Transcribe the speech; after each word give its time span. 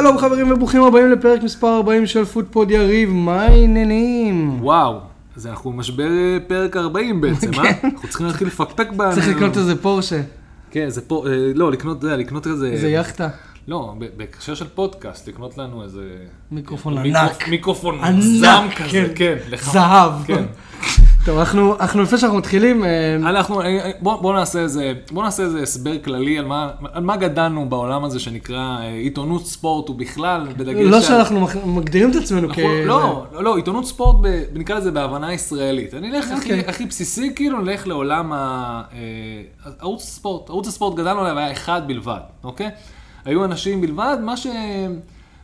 שלום 0.00 0.18
חברים 0.18 0.52
וברוכים 0.52 0.82
הבאים 0.82 1.10
לפרק 1.12 1.42
מספר 1.42 1.76
40 1.76 2.06
של 2.06 2.24
פודפוד 2.24 2.70
יריב, 2.70 3.10
מה 3.12 3.42
העניינים? 3.42 4.62
וואו, 4.62 5.00
אז 5.36 5.46
אנחנו 5.46 5.72
במשבר 5.72 6.08
אה, 6.08 6.38
פרק 6.46 6.76
40 6.76 7.20
בעצם, 7.20 7.50
אה? 7.54 7.70
אנחנו 7.84 8.08
צריכים 8.08 8.26
להתחיל 8.26 8.46
לפקפק 8.46 8.88
ב... 8.96 9.02
כן. 9.02 9.14
צריך 9.14 9.28
לקנות 9.28 9.56
איזה 9.56 9.82
פורשה, 9.82 10.20
כן, 10.70 10.88
זה 10.88 11.00
פה, 11.00 11.24
אה, 11.28 11.32
לא, 11.54 11.72
לקנות, 11.72 11.98
אתה 11.98 12.06
יודע, 12.06 12.16
לקנות 12.16 12.46
איזה... 12.46 12.66
איזה 12.66 12.88
יאכטה, 12.88 13.28
לא, 13.68 13.94
בהקשר 14.16 14.54
של 14.54 14.66
פודקאסט, 14.74 15.28
לקנות 15.28 15.58
לנו 15.58 15.82
איזה... 15.82 16.02
מיקרופון 16.52 16.98
מיקרו- 16.98 17.18
ענק. 17.18 17.48
מיקרופון 17.48 17.98
ענק, 18.04 18.22
זהב 18.40 18.70
כזה, 18.70 18.88
כן. 19.14 19.36
כן. 19.50 19.56
זהב. 19.72 20.12
כן. 20.26 20.44
טוב, 21.26 21.38
אנחנו, 21.38 21.74
אנחנו 21.80 22.02
לפני 22.02 22.18
שאנחנו 22.18 22.38
מתחילים, 22.38 22.84
אה, 22.84 23.16
אנחנו, 23.16 23.60
אה, 23.60 23.66
אה, 23.66 23.90
בוא, 24.00 24.16
בוא 24.22 24.34
נעשה 24.34 24.58
איזה, 24.58 24.92
בוא 25.12 25.22
נעשה 25.22 25.42
איזה 25.42 25.62
הסבר 25.62 25.98
כללי 26.04 26.38
על 26.38 26.44
מה, 26.44 26.70
על 26.92 27.02
מה 27.04 27.16
גדלנו 27.16 27.68
בעולם 27.68 28.04
הזה 28.04 28.20
שנקרא 28.20 28.78
עיתונות 29.02 29.46
ספורט 29.46 29.90
ובכלל, 29.90 30.46
בדגש 30.56 30.74
לא 30.86 30.96
על- 30.96 31.02
שאנחנו 31.02 31.46
מגדירים 31.66 32.10
את 32.10 32.16
עצמנו 32.16 32.48
כ... 32.48 32.58
אנחנו- 32.58 32.84
לא, 32.86 33.24
לא, 33.32 33.44
לא, 33.44 33.56
עיתונות 33.56 33.86
ספורט, 33.86 34.16
ב- 34.22 34.42
נקרא 34.54 34.78
לזה 34.78 34.90
בהבנה 34.90 35.32
ישראלית. 35.32 35.94
אני 35.94 36.10
אלך 36.16 36.24
הכי- 36.30 36.34
אוקיי. 36.52 36.64
הכי 36.68 36.86
בסיסי, 36.86 37.32
כאילו 37.34 37.60
נלך 37.60 37.86
לעולם 37.86 38.32
ה- 38.32 38.82
ערוץ 39.80 40.02
הספורט. 40.02 40.50
ערוץ 40.50 40.68
הספורט 40.68 40.96
גדלנו 40.96 41.20
עליו 41.20 41.38
היה 41.38 41.52
אחד 41.52 41.82
בלבד, 41.86 42.20
אוקיי? 42.44 42.70
היו 43.24 43.44
אנשים 43.44 43.80
בלבד, 43.80 44.16
מה 44.22 44.36
ש... 44.36 44.46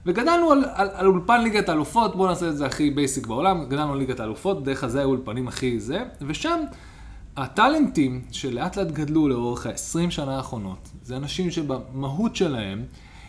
וגדלנו 0.07 0.53
על, 0.53 0.65
על, 0.75 0.89
על 0.95 1.07
אולפן 1.07 1.43
ליגת 1.43 1.69
האלופות, 1.69 2.17
בואו 2.17 2.29
נעשה 2.29 2.49
את 2.49 2.57
זה 2.57 2.67
הכי 2.67 2.91
basic 2.91 3.27
בעולם, 3.27 3.65
גדלנו 3.65 3.93
על 3.93 3.99
ליגת 3.99 4.21
האלופות, 4.21 4.65
דרך 4.65 4.85
הזה 4.85 4.99
היו 4.99 5.09
אולפנים 5.09 5.49
הכי 5.49 5.81
זה, 5.81 6.03
ושם 6.21 6.61
הטאלנטים 7.37 8.23
שלאט 8.31 8.77
לאט 8.77 8.91
גדלו 8.91 9.29
לאורך 9.29 9.67
ה-20 9.67 10.11
שנה 10.11 10.37
האחרונות, 10.37 10.89
זה 11.03 11.17
אנשים 11.17 11.51
שבמהות 11.51 12.37
שלהם 12.37 12.85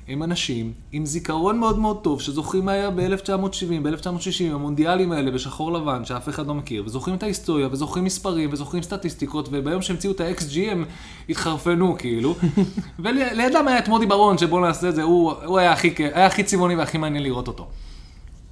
הם 0.07 0.23
אנשים 0.23 0.73
עם 0.91 1.05
זיכרון 1.05 1.59
מאוד 1.59 1.79
מאוד 1.79 2.03
טוב, 2.03 2.21
שזוכרים 2.21 2.65
מה 2.65 2.71
היה 2.71 2.89
ב-1970, 2.89 3.81
ב-1960, 3.83 4.53
המונדיאלים 4.53 5.11
האלה 5.11 5.31
בשחור 5.31 5.73
לבן, 5.73 6.05
שאף 6.05 6.29
אחד 6.29 6.47
לא 6.47 6.53
מכיר, 6.53 6.83
וזוכרים 6.85 7.17
את 7.17 7.23
ההיסטוריה, 7.23 7.67
וזוכרים 7.71 8.05
מספרים, 8.05 8.49
וזוכרים 8.53 8.83
סטטיסטיקות, 8.83 9.49
וביום 9.51 9.81
שהמציאו 9.81 10.11
את 10.13 10.21
ה-XG 10.21 10.71
הם 10.71 10.85
התחרפנו 11.29 11.95
כאילו. 11.99 12.35
ולידם 13.03 13.67
היה 13.67 13.79
את 13.79 13.87
מודי 13.87 14.05
ברון, 14.05 14.37
שבואו 14.37 14.61
נעשה 14.61 14.89
את 14.89 14.95
זה, 14.95 15.03
הוא, 15.03 15.31
הוא 15.45 15.59
היה, 15.59 15.71
הכי, 15.71 15.93
היה 15.97 16.25
הכי 16.25 16.43
צבעוני 16.43 16.75
והכי 16.75 16.97
מעניין 16.97 17.23
לראות 17.23 17.47
אותו. 17.47 17.67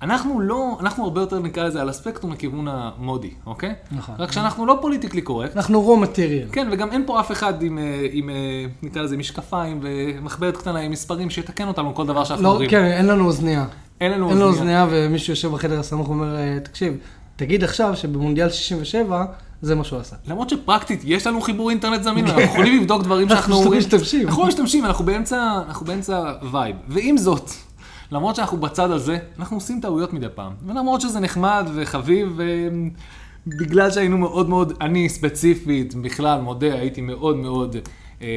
אנחנו 0.01 0.39
לא, 0.39 0.77
אנחנו 0.79 1.03
הרבה 1.03 1.21
יותר 1.21 1.39
נקרא 1.39 1.63
לזה 1.63 1.81
על 1.81 1.89
הספקטרום 1.89 2.33
לכיוון 2.33 2.67
המודי, 2.67 3.29
אוקיי? 3.45 3.73
נכון. 3.91 4.15
רק 4.19 4.31
שאנחנו 4.31 4.65
לא 4.65 4.77
פוליטיקלי 4.81 5.21
קורקט. 5.21 5.57
אנחנו 5.57 5.81
רום 5.81 6.01
מטריאל. 6.01 6.47
כן, 6.51 6.67
וגם 6.71 6.91
אין 6.91 7.03
פה 7.05 7.19
אף 7.19 7.31
אחד 7.31 7.63
עם, 7.63 7.77
אה, 7.77 8.07
עם 8.11 8.29
אה, 8.29 8.35
נקרא 8.83 9.01
לזה 9.01 9.17
משקפיים 9.17 9.79
ומחברת 9.81 10.57
קטנה 10.57 10.79
עם 10.79 10.91
מספרים 10.91 11.29
שיתקן 11.29 11.67
אותנו 11.67 11.95
כל 11.95 12.05
דבר 12.05 12.23
שאנחנו 12.23 12.43
לא, 12.43 12.49
אומרים. 12.49 12.69
כן, 12.69 12.83
אין 12.83 13.07
לנו 13.07 13.25
אוזנייה. 13.25 13.65
אין 14.01 14.11
לנו 14.11 14.29
אין 14.29 14.37
לו 14.37 14.47
אוזנייה. 14.47 14.83
אוזנייה 14.83 15.07
ומישהו 15.07 15.33
יושב 15.33 15.51
בחדר 15.51 15.79
הסמוך 15.79 16.09
ואומר, 16.09 16.35
אה, 16.35 16.57
תקשיב, 16.63 16.97
תגיד 17.35 17.63
עכשיו 17.63 17.95
שבמונדיאל 17.95 18.49
67 18.49 19.25
זה 19.61 19.75
מה 19.75 19.83
שהוא 19.83 19.99
עשה. 19.99 20.15
למרות 20.27 20.49
שפרקטית 20.49 21.01
יש 21.05 21.27
לנו 21.27 21.41
חיבור 21.41 21.69
אינטרנט 21.69 22.03
זמין, 22.03 22.25
אנחנו 22.25 22.41
יכולים 22.41 22.81
לבדוק 22.81 23.03
דברים 23.03 23.27
אנחנו 23.27 23.37
שאנחנו 23.41 23.55
אומרים. 23.55 23.79
משתמשים. 23.79 24.27
אנחנו 24.27 24.45
משתמשים, 24.45 24.85
אנחנו 24.85 25.05
באמצע, 25.05 25.59
אנחנו 25.67 25.85
באמצע 25.85 26.33
vibe. 26.51 26.75
ועם 26.87 27.17
זאת, 27.17 27.51
למרות 28.11 28.35
שאנחנו 28.35 28.57
בצד 28.57 28.91
הזה, 28.91 29.17
אנחנו 29.39 29.57
עושים 29.57 29.81
טעויות 29.81 30.13
מדי 30.13 30.27
פעם. 30.35 30.53
ולמרות 30.65 31.01
שזה 31.01 31.19
נחמד 31.19 31.67
וחביב, 31.75 32.39
בגלל 33.47 33.91
שהיינו 33.91 34.17
מאוד 34.17 34.49
מאוד, 34.49 34.73
אני 34.81 35.09
ספציפית, 35.09 35.95
בכלל, 35.95 36.41
מודה, 36.41 36.73
הייתי 36.73 37.01
מאוד 37.01 37.37
מאוד 37.37 37.75
אה, 38.21 38.27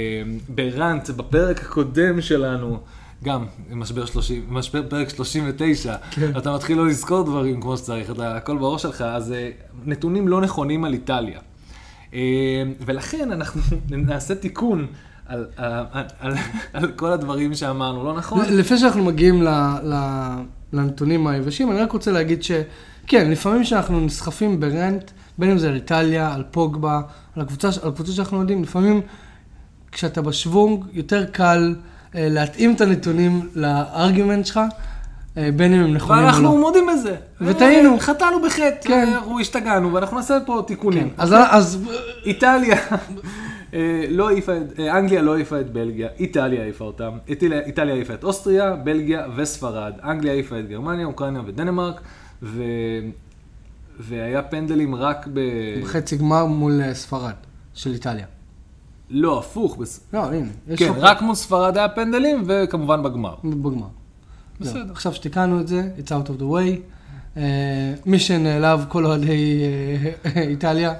ברנט 0.48 1.10
בפרק 1.10 1.60
הקודם 1.60 2.20
שלנו. 2.20 2.78
גם 3.24 3.46
משבר 3.70 4.06
30, 4.06 4.46
משבר 4.48 4.82
פרק 4.88 5.08
39, 5.10 5.96
כן. 6.10 6.30
אתה 6.38 6.54
מתחיל 6.54 6.78
לא 6.78 6.86
לזכור 6.86 7.22
דברים 7.22 7.60
כמו 7.60 7.76
שצריך, 7.76 8.10
אתה 8.10 8.36
הכל 8.36 8.58
בראש 8.58 8.82
שלך, 8.82 9.02
אז 9.02 9.32
אה, 9.32 9.50
נתונים 9.84 10.28
לא 10.28 10.40
נכונים 10.40 10.84
על 10.84 10.92
איטליה. 10.92 11.40
אה, 12.14 12.20
ולכן 12.80 13.32
אנחנו 13.32 13.60
נעשה 13.90 14.34
תיקון 14.34 14.86
על, 15.28 15.46
על, 15.56 15.72
על, 16.20 16.34
על 16.72 16.92
כל 16.96 17.12
הדברים 17.12 17.54
שאמרנו, 17.54 18.04
לא 18.04 18.14
נכון? 18.14 18.44
לפני 18.50 18.78
שאנחנו 18.78 19.04
מגיעים 19.04 19.42
ל, 19.42 19.48
ל, 19.82 19.94
לנתונים 20.72 21.26
היבשים, 21.26 21.70
אני 21.70 21.80
רק 21.80 21.92
רוצה 21.92 22.12
להגיד 22.12 22.42
שכן, 22.42 23.30
לפעמים 23.30 23.64
שאנחנו 23.64 24.00
נסחפים 24.00 24.60
ברנט, 24.60 25.10
בין 25.38 25.50
אם 25.50 25.58
זה 25.58 25.68
על 25.68 25.74
איטליה, 25.74 26.34
על 26.34 26.44
פוגבה, 26.50 27.00
על 27.36 27.42
הקבוצה, 27.42 27.68
על 27.82 27.88
הקבוצה 27.88 28.12
שאנחנו 28.12 28.40
יודעים, 28.40 28.62
לפעמים 28.62 29.00
כשאתה 29.92 30.22
בשוונג, 30.22 30.84
יותר 30.92 31.24
קל 31.24 31.74
אה, 32.14 32.28
להתאים 32.30 32.74
את 32.74 32.80
הנתונים 32.80 33.48
לארגומנט 33.54 34.46
שלך, 34.46 34.60
אה, 35.36 35.48
בין 35.56 35.74
אם 35.74 35.80
הם 35.80 35.94
נכונים 35.94 36.22
או 36.22 36.26
ואנחנו 36.26 36.42
לא. 36.42 36.60
מודים 36.60 36.86
בזה. 36.92 37.16
וטעינו. 37.40 37.94
אה, 37.94 38.00
חטאנו 38.00 38.42
בחטא, 38.42 38.88
כן. 38.88 39.08
אנחנו 39.14 39.40
השתגענו, 39.40 39.92
ואנחנו 39.92 40.16
נעשה 40.16 40.38
פה 40.46 40.62
תיקונים. 40.66 41.10
כן, 41.10 41.14
אז, 41.18 41.34
אז 41.50 41.78
איטליה, 42.24 42.76
אה, 42.92 42.96
לא 44.10 44.28
העיפה, 44.28 44.52
את- 44.56 44.80
אה, 44.80 44.98
אנגליה 44.98 45.22
לא 45.22 45.34
העיפה 45.34 45.60
את 45.60 45.72
בלגיה, 45.72 46.08
איטליה 46.18 46.62
העיפה 46.62 46.84
אותם, 46.84 47.10
איטליה 47.66 47.94
העיפה 47.94 48.14
את 48.14 48.24
אוסטריה, 48.24 48.76
בלגיה 48.76 49.26
וספרד, 49.36 49.92
אנגליה 50.04 50.32
העיפה 50.32 50.58
את 50.60 50.68
גרמניה, 50.68 51.06
אוקראינה 51.06 51.40
ודנמרק, 51.46 52.00
ו... 52.42 52.62
והיה 54.00 54.42
פנדלים 54.42 54.94
רק 54.94 55.28
ב... 55.32 55.40
חצי 55.84 56.16
גמר 56.16 56.44
מול 56.46 56.80
אה, 56.82 56.94
ספרד, 56.94 57.32
של 57.74 57.92
איטליה. 57.92 58.26
לא, 59.10 59.38
הפוך, 59.38 59.76
בס... 59.76 60.00
לא, 60.12 60.24
הנה, 60.24 60.46
כן, 60.76 60.88
לך- 60.90 60.96
רק 60.98 61.22
מול 61.22 61.34
ספרד 61.34 61.76
היה 61.78 61.88
פנדלים, 61.88 62.42
וכמובן 62.46 63.02
בגמר. 63.02 63.34
בגמר. 63.44 63.86
בסדר. 64.60 64.72
זהו, 64.84 64.90
עכשיו 64.92 65.14
שתיקנו 65.14 65.60
את 65.60 65.68
זה, 65.68 65.88
it's 65.98 66.08
out 66.10 66.28
of 66.28 66.40
the 66.40 66.44
way. 66.44 66.78
אה, 67.36 67.42
מי 68.06 68.18
שנעלב, 68.18 68.84
כל 68.88 69.06
אוהדי 69.06 69.62
אה, 70.26 70.42
איטליה, 70.50 70.92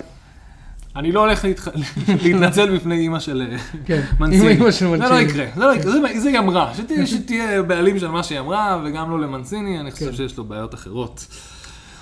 אני 0.96 1.12
לא 1.12 1.20
הולך. 1.20 1.44
להתנצל 2.22 2.76
בפני 2.76 2.94
אימא 2.94 3.20
של 3.20 3.46
אה, 3.52 3.56
כן, 3.86 4.00
מנציני. 4.20 4.56
זה 4.56 4.96
לא. 4.98 5.20
יקרה, 5.20 5.44
זה 5.56 5.64
לא 5.64 5.74
יקרה, 5.74 5.92
זה- 5.92 6.20
זה 6.20 6.28
היא 6.28 6.38
אמרה, 6.38 6.72
שתהיה- 6.76 7.06
שתהיה 7.06 7.62
בעלים 7.62 7.98
של 7.98 8.08
מה 8.08 8.22
שהיא 8.22 8.38
אמרה, 8.40 8.82
וגם 8.84 9.10
לא 9.10 9.20
למנציני, 9.20 9.80
אני 9.80 9.90
חושב 9.90 10.10
כן. 10.10 10.16
שיש 10.16 10.38
לו 10.38 10.44
בעיות 10.44 10.74
אחרות. 10.74 11.26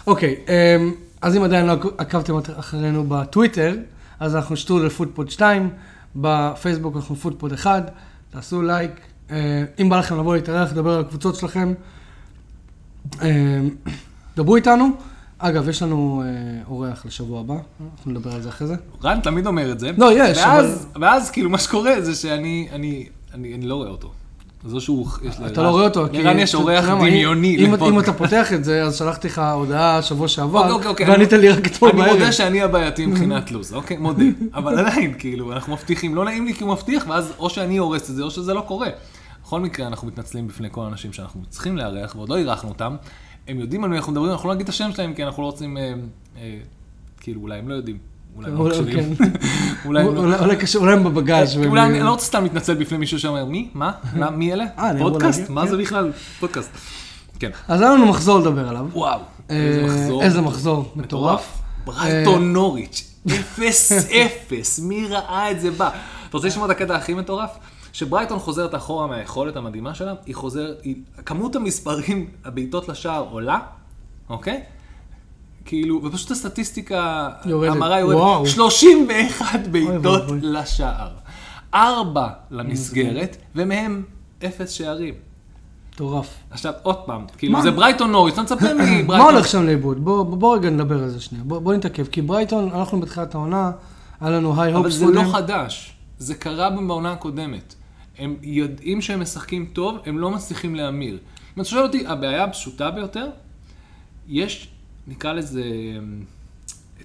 אוקיי, 0.06 0.34
אמ, 0.48 0.92
אז 1.22 1.36
אם 1.36 1.42
עדיין 1.42 1.66
לא 1.66 1.72
עקבתם 1.98 2.34
אחרינו 2.58 3.04
בטוויטר, 3.08 3.76
אז 4.20 4.36
אנחנו 4.36 4.56
שטרודל 4.56 4.88
פודפוד 4.88 5.30
2, 5.30 5.70
בפייסבוק 6.16 6.96
אנחנו 6.96 7.16
פודפוד 7.16 7.52
1, 7.52 7.90
תעשו 8.30 8.62
לייק. 8.62 8.90
אה, 9.30 9.36
אם 9.80 9.88
בא 9.88 9.98
לכם 9.98 10.18
לבוא 10.18 10.34
להתארח, 10.36 10.72
לדבר 10.72 10.90
על 10.94 11.00
הקבוצות 11.00 11.34
שלכם, 11.34 11.72
אמ, 13.22 13.26
דברו 14.36 14.56
איתנו. 14.56 14.90
אגב, 15.44 15.68
יש 15.68 15.82
לנו 15.82 16.22
אה, 16.24 16.28
אורח 16.70 17.06
לשבוע 17.06 17.40
הבא, 17.40 17.54
אנחנו 17.96 18.10
נדבר 18.10 18.34
על 18.34 18.42
זה 18.42 18.48
אחרי 18.48 18.66
זה. 18.68 18.74
רן 19.04 19.20
תמיד 19.20 19.46
אומר 19.46 19.72
את 19.72 19.80
זה. 19.80 19.90
לא, 19.98 20.10
יש, 20.12 20.38
ואז, 20.38 20.86
ואז 21.00 21.30
כאילו 21.30 21.50
מה 21.50 21.58
שקורה 21.58 22.00
זה 22.00 22.14
שאני 22.14 22.68
אני, 22.72 23.06
אני, 23.34 23.54
אני 23.54 23.66
לא 23.66 23.74
רואה 23.74 23.88
אותו. 23.88 24.12
אז 24.66 24.74
או 24.74 24.80
שהוא, 24.80 25.08
יש 25.22 25.38
לרן, 25.40 25.46
אתה 25.52 25.62
לא 25.62 25.68
רואה 25.68 25.84
אותו, 25.84 26.06
לרן 26.12 26.38
יש 26.38 26.54
אורח 26.54 26.84
דמיוני 26.84 27.56
אם- 27.56 27.64
אם 27.66 27.74
לפודקאסט. 27.74 28.08
אתה 28.08 28.18
פותח 28.18 28.52
את 28.52 28.64
זה, 28.64 28.82
אז 28.84 28.96
שלחתי 28.98 29.28
לך 29.28 29.42
הודעה 29.54 30.02
שבוע 30.02 30.28
שעבר, 30.28 30.58
אוקיי, 30.60 30.72
אוקיי, 30.74 30.90
אוקיי, 30.90 31.08
וענית 31.10 31.32
אני- 31.32 31.42
לי 31.42 31.48
רק 31.48 31.66
אתמול 31.66 31.90
אני 31.90 32.00
בערב. 32.00 32.12
מודה 32.12 32.32
שאני 32.32 32.62
הבעייתי 32.62 33.06
מבחינת 33.06 33.50
לו"ז, 33.52 33.74
אוקיי? 33.74 33.96
מודה. 33.96 34.24
אבל 34.54 34.78
עדיין, 34.78 35.14
כאילו, 35.18 35.52
אנחנו 35.52 35.72
מבטיחים, 35.72 36.14
לא 36.14 36.24
נעים 36.24 36.46
לי 36.46 36.54
כי 36.54 36.64
הוא 36.64 36.72
מבטיח, 36.72 37.04
ואז 37.08 37.32
או 37.38 37.50
שאני 37.50 37.76
הורס 37.76 38.10
את 38.10 38.14
זה, 38.16 38.22
או 38.22 38.30
שזה 38.30 38.54
לא 38.54 38.60
קורה. 38.60 38.88
בכל 39.44 39.60
מקרה, 39.60 39.86
אנחנו 39.86 40.08
מתנצלים 40.08 40.48
בפני 40.48 40.68
כל 40.70 40.84
האנשים 40.84 41.12
שאנחנו 41.12 41.40
צריכים 41.48 41.76
לארח, 41.76 42.16
ועוד 42.16 42.28
לא 42.28 42.36
אירחנו 42.36 42.68
אותם. 42.68 42.96
הם 43.48 43.60
יודעים 43.60 43.84
על 43.84 43.90
מי 43.90 43.96
אנחנו 43.96 44.12
מדברים, 44.12 44.30
אנחנו 44.32 44.48
לא 44.48 44.54
נגיד 44.54 44.64
את 44.64 44.74
השם 44.74 44.90
שלהם, 44.92 45.14
כי 45.14 45.24
אנחנו 45.24 45.42
לא 45.42 45.46
רוצים, 45.46 45.76
אה, 45.76 45.92
אה, 46.36 46.56
כאילו, 47.20 47.40
אולי 47.40 47.58
הם 47.58 47.68
לא 47.68 47.74
יודעים. 47.74 47.98
אולי 48.36 48.50
הם 48.50 48.56
לא 48.58 48.64
מקשיבים. 48.64 49.14
כן. 49.16 49.24
אולי 49.86 50.92
הם 50.92 51.04
בבגאז' 51.04 51.56
והם- 51.56 51.70
אולי 51.70 51.82
אני 51.82 52.00
לא 52.00 52.10
רוצה 52.10 52.24
סתם 52.26 52.42
להתנצל 52.42 52.74
בפני 52.74 52.98
מישהו 52.98 53.18
שאומר, 53.18 53.44
מי? 53.44 53.68
מה? 53.74 53.92
מי 54.30 54.52
אלה? 54.52 54.64
אה, 54.78 54.90
פודקאסט? 54.98 55.48
מה 55.50 55.62
כן. 55.62 55.68
זה 55.68 55.76
בכלל? 55.76 56.12
פודקאסט. 56.40 56.70
כן. 57.38 57.50
אז 57.68 57.80
היה 57.80 57.90
לנו 57.90 58.06
מחזור 58.06 58.38
לדבר 58.38 58.68
עליו. 58.68 58.86
וואו. 58.92 59.20
אה, 59.50 59.56
איזה 59.56 59.82
מחזור. 59.86 60.22
איזה 60.22 60.40
מחזור 60.40 60.92
מטורף. 60.96 61.58
ברייטון 61.84 62.52
נוריץ', 62.52 63.14
אפס 63.26 63.92
אפס, 64.26 64.78
מי 64.80 65.06
ראה 65.08 65.50
את 65.50 65.60
זה 65.60 65.70
בא? 65.70 65.88
אתה 65.88 66.36
רוצה 66.36 66.48
לשמוע 66.48 66.66
את 66.66 66.70
הקטע 66.70 66.96
הכי 66.96 67.14
מטורף? 67.14 67.50
שברייטון 67.92 68.38
חוזרת 68.38 68.74
אחורה 68.74 69.06
מהיכולת 69.06 69.56
המדהימה 69.56 69.94
שלה, 69.94 70.14
היא 70.26 70.34
חוזרת, 70.34 70.80
היא- 70.82 70.96
כמות 71.26 71.56
המספרים, 71.56 72.26
הבעיטות 72.44 72.88
לשער 72.88 73.26
עולה, 73.30 73.58
אוקיי? 74.28 74.62
כאילו, 75.64 76.00
ופשוט 76.04 76.30
הסטטיסטיקה, 76.30 77.28
יורדת. 77.44 77.72
המראה 77.76 78.06
וואו. 78.06 78.16
יורדת, 78.32 78.50
31 78.50 79.66
בעיטות. 79.66 80.22
לשער, 80.42 81.08
4 81.74 82.28
למסגרת, 82.50 83.36
ומהם 83.54 84.02
אפס 84.46 84.70
שערים. 84.70 85.14
מטורף. 85.94 86.34
עכשיו, 86.50 86.72
עוד 86.82 86.96
פעם, 86.96 87.24
כאילו? 87.38 87.62
זה 87.62 87.70
ברייטון 87.70 88.12
נוריץ', 88.12 88.32
אתה 88.34 88.42
מצפה 88.42 88.74
מברייטון. 88.74 89.06
מה 89.18 89.30
הולך 89.30 89.48
שם 89.48 89.66
לאיבוד? 89.66 90.04
בוא 90.04 90.24
בוא 90.24 90.56
רגע 90.56 90.70
נדבר 90.70 91.02
על 91.02 91.08
זה 91.08 91.20
שנייה. 91.20 91.44
בוא 91.44 91.58
בוא 91.58 91.74
נתעכב. 91.74 92.06
כי 92.06 92.22
ברייטון, 92.22 92.70
אנחנו 92.74 93.00
בתחילת 93.00 93.34
העונה, 93.34 93.70
היה 94.20 94.30
לנו 94.30 94.62
היי 94.62 94.72
אבל 94.74 94.82
הופס 94.84 94.94
זה 94.94 95.06
לא 95.06 95.22
חדש, 95.32 95.94
זה 96.18 96.34
קרה 96.34 96.70
בעונה 96.70 97.12
הקודמת. 97.12 97.74
הם 98.18 98.36
יודעים 98.42 99.00
שהם 99.00 99.20
משחקים 99.20 99.70
טוב, 99.72 99.98
הם 100.06 100.18
לא 100.18 100.30
מצליחים 100.30 100.74
להמיר. 100.74 101.18
אם 101.56 101.62
אתה 101.62 101.70
שואל 101.70 101.82
אותי, 101.82 102.06
הבעיה 102.06 102.44
הפשוטה 102.44 102.90
ביותר, 102.90 103.30
יש, 104.28 104.68
נקרא 105.06 105.32
לזה, 105.32 105.62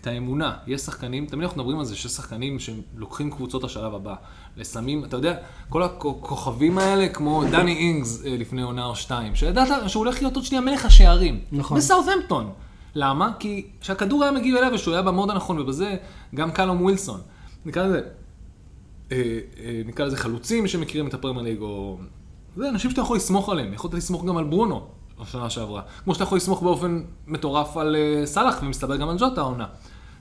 את 0.02 0.08
האמונה. 0.08 0.54
יש 0.68 0.82
שחקנים, 0.82 1.26
תמיד 1.26 1.44
אנחנו 1.44 1.62
מדברים 1.62 1.80
על 1.80 1.86
זה 1.86 1.96
שיש 1.96 2.12
שחקנים 2.12 2.58
שלוקחים 2.60 3.32
קבוצות 3.32 3.64
השלב 3.64 3.96
הבא. 3.96 4.16
לשמים, 4.58 5.06
אתה 5.06 5.16
יודע, 5.16 5.38
כל 5.70 5.84
הכוכבים 5.84 6.78
האלה, 6.78 7.10
כמו 7.10 7.44
דני 7.52 7.78
אינגס 7.78 8.26
אה, 8.26 8.38
לפני 8.38 8.62
עונה 8.62 8.86
או 8.86 8.96
שתיים, 8.96 9.36
שידעת 9.36 9.90
שהוא 9.90 10.06
הולך 10.06 10.22
להיות 10.22 10.36
עוד 10.36 10.46
שנייה 10.46 10.62
מלך 10.62 10.86
השערים. 10.86 11.40
נכון. 11.52 11.78
בסאות'המפטון. 11.78 12.52
למה? 12.96 13.32
כי 13.40 13.66
כשהכדור 13.82 14.24
היה 14.24 14.32
מגיב 14.32 14.56
אליו 14.56 14.72
ושהוא 14.74 14.94
היה 14.94 15.04
במוד 15.04 15.30
הנכון, 15.30 15.60
ובזה 15.60 15.96
גם 16.36 16.52
קלום 16.52 16.82
ווילסון. 16.82 17.20
נקרא 17.66 17.84
לזה, 17.84 18.02
נקרא 19.86 20.06
לזה 20.06 20.18
חלוצים 20.18 20.68
שמכירים 20.68 21.08
את 21.08 21.14
הפרמייר 21.14 21.44
ליג, 21.44 21.62
או... 21.62 21.98
זה 22.58 22.70
אנשים 22.70 22.92
שאתה 22.92 23.02
יכול 23.02 23.18
לסמוך 23.18 23.50
עליהם. 23.50 23.74
יכולת 23.74 23.94
לסמוך 23.94 24.26
גם 24.26 24.38
על 24.38 24.44
ברונו 24.44 24.88
בשנה 25.22 25.50
שעברה. 25.50 25.82
כמו 26.04 26.14
שאתה 26.14 26.24
יכול 26.24 26.38
לסמוך 26.38 26.62
באופן 26.62 27.02
מטורף 27.28 27.78
על 27.78 27.96
אה, 27.96 28.26
סאלח, 28.26 28.60
ומסתבר 28.64 28.98
גם 28.98 29.10
על 29.10 29.18
ג'וטה 29.20 29.42
העונה. 29.42 29.66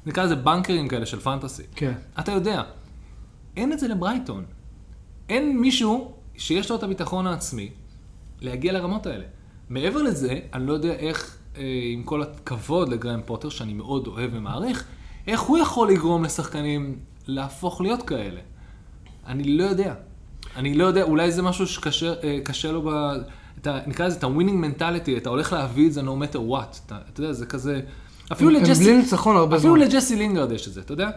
נקרא 0.07 0.25
לזה 0.25 0.37
בנקרים 0.37 0.89
כאלה 0.89 1.07
של 1.07 1.21
פנטסי. 1.21 1.63
כן. 1.75 1.93
אתה 2.19 2.33
יודע, 2.33 2.63
אין 3.57 3.73
את 3.73 3.79
זה 3.79 3.89
לברייטון. 3.89 4.45
אין 5.29 5.61
מישהו 5.61 6.13
שיש 6.37 6.71
לו 6.71 6.77
את 6.77 6.83
הביטחון 6.83 7.27
העצמי 7.27 7.71
להגיע 8.41 8.73
לרמות 8.73 9.07
האלה. 9.07 9.25
מעבר 9.69 10.03
לזה, 10.03 10.39
אני 10.53 10.67
לא 10.67 10.73
יודע 10.73 10.93
איך, 10.93 11.37
אה, 11.57 11.63
עם 11.93 12.03
כל 12.03 12.23
הכבוד 12.23 12.89
לגרם 12.89 13.21
פוטר, 13.25 13.49
שאני 13.49 13.73
מאוד 13.73 14.07
אוהב 14.07 14.31
ומעריך, 14.35 14.85
איך 15.27 15.41
הוא 15.41 15.59
יכול 15.59 15.91
לגרום 15.91 16.25
לשחקנים 16.25 16.99
להפוך 17.27 17.81
להיות 17.81 18.03
כאלה. 18.03 18.41
אני 19.27 19.45
לא 19.59 19.65
יודע. 19.65 19.95
אני 20.57 20.75
לא 20.75 20.85
יודע, 20.85 21.03
אולי 21.03 21.33
זה 21.33 21.43
משהו 21.43 21.67
שקשה 21.67 22.15
אה, 22.67 22.73
לו 22.73 22.83
ב... 22.83 22.89
את 23.61 23.67
ה, 23.67 23.79
נקרא 23.87 24.07
לזה 24.07 24.17
את 24.19 24.25
ה-winning 24.25 24.81
mentality, 24.81 25.11
אתה 25.17 25.31
הולך 25.31 25.53
להביא 25.53 25.87
את 25.89 25.93
זה 25.93 26.01
no 26.01 26.05
matter 26.05 26.37
what. 26.51 26.77
אתה, 26.87 26.99
אתה 27.13 27.21
יודע, 27.21 27.33
זה 27.33 27.47
כזה... 27.47 27.81
אפילו 28.33 28.51
הם- 28.51 28.57
הם 28.57 28.63
לג'סי... 28.63 28.85
בלי 28.85 28.97
ניצחון 28.97 29.37
הרבה 29.37 29.57
אפילו 29.57 29.75
זמן. 29.77 29.83
לג'סי 29.87 30.17
לינגרד 30.17 30.53
יש 30.53 30.69
את 30.69 30.73
זה, 30.73 30.81
אתה 30.81 30.93
יודע? 30.93 31.11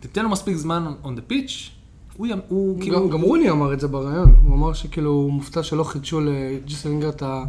תיתן 0.00 0.22
לו 0.22 0.28
מספיק 0.28 0.56
זמן 0.56 0.94
on 1.04 1.06
the 1.06 1.32
pitch, 1.32 1.52
הוא, 2.16 2.26
ימ- 2.26 2.30
הוא 2.48 2.80
כאילו... 2.80 3.00
גם, 3.00 3.10
גם 3.10 3.20
רוני 3.20 3.50
אמר 3.50 3.72
את 3.72 3.80
זה 3.80 3.88
בריאיון, 3.88 4.36
הוא 4.44 4.54
אמר 4.54 4.72
שכאילו 4.72 5.10
הוא 5.10 5.32
מופתע 5.32 5.62
שלא 5.62 5.84
חידשו 5.84 6.20
לג'סלינגר 6.20 7.08
את, 7.08 7.22
ה- 7.22 7.44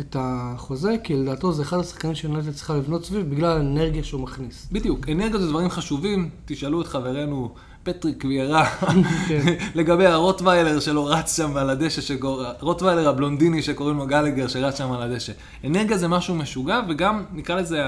את 0.00 0.16
החוזה, 0.18 0.96
כי 1.04 1.16
לדעתו 1.16 1.52
זה 1.52 1.62
אחד 1.62 1.78
השחקנים 1.78 2.14
שיונתן 2.14 2.52
צריכה 2.52 2.74
לבנות 2.74 3.04
סביב 3.04 3.30
בגלל 3.30 3.56
האנרגיה 3.56 4.04
שהוא 4.04 4.20
מכניס. 4.20 4.68
בדיוק, 4.72 5.08
אנרגיות 5.08 5.40
זה 5.40 5.48
דברים 5.48 5.70
חשובים, 5.70 6.30
תשאלו 6.44 6.80
את 6.80 6.86
חברנו 6.86 7.54
פטריק 7.82 8.24
ויירה 8.28 8.66
כן. 9.28 9.56
לגבי 9.78 10.06
הרוטוויילר 10.06 10.80
שלו 10.80 11.06
רץ 11.06 11.36
שם 11.36 11.56
על 11.56 11.70
הדשא, 11.70 12.00
שקור... 12.00 12.42
רוטוויילר 12.60 13.08
הבלונדיני 13.08 13.62
שקוראים 13.62 13.96
לו 13.96 14.06
גלגר 14.06 14.48
שרץ 14.48 14.78
שם 14.78 14.92
על 14.92 15.02
הדשא. 15.02 15.32
אנרגיה 15.64 15.98
זה 15.98 16.08
משהו 16.08 16.34
משוגע, 16.34 16.80
וגם 16.88 17.24
נקרא 17.32 17.56
לזה 17.60 17.82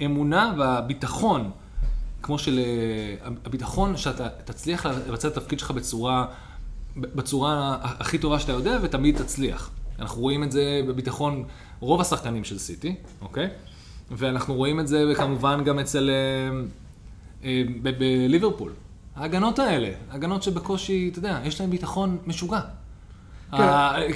האמונה 0.00 0.54
והביטחון, 0.58 1.50
כמו 2.22 2.38
של... 2.38 2.58
אה, 2.58 3.28
הביטחון 3.44 3.96
שאתה 3.96 4.28
תצליח 4.28 4.86
לבצע 4.86 5.28
את 5.28 5.36
התפקיד 5.36 5.58
שלך 5.58 5.70
בצורה, 5.70 6.26
בצורה 6.96 7.76
הכי 7.82 8.18
טובה 8.18 8.38
שאתה 8.38 8.52
יודע, 8.52 8.78
ותמיד 8.82 9.16
תצליח. 9.16 9.70
אנחנו 9.98 10.20
רואים 10.20 10.42
את 10.42 10.52
זה 10.52 10.80
בביטחון 10.88 11.44
רוב 11.80 12.00
השחקנים 12.00 12.44
של 12.44 12.58
סיטי, 12.58 12.94
אוקיי? 13.22 13.48
ואנחנו 14.10 14.54
רואים 14.54 14.80
את 14.80 14.88
זה 14.88 15.12
כמובן 15.16 15.64
גם 15.64 15.78
אצל... 15.78 16.10
אה, 16.10 16.60
אה, 17.44 17.62
בליברפול. 17.98 18.72
ההגנות 19.16 19.58
האלה, 19.58 19.88
הגנות 20.10 20.42
שבקושי, 20.42 21.08
אתה 21.12 21.18
יודע, 21.18 21.40
יש 21.44 21.60
להם 21.60 21.70
ביטחון 21.70 22.18
משוגע. 22.26 22.60
כן. 23.50 23.56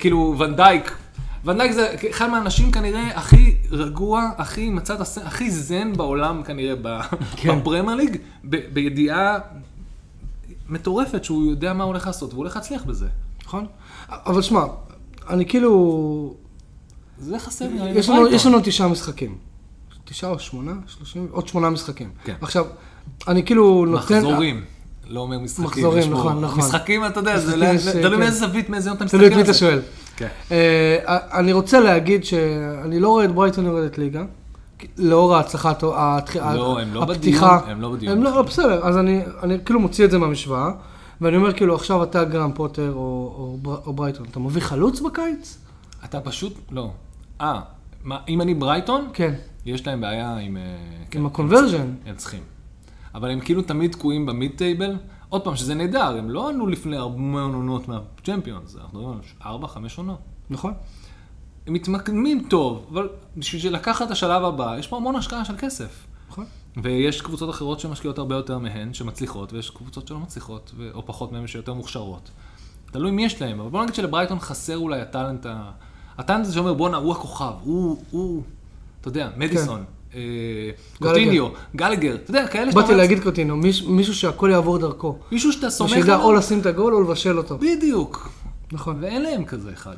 כאילו, 0.00 0.34
ונדייק, 0.38 0.96
ונדייק 1.44 1.72
זה 1.72 1.94
אחד 2.10 2.30
מהאנשים 2.30 2.72
כנראה 2.72 3.08
הכי 3.18 3.56
רגוע, 3.70 4.30
הכי 4.38 4.70
הס- 5.00 5.18
הכי 5.18 5.50
זן 5.50 5.92
בעולם 5.96 6.42
כנראה 6.42 6.74
ב- 6.82 7.00
כן. 7.36 7.60
בפרמייר 7.60 7.94
ליג, 7.96 8.16
ב- 8.44 8.56
בידיעה 8.72 9.38
מטורפת 10.68 11.24
שהוא 11.24 11.50
יודע 11.50 11.72
מה 11.72 11.84
הוא 11.84 11.88
הולך 11.88 12.06
לעשות, 12.06 12.30
והוא 12.32 12.42
הולך 12.42 12.56
להצליח 12.56 12.84
בזה. 12.84 13.08
נכון? 13.44 13.66
אבל 14.08 14.42
שמע, 14.42 14.60
אני 15.30 15.46
כאילו... 15.46 16.34
זה 17.18 17.38
חסר 17.38 17.68
לי. 17.68 17.90
יש 17.90 18.08
לנו, 18.08 18.28
יש 18.28 18.46
לנו 18.46 18.58
תשעה 18.62 18.88
משחקים. 18.88 19.34
תשעה 20.04 20.30
או 20.30 20.38
שמונה? 20.38 20.72
שלושים? 20.86 21.28
עוד 21.30 21.48
שמונה 21.48 21.70
משחקים. 21.70 22.08
כן. 22.24 22.34
עכשיו, 22.40 22.64
אני 23.28 23.44
כאילו 23.44 23.86
נותן... 23.86 24.14
מחזורים. 24.16 24.64
לא 25.08 25.20
אומר 25.20 25.38
משחקים. 25.38 25.64
מחזורים, 25.64 26.10
נכון, 26.10 26.44
נכון. 26.44 26.58
משחקים, 26.58 27.06
אתה 27.06 27.20
יודע, 27.20 27.38
זה 27.38 27.64
יש, 27.66 27.86
תלוי 27.86 28.10
כן. 28.10 28.18
מאיזה 28.18 28.38
זווית, 28.46 28.70
מאיזה 28.70 28.88
יום 28.88 28.96
אתה 28.96 29.04
מסתכל 29.04 29.18
תלוי 29.18 29.28
את 29.28 29.32
מי 29.32 29.38
על 29.38 29.44
אתה 29.44 29.52
זה. 29.52 29.58
שואל. 29.58 29.80
כן. 30.16 30.28
אה, 30.50 31.18
אני 31.32 31.52
רוצה 31.52 31.80
להגיד 31.80 32.24
שאני 32.24 33.00
לא 33.00 33.08
רואה 33.08 33.24
את 33.24 33.34
ברייטון 33.34 33.66
יורדת 33.66 33.98
ליגה, 33.98 34.22
לאור 34.96 35.36
ההצלחה, 35.36 35.72
לא, 36.54 36.80
הם 36.80 36.94
לא 36.94 37.02
הפתיחה. 37.02 37.58
בדיון, 37.58 37.70
הם 37.70 37.80
לא 37.80 37.90
בדיון 37.90 38.16
הם 38.16 38.22
לא, 38.22 38.30
בכלל. 38.30 38.42
בסדר, 38.42 38.86
אז 38.86 38.96
אני 38.96 39.22
אני 39.42 39.58
כאילו 39.64 39.80
מוציא 39.80 40.04
את 40.04 40.10
זה 40.10 40.18
מהמשוואה, 40.18 40.70
ואני 41.20 41.36
אומר 41.36 41.52
כאילו 41.52 41.74
עכשיו 41.74 42.02
אתה 42.02 42.24
גרם 42.24 42.52
פוטר 42.54 42.92
או- 42.92 42.98
או 43.38 43.58
בר- 43.62 43.80
או 43.86 43.92
ברייטון, 43.92 44.26
אתה 44.30 44.38
מביא 44.40 44.62
חלוץ 44.62 45.00
בקיץ? 45.00 45.58
אתה 46.04 46.20
פשוט, 46.20 46.52
לא. 46.70 46.90
אה, 47.40 47.60
אם 48.28 48.40
אני 48.40 48.54
ברייטון, 48.54 49.08
כן, 49.12 49.34
יש 49.66 49.86
להם 49.86 50.00
בעיה 50.00 50.36
עם... 50.36 50.56
אה, 50.56 50.62
כן, 51.10 51.18
עם 51.18 51.26
ה 51.26 51.32
conversion. 51.32 51.94
הם 52.06 52.16
צריכים. 52.16 52.42
אבל 53.14 53.30
הם 53.30 53.40
כאילו 53.40 53.62
תמיד 53.62 53.92
תקועים 53.92 54.26
ב 54.26 54.33
mid 54.33 54.52
table. 54.56 54.96
עוד 55.28 55.44
פעם, 55.44 55.56
שזה 55.56 55.74
נהדר, 55.74 56.16
הם 56.18 56.30
לא 56.30 56.48
ענו 56.48 56.66
לפני 56.66 56.96
הרבה 56.96 57.18
עונות 57.42 57.88
מהצ'מפיונס, 57.88 58.76
אנחנו 58.76 58.98
מדברים 58.98 59.18
על 59.18 59.50
ארבע, 59.50 59.68
חמש 59.68 59.98
עונות. 59.98 60.18
נכון? 60.50 60.72
הם 61.66 61.72
מתמקמים 61.72 62.44
טוב, 62.48 62.86
אבל 62.92 63.08
בשביל 63.36 63.74
לקחת 63.74 64.06
את 64.06 64.10
השלב 64.10 64.44
הבא, 64.44 64.76
יש 64.78 64.86
פה 64.86 64.96
המון 64.96 65.16
השקעה 65.16 65.44
של 65.44 65.54
כסף. 65.58 66.06
ויש 66.82 67.20
קבוצות 67.22 67.50
אחרות 67.50 67.80
שמשקיעות 67.80 68.18
הרבה 68.18 68.34
יותר 68.34 68.58
מהן, 68.58 68.94
שמצליחות, 68.94 69.52
ויש 69.52 69.70
קבוצות 69.70 70.08
שלא 70.08 70.18
מצליחות, 70.18 70.70
ו- 70.76 70.90
או 70.94 71.06
פחות 71.06 71.32
מהן 71.32 71.46
שיותר 71.46 71.74
מוכשרות. 71.74 72.30
תלוי 72.92 73.10
מי 73.10 73.24
יש 73.24 73.42
להם, 73.42 73.60
אבל 73.60 73.70
בוא 73.70 73.82
נגיד 73.82 73.94
שלברייטון 73.94 74.40
חסר 74.40 74.76
אולי 74.78 75.00
הטאלנט, 75.00 75.46
ה... 75.46 75.70
הטאלנט 76.18 76.44
הזה 76.44 76.54
שאומר 76.54 76.74
בואנה, 76.74 76.96
הוא 76.96 77.12
הכוכב, 77.12 77.52
הוא, 77.62 78.02
הוא, 78.10 78.42
אתה 79.00 79.08
יודע, 79.08 79.30
מדיסון, 79.36 79.84
אה, 80.14 80.20
קוטיניו, 80.98 81.48
גלגר, 81.76 82.14
אתה 82.14 82.30
יודע, 82.30 82.46
כאלה 82.48 82.72
באתי 82.72 82.86
אומר, 82.86 82.96
להגיד 82.96 83.22
קוטינו, 83.22 83.56
מיש- 83.62 83.84
מישהו 83.88 84.14
שהכל 84.14 84.48
יעבור 84.52 84.78
דרכו. 84.78 85.18
מישהו 85.32 85.52
שאתה 85.52 85.70
סומך 85.70 85.92
עליו, 85.92 86.20
או 86.22 86.32
לשים 86.32 86.60
את 86.60 86.66
הגול 86.66 86.94
או 86.94 87.00
לבשל 87.02 87.38
אותו. 87.38 87.58
בדיוק, 87.58 88.30
נכון. 88.72 88.96
ואין 89.00 89.22
להם 89.22 89.44
כזה 89.44 89.72
אחד. 89.72 89.96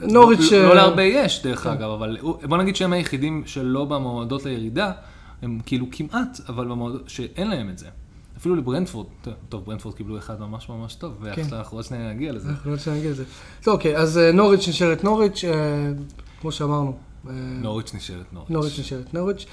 נוריץ'... 0.00 0.52
לא, 0.52 0.56
אה, 0.56 0.62
לא 0.68 0.74
להרבה 0.74 1.02
יש, 1.02 1.42
דרך 1.42 1.66
אגב, 1.66 1.90
אבל 1.90 2.18
בוא 2.48 2.56
נגיד 2.56 2.76
שהם 2.76 2.92
היחידים 2.92 3.42
שלא 3.46 3.84
במועמדות 3.84 4.44
לירידה, 4.44 4.92
הם 5.42 5.60
כאילו 5.66 5.86
כמעט, 5.92 6.40
אבל 6.48 6.64
במועמדות, 6.64 7.08
שאין 7.08 7.48
להם 7.50 7.70
את 7.70 7.78
זה. 7.78 7.86
אפילו 8.36 8.56
לברנדפורד, 8.56 9.06
טוב, 9.48 9.64
ברנדפורד 9.64 9.94
קיבלו 9.94 10.18
אחד 10.18 10.40
ממש 10.40 10.68
ממש 10.68 10.94
טוב, 10.94 11.24
כן. 11.34 11.42
אנחנו 11.52 11.78
עוד 11.78 11.84
שניה 11.84 12.12
נגיע 12.12 12.32
לזה. 12.32 12.48
אנחנו 12.48 12.70
לא 12.70 12.76
רוצים 12.76 12.92
להגיד 12.92 13.10
את 13.10 13.16
זה. 13.16 13.24
טוב, 13.62 13.74
אוקיי, 13.74 13.96
אז 13.96 14.18
אה, 14.18 14.32
נוריץ' 14.32 14.68
נשארת 14.68 15.04
נוריץ', 15.04 15.44
אה, 15.44 15.92
כמו 16.40 16.52
שאמרנו. 16.52 16.96
אה, 17.28 17.32
נוריץ' 17.62 17.94
נשארת 17.94 18.32
נוריץ'. 18.32 18.50
נוריץ' 18.50 18.78
נשארת 18.78 19.14
נוריץ'. 19.14 19.46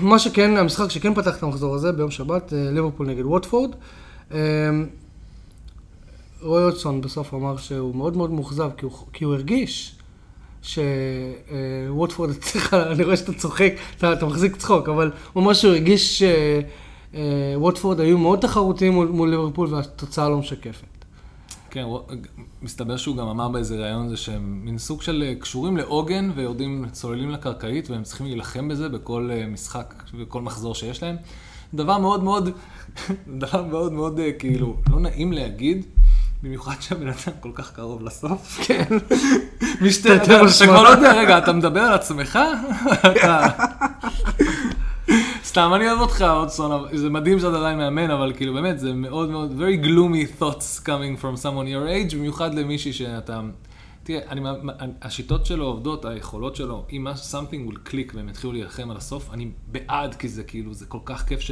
מה 0.00 0.18
שכן, 0.18 0.56
המשחק 0.56 0.90
שכן 0.90 1.14
פתח 1.14 1.38
את 1.38 1.42
המחזור 1.42 1.74
הזה 1.74 1.92
ביום 1.92 2.10
שבת, 2.10 2.52
ליברפול 2.56 3.06
נגד 3.06 3.24
ווטפורד. 3.24 3.70
רוי 6.40 6.62
הודסון 6.62 7.00
בסוף 7.00 7.34
אמר 7.34 7.56
שהוא 7.56 7.96
מאוד 7.96 8.16
מאוד 8.16 8.30
מאוכזב, 8.30 8.70
כי 9.12 9.24
הוא 9.24 9.34
הרגיש 9.34 9.96
שווטפורד 10.62 12.30
הצליחה, 12.36 12.92
אני 12.92 13.04
רואה 13.04 13.16
שאתה 13.16 13.32
צוחק, 13.32 13.72
אתה, 13.98 14.12
אתה 14.12 14.26
מחזיק 14.26 14.56
צחוק, 14.56 14.88
אבל 14.88 15.10
הוא 15.32 15.52
שהוא 15.54 15.70
הרגיש 15.72 16.22
שווטפורד 17.54 18.00
היו 18.00 18.18
מאוד 18.18 18.38
תחרותיים 18.38 18.92
מול, 18.92 19.08
מול 19.08 19.30
ליברפול 19.30 19.74
והתוצאה 19.74 20.28
לא 20.28 20.38
משקפת. 20.38 20.84
כן, 21.70 21.82
הוא- 21.82 22.00
מסתבר 22.62 22.96
שהוא 22.96 23.16
גם 23.16 23.28
אמר 23.28 23.48
באיזה 23.48 23.76
ראיון 23.76 24.08
זה 24.08 24.16
שהם 24.16 24.60
מין 24.64 24.78
סוג 24.78 25.02
של 25.02 25.22
אה, 25.26 25.34
קשורים 25.34 25.76
לעוגן 25.76 26.30
ויורדים, 26.34 26.84
צוללים 26.92 27.30
לקרקעית 27.30 27.90
והם 27.90 28.02
צריכים 28.02 28.26
להילחם 28.26 28.68
בזה 28.68 28.88
בכל 28.88 29.30
אה, 29.32 29.46
משחק 29.46 29.94
ובכל 30.14 30.42
מחזור 30.42 30.74
שיש 30.74 31.02
להם. 31.02 31.16
דבר 31.74 31.98
מאוד 31.98 32.22
מאוד, 32.24 32.50
דבר 33.38 33.64
מאוד 33.64 33.92
מאוד 33.92 34.18
אה, 34.18 34.32
כאילו, 34.38 34.76
לא 34.90 35.00
נעים 35.00 35.32
להגיד, 35.32 35.86
במיוחד 36.42 36.74
שהבן 36.80 37.08
אדם 37.08 37.34
כל 37.40 37.50
כך 37.54 37.72
קרוב 37.72 38.02
לסוף. 38.02 38.58
כן. 38.66 38.84
משתי, 39.80 40.08
תרתי 40.08 40.24
אתה. 40.34 40.66
כבר 40.66 40.82
לא 40.82 40.88
יודע, 40.88 41.12
רגע, 41.12 41.38
אתה 41.38 41.52
מדבר 41.52 41.80
על 41.80 41.92
עצמך? 41.94 42.38
אתה- 43.06 43.46
סתם, 45.44 45.70
אני 45.74 45.88
אוהב 45.88 46.00
אותך, 46.00 46.24
אודסון, 46.30 46.88
זה 46.92 47.10
מדהים 47.10 47.38
שאתה 47.38 47.56
עדיין 47.58 47.78
מאמן, 47.78 48.10
אבל 48.10 48.32
כאילו 48.36 48.54
באמת, 48.54 48.78
זה 48.80 48.92
מאוד 48.92 49.30
מאוד, 49.30 49.60
very 49.60 49.84
gloomy 49.84 50.42
thoughts 50.42 50.82
coming 50.86 51.22
from 51.22 51.42
someone 51.42 51.66
your 51.66 52.10
age, 52.10 52.16
במיוחד 52.16 52.54
למישהי 52.54 52.92
שאתה... 52.92 53.40
תראה, 54.04 54.20
אני, 54.30 54.40
השיטות 55.02 55.46
שלו 55.46 55.64
עובדות, 55.66 56.04
היכולות 56.04 56.56
שלו, 56.56 56.84
אם 56.92 57.06
something 57.30 57.70
will 57.72 57.88
click 57.90 58.10
והם 58.14 58.28
יתחילו 58.28 58.52
להילחם 58.52 58.90
על 58.90 58.96
הסוף, 58.96 59.30
אני 59.32 59.50
בעד, 59.66 60.14
כי 60.14 60.28
זה 60.28 60.42
כאילו, 60.42 60.74
זה 60.74 60.86
כל 60.86 60.98
כך 61.04 61.24
כיף 61.28 61.40
ש... 61.40 61.50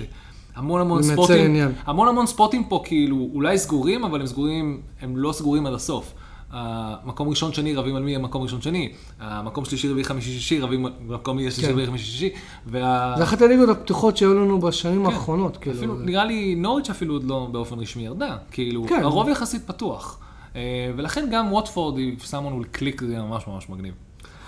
המון 0.54 0.80
המון 0.80 1.02
ספוטים, 1.02 1.45
עניין. 1.45 1.73
המון 1.87 2.09
המון 2.09 2.26
ספוטים 2.26 2.64
פה 2.64 2.83
כאילו 2.85 3.28
אולי 3.35 3.59
סגורים, 3.59 4.04
אבל 4.04 4.21
הם 4.21 4.26
סגורים, 4.26 4.80
הם 5.00 5.16
לא 5.16 5.33
סגורים 5.33 5.66
עד 5.66 5.75
הסוף. 5.75 6.12
המקום 6.52 7.28
ראשון 7.28 7.52
שני 7.52 7.75
רבים 7.75 7.97
על 7.97 8.02
מי 8.02 8.16
המקום 8.16 8.42
ראשון 8.42 8.61
שני, 8.62 8.92
המקום 9.21 9.64
שלישי 9.64 9.88
רביעי 9.88 10.04
חמישי 10.04 10.30
שישי 10.33 10.61
רבים 10.61 10.87
על 10.87 10.92
מקום 11.09 11.37
מי 11.37 11.42
שלישי 11.50 11.62
כן. 11.66 11.73
רביעי 11.73 11.87
חמישי 11.87 12.04
שישי, 12.04 12.30
וה... 12.66 13.14
זה 13.16 13.23
אחת 13.23 13.42
הליגות 13.42 13.69
הפתוחות 13.69 14.16
שהיו 14.16 14.35
לנו 14.35 14.61
בשנים 14.61 15.07
כן. 15.07 15.12
האחרונות, 15.12 15.57
כאילו. 15.57 15.76
אפילו, 15.76 15.99
זה- 15.99 16.04
נראה 16.04 16.25
לי 16.25 16.54
נוריץ' 16.54 16.90
אפילו 16.90 17.14
עוד 17.14 17.25
לא 17.25 17.49
באופן 17.52 17.78
רשמי 17.78 18.02
ירדה, 18.02 18.37
כאילו, 18.50 18.85
כן. 18.88 19.00
הרוב 19.02 19.28
יחסית 19.28 19.62
פתוח. 19.66 20.19
אה, 20.57 20.61
ולכן 20.97 21.28
גם 21.33 21.52
ווטפורד, 21.52 21.99
היא 21.99 22.16
לנו 22.50 22.62
קליק, 22.71 23.00
זה 23.00 23.19
ממש 23.23 23.42
ממש 23.49 23.69
מגניב. 23.69 23.95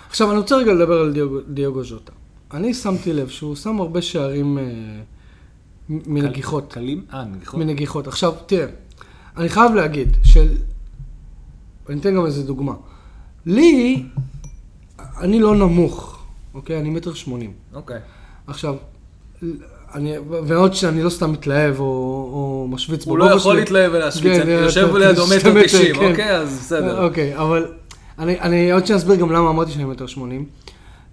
עכשיו, 0.09 0.29
אני 0.31 0.37
רוצה 0.37 0.55
רגע 0.55 0.73
לדבר 0.73 0.99
על 1.01 1.13
דיוגו- 1.13 1.41
דיוגו 1.47 1.83
ז'וטה. 1.83 2.11
אני 2.53 2.73
שמתי 2.73 3.13
לב 3.13 3.27
שהוא 3.27 3.55
שם 3.55 3.79
הרבה 3.79 4.01
שערים 4.01 4.55
מ- 4.55 4.59
מנגיחות. 5.89 6.73
קלים? 6.73 7.05
אה, 7.13 7.25
נגיחות? 7.25 7.59
מנגיחות. 7.59 8.07
עכשיו, 8.07 8.33
תראה, 8.45 8.65
אני 9.37 9.49
חייב 9.49 9.73
להגיד, 9.75 10.17
של... 10.23 10.47
אני 11.89 11.99
אתן 11.99 12.15
גם 12.15 12.25
איזה 12.25 12.43
דוגמה. 12.43 12.73
לי, 13.45 14.05
אני 15.19 15.39
לא 15.39 15.55
נמוך, 15.55 16.23
אוקיי? 16.53 16.79
אני 16.79 16.89
מטר 16.89 17.13
שמונים. 17.13 17.53
אוקיי. 17.73 17.99
עכשיו, 18.47 18.75
אני, 19.95 20.13
ועוד 20.27 20.73
שאני 20.73 21.03
לא 21.03 21.09
סתם 21.09 21.31
מתלהב 21.31 21.79
או, 21.79 21.85
או 21.85 22.67
משוויץ 22.69 23.05
הוא 23.05 23.15
בגובה 23.15 23.31
לא 23.31 23.35
יכול 23.35 23.53
שלי. 23.53 23.61
להתלהב 23.61 23.91
ולהשוויץ, 23.93 24.33
כן, 24.37 24.41
אני 24.41 24.55
אה, 24.55 24.61
יושב 24.61 24.95
לידו 24.95 25.25
מטר, 25.27 25.63
תשעים, 25.65 25.95
כן. 25.95 26.11
אוקיי? 26.11 26.37
אז 26.37 26.59
בסדר. 26.59 27.05
אוקיי, 27.05 27.37
אבל 27.37 27.71
אני, 28.19 28.39
אני 28.39 28.71
עוד 28.71 28.85
שניה 28.85 28.97
אסביר 28.97 29.15
גם 29.15 29.31
למה 29.31 29.49
אמרתי 29.49 29.71
שאני 29.71 29.83
מטר 29.85 30.07
שמונים. 30.07 30.45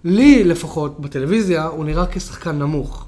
לי 0.03 0.43
לפחות, 0.43 0.99
בטלוויזיה, 0.99 1.65
הוא 1.65 1.85
נראה 1.85 2.05
כשחקן 2.11 2.59
נמוך. 2.59 3.07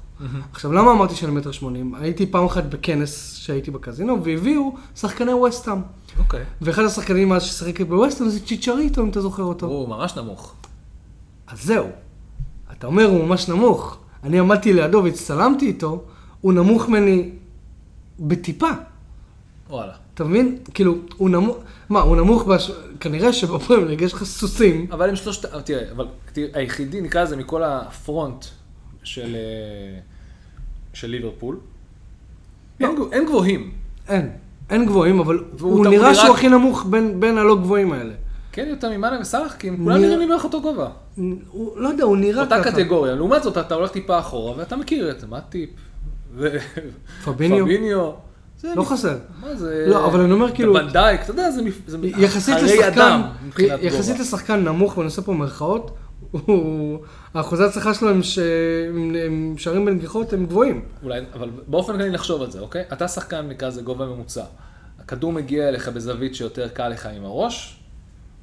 עכשיו, 0.52 0.72
למה 0.72 0.92
אמרתי 0.92 1.14
שאני 1.14 1.32
מטר 1.32 1.52
שמונים? 1.52 1.94
הייתי 1.94 2.26
פעם 2.26 2.44
אחת 2.44 2.64
בכנס 2.64 3.34
שהייתי 3.36 3.70
בקזינו, 3.70 4.24
והביאו 4.24 4.76
שחקני 4.96 5.32
ווסטהאם. 5.32 5.78
אוקיי. 6.18 6.44
ואחד 6.60 6.82
השחקנים 6.82 7.32
אז 7.32 7.42
ששיחק 7.42 7.80
בווסטהאם 7.80 8.28
זה 8.28 8.46
צ'יצ'ריטו, 8.46 9.02
אם 9.02 9.08
אתה 9.08 9.20
זוכר 9.20 9.42
אותו. 9.42 9.66
הוא 9.66 9.88
ממש 9.88 10.16
נמוך. 10.16 10.54
אז 11.46 11.62
זהו. 11.62 11.86
אתה 12.72 12.86
אומר, 12.86 13.04
הוא 13.04 13.24
ממש 13.24 13.48
נמוך. 13.48 13.98
אני 14.24 14.38
עמדתי 14.38 14.72
לידו 14.72 15.04
והצטלמתי 15.04 15.66
איתו, 15.66 16.04
הוא 16.40 16.52
נמוך 16.52 16.88
ממני 16.88 17.30
בטיפה. 18.18 18.70
וואלה. 19.70 19.92
אתה 20.14 20.24
מבין? 20.24 20.58
כאילו, 20.74 20.94
הוא 21.16 21.30
נמוך, 21.30 21.56
מה, 21.88 22.00
הוא 22.00 22.16
נמוך, 22.16 22.44
בש... 22.44 22.72
כנראה 23.00 23.32
שבפרמייג 23.32 24.00
יש 24.00 24.12
לך 24.12 24.24
סוסים. 24.24 24.86
אבל 24.92 25.08
הם 25.08 25.16
שלושת, 25.16 25.46
תראה, 25.64 25.92
אבל 25.92 26.06
תראה, 26.32 26.48
היחידי, 26.54 27.00
נקרא 27.00 27.22
לזה, 27.22 27.36
מכל 27.36 27.62
הפרונט 27.62 28.44
של, 29.04 29.36
אה, 29.36 29.98
של 30.94 31.08
ליברפול, 31.10 31.56
לא. 32.80 32.86
אין 32.86 32.96
גבוה- 32.96 33.12
אין 33.12 33.26
גבוהים. 33.26 33.70
אין, 34.08 34.30
אין 34.70 34.86
גבוהים, 34.86 35.20
אבל 35.20 35.38
הוא 35.60 35.86
נראה 35.86 36.06
הוא 36.08 36.14
שהוא 36.14 36.34
הכי 36.34 36.48
נמוך 36.48 36.86
בין, 36.90 37.20
בין 37.20 37.38
הלא 37.38 37.56
גבוהים 37.56 37.92
האלה. 37.92 38.12
כן, 38.52 38.66
יותר 38.68 38.90
ממאנה 38.90 39.20
וסאלח, 39.20 39.54
כי 39.58 39.68
הם 39.68 39.76
כולם 39.84 39.96
נראים 40.00 40.18
לי 40.18 40.26
בערך 40.28 40.44
אותו 40.44 40.60
גובה. 40.62 40.88
הוא, 41.16 41.78
לא 41.78 41.88
יודע, 41.88 42.04
הוא 42.04 42.16
נראה 42.16 42.42
אותה 42.44 42.60
ככה. 42.64 42.72
קטגוריה. 42.72 43.14
לעומת 43.14 43.42
זאת, 43.42 43.58
אתה 43.58 43.74
הולך 43.74 43.90
טיפה 43.90 44.18
אחורה, 44.18 44.58
ואתה 44.58 44.76
מכיר 44.76 45.10
את 45.10 45.20
זה, 45.20 45.26
מה 45.26 45.40
טיפ? 45.40 45.70
ו- 46.36 46.56
פביניו? 47.24 47.64
פביניו. 47.64 48.10
לא 48.64 48.82
מפ- 48.82 48.88
חסר. 48.88 49.18
מה 49.40 49.54
זה? 49.54 49.84
לא, 49.88 50.06
אבל 50.06 50.20
אני 50.20 50.32
אומר, 50.32 50.54
כאילו- 50.54 50.74
ונדייק, 50.74 51.20
אתה 51.22 51.30
יודע, 51.30 51.50
זה 51.50 51.62
מפ- 51.62 51.80
זה 51.86 51.98
יחסית 52.18 52.54
הרי 52.56 52.64
לשחקן, 52.64 53.00
אדם 53.00 53.22
מבחינת 53.46 53.78
יחסית 53.82 54.10
גובה. 54.12 54.22
לשחקן 54.22 54.64
נמוך, 54.64 54.98
ואני 54.98 55.06
עושה 55.06 55.22
פה 55.22 55.32
מירכאות, 55.34 55.90
הוא, 56.30 56.98
האחוזי 57.34 57.64
הצלחה 57.64 57.94
שלו 57.94 58.10
הם, 58.10 58.22
ש... 58.22 58.38
הם, 59.26 59.54
שערים 59.58 59.84
בנגיחות 59.84 60.32
הם 60.32 60.46
גבוהים. 60.46 60.84
אולי, 61.02 61.20
אבל 61.34 61.50
באופן 61.66 61.92
כללי 61.92 62.10
נחשוב 62.10 62.42
על 62.42 62.50
זה, 62.50 62.60
אוקיי? 62.60 62.84
אתה 62.92 63.08
שחקן 63.08 63.48
נקרא 63.48 63.68
לזה 63.68 63.82
גובה 63.82 64.06
ממוצע. 64.06 64.44
הכדור 64.98 65.32
מגיע 65.32 65.68
אליך 65.68 65.88
בזווית 65.88 66.34
שיותר 66.34 66.68
קל 66.68 66.88
לך 66.88 67.06
עם 67.06 67.24
הראש, 67.24 67.80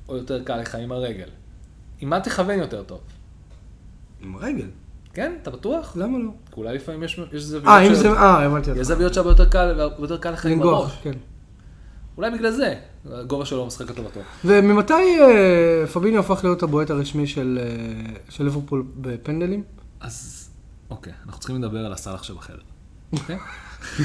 או 0.09 0.17
יותר 0.17 0.43
קל 0.43 0.57
לך 0.57 0.75
עם 0.75 0.91
הרגל. 0.91 1.27
עם 1.99 2.09
מה 2.09 2.19
תכוון 2.19 2.59
יותר 2.59 2.83
טוב? 2.83 2.99
עם 4.21 4.35
הרגל. 4.35 4.65
כן? 5.13 5.33
אתה 5.41 5.51
בטוח? 5.51 5.97
למה 5.97 6.17
לא? 6.19 6.29
כי 6.53 6.59
אולי 6.59 6.75
לפעמים 6.75 7.03
יש, 7.03 7.19
יש 7.33 7.43
זוויות 7.43 7.67
אה, 7.67 7.95
ש- 7.95 7.97
זה, 7.97 8.09
אה, 8.11 8.43
הבנתי 8.45 8.71
יש 8.71 8.77
אותך. 8.77 8.87
זוויות 8.87 9.13
שהרבה 9.13 9.29
יותר 9.29 9.49
קל, 9.49 9.79
יותר 9.99 10.17
קל 10.17 10.31
לך 10.31 10.45
עם 10.45 10.61
הראש. 10.61 10.91
כן. 11.03 11.11
אולי 12.21 12.31
בגלל 12.31 12.51
זה, 12.51 12.75
הגובה 13.11 13.45
שלו 13.45 13.65
משחק 13.65 13.89
לטובתו. 13.89 14.19
וממתי 14.45 14.93
אה, 14.93 15.87
פביניו 15.93 16.19
הפך 16.19 16.43
להיות 16.43 16.63
הבועט 16.63 16.89
הרשמי 16.89 17.27
של, 17.27 17.59
אה, 17.61 18.13
של 18.29 18.43
ליברפול 18.43 18.83
בפנדלים? 18.95 19.63
אז, 19.99 20.49
אוקיי, 20.89 21.13
אנחנו 21.25 21.39
צריכים 21.39 21.63
לדבר 21.63 21.85
על 21.85 21.93
הסאלח 21.93 22.23
שבחדר. 22.23 22.57
אוקיי? 23.13 23.37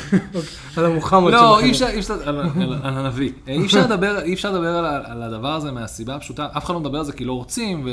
על 0.76 0.84
המוחמד 0.84 1.32
לא. 1.32 1.60
אי 1.60 1.70
אפשר, 1.70 1.86
אי 1.86 1.98
אפשר, 1.98 2.28
על, 2.28 2.40
הנביא. 2.82 3.32
אי 3.48 3.66
אפשר 3.66 3.86
לדבר, 3.86 4.20
אי 4.20 4.34
אפשר 4.34 4.52
לדבר 4.52 4.76
על, 5.06 5.22
הדבר 5.22 5.54
הזה 5.54 5.72
מהסיבה 5.72 6.14
הפשוטה, 6.14 6.48
אף 6.56 6.64
אחד 6.64 6.74
לא 6.74 6.80
מדבר 6.80 6.98
על 6.98 7.04
זה 7.04 7.12
כי 7.12 7.24
לא 7.24 7.32
רוצים, 7.32 7.88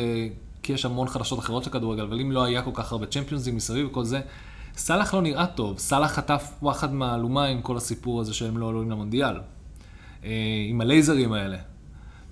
וכי 0.59 0.73
יש 0.73 0.85
המון 0.85 1.07
חדשות 1.07 1.39
אחרות 1.39 1.63
של 1.63 1.69
כדורגל, 1.69 2.03
אבל 2.03 2.19
אם 2.19 2.31
לא 2.31 2.43
היה 2.43 2.61
כל 2.61 2.71
כך 2.73 2.91
הרבה 2.91 3.05
צ'מפיונזים 3.05 3.55
מסביב 3.55 3.87
וכל 3.87 4.03
זה, 4.03 4.21
סאלח 4.77 5.13
לא 5.13 5.21
נראה 5.21 5.47
טוב, 5.47 5.79
סאלח 5.79 6.11
חטף 6.11 6.51
וואחד 6.61 6.93
מהלומה 6.93 7.45
עם 7.45 7.61
כל 7.61 7.77
הסיפור 7.77 8.21
הזה 8.21 8.33
שהם 8.33 8.57
לא 8.57 8.69
עלולים 8.69 8.91
למונדיאל. 8.91 9.35
אה, 10.25 10.29
עם 10.69 10.81
הלייזרים 10.81 11.33
האלה. 11.33 11.57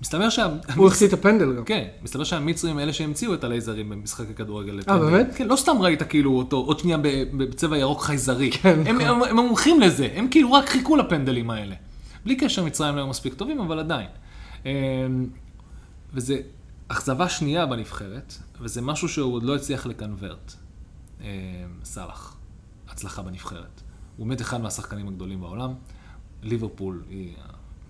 מסתבר 0.02 0.30
שה... 0.30 0.46
הוא 0.76 0.86
החטיא 0.86 1.06
את 1.06 1.12
הפנדל 1.12 1.56
גם. 1.56 1.64
כן, 1.64 1.84
מסתבר 2.02 2.24
שהמצרים 2.24 2.78
אלה 2.78 2.92
שהמציאו 2.92 3.34
את 3.34 3.44
הלייזרים 3.44 3.88
במשחקי 3.88 4.34
כדורגל. 4.34 4.80
אה, 4.88 4.98
באמת? 4.98 5.34
כן, 5.36 5.48
לא 5.48 5.56
סתם 5.56 5.76
ראית 5.80 6.02
כאילו 6.02 6.38
אותו 6.38 6.56
עוד 6.56 6.78
שנייה 6.78 6.98
בצבע 7.36 7.78
ירוק 7.78 8.02
חייזרי. 8.02 8.50
כן, 8.52 8.80
הם, 8.86 8.98
נכון. 8.98 9.22
הם, 9.22 9.22
הם 9.22 9.36
מומחים 9.36 9.80
לזה, 9.80 10.08
הם 10.14 10.28
כאילו 10.30 10.52
רק 10.52 10.68
חיכו 10.68 10.96
לפנדלים 10.96 11.50
האלה. 11.50 11.74
בלי 12.24 12.36
קשר, 12.36 12.64
מצרים 12.64 12.94
לא 12.94 13.00
היו 13.00 13.08
מספיק 13.08 13.34
טובים, 13.34 13.60
אבל 13.60 13.78
עדיין. 13.78 14.08
אמ, 14.66 14.70
וזה 16.14 16.36
אכזבה 16.88 17.28
שנייה 17.28 17.66
בנבחרת, 17.66 18.34
וזה 18.60 18.82
משהו 18.82 19.08
שהוא 19.08 19.34
עוד 19.34 19.42
לא 19.42 19.56
הצליח 19.56 19.86
לקנברט. 19.86 20.52
אמ, 21.20 21.26
סאלח, 21.84 22.36
הצלחה 22.88 23.22
בנבחרת. 23.22 23.80
הוא 24.16 24.26
באמת 24.26 24.40
אחד 24.40 24.60
מהשחקנים 24.60 25.08
הגדולים 25.08 25.40
בעולם. 25.40 25.74
ליברפול 26.42 27.02
היא, 27.10 27.34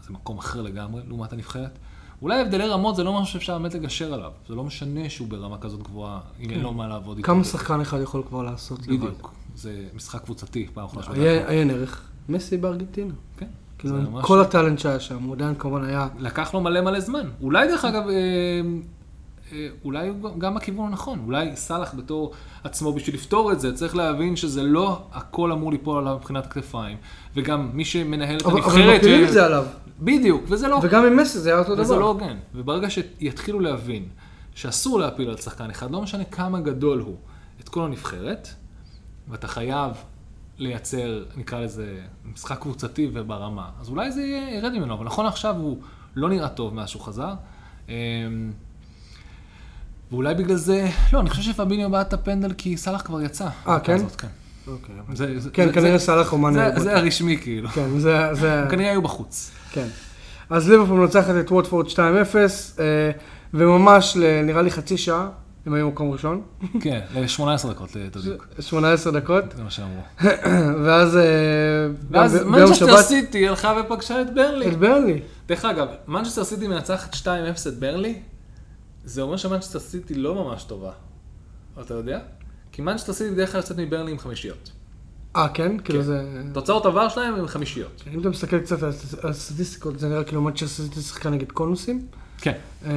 זה 0.06 0.12
מקום 0.12 0.38
אחר 0.38 0.62
לגמרי 0.62 1.02
לעומת 1.08 1.32
הנבחרת. 1.32 1.78
אולי 2.22 2.40
הבדלי 2.40 2.68
רמות 2.68 2.96
זה 2.96 3.04
לא 3.04 3.20
משהו 3.20 3.32
שאפשר 3.32 3.58
באמת 3.58 3.74
לגשר 3.74 4.14
עליו. 4.14 4.30
זה 4.48 4.54
לא 4.54 4.64
משנה 4.64 5.08
שהוא 5.08 5.28
ברמה 5.28 5.58
כזאת 5.58 5.82
גבוהה, 5.82 6.20
אם 6.40 6.50
אין 6.50 6.60
לו 6.60 6.72
מה 6.72 6.88
לעבוד 6.88 7.16
איתו. 7.16 7.26
כן. 7.26 7.32
כמה 7.34 7.44
שחקן 7.44 7.80
אחד 7.80 8.00
יכול 8.00 8.22
כבר 8.28 8.42
לעשות 8.42 8.86
לבד? 8.86 9.06
בדיוק. 9.06 9.32
זה 9.54 9.84
משחק 9.94 10.24
קבוצתי, 10.24 10.66
פעם 10.74 10.84
אחרונה 10.84 11.04
שהוא 11.04 11.16
עיין 11.46 11.70
ערך. 11.70 12.08
מסי 12.28 12.56
בארגנטינה. 12.56 13.14
כן. 13.36 13.46
כאילו, 13.78 13.96
כל 14.22 14.40
הטאלנט 14.40 14.78
שהיה 14.78 15.00
שם, 15.00 15.22
הוא 15.22 15.34
עדיין 15.34 15.54
כמובן 15.54 15.84
היה... 15.84 16.08
לקח 16.18 16.54
לו 16.54 16.60
מלא 16.60 16.80
מלא 16.80 17.00
זמן. 17.00 17.28
אולי 17.40 17.68
דרך 17.68 17.84
אגב, 17.84 18.08
אה, 18.08 18.60
אולי 19.84 20.08
הוא 20.08 20.38
גם 20.38 20.56
הכיוון 20.56 20.86
הנכון. 20.86 21.22
אולי 21.26 21.56
סאלח 21.56 21.94
בתור 21.94 22.32
עצמו, 22.64 22.92
בשביל 22.92 23.16
לפתור 23.16 23.52
את 23.52 23.60
זה, 23.60 23.74
צריך 23.74 23.96
להבין 23.96 24.36
שזה 24.36 24.62
לא 24.62 25.02
הכל 25.12 25.52
אמור 25.52 25.72
ליפול 25.72 25.98
עליו 25.98 26.16
מבחינת 26.16 26.46
הכתפיים. 26.46 26.96
וגם 27.34 27.70
מי 27.72 27.84
שמנהל 27.84 28.36
את 28.36 28.46
הנבחרת... 28.46 28.64
אבל 28.64 28.96
מפילים 28.96 29.24
את 29.24 29.32
זה 29.32 29.46
עליו. 29.46 29.64
בדיוק, 30.00 30.44
וזה 30.48 30.68
לא... 30.68 30.80
וגם 30.82 31.06
עם 31.06 31.16
מסי 31.16 31.38
זה 31.38 31.50
היה 31.50 31.58
אותו 31.58 31.72
וזה 31.72 31.94
לא 31.94 31.98
דבר. 31.98 32.08
הוגן. 32.08 32.36
וברגע 32.54 32.90
שיתחילו 32.90 33.60
להבין 33.60 34.08
שאסור 34.54 34.98
להפיל 35.00 35.28
על 35.28 35.36
שחקן 35.36 35.70
אחד, 35.70 35.90
לא 35.90 36.02
משנה 36.02 36.24
כמה 36.24 36.60
גדול 36.60 37.00
הוא, 37.00 37.16
את 37.60 37.68
כל 37.68 37.84
הנבחרת, 37.84 38.48
ואתה 39.28 39.48
חייב 39.48 39.92
לייצר, 40.58 41.24
נקרא 41.36 41.60
לזה, 41.60 42.00
משחק 42.32 42.58
קבוצתי 42.58 43.10
וברמה, 43.12 43.70
אז 43.80 43.88
אולי 43.88 44.12
זה 44.12 44.22
ירד 44.52 44.72
ממנו, 44.72 44.94
אבל 44.94 45.06
נכון 45.06 45.26
עכשיו 45.26 45.56
הוא 45.56 45.78
לא 46.16 46.28
נראה 46.28 46.48
טוב 46.48 46.74
מאז 46.74 46.88
שהוא 46.88 47.02
חזר. 47.02 47.34
ואולי 50.12 50.34
בגלל 50.34 50.56
זה, 50.56 50.88
לא, 51.12 51.20
אני 51.20 51.30
חושב 51.30 51.42
שפביניו 51.42 51.90
בעט 51.90 52.08
את 52.08 52.12
הפנדל 52.12 52.52
כי 52.58 52.76
סאלח 52.76 53.02
כבר 53.02 53.22
יצא. 53.22 53.48
אה, 53.68 53.80
כן? 53.80 53.94
הזאת, 53.94 54.16
כן. 54.16 54.28
אוקיי, 54.66 54.94
זה, 55.14 55.40
זה, 55.40 55.50
כן, 55.50 55.66
זה, 55.66 55.72
כנראה 55.72 55.98
סאלח 55.98 56.32
או 56.32 56.38
מאנה. 56.38 56.54
זה, 56.54 56.64
היו 56.74 56.80
זה. 56.80 56.96
הרשמי 56.96 57.36
כאילו. 57.38 57.68
כן, 57.68 57.98
זה... 57.98 58.28
זה- 58.32 58.64
כנראה 58.70 58.90
היו 58.90 59.02
בחוץ. 59.02 59.50
כן. 59.72 59.86
אז 60.50 60.68
ליברפול 60.70 61.00
מנצחת 61.00 61.34
את 61.40 61.50
ווטפורד 61.52 61.86
2-0, 61.86 61.96
אה, 61.96 63.10
וממש 63.54 64.16
נראה 64.44 64.62
לי 64.62 64.70
חצי 64.70 64.96
שעה, 64.96 65.28
הם 65.66 65.74
היו 65.74 65.88
מקום 65.88 66.10
ראשון, 66.12 66.42
כן, 66.80 67.00
ל-18 67.14 67.68
דקות 67.70 67.96
לתדיוק. 67.96 68.46
18 68.60 69.12
דקות, 69.12 69.44
זה 69.56 69.62
מה 69.62 69.70
שאמרו. 69.70 70.00
ואז 70.84 71.16
אה, 71.16 71.22
ואז 72.10 72.42
מנצ'סטר 72.46 73.02
סיטי 73.02 73.48
הלכה 73.48 73.74
ופגשה 73.80 74.20
את 74.22 74.34
ברלי. 74.34 74.68
את 74.68 74.76
ברנלי. 74.78 75.20
דרך 75.48 75.64
אגב, 75.64 75.86
מנצ'סטר 76.08 76.44
סיטי 76.44 76.68
מנצחת 76.68 77.14
2-0 77.14 77.26
את 77.68 77.78
ברנלי, 77.78 78.14
זה 79.04 79.22
אומר 79.22 79.36
שמנצ'סטר 79.36 79.78
סיטי 79.78 80.14
לא 80.14 80.34
ממש 80.34 80.64
טובה. 80.64 80.90
אתה 81.80 81.94
יודע? 81.94 82.20
כי 82.72 82.82
מנצ'סטר 82.82 83.12
סיטי 83.12 83.30
בדרך 83.30 83.52
כלל 83.52 83.60
יוצאת 83.60 83.78
מברנלי 83.78 84.10
עם 84.10 84.18
חמישיות. 84.18 84.70
אה, 85.36 85.48
כן? 85.48 85.78
כאילו 85.78 86.02
זה... 86.02 86.24
תוצאות 86.54 86.86
עבר 86.86 87.08
שלהם 87.08 87.34
הם 87.34 87.46
חמישיות. 87.46 88.02
אם 88.14 88.20
אתה 88.20 88.28
מסתכל 88.28 88.60
קצת 88.60 88.82
על 88.82 88.88
הסט- 88.90 89.24
על 89.24 89.30
הסטטיסטיקות, 89.30 89.98
זה 89.98 90.08
נראה 90.08 90.24
כאילו 90.24 90.42
מנצ'סטר 90.42 90.66
סיטי 90.82 91.00
שיחקה 91.00 91.30
נגד 91.30 91.52
קונוסים. 91.52 92.06
כן, 92.40 92.52
אה, 92.84 92.90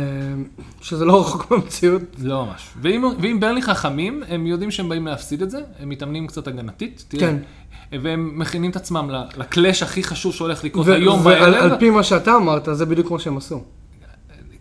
שזה 0.82 1.06
לא 1.06 1.22
רחוק 1.22 1.52
במציאות. 1.52 2.02
לא 2.22 2.46
ממש. 2.46 2.68
ואם, 2.82 3.04
ואם 3.22 3.40
ברנלי 3.40 3.62
חכמים, 3.62 4.24
הם 4.28 4.48
יודעים 4.48 4.72
שהם 4.72 4.90
באים 4.90 5.08
להפסיד 5.08 5.42
את 5.42 5.50
זה, 5.52 5.60
הם 5.80 5.90
מתאמנים 5.90 6.28
קצת 6.28 6.48
הגנתית, 6.48 7.06
תראה, 7.08 7.22
כן. 7.22 7.38
והם 8.04 8.40
מכינים 8.40 8.72
את 8.72 8.76
עצמם 8.76 9.10
לקלאש 9.38 9.84
הכי 9.84 10.04
חשוב 10.04 10.34
שהולך 10.34 10.64
לקרות 10.64 10.88
היום 10.88 11.26
ועל 11.26 11.52
בערב. 11.52 11.72
על 11.72 11.80
פי 11.80 11.90
מה 11.90 12.04
שאתה 12.04 12.36
אמרת, 12.36 12.68
זה 12.72 12.86
בדיוק 12.86 13.12
מה 13.12 13.20
שהם 13.20 13.38
עשו. 13.38 13.64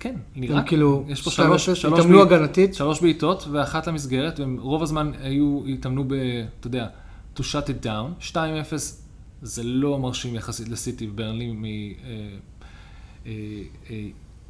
כן, 0.05 0.15
נראה. 0.37 0.63
כאילו, 0.63 1.05
יש 1.09 1.23
פה 1.23 1.31
2-0, 1.31 1.35
שלוש, 1.35 1.71
שלוש, 1.71 2.07
בעיט- 2.07 2.21
הגנתית. 2.33 2.75
שלוש 2.75 3.01
בעיטות 3.01 3.45
ואחת 3.53 3.87
למסגרת, 3.87 4.41
והם 4.41 4.57
רוב 4.61 4.83
הזמן 4.83 5.11
היו, 5.23 5.61
התאמנו 5.69 6.05
ב... 6.09 6.13
אתה 6.61 6.67
יודע, 6.67 6.87
to 7.37 7.41
shut 7.41 7.67
it 7.69 7.85
down. 7.87 8.31
2-0 8.33 8.37
זה 9.43 9.63
לא 9.65 9.99
מרשים 9.99 10.35
יחסית 10.35 10.69
לסיטי 10.69 11.09
וברנלי 11.09 11.55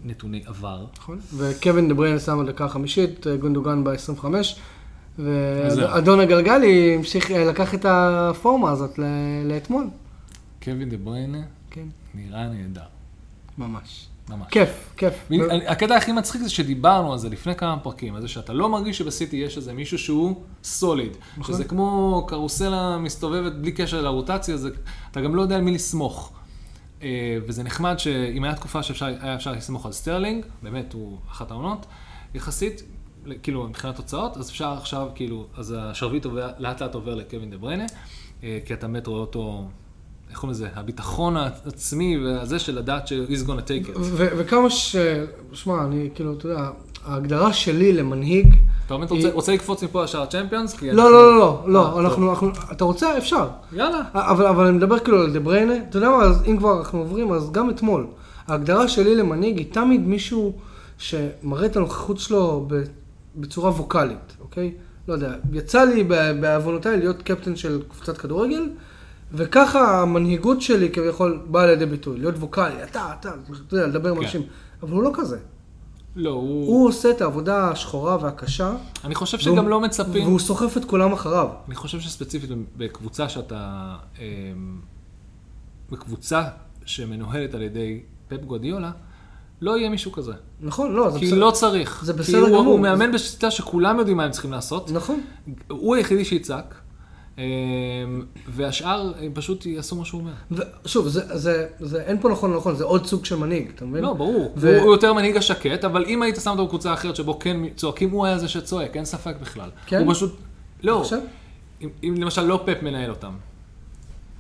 מנתוני 0.05 0.43
עבר. 0.47 0.87
נכון. 0.99 1.19
וקווין 1.37 1.89
דה 1.89 1.95
בריין 1.95 2.19
שם 2.19 2.45
בדקה 2.45 2.65
החמישית, 2.65 3.27
אה, 3.27 3.37
גונדוגן 3.37 3.85
ב-25. 3.85 4.25
וזהו. 5.19 5.89
ואדון 5.91 6.21
הגלגלי 6.21 6.95
המשיך, 6.95 7.31
אה, 7.31 7.45
לקח 7.45 7.75
את 7.75 7.85
הפורמה 7.89 8.71
הזאת 8.71 8.99
ל- 8.99 9.03
לאתמול. 9.53 9.87
קווין 10.63 10.89
דה 10.91 10.97
בריינה 10.97 11.43
כן. 11.71 11.87
נראה 12.15 12.49
נהדר, 12.49 12.81
ממש. 13.59 14.07
ממש. 14.29 14.47
כיף, 14.51 14.91
כיף. 14.97 15.15
מין- 15.31 15.43
הקטע 15.67 15.97
הכי 15.97 16.13
מצחיק 16.13 16.43
זה 16.43 16.51
שדיברנו 16.51 17.13
על 17.13 17.19
זה 17.19 17.29
לפני 17.29 17.55
כמה 17.55 17.79
פרקים, 17.79 18.15
על 18.15 18.23
זה 18.23 18.29
שאתה 18.29 18.53
לא 18.53 18.69
מרגיש 18.69 18.99
שבסיטי 18.99 19.37
יש 19.37 19.57
איזה 19.57 19.73
מישהו 19.73 19.99
שהוא 19.99 20.43
solid. 20.65 21.17
נכון. 21.37 21.55
שזה 21.55 21.65
כמו 21.65 22.25
קרוסלה 22.29 22.99
מסתובבת 22.99 23.53
בלי 23.53 23.73
קשר 23.73 24.03
לרוטציה, 24.03 24.57
זה, 24.57 24.71
אתה 25.11 25.21
גם 25.21 25.35
לא 25.35 25.43
יודע 25.43 25.57
על 25.57 25.63
מי 25.63 25.71
לסמוך. 25.71 26.33
אה, 27.03 27.09
וזה 27.47 27.63
נחמד 27.63 27.99
שאם 27.99 28.45
הייתה 28.45 28.59
תקופה 28.61 28.83
שהיה 28.83 29.35
אפשר 29.35 29.53
לסמוך 29.53 29.87
על 29.87 29.93
סטרלינג, 29.93 30.45
באמת 30.63 30.93
הוא 30.93 31.19
אחת 31.31 31.51
העונות, 31.51 31.87
יחסית, 32.35 32.83
כאילו 33.43 33.69
מבחינת 33.69 33.97
תוצאות, 33.97 34.37
אז 34.37 34.51
אפשר 34.51 34.69
עכשיו, 34.73 35.09
כאילו, 35.15 35.47
אז 35.57 35.75
השרביט 35.79 36.27
לאט 36.59 36.83
לאט 36.83 36.95
עובר 36.95 37.15
לקווין 37.15 37.51
דה 37.51 37.57
בריינה, 37.57 37.87
אה, 38.43 38.59
כי 38.65 38.75
אתה 38.75 38.87
באמת 38.87 39.07
רואה 39.07 39.21
אותו, 39.21 39.65
איך 40.35 40.41
קוראים 40.41 40.55
לזה, 40.55 40.69
הביטחון 40.75 41.37
העצמי 41.37 42.19
והזה 42.25 42.59
של 42.59 42.79
לדעת 42.79 43.09
ש-he's 43.09 43.47
gonna 43.47 43.69
take 43.69 43.89
it. 43.89 43.99
וכמה 44.15 44.71
ש... 44.71 44.97
שמע, 45.53 45.85
אני 45.85 46.09
כאילו, 46.15 46.33
אתה 46.33 46.47
יודע, 46.47 46.71
ההגדרה 47.05 47.53
שלי 47.53 47.93
למנהיג... 47.93 48.57
אתה 48.87 48.97
באמת 48.97 49.11
רוצה, 49.11 49.31
רוצה 49.33 49.53
לקפוץ 49.53 49.85
מפה 49.85 50.05
לשער 50.05 50.27
צ'מפיונס? 50.27 50.77
כי 50.77 50.93
לא, 50.93 51.13
לא, 51.13 51.23
לא, 51.23 51.39
לא, 51.39 51.63
אה, 51.63 51.69
לא, 51.69 51.91
טוב. 51.91 51.99
אנחנו, 51.99 52.31
אנחנו, 52.31 52.51
אתה 52.73 52.85
רוצה? 52.85 53.19
אפשר. 53.19 53.49
יאללה. 53.73 54.01
אבל, 54.15 54.47
אבל 54.47 54.67
אני 54.67 54.77
מדבר 54.77 54.99
כאילו 54.99 55.23
על 55.23 55.33
דה 55.33 55.41
בריינה, 55.41 55.75
אתה 55.89 55.97
יודע 55.97 56.09
מה, 56.09 56.23
אז 56.23 56.43
אם 56.47 56.57
כבר 56.57 56.79
אנחנו 56.79 56.99
עוברים, 56.99 57.33
אז 57.33 57.53
גם 57.53 57.71
אתמול. 57.71 58.07
ההגדרה 58.47 58.89
שלי 58.89 59.15
למנהיג 59.15 59.59
היא 59.59 59.73
תמיד 59.73 60.01
מישהו 60.01 60.53
שמראה 60.99 61.67
את 61.67 61.77
הנוכחות 61.77 62.19
שלו 62.19 62.69
בצורה 63.37 63.71
ווקאלית, 63.71 64.37
אוקיי? 64.41 64.73
לא 65.09 65.15
יודע, 65.15 65.35
יצא 65.53 65.85
לי 65.85 66.05
בעוונותיי 66.41 66.97
להיות 66.99 67.23
קפטן 67.23 67.57
של 67.57 67.83
קבוצת 67.89 68.19
כדורגל, 68.19 68.69
וככה 69.37 70.03
המנהיגות 70.03 70.61
שלי 70.63 70.91
כביכול 70.91 71.43
באה 71.47 71.67
לידי 71.67 71.87
ביטוי, 71.87 72.19
להיות 72.19 72.35
ווקאלי, 72.39 72.83
אתה, 72.85 73.13
אתה, 73.21 73.31
אתה 73.69 73.77
יודע, 73.77 73.87
לדבר 73.87 74.09
עם 74.11 74.17
כן. 74.17 74.23
אנשים, 74.23 74.43
אבל 74.83 74.93
הוא 74.93 75.03
לא 75.03 75.11
כזה. 75.15 75.39
לא, 76.17 76.31
הוא... 76.31 76.67
הוא 76.67 76.89
עושה 76.89 77.11
את 77.11 77.21
העבודה 77.21 77.69
השחורה 77.71 78.17
והקשה, 78.21 78.75
אני 79.05 79.15
חושב 79.15 79.39
והוא- 79.45 79.57
שגם 79.57 79.69
לא 79.69 79.81
מצפים... 79.81 80.25
והוא 80.27 80.39
סוחף 80.39 80.77
את 80.77 80.85
כולם 80.85 81.13
אחריו. 81.13 81.49
אני 81.67 81.75
חושב 81.75 82.01
שספציפית 82.01 82.51
בקבוצה 82.77 83.29
שאתה... 83.29 83.95
אמ, 84.19 84.25
בקבוצה 85.91 86.43
שמנוהלת 86.85 87.55
על 87.55 87.63
ידי 87.63 88.01
פפ 88.29 88.41
גודיולה, 88.45 88.91
לא 89.61 89.79
יהיה 89.79 89.89
מישהו 89.89 90.13
כזה. 90.13 90.33
נכון, 90.61 90.93
לא, 90.93 91.11
זה 91.11 91.19
כי 91.19 91.27
בסדר. 91.27 91.39
לא 91.39 91.51
צריך. 91.51 92.05
זה 92.05 92.13
כי 92.13 92.19
בסדר 92.19 92.39
הוא- 92.41 92.49
גמור. 92.49 92.61
הוא 92.73 92.81
מאמן 92.81 93.13
בשיטה 93.13 93.51
שכולם 93.51 93.99
יודעים 93.99 94.17
מה 94.17 94.25
הם 94.25 94.31
צריכים 94.31 94.53
לעשות. 94.53 94.91
נכון. 94.91 95.21
הוא 95.71 95.95
היחידי 95.97 96.25
שיצעק, 96.25 96.75
והשאר 98.49 99.13
הם 99.21 99.31
פשוט 99.35 99.67
יעשו 99.67 99.97
מה 99.97 100.05
שהוא 100.05 100.21
אומר. 100.21 100.65
ושוב, 100.85 101.09
זה, 101.09 101.39
זה, 101.39 101.67
זה, 101.81 102.03
אין 102.03 102.21
פה 102.21 102.29
נכון 102.29 102.55
נכון, 102.57 102.77
זה 102.77 102.85
עוד 102.85 103.07
סוג 103.07 103.25
של 103.25 103.37
מנהיג, 103.37 103.71
אתה 103.75 103.85
מבין? 103.85 104.03
לא, 104.03 104.13
ברור. 104.13 104.53
ו- 104.57 104.81
הוא 104.83 104.93
יותר 104.93 105.13
מנהיג 105.13 105.37
השקט, 105.37 105.85
אבל 105.85 106.05
אם 106.09 106.23
היית 106.23 106.37
שם 106.37 106.51
אותו 106.51 106.67
בקבוצה 106.67 106.95
אחרת 106.95 107.17
שבו 107.17 107.39
כן 107.39 107.57
צועקים, 107.77 108.11
הוא 108.11 108.27
היה 108.27 108.39
זה 108.39 108.49
שצועק, 108.49 108.97
אין 108.97 109.05
ספק 109.05 109.35
בכלל. 109.41 109.71
כן? 109.87 110.05
הוא 110.05 110.15
פשוט... 110.15 110.37
לא. 110.83 111.01
עכשיו? 111.01 111.19
אם, 111.83 111.89
אם 112.03 112.15
למשל 112.19 112.43
לא 112.43 112.63
פפ 112.67 112.83
מנהל 112.83 113.11
אותם. 113.11 113.33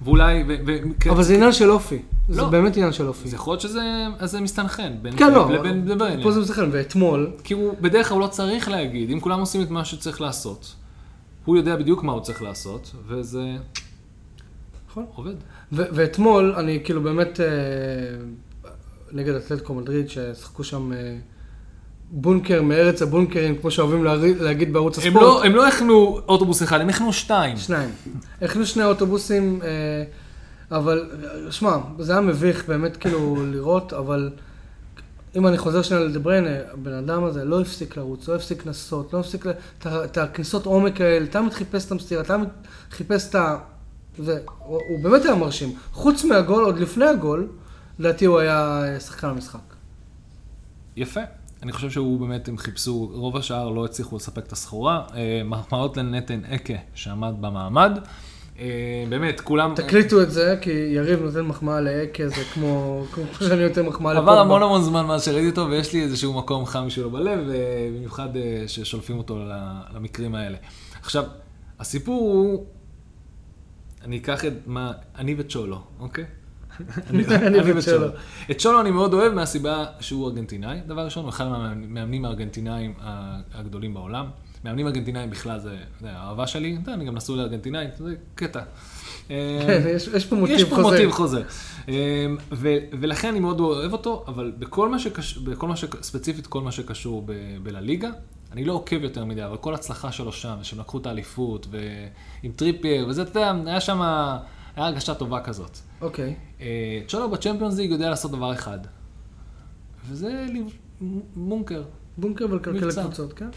ואולי... 0.02 0.44
ו, 0.48 0.54
ו, 0.66 1.10
אבל 1.10 1.22
זה 1.22 1.34
עניין 1.34 1.52
של 1.52 1.70
אופי. 1.70 2.02
זה 2.28 2.42
לא. 2.42 2.48
באמת 2.48 2.76
עניין 2.76 2.92
של 2.92 3.06
אופי. 3.08 3.28
אז 3.28 3.34
יכול 3.34 3.52
להיות 3.52 3.60
שזה 3.60 3.80
אז 4.18 4.30
זה 4.30 4.40
מסתנכרן 4.40 4.92
בין 5.02 5.16
כן, 5.16 5.32
לא, 5.32 5.50
לבין 5.50 5.88
לבין. 5.88 6.22
פה 6.22 6.32
זה 6.32 6.40
מסתכל, 6.40 6.68
ואתמול, 6.72 7.30
כי 7.44 7.54
הוא, 7.54 7.74
בדרך 7.80 8.08
כלל 8.08 8.14
הוא 8.14 8.22
לא 8.22 8.26
צריך 8.26 8.68
להגיד, 8.68 9.10
אם 9.10 9.20
כולם 9.20 9.40
עושים 9.40 9.62
את 9.62 9.70
מה 9.70 9.84
שצריך 9.84 10.20
לעשות, 10.20 10.74
הוא 11.44 11.56
יודע 11.56 11.76
בדיוק 11.76 12.02
מה 12.02 12.12
הוא 12.12 12.20
צריך 12.20 12.42
לעשות, 12.42 12.92
וזה 13.06 13.42
נכון. 14.88 15.06
עובד. 15.14 15.34
ו- 15.72 15.82
ואתמול, 15.92 16.54
אני 16.56 16.80
כאילו 16.84 17.02
באמת, 17.02 17.40
אה, 17.40 17.46
נגד 19.12 19.34
אתלטיקו 19.34 19.74
מדריד, 19.74 20.08
ששחקו 20.08 20.64
שם 20.64 20.92
אה, 20.92 21.16
בונקר 22.10 22.62
מארץ 22.62 23.02
הבונקרים, 23.02 23.58
כמו 23.58 23.70
שאוהבים 23.70 24.04
להגיד 24.40 24.72
בערוץ 24.72 24.98
הם 24.98 25.04
הספורט. 25.06 25.22
לא, 25.22 25.44
הם 25.44 25.52
לא 25.52 25.68
הכנו 25.68 26.20
אוטובוס 26.28 26.62
אחד, 26.62 26.80
הם 26.80 26.88
הכנו 26.88 27.12
שתיים. 27.12 27.56
שניים. 27.56 27.90
הכנו 28.42 28.66
שני 28.66 28.84
אוטובוסים, 28.84 29.60
אה, 29.62 29.68
אבל, 30.76 31.10
שמע, 31.50 31.76
זה 31.98 32.12
היה 32.12 32.20
מביך 32.20 32.68
באמת 32.68 32.96
כאילו 32.96 33.36
לראות, 33.46 33.92
אבל 33.92 34.30
אם 35.36 35.46
אני 35.46 35.58
חוזר 35.58 35.82
שנייה 35.82 36.04
לדבריינה, 36.04 36.50
הבן 36.72 36.92
אדם 36.92 37.24
הזה 37.24 37.44
לא 37.44 37.60
הפסיק 37.60 37.96
לרוץ, 37.96 38.28
לא 38.28 38.34
הפסיק 38.34 38.66
לנסות, 38.66 39.12
לא 39.12 39.20
הפסיק 39.20 39.46
את 39.86 40.18
הכניסות 40.18 40.66
עומק 40.66 41.00
האלה, 41.00 41.26
תמיד 41.26 41.52
חיפש 41.52 41.86
את 41.86 41.92
המסתירה, 41.92 42.24
תמיד 42.24 42.48
חיפש 42.90 43.28
את 43.28 43.34
ה... 43.34 43.58
הוא 44.58 45.02
באמת 45.02 45.24
היה 45.24 45.34
מרשים. 45.34 45.76
חוץ 45.92 46.24
מהגול, 46.24 46.64
עוד 46.64 46.78
לפני 46.78 47.04
הגול, 47.04 47.48
לדעתי 47.98 48.24
הוא 48.24 48.38
היה 48.38 48.82
אה, 48.84 49.00
שחקן 49.00 49.26
המשחק. 49.26 49.74
יפה. 50.96 51.20
אני 51.62 51.72
חושב 51.72 51.90
שהוא 51.90 52.20
באמת, 52.20 52.48
הם 52.48 52.58
חיפשו, 52.58 53.10
רוב 53.12 53.36
השאר 53.36 53.68
לא 53.68 53.84
הצליחו 53.84 54.16
לספק 54.16 54.46
את 54.46 54.52
הסחורה. 54.52 55.02
אה, 55.14 55.42
מחמאות 55.44 55.96
לנתן 55.96 56.40
אקה, 56.44 56.74
שעמד 56.94 57.34
במעמד. 57.40 57.98
אה, 58.58 59.04
באמת, 59.08 59.40
כולם... 59.40 59.72
תקליטו 59.76 60.22
את 60.22 60.30
זה, 60.30 60.56
כי 60.60 60.70
יריב 60.70 61.22
נותן 61.22 61.40
מחמאה 61.40 61.80
לאקה, 61.80 62.28
זה 62.28 62.44
כמו 62.54 63.04
כמו 63.12 63.24
שאני 63.40 63.68
נותן 63.68 63.86
מחמאה 63.86 64.12
עבר 64.12 64.20
לפוגבה. 64.20 64.40
המון 64.40 64.62
המון 64.62 64.82
זמן 64.82 65.06
מאז 65.06 65.24
שראיתי 65.24 65.48
אותו, 65.48 65.66
ויש 65.70 65.92
לי 65.92 66.02
איזשהו 66.02 66.32
מקום 66.32 66.66
חם 66.66 66.90
שלו 66.90 67.10
בלב, 67.10 67.38
במיוחד 67.92 68.36
אה, 68.36 68.64
ששולפים 68.66 69.18
אותו 69.18 69.38
למקרים 69.94 70.34
האלה. 70.34 70.56
עכשיו, 71.02 71.24
הסיפור 71.80 72.20
הוא, 72.20 72.66
אני 74.04 74.16
אקח 74.16 74.44
את 74.44 74.52
מה, 74.66 74.92
אני 75.18 75.34
וצ'ולו, 75.38 75.80
אוקיי? 76.00 76.24
אני 77.10 77.72
וצ'ולו. 77.74 78.06
את 78.50 78.58
צ'ולו 78.58 78.80
אני 78.80 78.90
מאוד 78.90 79.14
אוהב 79.14 79.32
מהסיבה 79.32 79.84
שהוא 80.00 80.28
ארגנטינאי, 80.28 80.80
דבר 80.86 81.04
ראשון, 81.04 81.22
הוא 81.22 81.30
אחד 81.30 81.48
מהמאמנים 81.48 82.24
הארגנטינאים 82.24 82.94
הגדולים 83.54 83.94
בעולם. 83.94 84.26
מאמנים 84.64 84.86
ארגנטינאים 84.86 85.30
בכלל 85.30 85.58
זה, 85.58 85.76
זה 86.00 86.10
האהבה 86.10 86.46
שלי, 86.46 86.78
אתה 86.82 86.94
אני 86.94 87.04
גם 87.04 87.14
נשוי 87.14 87.36
לארגנטינאי, 87.36 87.86
זה 87.98 88.14
קטע. 88.34 88.60
כן, 89.28 89.82
יש 89.86 90.08
יש 90.08 90.26
פה 90.26 90.36
מוטיב 90.36 90.56
יש 90.56 90.64
פה 90.64 90.76
חוזר. 90.76 90.88
מוטיב 90.90 91.10
חוזר. 91.10 91.42
ו- 92.52 92.78
ולכן 93.00 93.28
אני 93.28 93.40
מאוד 93.40 93.60
אוהב 93.60 93.92
אותו, 93.92 94.24
אבל 94.28 94.52
בכל 94.58 94.88
מה 94.88 94.98
שקשור, 94.98 95.42
בכל 95.44 95.68
מה 95.68 95.76
שק... 95.76 96.02
ספציפית 96.02 96.46
כל 96.46 96.60
מה 96.60 96.72
שקשור 96.72 97.22
ב- 97.26 97.32
בלליגה, 97.62 98.10
אני 98.52 98.64
לא 98.64 98.72
עוקב 98.72 99.02
יותר 99.02 99.24
מדי, 99.24 99.44
אבל 99.44 99.56
כל 99.56 99.74
הצלחה 99.74 100.12
שלו 100.12 100.32
שם, 100.32 100.56
שהם 100.62 100.80
לקחו 100.80 100.98
את 100.98 101.06
האליפות, 101.06 101.66
ועם 101.70 102.52
טריפייר, 102.52 103.06
וזה, 103.08 103.22
אתה 103.22 103.40
יודע, 103.40 103.52
היה 103.70 103.80
שם, 103.80 104.00
היה 104.02 104.86
הרגשה 104.86 105.14
טובה 105.14 105.40
כזאת. 105.40 105.78
אוקיי. 106.00 106.34
אה, 106.60 107.00
צ'ולו 107.08 107.30
בצ'מפיונס 107.30 107.76
ליג 107.76 107.90
יודע 107.90 108.10
לעשות 108.10 108.30
דבר 108.30 108.52
אחד, 108.52 108.78
וזה 110.08 110.46
מונקר. 111.36 111.82
בונקר 112.18 112.46
ולקלקל. 112.50 112.90
קבוצות, 113.02 113.32
כן? 113.32 113.48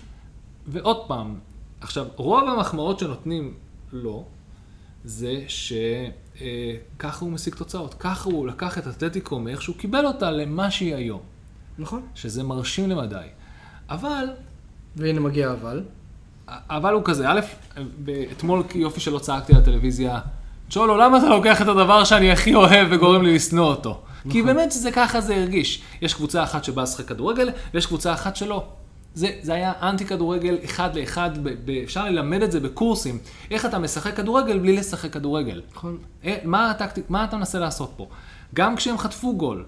ועוד 0.67 1.07
פעם, 1.07 1.35
עכשיו, 1.81 2.05
רוב 2.15 2.49
המחמאות 2.49 2.99
שנותנים 2.99 3.53
לו, 3.91 4.25
זה 5.03 5.43
שככה 5.47 7.25
הוא 7.25 7.31
משיג 7.31 7.55
תוצאות. 7.55 7.95
ככה 7.99 8.29
הוא 8.29 8.47
לקח 8.47 8.77
את 8.77 8.87
אתלטיקו 8.87 9.39
מאיך 9.39 9.61
שהוא 9.61 9.75
קיבל 9.75 10.05
אותה 10.05 10.31
למה 10.31 10.71
שהיא 10.71 10.95
היום. 10.95 11.21
נכון. 11.77 12.01
שזה 12.15 12.43
מרשים 12.43 12.89
למדי. 12.89 13.27
אבל, 13.89 14.25
והנה 14.95 15.19
מגיע 15.19 15.51
אבל. 15.51 15.83
אבל 16.47 16.93
הוא 16.93 17.01
כזה, 17.05 17.29
א', 17.29 17.39
אתמול 18.31 18.63
יופי 18.75 18.99
שלא 18.99 19.19
צעקתי 19.19 19.53
על 19.53 19.61
הטלוויזיה, 19.61 20.19
צ'ולו, 20.69 20.97
למה 20.97 21.17
אתה 21.17 21.29
לוקח 21.29 21.61
את 21.61 21.67
הדבר 21.67 22.03
שאני 22.03 22.31
הכי 22.31 22.55
אוהב 22.55 22.87
וגורם 22.91 23.21
לי 23.21 23.35
לשנוא 23.35 23.65
אותו? 23.65 24.01
כי 24.29 24.41
באמת 24.41 24.71
שזה 24.71 24.91
ככה 24.91 25.21
זה 25.21 25.35
הרגיש. 25.35 25.81
יש 26.01 26.13
קבוצה 26.13 26.43
אחת 26.43 26.63
שבאה 26.63 26.83
לשחק 26.83 27.07
כדורגל, 27.07 27.49
ויש 27.73 27.85
קבוצה 27.85 28.13
אחת 28.13 28.35
שלא. 28.35 28.65
זה, 29.17 29.29
זה 29.41 29.53
היה 29.53 29.73
אנטי 29.81 30.05
כדורגל 30.05 30.57
אחד 30.65 30.95
לאחד, 30.95 31.29
ב, 31.43 31.49
ב, 31.65 31.69
אפשר 31.83 32.05
ללמד 32.05 32.43
את 32.43 32.51
זה 32.51 32.59
בקורסים. 32.59 33.17
איך 33.51 33.65
אתה 33.65 33.79
משחק 33.79 34.15
כדורגל 34.15 34.59
בלי 34.59 34.77
לשחק 34.77 35.13
כדורגל. 35.13 35.61
נכון. 35.75 35.97
אה, 36.25 36.37
מה 36.43 36.71
הטקטיק, 36.71 37.09
מה 37.09 37.23
אתה 37.23 37.37
מנסה 37.37 37.59
לעשות 37.59 37.93
פה? 37.97 38.07
גם 38.55 38.75
כשהם 38.75 38.97
חטפו 38.97 39.37
גול, 39.37 39.65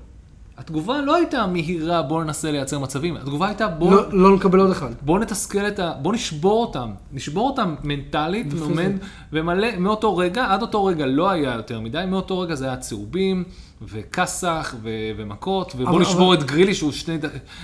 התגובה 0.57 1.01
לא 1.01 1.15
הייתה 1.15 1.47
מהירה, 1.47 2.01
בוא 2.01 2.23
ננסה 2.23 2.51
לייצר 2.51 2.79
מצבים, 2.79 3.17
התגובה 3.17 3.47
הייתה 3.47 3.67
בוא, 3.67 3.91
לא- 3.91 4.12
לא 4.12 4.35
נקבל 4.35 4.59
עוד 4.59 4.71
אחד. 4.71 4.89
בוא 5.01 5.19
נתסכל 5.19 5.67
את 5.67 5.79
ה... 5.79 5.93
בוא 6.01 6.13
נשבור 6.13 6.65
אותם. 6.65 6.91
נשבור 7.13 7.49
אותם 7.49 7.75
מנטלית. 7.83 8.53
מומנט, 8.53 9.01
ומלא, 9.33 9.67
מאותו 9.77 10.17
רגע, 10.17 10.45
עד 10.51 10.62
אותו 10.62 10.85
רגע 10.85 11.05
לא 11.05 11.29
היה 11.29 11.53
יותר 11.53 11.79
מדי, 11.79 12.03
מאותו 12.07 12.39
רגע 12.39 12.55
זה 12.55 12.65
היה 12.65 12.77
צהובים, 12.77 13.43
וכסח, 13.82 14.76
ו... 14.84 14.89
ומכות, 15.18 15.72
ובוא 15.76 15.89
אבל- 15.89 16.02
נשבור 16.02 16.34
אבל- 16.34 16.44
את 16.44 16.48
גרילי 16.48 16.74
שהוא 16.76 16.92
שני... 16.92 17.18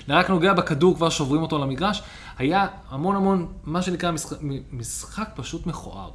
רק 0.09 0.29
נוגע 0.29 0.53
בכדור, 0.53 0.95
כבר 0.95 1.09
שוברים 1.09 1.41
אותו 1.41 1.57
למגרש. 1.59 2.01
היה 2.37 2.65
המון 2.89 3.15
המון, 3.15 3.47
מה 3.63 3.81
שנקרא 3.81 4.11
משחק, 4.11 4.37
משחק 4.73 5.29
פשוט 5.35 5.67
מכוער. 5.67 6.09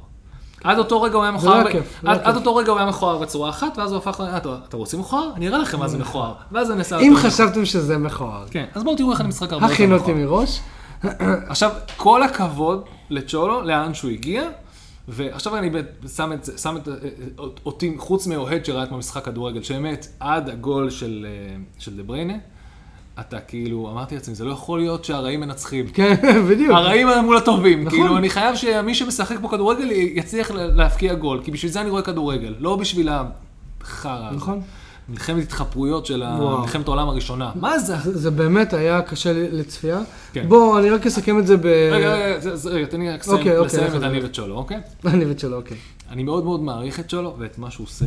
עד 0.63 0.77
אותו 0.77 1.01
רגע 1.01 1.15
הוא 1.15 1.23
היה 1.23 1.31
לא 1.31 1.37
מכוער, 1.37 1.67
היה 1.67 1.79
ב- 1.81 1.83
לא 2.03 2.11
עד, 2.11 2.19
עד. 2.23 2.35
אותו 2.35 2.55
רגע 2.55 2.71
הוא 2.71 2.79
היה 2.79 2.87
מכוער 2.87 3.17
בצורה 3.17 3.49
אחת, 3.49 3.77
ואז 3.77 3.91
הוא 3.91 3.97
הפך, 3.97 4.19
ל- 4.19 4.23
"אה, 4.23 4.37
אתם 4.37 4.49
אתם 4.69 4.77
רוצים 4.77 4.99
מכוער? 4.99 5.29
אני 5.35 5.47
אראה 5.47 5.57
לכם 5.57 5.79
מה 5.79 5.87
זה 5.87 5.97
מכוער. 5.97 6.33
ואז 6.51 6.67
זה 6.67 6.75
נעשה... 6.75 6.99
אם. 6.99 7.13
חשבתם 7.17 7.65
שזה 7.65 7.97
מכוער, 7.97 8.45
כן, 8.51 8.65
אז 8.75 8.83
בואו 8.83 8.95
תראו 8.95 9.11
איך 9.11 9.21
אני 9.21 9.29
משחק 9.29 9.53
הרבה 9.53 9.65
יותר 9.65 9.73
הכין 9.73 9.93
מכוער. 9.93 10.09
אותי 10.09 10.23
מראש. 10.25 10.59
עכשיו, 11.47 11.71
כל 11.97 12.23
הכבוד 12.23 12.83
לצ'ולו, 13.09 13.61
לאן 13.61 13.93
שהוא 13.93 14.11
הגיע, 14.11 14.43
ועכשיו 15.07 15.57
אני 15.57 15.69
שם 16.15 16.33
את, 16.33 16.49
שם 16.57 16.77
את, 16.77 16.87
אה, 16.87 16.93
אה, 16.93 17.45
אותי, 17.65 17.93
חוץ 17.97 18.27
מאוהד 18.27 18.65
שראה 18.65 18.83
את 18.83 18.91
המשחק 18.91 19.25
כדורגל, 19.25 19.63
שבאמת, 19.63 20.07
עד 20.19 20.49
הגול 20.49 20.89
של, 20.89 21.27
אה, 21.29 21.55
של 21.79 21.97
דה 21.97 22.03
בריינה, 22.03 22.33
אתה 23.19 23.39
כאילו, 23.39 23.89
אמרתי 23.91 24.15
לעצמי, 24.15 24.35
זה 24.35 24.45
לא 24.45 24.51
יכול 24.51 24.79
להיות 24.79 25.05
שהרעים 25.05 25.39
מנצחים. 25.39 25.87
כן, 25.93 26.15
בדיוק. 26.49 26.71
הרעים 26.75 27.07
מול 27.23 27.37
הטובים, 27.37 27.83
נכון. 27.83 27.99
כאילו, 27.99 28.17
אני 28.17 28.29
חייב 28.29 28.55
שמי 28.55 28.95
שמשחק 28.95 29.35
פה 29.41 29.49
כדורגל 29.49 29.91
יצליח 29.91 30.51
לה- 30.51 30.67
להבקיע 30.67 31.13
גול, 31.13 31.41
כי 31.43 31.51
בשביל 31.51 31.71
זה 31.71 31.81
אני 31.81 31.89
רואה 31.89 32.01
כדורגל, 32.01 32.55
לא 32.59 32.75
בשביל 32.75 33.09
החרא. 33.81 34.31
נכון. 34.31 34.61
מלחמת 35.09 35.43
התחפרויות 35.43 36.05
של. 36.05 36.23
מלחמת 36.61 36.87
העולם 36.87 37.09
הראשונה. 37.09 37.51
מה 37.55 37.79
זה? 37.79 37.95
זה 38.03 38.31
באמת 38.31 38.73
היה 38.73 39.01
קשה 39.01 39.33
לצפייה. 39.51 40.01
כן. 40.33 40.49
בוא, 40.49 40.79
אני 40.79 40.89
רק 40.89 41.05
אסכם 41.07 41.39
את 41.39 41.47
זה 41.47 41.57
ב... 41.57 41.65
רגע, 41.65 42.15
רגע, 42.65 42.85
תן 42.85 42.99
לי 43.01 43.09
רק 43.11 43.19
לסיים- 43.19 43.37
אוקיי, 43.37 43.57
אוקיי, 43.57 43.87
את. 43.97 44.03
אני 44.03 44.19
וצ'ולו, 44.23 44.55
אוקיי? 44.55 44.81
אני 45.05 45.25
ושלו, 45.27 45.57
אוקיי. 45.57 45.77
אני 46.09 46.23
מאוד 46.23 46.43
מאוד 46.43 46.61
מעריך 46.61 46.99
את 46.99 47.07
צ'ולו 47.09 47.35
ואת 47.39 47.57
מה 47.57 47.71
שהוא 47.71 47.87
עושה 47.87 48.05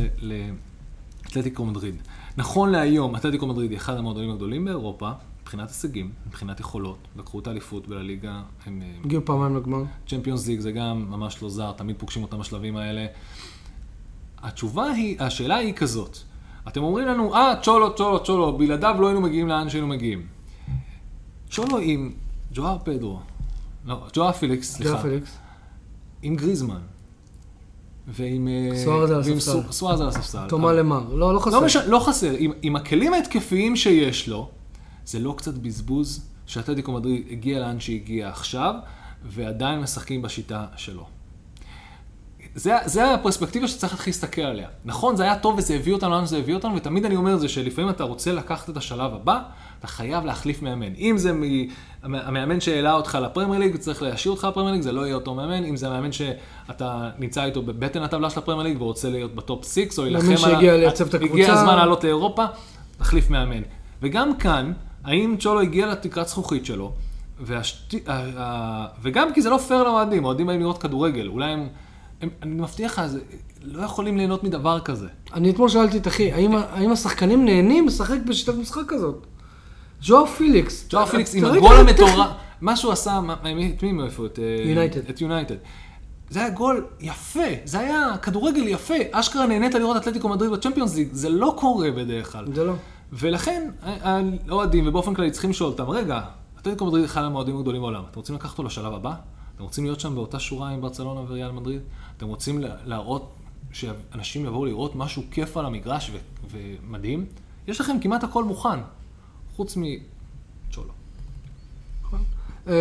לאתלטיקו 1.25 1.65
מדריד. 1.65 1.95
נכון 2.37 2.69
להיום, 2.71 3.15
אתלטיקו 3.15 3.45
מדריד 3.47 3.71
היא 3.71 3.77
אחד 3.77 3.97
המועדונים 3.97 4.31
הגדולים 4.31 4.65
באירופה, 4.65 5.09
מבחינת 5.41 5.69
הישגים, 5.69 6.09
מבחינת 6.27 6.59
יכולות. 6.59 6.97
לקחו 7.17 7.39
את 7.39 7.47
האליפות 7.47 7.87
בלליגה, 7.87 8.41
הם 8.65 8.81
הגיעו 9.05 9.25
פעמיים 9.25 9.55
לגמר. 9.57 9.83
צ'מפיונס 10.07 10.47
ליג 10.47 10.59
זה 10.59 10.71
גם 10.71 11.05
ממש 11.09 11.41
לא 11.41 11.49
זר, 11.49 11.71
תמיד 11.71 11.95
פוגשים 11.99 12.21
אותם 12.23 12.39
בשלבים 12.39 12.77
האלה. 12.77 13.05
התשובה 14.43 14.89
היא, 14.91 15.15
השאלה 15.19 15.55
היא 15.55 15.73
כזאת. 15.73 16.17
אתם 16.67 16.83
אומרים 16.83 17.07
לנו, 17.07 17.35
אה, 17.35 17.53
צ'ולו, 17.63 17.95
צ'ולו, 17.95 18.23
צ'ולו, 18.23 18.57
בלעדיו 18.57 18.95
לא 18.99 19.07
היינו 19.07 19.21
מגיעים 19.21 19.47
לאן 19.47 19.69
שהיינו 19.69 19.87
מגיעים. 19.87 20.27
צ'ולו 21.51 21.77
עם 21.77 22.11
ג'ואר 22.53 22.77
פדרו, 22.83 23.19
לא, 23.85 24.03
ג'ואר 24.13 24.31
פיליקס, 24.31 24.73
סליחה. 24.75 24.93
ג'ו 24.95 25.01
פליקס. 25.01 25.37
עם 26.21 26.35
גריזמן. 26.35 26.79
ועם... 28.07 28.47
אה, 28.47 28.77
סוארז 28.83 29.11
על 29.11 29.19
הספסל. 29.21 29.51
סו- 29.51 29.73
סוארז 29.73 30.01
על 30.01 30.07
הספסל. 30.07 30.47
תומה 30.49 30.73
למר. 30.73 31.13
לא, 31.13 31.33
לא 31.33 31.39
חסר. 31.39 31.59
לא 31.59 31.65
משנה, 31.65 31.85
לא 31.87 31.99
חסר. 31.99 32.31
עם, 32.37 32.51
עם 32.61 32.75
הכלים 32.75 33.13
ההתקפיים 33.13 33.75
שיש 33.75 34.27
לו, 34.29 34.49
זה 35.05 35.19
לא 35.19 35.33
קצת 35.37 35.53
בזבוז 35.53 36.25
שאתלטיקו 36.45 36.91
מדריד 36.91 37.27
הגיע 37.31 37.59
לאן 37.59 37.79
שהגיע 37.79 38.29
עכשיו, 38.29 38.75
ועדיין 39.25 39.79
משחקים 39.79 40.21
בשיטה 40.21 40.65
שלו. 40.75 41.05
זה, 42.55 42.75
זה 42.85 43.13
הפרספקטיבה 43.13 43.67
שצריך 43.67 43.93
להתחיל 43.93 44.11
להסתכל 44.11 44.41
עליה. 44.41 44.67
נכון, 44.85 45.15
זה 45.15 45.23
היה 45.23 45.39
טוב 45.39 45.57
וזה 45.57 45.75
הביא 45.75 45.93
אותנו 45.93 46.09
לאן 46.09 46.25
שזה 46.25 46.37
הביא 46.37 46.55
אותנו, 46.55 46.75
ותמיד 46.75 47.05
אני 47.05 47.15
אומר 47.15 47.33
את 47.33 47.39
זה 47.39 47.49
שלפעמים 47.49 47.89
אתה 47.89 48.03
רוצה 48.03 48.31
לקחת 48.31 48.69
את 48.69 48.77
השלב 48.77 49.13
הבא, 49.13 49.39
אתה 49.79 49.87
חייב 49.87 50.25
להחליף 50.25 50.61
מאמן. 50.61 50.93
אם 50.97 51.17
זה 51.17 51.33
מ... 51.33 51.43
המאמן 52.03 52.61
שהעלה 52.61 52.93
אותך 52.93 53.17
לפרמייר 53.21 53.59
ליג, 53.59 53.75
צריך 53.75 54.01
להשאיר 54.01 54.31
אותך 54.31 54.47
לפרמייר 54.51 54.73
ליג, 54.73 54.81
זה 54.81 54.91
לא 54.91 55.01
יהיה 55.01 55.15
אותו 55.15 55.33
מאמן. 55.33 55.65
אם 55.65 55.75
זה 55.75 55.87
המאמן 55.87 56.11
שאתה 56.11 57.09
נמצא 57.19 57.43
איתו 57.43 57.61
בבטן 57.61 58.03
הטבלה 58.03 58.29
של 58.29 58.39
הפרמייר 58.39 58.67
ליג 58.67 58.81
ורוצה 58.81 59.09
להיות 59.09 59.35
ב 59.35 59.42
top 59.42 59.65
6, 59.73 59.99
או 59.99 60.03
להילחם 60.03 60.25
מאמן 60.25 60.37
שהגיע 60.37 60.77
לייצב 60.77 61.07
את 61.07 61.13
הגיע 61.13 61.27
הקבוצה. 61.27 61.53
הזמן 61.53 61.75
לעלות 61.75 62.03
לאירופה, 62.03 62.45
תחליף 62.97 63.29
מאמן. 63.29 63.61
וגם 64.01 64.37
כאן, 64.37 64.71
האם 65.03 65.35
צ'ולו 65.39 65.61
הגיע 65.61 65.87
לתקרת 65.87 66.27
זכוכית 66.27 66.65
שלו, 66.65 66.93
והשת... 67.39 67.95
וגם 69.01 69.33
כי 69.33 69.41
זה 69.41 69.49
לא 69.49 69.57
פייר 69.57 69.83
לאוהדים, 69.83 70.25
אוהדים 70.25 70.47
באים 70.47 70.59
לראות 70.59 70.81
כדורגל, 70.81 71.27
אולי 71.27 71.51
הם, 71.51 71.67
הם 72.25 72.29
אני 72.43 72.61
מבטיח 72.61 72.99
לך, 72.99 73.05
לא 73.63 73.83
יכולים 73.83 74.17
ליהנות 74.17 74.43
מדבר 74.43 74.79
כזה. 74.79 75.07
אני 75.33 75.49
אתמול 75.49 75.69
שאלתי 75.69 75.97
את 75.97 76.07
אחי, 76.07 76.31
האם, 76.31 76.55
האם 76.55 76.91
השחקנים 76.91 77.45
נהנים 77.45 77.87
לשחק 77.87 78.17
בשיטת 78.27 78.55
משחק 78.55 78.81
כזאת? 78.87 79.25
ג'ואו 80.01 80.27
פליקס. 80.27 80.85
ג'ואו 80.89 81.05
פליקס 81.05 81.35
עם 81.35 81.45
הגול 81.45 81.75
המטורף, 81.75 82.29
מה 82.61 82.75
שהוא 82.75 82.91
עשה, 82.91 83.19
את 83.33 83.43
מי 83.83 83.89
הם 83.89 84.01
איפה? 84.01 84.25
את 84.25 84.39
אה, 84.39 84.69
יונייטד. 84.69 85.09
את 85.09 85.21
יונייטד. 85.21 85.55
זה 86.29 86.39
היה 86.39 86.49
גול 86.49 86.85
יפה, 86.99 87.39
זה 87.65 87.79
היה 87.79 88.17
כדורגל 88.21 88.67
יפה, 88.67 88.93
אשכרה 89.11 89.47
נהנית 89.47 89.73
לראות 89.75 89.97
אתלטיקו 89.97 90.29
מדריד 90.29 90.51
בצ'מפיונס 90.51 90.95
ליג, 90.95 91.07
זה 91.11 91.29
לא 91.29 91.55
קורה 91.57 91.91
בדרך 91.91 92.31
כלל. 92.31 92.45
זה 92.53 92.63
לא. 92.63 92.73
ולכן, 93.13 93.69
ה- 93.83 94.19
האוהדים, 94.47 94.87
ובאופן 94.87 95.13
כללי 95.13 95.31
צריכים 95.31 95.49
לשאול 95.49 95.69
אותם, 95.69 95.89
רגע, 95.89 96.21
אתלטיקו 96.61 96.85
מדריד 96.85 97.03
אחד 97.03 97.23
המועדים 97.23 97.57
הגדולים 97.57 97.81
בעולם, 97.81 98.03
אתם 98.11 98.19
רוצים 98.19 98.35
לקחת 98.35 98.51
אותו 98.51 98.63
לשלב 98.63 98.93
הבא? 98.93 99.13
אתם 99.55 99.63
רוצים 99.63 99.83
להיות 99.85 99.99
שם 99.99 100.15
באותה 100.15 100.39
שורה 100.39 100.69
עם 100.69 100.81
ברצלונה 100.81 101.19
וריאל 101.19 101.51
מדריד? 101.51 101.81
אתם 102.17 102.27
רוצים 102.27 102.59
לה- 102.61 102.75
להראות, 102.85 103.31
שאנשים 103.71 104.45
יבואו 104.45 104.65
לראות 104.65 104.95
משהו 104.95 105.23
כיף 105.31 105.57
על 105.57 105.65
המגרש 105.65 106.11
ו- 106.13 106.17
ומדהים? 106.51 107.25
יש 107.67 107.81
לכם 107.81 107.97
כמעט 108.01 108.23
הכל 108.23 108.43
מוכן, 108.43 108.79
חוץ 109.55 109.77
מצ'ולו. 109.77 110.91
אמ. 112.67 112.71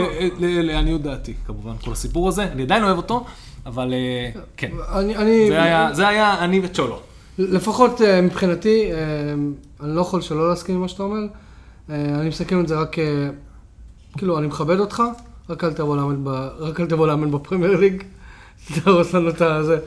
ל- 0.00 0.46
ל- 0.46 0.66
לעניות 0.66 1.02
דעתי, 1.02 1.34
כמובן, 1.46 1.76
כל 1.84 1.92
הסיפור 1.92 2.28
הזה. 2.28 2.52
אני 2.52 2.62
עדיין 2.62 2.84
אוהב 2.84 2.96
אותו, 2.96 3.24
אבל 3.66 3.92
אה, 3.94 4.30
כן. 4.56 4.70
זה 5.94 6.08
היה- 6.08 6.44
אני 6.44 6.60
וצ'ולו. 6.64 6.98
לפחות 7.38 8.00
אה, 8.00 8.20
מבחינתי, 8.22 8.92
אה, 8.92 8.98
אני 9.86 9.96
לא 9.96 10.00
יכול 10.00 10.20
שלא 10.20 10.48
להסכים 10.48 10.74
עם 10.74 10.80
מה 10.80 10.88
שאתה 10.88 11.02
אומר. 11.02 11.18
אה, 11.90 12.20
אני 12.20 12.28
מסכם 12.28 12.60
את 12.60 12.68
זה 12.68 12.80
רק, 12.80 12.96
כאילו, 14.18 14.38
אני 14.38 14.46
מכבד 14.46 14.78
אותך, 14.78 15.02
רק 15.48 15.64
אל 15.64 15.72
תבוא 15.72 15.96
לאמן, 15.96 16.24
ב, 16.24 16.28
רק 16.58 16.80
אל 16.80 16.86
תבוא 16.86 17.06
לאמן 17.06 17.30
בפרמייר 17.30 17.76
ליג. 17.80 18.02
תהרוס 18.84 19.14
לנו 19.14 19.28
את 19.28 19.40
הזה. 19.40 19.78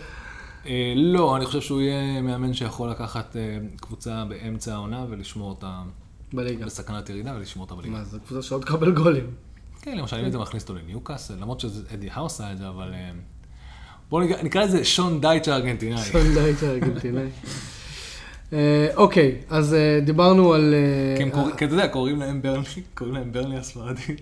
אה, 0.65 0.93
לא, 0.95 1.35
אני 1.35 1.45
חושב 1.45 1.61
שהוא 1.61 1.81
יהיה 1.81 2.21
מאמן 2.21 2.53
שיכול 2.53 2.89
לקחת 2.89 3.35
אה, 3.35 3.57
קבוצה 3.81 4.25
באמצע 4.29 4.73
העונה 4.73 5.05
ולשמור 5.09 5.49
אותה 5.49 5.81
בליגה. 6.33 6.65
בסכנת 6.65 7.09
ירידה 7.09 7.33
ולשמור 7.35 7.63
אותה 7.65 7.75
בליגה. 7.75 7.97
מה, 7.97 8.03
זו 8.03 8.17
קבוצה 8.27 8.41
שעוד 8.47 8.61
תקבל 8.61 8.91
גולים. 8.91 9.25
כן, 9.81 9.97
למשל, 9.97 10.15
אם 10.17 10.23
היית 10.23 10.35
מכניס 10.35 10.63
אותו 10.63 10.75
לניוקאסל, 10.75 11.33
למרות 11.33 11.59
שאדי 11.59 12.07
האו 12.11 12.25
עשה 12.25 12.51
את 12.51 12.57
זה, 12.57 12.67
אבל... 12.69 12.93
אה, 12.93 13.11
בואו 14.09 14.23
נקרא- 14.43 14.63
לזה 14.63 14.85
שון 14.85 15.21
דייץ' 15.21 15.47
הארגנטינאי. 15.47 15.97
שון 16.03 16.27
דייץ' 16.27 16.63
הארגנטינאי. 16.63 17.27
אה, 18.53 18.87
אוקיי, 18.95 19.35
אז 19.49 19.73
אה, 19.73 19.99
דיברנו 20.05 20.53
על... 20.53 20.73
אה, 20.73 21.17
כי 21.57 21.65
אתה 21.65 21.73
יודע, 21.73 21.87
קוראים 21.87 22.19
להם 22.19 22.41
ברלי, 22.41 22.63
קוראים 22.93 23.15
להם 23.15 23.31
ברלי 23.31 23.57
הספרדית. 23.57 24.21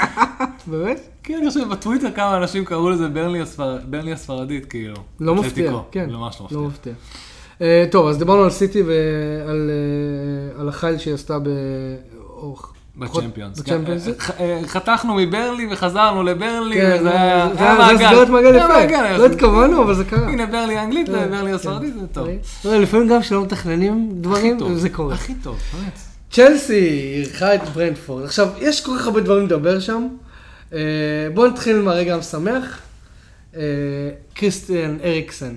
באמת? 0.66 1.00
כן, 1.22 1.34
אני 1.40 1.48
חושב 1.48 1.68
בטוויטר 1.70 2.10
כמה 2.10 2.36
אנשים 2.36 2.64
קראו 2.64 2.90
לזה 2.90 3.08
ברלי 3.08 3.40
הספר- 3.40 3.78
ברלי 3.90 4.12
הספרדית, 4.12 4.64
כאילו. 4.66 4.96
לא 5.20 5.34
מפתיע. 5.34 5.72
כן. 5.90 6.10
ממש 6.10 6.36
לא 6.40 6.44
מפתיע. 6.46 6.58
לא 6.58 6.64
מפתיע. 6.66 6.92
טוב, 7.90 8.06
אז 8.08 8.18
דיברנו 8.18 8.42
על 8.44 8.50
סיטי 8.50 8.82
ועל 8.82 9.70
על 10.58 10.68
החיל 10.68 10.98
שהיא 10.98 11.14
עשתה 11.14 11.38
בצ'מפיונס. 12.96 13.58
בצ'מפיונס. 13.60 14.08
ח- 14.18 14.30
אה, 14.40 14.60
חתכנו 14.66 15.14
מברלי 15.14 15.66
וחזרנו 15.72 16.22
לברלי, 16.22 16.74
כן, 16.80 16.96
וזה 17.00 17.10
היה 17.22 17.48
זה- 17.54 17.60
היה 17.64 17.76
זה 17.76 18.04
מעגל. 18.04 18.24
מעגל 18.30 18.46
היה 18.46 18.56
יפה. 18.64 18.68
מעגל, 18.68 19.16
לא 19.16 19.26
התכוונו, 19.26 19.82
אבל 19.82 19.94
זה 19.94 20.04
קרה. 20.04 20.28
הנה 20.28 20.46
ברלי 20.46 20.76
האנגלית 20.78 21.08
וברלי 21.08 21.48
כן. 21.50 21.54
הספרדית, 21.54 21.94
זה 22.00 22.06
טוב. 22.06 22.28
לא, 22.64 22.76
לפעמים 22.78 23.08
גם 23.08 23.20
כשלא 23.20 23.42
מתכננים 23.42 24.08
דברים. 24.20 24.58
זה 24.76 24.88
קורה. 24.88 25.14
הכי 25.14 25.34
טוב, 25.34 25.58
באמת. 25.78 25.98
צ'לסי 26.30 27.12
אירחה 27.24 27.54
את 27.54 27.68
ברנדפורד. 27.68 28.24
עכשיו, 28.24 28.48
יש 28.58 28.80
כל 28.80 28.92
כך 28.98 29.06
הרבה 29.06 29.20
דברים 29.20 29.46
לדבר 29.46 29.80
שם. 29.80 30.08
אה, 30.72 30.78
בואו 31.34 31.46
נתחיל 31.46 31.80
מהרגע 31.82 32.14
המשמח. 32.14 32.78
אה, 33.56 33.60
קריסטיאן 34.34 34.96
אריקסן 35.04 35.54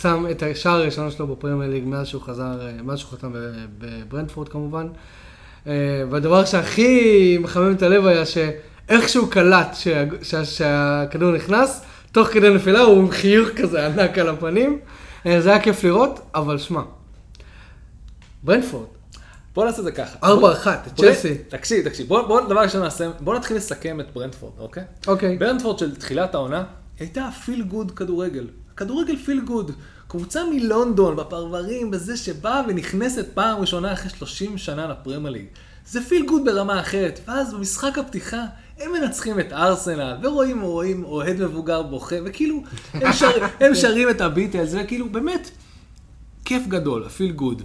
שם 0.00 0.26
את 0.30 0.42
השער 0.42 0.72
הראשון 0.76 1.10
שלו 1.10 1.26
בפרמייר 1.26 1.70
ליג 1.70 1.84
מאז 1.86 2.06
שהוא 2.06 2.22
חזר, 2.22 2.42
אה, 2.66 2.82
מאז 2.82 2.98
שהוא 2.98 3.10
חתם 3.10 3.32
בברנדפורד 3.78 4.48
כמובן. 4.48 4.86
אה, 5.66 5.72
והדבר 6.10 6.44
שהכי 6.44 6.98
מחמם 7.40 7.72
את 7.72 7.82
הלב 7.82 8.06
היה 8.06 8.22
שאיכשהו 8.26 9.26
קלט 9.30 9.74
שה, 9.74 10.04
שה, 10.22 10.44
שהכדור 10.44 11.32
נכנס, 11.32 11.80
תוך 12.12 12.28
כדי 12.28 12.50
נפילה 12.54 12.80
הוא 12.80 12.98
עם 12.98 13.10
חיוך 13.10 13.48
כזה 13.48 13.86
ענק 13.86 14.18
על 14.18 14.28
הפנים. 14.28 14.78
אה, 15.26 15.40
זה 15.40 15.50
היה 15.50 15.60
כיף 15.60 15.84
לראות, 15.84 16.20
אבל 16.34 16.58
שמע, 16.58 16.80
ברנדפורד, 18.42 18.86
בוא 19.54 19.64
נעשה 19.64 19.78
את 19.78 19.84
זה 19.84 19.92
ככה. 19.92 20.16
4-1, 20.22 20.26
את 20.26 20.92
בוא- 20.96 21.04
צ'לסי. 21.04 21.34
תקשיב, 21.48 21.88
תקשיב, 21.88 22.08
בוא, 22.08 22.22
בוא 22.22 22.40
דבר 22.48 22.60
ראשון 22.60 22.82
נעשה, 22.82 23.10
בוא 23.20 23.34
נתחיל 23.36 23.56
לסכם 23.56 24.00
את 24.00 24.06
ברנדפורד, 24.14 24.52
אוקיי? 24.58 24.82
אוקיי. 25.06 25.38
ברנדפורד 25.38 25.78
של 25.78 25.94
תחילת 25.96 26.34
העונה, 26.34 26.64
הייתה 26.98 27.28
feel 27.44 27.62
good 27.62 27.90
כדורגל. 27.90 28.46
כדורגל 28.76 29.16
feel 29.16 29.40
good. 29.40 29.70
קבוצה 30.16 30.44
מלונדון, 30.50 31.16
בפרברים, 31.16 31.90
בזה 31.90 32.16
שבאה 32.16 32.62
ונכנסת 32.68 33.26
פעם 33.34 33.60
ראשונה 33.60 33.92
אחרי 33.92 34.10
30 34.10 34.58
שנה 34.58 34.86
לפרמייר 34.86 35.30
ליג. 35.30 35.44
זה 35.86 36.04
feel 36.04 36.26
good 36.26 36.44
ברמה 36.44 36.80
אחרת, 36.80 37.20
ואז 37.26 37.54
במשחק 37.54 37.98
הפתיחה 37.98 38.44
הם 38.78 38.92
מנצחים 38.92 39.40
את 39.40 39.52
ארסנל, 39.52 40.16
ורואים 40.22 40.60
רואים 40.60 41.04
אוהד 41.04 41.42
מבוגר 41.42 41.82
בוכה, 41.82 42.16
וכאילו, 42.24 42.62
הם, 42.92 43.12
שר, 43.12 43.30
הם 43.60 43.74
שרים 43.74 44.10
את 44.10 44.20
הביטלס, 44.20 44.74
וכאילו, 44.74 45.08
באמת, 45.08 45.50
כיף 46.44 46.66
גדול, 46.68 47.08
feel 47.08 47.32
good. 47.32 47.62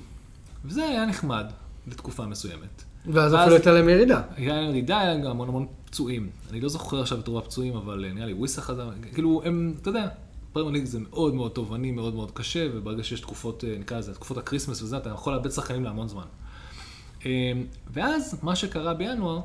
וזה 0.65 0.83
היה 0.83 1.05
נחמד 1.05 1.45
לתקופה 1.87 2.25
מסוימת. 2.25 2.83
ואז 3.05 3.35
אפילו 3.35 3.55
הייתה 3.55 3.71
להם 3.71 3.89
ירידה. 3.89 4.21
היה 4.35 4.55
להם 4.55 4.69
ירידה, 4.69 4.99
היה 4.99 5.17
גם 5.17 5.31
המון 5.31 5.49
המון 5.49 5.65
פצועים. 5.85 6.29
אני 6.51 6.61
לא 6.61 6.69
זוכר 6.69 7.01
עכשיו 7.01 7.19
את 7.19 7.27
רוב 7.27 7.37
הפצועים, 7.37 7.75
אבל 7.75 8.05
נראה 8.13 8.25
לי 8.25 8.33
וויסה 8.33 8.61
חזר, 8.61 8.89
כאילו, 9.13 9.41
הם, 9.45 9.73
אתה 9.81 9.89
יודע, 9.89 10.07
פרמייר 10.53 10.73
ליג 10.73 10.85
זה 10.85 10.99
מאוד 10.99 11.33
מאוד 11.33 11.51
תובעני, 11.51 11.91
מאוד 11.91 12.15
מאוד 12.15 12.31
קשה, 12.31 12.67
וברגע 12.73 13.03
שיש 13.03 13.19
תקופות, 13.19 13.63
אה, 13.63 13.75
נקרא 13.79 13.97
לזה, 13.97 14.13
תקופות 14.13 14.37
ה 14.37 14.41
Christmas 14.41 14.81
וזה, 14.81 14.97
אתה 14.97 15.09
יכול 15.09 15.33
לאבד 15.33 15.51
שחקנים 15.51 15.83
להמון 15.83 16.07
זמן. 16.07 16.23
אה, 17.25 17.51
ואז, 17.93 18.37
מה 18.43 18.55
שקרה 18.55 18.93
בינואר, 18.93 19.39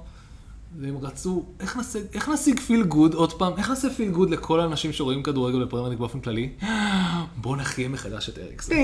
והם 0.80 0.96
רצו, 1.02 1.44
איך 1.60 1.76
נשיג, 1.76 2.02
איך 2.14 2.28
נשיג 2.28 2.60
feel 2.60 2.82
good, 2.82 3.14
עוד 3.14 3.32
פעם, 3.32 3.52
איך 3.56 3.70
נעשה 3.70 3.90
feel 3.90 4.10
good 4.10 4.30
לכל 4.30 4.60
האנשים 4.60 4.92
שרואים 4.92 5.22
כדורגל 5.22 5.64
בפרמייר 5.64 5.88
ליג 5.88 5.98
באופן 5.98 6.20
כללי? 6.20 6.50
בואו 7.36 7.56
נחיה 7.56 7.88
מחדש 7.88 8.28
את 8.28 8.38
אריקסן. 8.38 8.76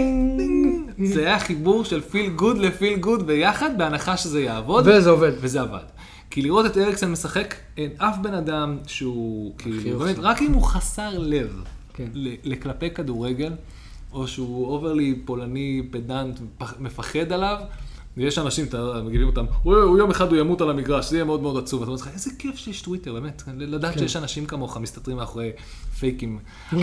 זה 1.05 1.21
היה 1.21 1.39
חיבור 1.39 1.85
של 1.85 2.01
feel 2.01 2.31
good 2.31 2.59
ל 2.59 2.66
feel 2.66 2.97
good 2.97 3.27
ביחד, 3.27 3.79
בהנחה 3.79 4.17
שזה 4.17 4.41
יעבוד. 4.41 4.89
וזה 4.89 5.11
עובד. 5.11 5.33
וזה 5.41 5.61
עבד. 5.61 5.85
כי 6.31 6.43
לראות 6.43 6.67
את 6.67 6.77
אריקסן 6.77 7.13
משחק, 7.13 7.55
אין 7.77 7.91
אף 7.99 8.17
בן 8.23 8.35
אדם 8.35 8.79
שהוא, 8.87 9.55
כאילו, 9.59 9.99
באמת, 9.99 10.17
רק 10.19 10.43
אם 10.43 10.53
הוא 10.53 10.63
חסר 10.63 11.19
לב 11.19 11.65
כן. 12.07 12.11
לכלפי 12.45 12.91
כדורגל, 12.91 13.53
או 14.13 14.29
שהוא 14.29 14.67
overly 14.67 15.23
פולני, 15.25 15.83
pedant, 15.91 16.39
פח- 16.59 16.75
מפחד 16.81 17.33
עליו, 17.33 17.59
ויש 18.17 18.39
אנשים, 18.39 18.67
מגיבים 19.05 19.27
אותם, 19.27 19.45
הוא, 19.63 19.99
יום 19.99 20.11
אחד 20.11 20.29
הוא 20.33 20.37
ימות 20.41 20.61
על 20.61 20.71
המגרש, 20.71 21.11
זה 21.11 21.17
יהיה 21.17 21.25
מאוד 21.25 21.43
מאוד 21.43 21.63
עצוב. 21.63 21.83
אתה 21.83 21.91
אומר 21.91 22.03
לך, 22.03 22.09
איזה 22.15 22.31
כיף 22.39 22.57
שיש 22.57 22.83
טוויטר, 22.83 23.13
באמת, 23.13 23.43
לדעת 23.57 23.95
כן. 23.95 23.99
שיש 23.99 24.17
אנשים 24.17 24.47
כמוך 24.47 24.77
מסתתרים 24.77 25.17
מאחורי 25.17 25.51
פייקים. 25.99 26.39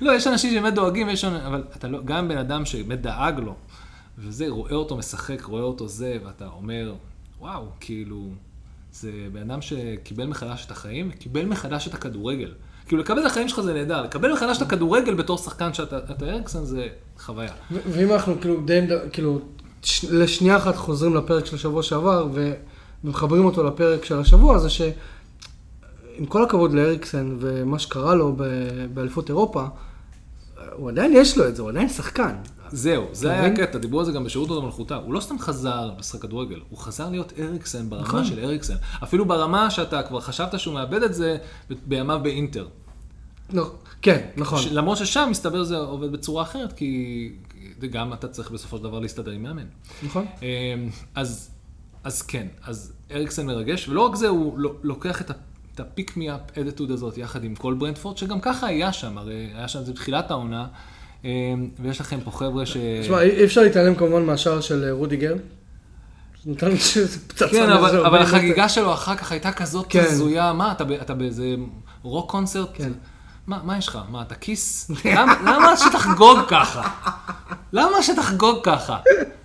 לא, 0.00 0.12
יש 0.16 0.26
אנשים 0.26 0.50
שבאמת 0.50 0.74
דואגים, 0.74 1.08
יש, 1.08 1.24
אבל 1.24 1.64
אתה 1.76 1.88
לא, 1.88 1.98
גם 2.04 2.28
בן 2.28 2.38
אדם 2.38 2.64
שבאמת 2.64 3.00
דאג 3.02 3.38
לו, 3.38 3.54
וזה, 4.18 4.48
רואה 4.48 4.74
אותו 4.74 4.96
משחק, 4.96 5.42
רואה 5.44 5.62
אותו 5.62 5.88
זה, 5.88 6.18
ואתה 6.24 6.46
אומר, 6.46 6.94
וואו, 7.40 7.66
כאילו, 7.80 8.28
זה 8.92 9.10
בן 9.32 9.50
אדם 9.50 9.62
שקיבל 9.62 10.26
מחדש 10.26 10.66
את 10.66 10.70
החיים, 10.70 11.10
קיבל 11.10 11.46
מחדש 11.46 11.88
את 11.88 11.94
הכדורגל. 11.94 12.52
כאילו, 12.92 13.02
לקבל 13.02 13.20
את 13.20 13.26
החיים 13.26 13.48
שלך 13.48 13.60
זה 13.60 13.74
נהדר, 13.74 14.02
לקבל 14.02 14.32
מחדש 14.32 14.56
את 14.56 14.62
הכדורגל 14.62 15.14
בתור 15.14 15.38
שחקן 15.38 15.74
שאתה 15.74 15.98
אתה 15.98 16.24
אריקסון 16.24 16.64
זה 16.64 16.86
חוויה. 17.18 17.52
ואם 17.70 18.12
אנחנו 18.12 18.40
כאילו 18.40 18.60
די, 18.60 18.80
כאילו, 19.12 19.40
ש- 19.82 20.04
לשנייה 20.04 20.56
אחת 20.56 20.76
חוזרים 20.76 21.14
לפרק 21.14 21.46
של 21.46 21.54
השבוע 21.56 21.82
שעבר 21.82 22.26
ו- 22.32 22.52
ומחברים 23.04 23.44
אותו 23.44 23.64
לפרק 23.64 24.04
של 24.04 24.18
השבוע, 24.18 24.58
זה 24.58 24.70
שעם 24.70 24.92
כל 26.28 26.42
הכבוד 26.44 26.72
לאריקסן 26.72 27.36
ומה 27.40 27.78
שקרה 27.78 28.14
לו 28.14 28.32
ב- 28.36 28.86
באליפות 28.94 29.28
אירופה, 29.28 29.64
הוא 30.72 30.90
עדיין 30.90 31.12
יש 31.16 31.38
לו 31.38 31.48
את 31.48 31.56
זה, 31.56 31.62
הוא 31.62 31.70
עדיין 31.70 31.88
שחקן. 31.88 32.34
זהו, 32.72 33.04
זה 33.12 33.30
היה? 33.30 33.46
הקטע, 33.46 33.78
דיברו 33.78 34.00
על 34.00 34.06
זה 34.06 34.12
גם 34.12 34.24
בשירות 34.24 34.48
עוד 34.50 34.62
המלכותה. 34.62 34.94
הוא 34.96 35.14
לא 35.14 35.20
סתם 35.20 35.38
חזר 35.38 35.90
לשחק 35.98 36.22
כדורגל, 36.22 36.60
הוא 36.70 36.78
חזר 36.78 37.08
להיות 37.08 37.32
אריקסן 37.38 37.90
ברמה 37.90 38.02
נכון. 38.02 38.24
של 38.24 38.38
אריקסן. 38.44 38.74
אפילו 39.02 39.24
ברמה 39.24 39.70
שאתה 39.70 40.02
כבר 40.02 40.20
חשבת 40.20 40.60
שהוא 40.60 40.74
מאבד 40.74 41.02
את 41.02 41.14
זה 41.14 41.36
בימיו 41.86 42.20
באינטר. 42.22 42.66
לא, 43.52 43.70
כן, 44.02 44.20
נכון. 44.36 44.60
למרות 44.72 44.98
ששם 44.98 45.28
מסתבר 45.30 45.64
זה 45.64 45.76
עובד 45.76 46.12
בצורה 46.12 46.42
אחרת, 46.42 46.72
כי 46.72 47.32
גם 47.90 48.12
אתה 48.12 48.28
צריך 48.28 48.50
בסופו 48.50 48.76
של 48.76 48.82
דבר 48.82 48.98
להסתדר 48.98 49.30
עם 49.30 49.42
מאמן. 49.42 49.66
נכון. 50.02 50.26
אמ, 50.42 50.46
אז, 51.14 51.50
אז 52.04 52.22
כן, 52.22 52.46
אז 52.64 52.92
אריקסן 53.10 53.46
מרגש, 53.46 53.88
ולא 53.88 54.00
רק 54.00 54.16
זה, 54.16 54.28
הוא 54.28 54.58
לו- 54.58 54.74
לוקח 54.82 55.20
את 55.20 55.30
ה... 55.30 55.34
את 55.74 55.80
ה 55.80 55.87
pick 55.87 56.16
me 56.16 56.34
up 56.34 56.58
attitude 56.58 56.90
הזאת 56.90 57.18
יחד 57.18 57.44
עם 57.44 57.54
כל 57.54 57.74
ברנדפורד, 57.74 58.16
שגם 58.18 58.40
ככה 58.40 58.66
היה 58.66 58.92
שם, 58.92 59.18
הרי 59.18 59.50
היה 59.54 59.68
שם, 59.68 59.84
זה 59.84 59.92
בתחילת 59.92 60.30
העונה, 60.30 60.66
אמ, 61.24 61.28
ויש 61.82 62.00
לכם 62.00 62.20
פה 62.20 62.30
חבר'ה 62.30 62.66
ש... 62.66 62.76
תשמע, 63.02 63.20
אי 63.22 63.44
אפשר 63.44 63.60
להתעלם 63.60 63.94
כמובן 63.94 64.26
מהשער 64.26 64.60
של 64.60 64.84
אה, 64.84 64.92
רודיגר. 64.92 65.34
נתן 66.46 66.68
לי 66.68 66.78
שזה 66.78 67.18
פצצה. 67.28 67.48
כן, 67.48 67.70
אבל. 67.70 68.22
החגיגה 68.22 68.68
שלו 68.68 68.94
אחר 68.94 69.16
כך 69.16 69.32
הייתה 69.32 69.52
כזאת 69.52 69.86
כן. 69.88 70.04
הזויה, 70.04 70.52
מה, 70.52 70.72
אתה, 70.72 71.14
באיזה 71.14 71.54
רוק 72.02 72.30
קונצרט? 72.30 72.80
מה, 73.46 73.60
מה 73.64 73.78
יש 73.78 73.88
לך? 73.88 73.98
מה, 74.10 74.22
אתה 74.22 74.34
קיס? 74.34 74.90
למה, 75.04 75.34
למה 75.42 75.76
שתחגוג 75.76 76.38
ככה? 76.48 76.88
למה 77.72 78.02
שתחגוג 78.02 78.58
ככה? 78.62 78.98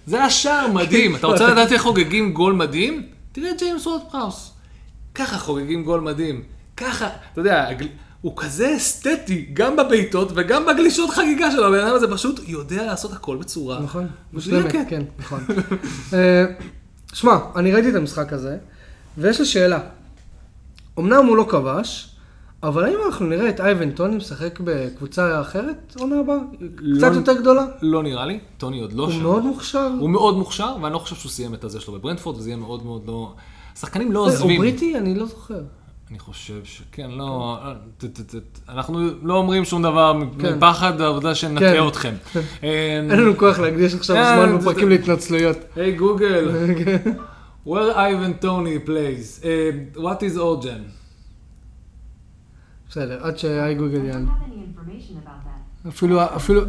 זה 0.05 0.17
היה 0.17 0.29
שער 0.29 0.67
מדהים. 0.67 1.15
אתה 1.15 1.27
רוצה 1.27 1.47
לדעת 1.47 1.71
איך 1.71 1.81
חוגגים 1.81 2.33
גול 2.33 2.53
מדהים? 2.53 3.07
תראה 3.31 3.51
את 3.51 3.59
ג'יימס 3.59 3.87
וורד 3.87 4.01
פראוס. 4.11 4.51
ככה 5.15 5.37
חוגגים 5.37 5.83
גול 5.83 6.01
מדהים. 6.01 6.43
ככה, 6.77 7.07
אתה 7.33 7.41
יודע, 7.41 7.69
הוא 8.21 8.33
כזה 8.35 8.75
אסתטי, 8.77 9.49
גם 9.53 9.75
בבעיטות 9.75 10.31
וגם 10.35 10.65
בגלישות 10.65 11.09
חגיגה 11.09 11.51
שלו. 11.51 11.67
הבן 11.67 11.79
אדם 11.79 11.95
הזה 11.95 12.07
פשוט 12.11 12.39
יודע 12.47 12.85
לעשות 12.85 13.13
הכל 13.13 13.37
בצורה 13.37 13.79
נכון, 13.79 14.07
מושלמת. 14.33 14.71
כן, 14.89 15.03
נכון. 15.19 15.45
אה, 16.13 16.45
שמע, 17.13 17.37
אני 17.55 17.71
ראיתי 17.71 17.89
את 17.89 17.95
המשחק 17.95 18.33
הזה, 18.33 18.57
ויש 19.17 19.39
לי 19.39 19.45
שאלה. 19.45 19.79
אמנם 20.99 21.25
הוא 21.25 21.37
לא 21.37 21.45
כבש, 21.49 22.16
אבל 22.63 22.83
האם 22.85 22.97
אנחנו 23.05 23.25
נראה 23.25 23.49
את 23.49 23.61
אייבן 23.61 23.91
טוני 23.91 24.15
משחק 24.15 24.59
בקבוצה 24.63 25.41
אחרת 25.41 25.95
עונה 25.99 26.19
הבאה? 26.19 26.37
קצת 26.97 27.11
יותר 27.15 27.33
גדולה? 27.33 27.65
לא 27.81 28.03
נראה 28.03 28.25
לי, 28.25 28.39
טוני 28.57 28.79
עוד 28.79 28.93
לא 28.93 29.03
הוא 29.03 29.11
שם. 29.11 29.21
מאוד 29.21 29.45
מוכשר. 29.45 29.89
הוא 29.99 30.09
מאוד 30.09 30.37
מוכשר, 30.37 30.75
ואני 30.81 30.93
לא 30.93 30.99
חושב 30.99 31.15
שהוא 31.15 31.31
סיים 31.31 31.53
את 31.53 31.63
הזה 31.63 31.79
שלו 31.79 31.93
בברנדפורד, 31.93 32.37
וזה 32.37 32.49
יהיה 32.49 32.57
מאוד 32.57 32.85
מאוד 32.85 33.01
לא... 33.07 33.33
שחקנים 33.79 34.11
לא 34.11 34.19
הוא 34.19 34.27
עוזבים. 34.27 34.59
בריטי? 34.59 34.97
אני 34.97 35.15
לא 35.15 35.25
זוכר. 35.25 35.61
אני 36.09 36.19
חושב 36.19 36.63
שכן, 36.63 37.11
לא... 37.11 37.57
אנחנו 38.69 38.99
לא 39.23 39.33
אומרים 39.37 39.65
שום 39.65 39.81
דבר 39.81 40.13
כן. 40.39 40.57
מפחד 40.57 41.01
העובדה 41.01 41.35
שנטעה 41.35 41.73
כן. 41.73 41.87
אתכם. 41.87 42.13
אין 42.63 43.09
לנו 43.09 43.37
כוח 43.37 43.59
להקדיש 43.59 43.93
עכשיו 43.95 44.15
אה, 44.15 44.35
זמן 44.35 44.57
בפרקים 44.57 44.89
להתנצלויות. 44.89 45.57
היי 45.75 45.91
גוגל, 45.91 46.51
where 47.67 47.93
Ivan 47.95 48.43
Tony 48.43 48.87
plays, 48.87 49.43
Uh, 49.43 49.99
what 50.01 50.23
is 50.23 50.37
Orgen? 50.37 50.96
בסדר, 52.97 53.25
עד 53.25 53.37
ש-I 53.37 53.79
Google 53.79 54.05
יעלה. 54.05 54.25
אפילו, 55.87 56.25
אפילו... 56.35 56.61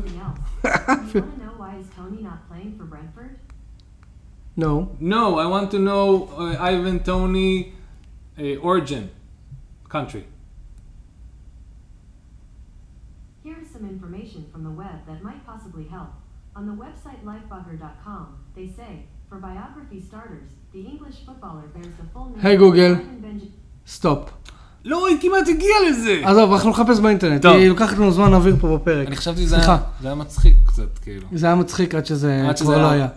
No. 4.59 4.73
No, 5.01 5.39
I 5.39 5.47
want 5.47 5.71
to 5.71 5.79
know 5.79 6.29
uh, 6.37 6.69
Ivan 6.71 6.99
Tony 7.05 7.73
uh, 8.39 8.69
origin, 8.71 9.05
country. 9.89 10.25
Here 13.45 13.59
is 13.63 13.71
some 13.71 13.85
information 13.95 14.41
from 14.53 14.63
the 14.69 14.75
web 14.83 14.99
that 15.09 15.23
might 15.23 15.43
possibly 15.47 15.87
help. 15.97 16.13
On 16.57 16.67
the 16.71 16.77
website 16.85 17.21
lifebugger.com, 17.31 18.25
they 18.57 18.69
say, 18.79 18.93
for 19.29 19.39
biography 19.39 20.01
starters, 20.09 20.51
the 20.75 20.83
English 20.93 21.19
footballer 21.25 21.67
bears 21.75 21.95
the 22.01 22.07
full 22.13 22.27
name. 22.31 22.41
Hey 22.41 22.57
Google, 22.57 22.95
stop. 23.85 24.23
לא, 24.89 25.07
היא 25.09 25.17
כמעט 25.21 25.49
הגיעה 25.49 25.79
לזה. 25.91 26.21
עזוב, 26.25 26.53
אנחנו 26.53 26.71
נחפש 26.71 26.99
באינטרנט. 27.01 27.43
טוב. 27.43 27.57
היא 27.57 27.69
לוקחת 27.69 27.97
לנו 27.97 28.11
זמן 28.11 28.31
להעביר 28.31 28.57
פה 28.61 28.77
בפרק. 28.77 29.07
אני 29.09 29.17
חשבתי 29.17 29.41
שזה. 29.43 29.57
היה- 29.57 29.77
זה 30.03 30.09
היה 30.09 30.15
מצחיק 30.15 30.57
קצת, 30.65 30.99
כאילו. 31.03 31.27
זה 31.33 31.47
היה 31.47 31.55
מצחיק 31.55 31.95
עד 31.95 32.07
שזה 32.07 32.45
עד 32.49 32.57
שזה 32.57 32.65
כבר 32.67 32.83
לא 32.83 32.91
היה-. 32.91 33.09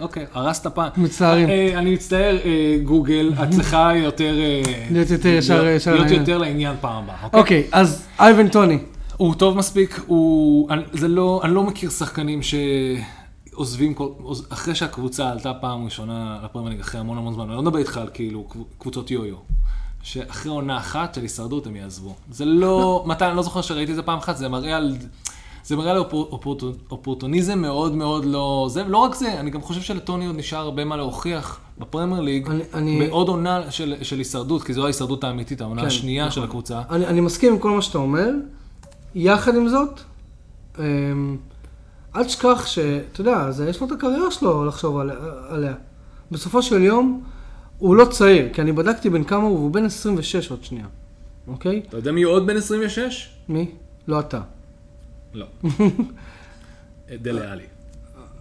אוקיי, 0.00 0.26
הרסת 0.34 0.66
פעם. 0.66 0.88
מצטערים. 0.96 1.48
אה, 1.48 1.78
אני 1.78 1.94
מצטער, 1.94 2.36
אה, 2.44 2.50
גוגל, 2.84 3.32
את 3.42 3.50
צריכה 3.50 3.92
יותר... 3.96 4.34
אה, 4.40 4.62
להיות 4.90 5.10
יותר 5.10 5.28
ישר- 5.28 5.62
להיות- 5.62 5.76
ישר 5.76 5.90
להיות 5.90 6.02
לעניין. 6.04 6.20
יותר 6.20 6.38
לעניין 6.38 6.74
פעם 6.80 7.04
הבאה, 7.04 7.16
אוקיי? 7.24 7.40
אוקיי, 7.40 7.62
אז 7.72 8.06
אייבן 8.20 8.48
טוני. 8.48 8.78
הוא 9.16 9.34
טוב 9.34 9.56
מספיק, 9.56 10.00
הוא... 10.06 10.70
אני- 10.70 10.82
זה 10.92 11.08
לא... 11.08 11.40
אני 11.44 11.54
לא 11.54 11.62
מכיר 11.62 11.90
שחקנים 11.90 12.40
שעוזבים 12.42 13.94
כל... 13.94 14.08
עוז- 14.22 14.46
אחרי 14.52 14.74
שהקבוצה 14.74 15.30
עלתה 15.30 15.52
פעם 15.60 15.84
ראשונה 15.84 16.38
לפרמייר 16.44 16.70
ליג 16.72 16.80
אחרי 16.80 17.00
המון 17.00 17.18
המון 17.18 17.34
זמן, 17.34 17.44
אני 17.44 17.56
לא 17.56 17.62
מדבר 17.62 17.78
איתך 17.78 17.96
על 17.98 18.08
כאילו 18.14 18.44
קב- 18.48 18.58
קבוצות 18.78 19.10
יו-יו. 19.10 19.36
שאחרי 20.04 20.50
עונה 20.52 20.76
אחת 20.78 21.14
של 21.14 21.22
הישרדות 21.22 21.66
הם 21.66 21.76
יעזבו. 21.76 22.14
זה 22.30 22.44
לא... 22.44 23.02
מתי, 23.08 23.24
אני 23.26 23.36
לא 23.36 23.42
זוכר 23.42 23.60
שראיתי 23.60 23.90
את 23.92 23.96
זה 23.96 24.02
פעם 24.02 24.18
אחת, 24.18 24.36
זה 24.36 24.48
מראה 24.48 24.76
על... 24.76 24.96
זה 25.64 25.76
מראה 25.76 25.90
על 25.90 25.98
אופור- 25.98 26.28
אופורטו- 26.32 26.90
אופורטוניזם 26.90 27.58
מאוד 27.58 27.94
מאוד 27.94 28.24
לא... 28.24 28.66
זה, 28.70 28.84
לא 28.84 28.98
רק 28.98 29.14
זה, 29.14 29.40
אני 29.40 29.50
גם 29.50 29.62
חושב 29.62 29.80
שלטוני 29.80 30.26
עוד 30.26 30.36
נשאר 30.36 30.58
הרבה 30.58 30.84
מה 30.84 30.96
להוכיח 30.96 31.60
בפרמייר 31.78 32.20
ליג, 32.20 32.48
אני- 32.50 32.62
אני- 32.74 33.06
בעוד 33.08 33.28
עונה 33.28 33.70
של, 33.70 33.94
של 34.02 34.18
הישרדות, 34.18 34.62
כי 34.62 34.74
זו 34.74 34.84
ההישרדות 34.84 35.24
האמיתית, 35.24 35.60
העונה 35.60 35.80
כן, 35.80 35.86
השנייה 35.86 36.30
של 36.30 36.40
נכון. 36.40 36.48
הקבוצה. 36.48 36.82
אני, 36.90 37.06
אני 37.06 37.20
מסכים 37.20 37.52
עם 37.52 37.58
כל 37.58 37.70
מה 37.70 37.82
שאתה 37.82 37.98
אומר. 37.98 38.28
יחד 39.14 39.54
עם 39.56 39.68
זאת, 39.68 40.00
אמ, 40.78 41.36
אל 42.16 42.24
תשכח 42.24 42.66
שאתה 42.66 43.20
יודע, 43.20 43.50
זה, 43.50 43.68
יש 43.68 43.80
לו 43.80 43.86
את 43.86 43.92
הקריירה 43.92 44.30
שלו 44.30 44.64
לחשוב 44.64 44.98
על, 44.98 45.10
עליה. 45.48 45.74
בסופו 46.30 46.62
של 46.62 46.82
יום, 46.82 47.22
הוא 47.84 47.96
לא 47.96 48.04
צעיר, 48.04 48.48
כי 48.52 48.60
אני 48.60 48.72
בדקתי 48.72 49.10
בין 49.10 49.24
כמה 49.24 49.42
הוא, 49.42 49.58
והוא 49.58 49.70
בן 49.70 49.84
26 49.84 50.50
עוד 50.50 50.64
שנייה, 50.64 50.86
אוקיי? 51.48 51.82
אתה 51.88 51.96
יודע 51.96 52.12
מי 52.12 52.22
עוד 52.22 52.46
בן 52.46 52.56
26? 52.56 53.28
מי? 53.48 53.70
לא 54.08 54.20
אתה. 54.20 54.40
לא. 55.34 55.46
דלה 57.22 57.52
עלי. 57.52 57.62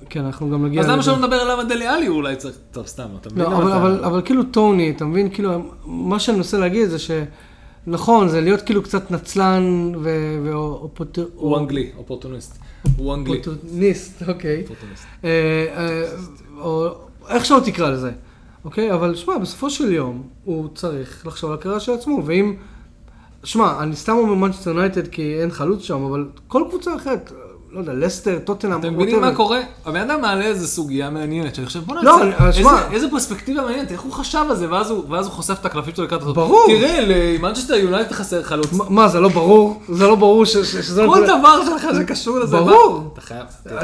כן, 0.10 0.26
אנחנו 0.26 0.50
גם 0.50 0.66
נגיע 0.66 0.82
אז 0.82 0.88
למה. 0.88 1.04
שלא 1.04 1.18
נדבר 1.18 1.36
עליו 1.36 1.60
על 1.60 1.68
דלה 1.68 1.96
עלי? 1.96 2.08
אולי 2.08 2.36
צריך... 2.36 2.58
טוב, 2.72 2.88
סתם, 2.88 3.08
אתה 3.22 3.30
מבין? 3.30 3.44
לא, 3.44 3.58
אבל, 3.58 3.72
אבל, 3.72 4.04
אבל 4.04 4.22
כאילו 4.26 4.44
טוני, 4.44 4.92
אתה 4.92 5.06
מבין? 5.06 5.30
כאילו, 5.30 5.52
מה 5.86 6.20
שאני 6.20 6.38
מנסה 6.38 6.58
להגיד 6.58 6.90
זה 6.90 7.00
ש... 7.00 7.12
נכון, 7.88 8.30
זה 8.30 8.42
להיות 8.42 8.62
כאילו 8.62 8.84
קצת 8.84 9.12
נצלן 9.12 9.92
ו... 10.02 10.38
ואופוטר... 10.44 11.28
הוא 11.36 11.58
אנגלי, 11.58 11.92
אופורטוניסט. 11.98 12.58
הוא 12.98 13.14
אנגלי. 13.14 13.38
אופורטוניסט, 13.38 14.24
אוקיי. 14.28 14.62
אופורטוניסט. 14.62 15.06
אה, 15.24 15.66
אה, 16.58 16.90
איך 17.30 17.46
שלא 17.46 17.62
תקרא 17.66 17.90
לזה, 17.90 18.12
אוקיי? 18.66 18.94
אבל 18.94 19.16
שמע, 19.16 19.38
בסופו 19.38 19.70
של 19.70 19.92
יום, 19.92 20.24
הוא 20.44 20.68
צריך 20.76 21.28
לחשוב 21.28 21.52
על 21.52 21.58
הקריירה 21.58 21.80
של 21.80 21.92
עצמו, 21.92 22.22
ואם... 22.26 22.56
שמע, 23.44 23.84
אני 23.84 23.96
סתם 23.96 24.12
אומר 24.12 24.34
מנצ'סטר 24.34 24.70
יונייטד 24.70 25.08
כי 25.08 25.42
אין 25.42 25.52
חלוץ 25.52 25.84
שם, 25.84 26.04
אבל 26.04 26.28
כל 26.48 26.64
קבוצה 26.70 26.96
אחרת, 26.96 27.32
לא 27.74 27.80
יודע, 27.80 27.94
לסטר, 27.94 28.40
טוטנאם, 28.44 28.80
אתם 28.80 28.94
מבינים. 28.94 29.22
מה 29.22 29.36
קורה? 29.36 29.60
הבן 29.86 30.10
אדם 30.10 30.22
מעלה 30.22 30.46
איזה 30.46 30.68
סוגיה 30.68 31.10
מעניינת, 31.10 31.56
שאני 31.56 31.68
חושב, 31.68 31.80
בוא'נה, 31.80 32.02
לא, 32.04 32.20
איזה- 32.24 32.58
איזה- 32.60 32.70
איזה 32.92 33.10
פרספקטיבה 33.10 33.62
מעניינת, 33.62 33.92
איך 33.92 34.02
הוא 34.02 34.12
חשב 34.14 34.44
על 34.50 34.56
זה, 34.56 34.72
ואז 34.72 34.90
הוא 34.90 35.04
ואז 35.10 35.26
הוא 35.26 35.34
חושף 35.34 35.58
את 35.62 35.66
הקלפים 35.66 35.96
שלו 35.96 36.04
לקראת 36.06 36.22
הסוף. 36.22 36.36
ברור. 36.36 36.66
תראה, 36.68 37.00
למנצ'סטר 37.08 37.74
יונייטד 37.74 38.12
חסר 38.12 38.44
חלוץ. 38.44 38.74
מה- 38.74 38.84
מה, 38.90 39.08
זה 39.08 39.20
לא 39.20 39.30
ברור? 39.30 39.82
זה 39.90 40.08
לא 40.08 40.16
ברור 40.16 40.46
ש- 40.46 40.58
ש- 40.58 40.76
שזה... 40.76 41.04
כל 41.08 41.24
דבר 41.28 41.66
שלך 41.66 41.88
שקשור 41.98 42.40
לזה. 42.40 42.58
ברור. 42.58 43.10
אתה 43.14 43.22
חייב. 43.22 43.44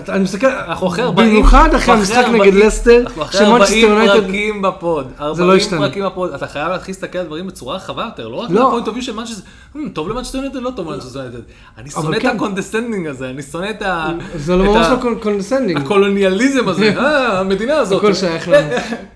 אני 0.10 0.24
מסתכל, 0.24 0.48
אנחנו 0.48 0.88
אחרי 0.88 1.04
40... 1.04 1.30
במיוחד 1.30 1.70
אחרי 1.76 1.94
המשחק 1.94 2.16
40 2.26 2.42
נגד 2.42 2.54
לסטר, 2.54 3.02
אנחנו 3.06 3.22
אחרי 3.24 3.40
שמנצ'סטר 3.46 3.76
40 3.76 3.90
יונייטד... 3.90 4.26
פרקים 4.26 4.62
בפוד. 4.62 5.08
לא 5.20 5.26
40 5.26 5.58
ישתנה. 5.58 5.80
פרקים 5.80 6.06
בפוד. 6.06 6.34
אתה 6.34 6.48
חייב 6.48 6.68
להתחיל 6.70 6.94
להסתכל 6.94 7.18
על 7.18 7.26
דברים 7.26 7.48
בצורה 7.48 7.76
רחבה 7.76 8.04
יותר, 8.06 8.28
לא 8.28 8.36
רק 8.36 8.50
לא. 8.52 8.64
מה 8.64 8.71
point 8.71 8.88
of 8.88 9.00
של 9.00 9.16
מנצ'סטר... 9.16 9.42
"Hmm, 9.76 9.80
טוב 9.94 10.10
למנצ'סטר 10.10 10.38
יונייטד, 10.38 10.60
לא 10.60 10.72
טוב 10.76 10.88
למנצ'סטר 10.92 11.20
יונייטד. 11.20 11.40
אני 11.78 11.90
שונא 11.90 12.18
את. 12.18 12.26
ה 12.26 12.32
condescending 12.32 13.08
הזה, 13.08 13.30
אני 13.30 13.42
שונא 13.42 13.70
את 13.70 13.79
ה... 13.82 14.10
זה 14.36 14.56
לא 14.56 14.64
את 14.64 14.70
ממש 14.70 14.88
לא 15.06 15.20
condescending. 15.22 15.82
הקולוניאליזם 15.82 16.70
הזה, 16.70 16.94
אה, 16.98 17.40
המדינה 17.40 17.76
הזאת. 17.76 17.98
הכל 17.98 18.14
שייך 18.14 18.48
לנו. 18.48 18.68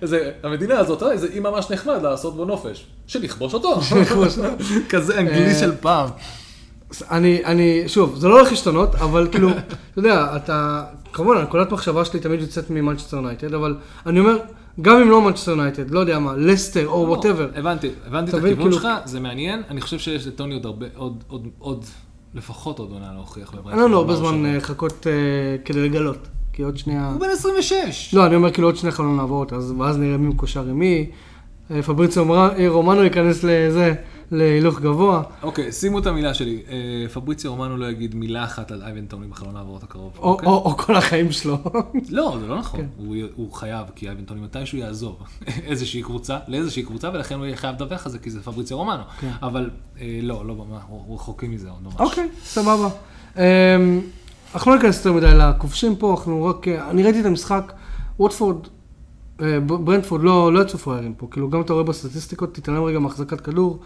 המדינה 0.43 0.79
הזאת, 0.79 1.03
אה, 1.03 1.17
זה 1.17 1.27
אי 1.33 1.39
ממש 1.39 1.71
נחמד 1.71 2.01
לעשות 2.01 2.35
בו 2.35 2.45
נופש. 2.45 2.85
שלכבוש 3.07 3.53
אותו. 3.53 3.79
כזה 4.89 5.19
אנגלי 5.19 5.45
אה, 5.45 5.53
של 5.53 5.71
פעם. 5.81 6.09
אני, 7.11 7.45
אני, 7.45 7.83
שוב, 7.87 8.15
זה 8.15 8.27
לא 8.27 8.39
הולך 8.39 8.51
להשתנות, 8.51 8.95
אבל 8.95 9.27
כאילו, 9.31 9.49
אתה 9.49 9.75
יודע, 9.97 10.27
אתה, 10.35 10.83
כמובן, 11.13 11.37
הנקודת 11.37 11.71
מחשבה 11.71 12.05
שלי 12.05 12.19
תמיד 12.19 12.41
יוצאת 12.41 12.69
ממנצ'סטר 12.69 13.17
יונייטד, 13.17 13.53
אבל 13.53 13.75
אני 14.05 14.19
אומר, 14.19 14.37
גם 14.81 15.01
אם 15.01 15.09
לא 15.09 15.21
מנצ'סטר 15.21 15.51
יונייטד, 15.51 15.91
לא 15.91 15.99
יודע 15.99 16.19
מה, 16.19 16.33
לסטר 16.37 16.87
או 16.87 17.05
whatever, 17.07 17.47
הבנתי, 17.55 17.89
הבנתי 18.07 18.29
את 18.31 18.35
הכיוון 18.35 18.55
כאילו- 18.55 18.71
שלך, 18.71 18.87
זה 19.05 19.19
מעניין. 19.19 19.61
אני 19.69 19.81
חושב 19.81 19.99
שיש 19.99 20.27
לטוני 20.27 20.53
עוד 20.53 20.65
הרבה, 20.65 20.85
עוד, 20.95 21.23
עוד, 21.27 21.47
עוד, 21.59 21.85
לפחות 22.35 22.79
עוד 22.79 22.91
עונה 22.91 23.11
להוכיח. 23.13 23.53
אין 23.71 23.79
לנו 23.79 23.97
הרבה 23.97 24.15
זמן 24.15 24.55
לחכות 24.55 25.07
כדי 25.65 25.89
לגלות, 25.89 26.17
כי 26.53 26.63
עוד 26.63 26.77
שנייה... 26.77 27.09
הוא 27.11 27.19
בן 27.19 27.29
26. 27.33 28.13
לא, 28.13 28.25
אני 28.25 28.35
אומר 28.35 28.51
כאילו 28.51 28.67
עוד 28.67 28.75
שני 28.75 28.91
חלון 28.91 29.19
העברות, 29.19 29.53
אז 29.53 29.73
ואז 29.79 29.97
נראה 29.97 30.17
מי 30.17 30.27
מקושר 30.27 30.61
עם 30.69 30.79
מי. 30.79 31.09
אה, 31.71 31.81
פבריציו 31.83 32.25
מר- 32.25 32.49
אה, 32.57 32.69
רומנו 32.69 33.03
ייכנס 33.03 33.43
לזה, 33.43 33.93
להילוך 34.33 34.79
גבוה. 34.79 35.23
אוקיי, 35.43 35.71
שימו 35.71 35.99
את 35.99 36.05
המילה 36.07 36.33
שלי. 36.33 36.61
אה, 36.69 37.09
פבריציו 37.13 37.51
רומנו 37.51 37.77
לא 37.77 37.85
יגיד 37.85 38.15
מילה 38.15 38.43
אחת 38.43 38.71
על 38.71 38.81
אייבן 38.81 39.05
טוני 39.05 39.27
בחלון 39.27 39.55
העברות 39.55 39.83
הקרוב. 39.83 40.13
או- 40.17 40.23
אוקיי? 40.31 40.47
או 40.49 40.53
או 40.65 40.77
כל 40.77 40.95
החיים 40.95 41.31
שלו. 41.31 41.57
לא, 42.09 42.37
זה 42.41 42.47
לא 42.47 42.59
נכון. 42.59 42.79
כן. 42.79 42.85
הוא- 42.97 43.15
הוא 43.35 43.53
חייב, 43.53 43.87
כי 43.95 44.07
אייבן 44.07 44.23
טוני 44.23 44.41
מתישהו 44.41 44.77
יעזוב 44.77 45.15
איזושהי 45.69 46.01
קבוצה, 46.01 46.37
לאיזושהי 46.47 46.83
קבוצה, 46.83 47.09
ולכן 47.13 47.35
הוא 47.35 47.45
יהיה 47.45 47.55
חייב 47.57 47.75
לדווח 47.75 48.05
על 48.05 48.11
זה, 48.11 48.19
כי 48.19 48.29
זה 48.31 48.41
פבריציו 48.41 48.77
רומנו. 48.77 49.03
כן. 49.19 49.31
אבל 49.41 49.69
אה, 50.01 50.19
לא, 50.21 50.45
לא, 50.47 50.55
ממש, 50.55 50.81
הוא 50.87 51.15
רחוקים 51.15 51.51
מזה 51.51 51.69
עוד 51.69 51.83
ממש. 51.83 51.93
אוקיי, 51.99 52.29
סבבה. 52.43 52.89
אמ, 53.37 53.41
אנחנו 54.55 54.71
לא 54.71 54.77
ניכנס 54.77 54.97
יותר 54.97 55.13
מדי 55.13 55.31
לכובשים 55.37 55.95
פה, 55.95 56.11
אנחנו 56.11 56.45
רק... 56.45 56.67
אה, 56.67 56.89
אני 56.89 57.03
ראיתי 57.03 57.19
את 57.21 57.25
המשחק, 57.25 57.73
ווטפורד, 58.19 58.57
ברנדפורד 59.65 60.23
לא 60.23 60.53
לא 60.53 60.61
יצאו 60.61 60.79
פראיירים 60.79 61.13
פה, 61.13 61.27
כאילו 61.31 61.49
גם 61.49 61.61
אתה 61.61 61.73
רואה 61.73 61.83
בסטטיסטיקות, 61.83 62.53
תתעלם 62.53 62.83
רגע 62.83 62.99
מהחזקת 62.99 63.41
כדור. 63.41 63.79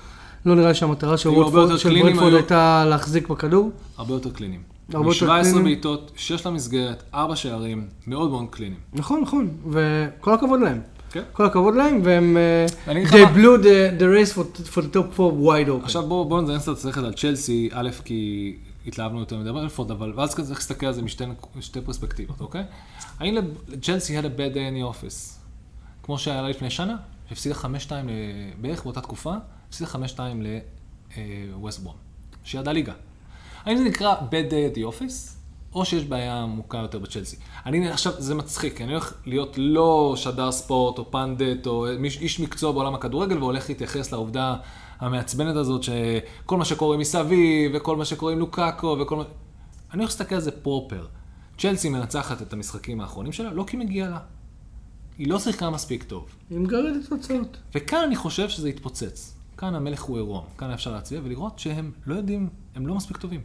לא 0.47 0.55
נראה 0.55 0.67
לי 0.67 0.75
שהמטרה 0.75 1.17
של 1.17 1.29
היו. 1.29 2.35
הייתה 2.35 2.85
להחזיק 2.89 3.27
בכדור. 3.27 3.71
הרבה 3.97 4.13
יותר 4.13 4.29
קליניים. 4.31 4.61
הרבה 4.93 5.09
יותר 5.09 5.25
מ-17 5.25 5.41
קליניים. 5.43 5.63
בעיטות, 5.63 6.11
6 6.15 6.45
למסגרת, 6.47 7.03
4 7.13 7.35
שערים, 7.35 7.87
מאוד 8.07 8.29
מאוד 8.31 8.45
קליניים. 8.49 8.79
נכון, 8.93 9.21
נכון, 9.21 9.49
וכל 9.71 10.33
הכבוד 10.33 10.59
להם. 10.61 10.81
כן. 11.11 11.23
כל 11.33 11.45
הכבוד 11.45 11.75
להם, 11.75 11.99
והם... 12.03 12.37
אה, 12.37 12.65
They 13.03 13.35
blew 13.35 13.63
the, 13.63 13.99
the 14.01 14.05
race 14.17 14.33
for, 14.37 14.43
for 14.73 14.81
the 14.81 14.95
top 14.95 15.17
four 15.17 15.31
wide 15.45 15.69
open. 15.69 15.83
עכשיו 15.83 16.07
בואו 16.07 16.25
בוא 16.25 16.41
נזיין 16.41 16.59
קצת 16.59 16.77
שכל 16.77 17.05
על 17.05 17.13
צ'לסי, 17.13 17.69
א', 17.73 17.89
כי 18.05 18.55
התלהבנו 18.87 19.19
יותר 19.19 19.37
מדי 19.37 19.51
ברנפורד, 19.51 19.91
אבל 19.91 20.13
ואז 20.15 20.35
כזה 20.35 20.47
צריך 20.47 20.59
להסתכל 20.59 20.85
על 20.85 20.93
זה 20.93 21.01
משתי 21.55 21.81
פרספקטיבות, 21.85 22.41
אוקיי? 22.41 22.63
האם 23.19 23.35
צ'לסי 23.81 24.19
had 24.19 24.23
a 24.23 24.39
bad 24.39 24.53
day 24.53 24.57
in 24.57 24.93
the 24.93 25.05
office? 25.05 25.33
כמו 26.03 26.17
שהיה 26.17 26.41
לה 26.41 26.49
לפני 26.49 26.69
שנה, 26.69 26.95
שהפסידה 27.29 27.55
5-2 27.55 27.65
ל- 27.91 28.09
בערך 28.61 28.83
באותה 28.83 29.01
תקופה, 29.01 29.33
הפסידה 29.69 29.89
5-2 29.91 30.19
לווסט 31.51 31.79
ברום, 31.79 31.95
שירדה 32.43 32.71
ליגה. 32.71 32.93
האם 33.65 33.77
זה 33.77 33.83
נקרא 33.83 34.15
bad 34.15 34.51
day 34.51 34.75
at 34.75 34.77
the 34.77 34.81
office, 34.95 35.37
או 35.73 35.85
שיש 35.85 36.03
בעיה 36.03 36.43
עמוקה 36.43 36.77
יותר 36.77 36.99
בצ'לסי? 36.99 37.35
אני 37.65 37.89
עכשיו, 37.89 38.13
זה 38.17 38.35
מצחיק, 38.35 38.81
אני 38.81 38.91
הולך 38.91 39.13
להיות 39.25 39.53
לא 39.57 40.13
שדר 40.17 40.51
ספורט, 40.51 40.97
או 40.97 41.11
פנדט, 41.11 41.67
או 41.67 41.87
איש 42.03 42.39
מקצוע 42.39 42.71
בעולם 42.71 42.95
הכדורגל, 42.95 43.37
והולך 43.37 43.69
להתייחס 43.69 44.11
לעובדה 44.11 44.55
המעצבנת 44.99 45.55
הזאת, 45.55 45.83
שכל 45.83 46.57
מה 46.57 46.65
שקורה 46.65 46.97
מסביב, 46.97 47.71
וכל 47.73 47.95
מה 47.95 48.05
שקורה 48.05 48.33
עם 48.33 48.39
לוקאקו, 48.39 48.97
וכל 49.01 49.15
מה... 49.15 49.23
אני 49.93 49.99
הולך 49.99 50.09
להסתכל 50.09 50.35
על 50.35 50.41
זה 50.41 50.51
פרופר. 50.51 51.05
צ'לסי 51.57 51.89
מנצחת 51.89 52.41
את 52.41 52.53
המשחקים 52.53 53.01
האחרונים 53.01 53.31
שלה, 53.31 53.53
לא 53.53 53.63
כי 53.67 53.77
מגיע 53.77 54.09
לה. 54.09 54.19
היא 55.17 55.27
לא 55.27 55.39
שיחקה 55.39 55.69
מספיק 55.69 56.03
טוב. 56.03 56.25
היא 56.49 56.59
מגרדת 56.59 57.09
תוצאות. 57.09 57.57
וכאן 57.75 57.99
אני 58.07 58.15
חושב 58.15 58.49
שזה 58.49 58.69
יתפוצץ. 58.69 59.33
כאן 59.57 59.75
המלך 59.75 60.01
הוא 60.01 60.17
עירום. 60.17 60.43
כאן 60.57 60.71
אפשר 60.71 60.91
להצביע 60.91 61.21
ולראות 61.23 61.59
שהם 61.59 61.91
לא 62.05 62.15
יודעים, 62.15 62.49
הם 62.75 62.87
לא 62.87 62.95
מספיק 62.95 63.17
טובים. 63.17 63.41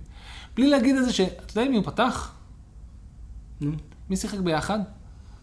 בלי 0.56 0.70
להגיד 0.70 0.96
את 0.96 1.04
זה 1.04 1.12
ש... 1.12 1.20
אתה 1.20 1.60
יודע 1.60 1.70
מי 1.70 1.76
הוא 1.76 1.84
פתח? 1.84 2.32
נו. 3.60 3.72
מי 4.10 4.16
שיחק 4.16 4.38
ביחד? 4.38 4.78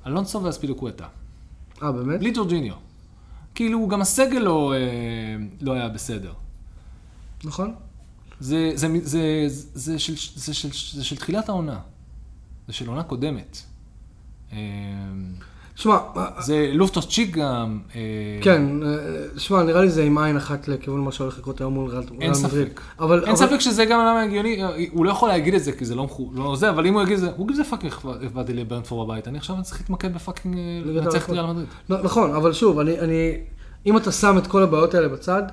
אלונסו 0.08 0.43
ואספילוקווטה. 0.43 1.08
אה, 1.84 1.91
באמת? 1.91 2.19
בלי 2.19 2.32
ג'ורג'יניו. 2.32 2.75
כאילו, 3.55 3.88
גם 3.88 4.01
הסגל 4.01 4.39
לא, 4.39 4.73
אה, 4.73 4.77
לא 5.62 5.73
היה 5.73 5.89
בסדר. 5.89 6.34
נכון. 7.43 7.75
זה, 8.39 8.71
זה, 8.75 8.88
זה, 8.88 8.99
זה, 9.03 9.67
זה, 9.73 9.99
של, 9.99 10.13
זה, 10.36 10.53
של, 10.53 10.69
זה 10.93 11.03
של 11.03 11.15
תחילת 11.15 11.49
העונה. 11.49 11.79
זה 12.67 12.73
של 12.73 12.88
עונה 12.88 13.03
קודמת. 13.03 13.58
אה, 15.80 15.84
שמע, 15.84 15.98
זה 16.39 16.70
לופטוס 16.74 17.08
צ'יק 17.08 17.38
גם. 17.38 17.80
אה, 17.96 18.02
כן, 18.42 18.84
אה, 18.84 18.89
שמע, 19.38 19.63
נראה 19.63 19.82
לי 19.82 19.89
זה 19.89 20.04
עם 20.04 20.18
עין 20.18 20.38
אחת 20.38 20.68
לכיוון 20.68 21.00
מה 21.00 21.12
שהולך 21.12 21.38
לקרות 21.38 21.62
היום 21.62 21.74
מול 21.74 21.89
ריאל 21.89 22.02
ריאל 22.12 22.22
אין 22.22 22.32
מדריד. 22.32 22.68
ספק. 22.68 22.82
אבל, 23.00 23.20
אין 23.26 23.30
אבל- 23.36 23.48
ספק 23.48 23.60
שזה 23.60 23.86
גם 23.86 24.00
למה 24.00 24.22
הגיוני, 24.22 24.62
הוא 24.92 25.06
לא 25.06 25.12
יכול 25.12 25.30
להגיד 25.30 25.54
את 25.54 25.63
זה 25.63 25.72
כי 25.72 25.86
זה 25.86 25.96
לא 25.96 26.04
מחו... 26.04 26.32
לא 26.34 26.56
זה, 26.56 26.70
אבל 26.70 26.86
אם 26.88 26.94
הוא 26.94 27.02
יגיד 27.02 27.13
את 27.13 27.20
זה, 27.20 27.30
הוא 27.38 27.48
גיב 27.48 27.56
זה 27.58 27.63
פאקינג 27.63 27.94
באתי 28.34 28.54
לברנדפור 28.54 29.06
בבית, 29.06 29.28
אני 29.28 29.38
עכשיו 29.38 29.56
צריך 29.63 29.80
להתמקד 29.82 30.13
בפאקינג 30.13 30.58
אה, 30.58 30.62
לנצח 30.86 31.26
את. 31.26 31.30
ריאל 31.30 31.46
מדריד. 31.46 31.68
נכון, 31.89 32.36
אבל 32.36 32.54
שוב, 32.54 32.80
אני, 32.80 33.00
אני, 33.00 33.38
אם 33.86 33.98
אתה 33.98 34.12
שם 34.12 34.38
את 34.38 34.48
כל 34.48 34.63
הבעיות 34.63 34.94
האלה 34.94 35.08
בצד, 35.08 35.44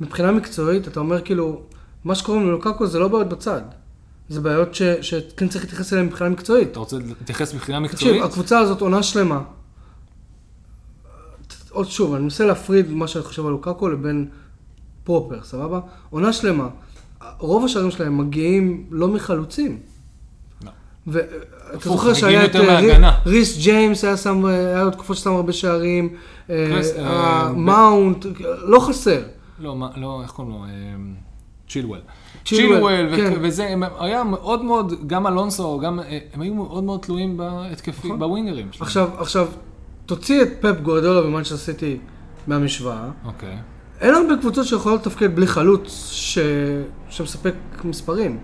מבחינה 0.00 0.32
מקצועית, 0.32 0.88
אתה 0.88 1.00
אומר 1.00 1.20
כאילו, 1.20 1.60
מה 2.04 2.14
שקוראים 2.14 2.46
ללוקקו 2.46 2.86
זה 2.86 2.98
לא 2.98 3.08
בעיות 3.08 3.28
בצד. 3.28 3.60
זה 4.28 4.40
בעיות 4.40 4.74
ש, 4.74 4.82
שכן 4.82 5.48
צריך 5.48 5.64
להתייחס 5.64 5.92
אליהן 5.92 6.06
מבחינה 6.06 6.30
מקצועית. 6.30 6.70
אתה 6.72 6.78
רוצה 6.78 6.96
להתייחס 7.20 7.54
מבחינה 7.54 7.88
תקשיב, 7.88 8.08
מקצועית? 8.08 8.22
הקבוצה 8.32 8.58
הזאת 8.58 8.80
עונה 8.80 9.02
שלמה. 9.02 9.40
עוד 11.76 11.90
שוב, 11.90 12.14
אני 12.14 12.22
מנסה 12.22 12.44
להפריד 12.44 12.90
מה 12.90 13.08
שאני 13.08 13.24
חושב 13.24 13.46
על 13.46 13.52
לוקאקו 13.52 13.88
לבין 13.88 14.28
proper, 15.04 15.42
סבבה? 15.42 15.80
עונה 16.10 16.32
שלמה. 16.32 16.68
רוב 17.38 17.64
השערים 17.64 17.90
שלהם 17.90 18.18
מגיעים 18.18 18.86
לא 18.90 19.08
מחלוצים. 19.08 19.78
לא. 20.64 20.70
ואתה 21.06 21.88
זוכר 21.88 22.14
שהיה 22.14 22.44
את 22.44 22.56
אה. 22.56 23.10
ריס 23.26 23.58
ג'יימס, 23.58 24.04
היה 24.04 24.16
שם, 24.16 24.44
היה 24.44 24.84
לו 24.84 24.90
תקופות 24.90 25.16
ששם 25.16 25.30
הרבה 25.30 25.52
שערים, 25.52 26.08
אה, 26.50 26.80
אה, 26.98 27.06
אה, 27.06 27.52
מאונט, 27.52 28.26
לא 28.62 28.80
חסר. 28.80 29.22
לא, 29.58 29.76
לא, 29.96 30.20
איך 30.22 30.30
קוראים 30.30 30.54
לו? 30.54 30.64
אה, 30.64 30.70
צ'ילואל. 31.68 32.00
צ'ילואל, 32.44 32.74
צ'ילואל, 32.74 33.08
ו- 33.12 33.16
כן. 33.16 33.38
וזה, 33.42 33.74
היה 33.98 34.24
מאוד 34.24 34.64
מאוד, 34.64 35.06
גם 35.06 35.26
אלונסו, 35.26 35.78
גם, 35.78 36.00
אה, 36.00 36.18
הם 36.32 36.40
היו 36.40 36.54
מאוד 36.54 36.84
מאוד 36.84 37.00
תלויים 37.00 37.36
בהתקפי, 37.36 38.06
נכון. 38.08 38.18
בווינגרים. 38.18 38.68
עכשיו, 38.80 39.10
עכשיו, 39.18 39.48
תוציא 40.06 40.42
את 40.42 40.48
פפ 40.60 40.80
גורדולה 40.82 41.26
ומנצ'סטר 41.26 41.56
סיטי 41.56 41.96
מהמשוואה. 42.46 43.08
אוקיי. 43.24 43.56
אין 44.00 44.14
הרבה 44.14 44.36
קבוצות 44.40 44.66
שיכולות 44.66 45.00
לתפקד 45.06 45.36
בלי 45.36 45.46
חלוץ 45.46 46.08
ש... 46.12 46.38
שמספק 47.10 47.54
מספרים. 47.84 48.38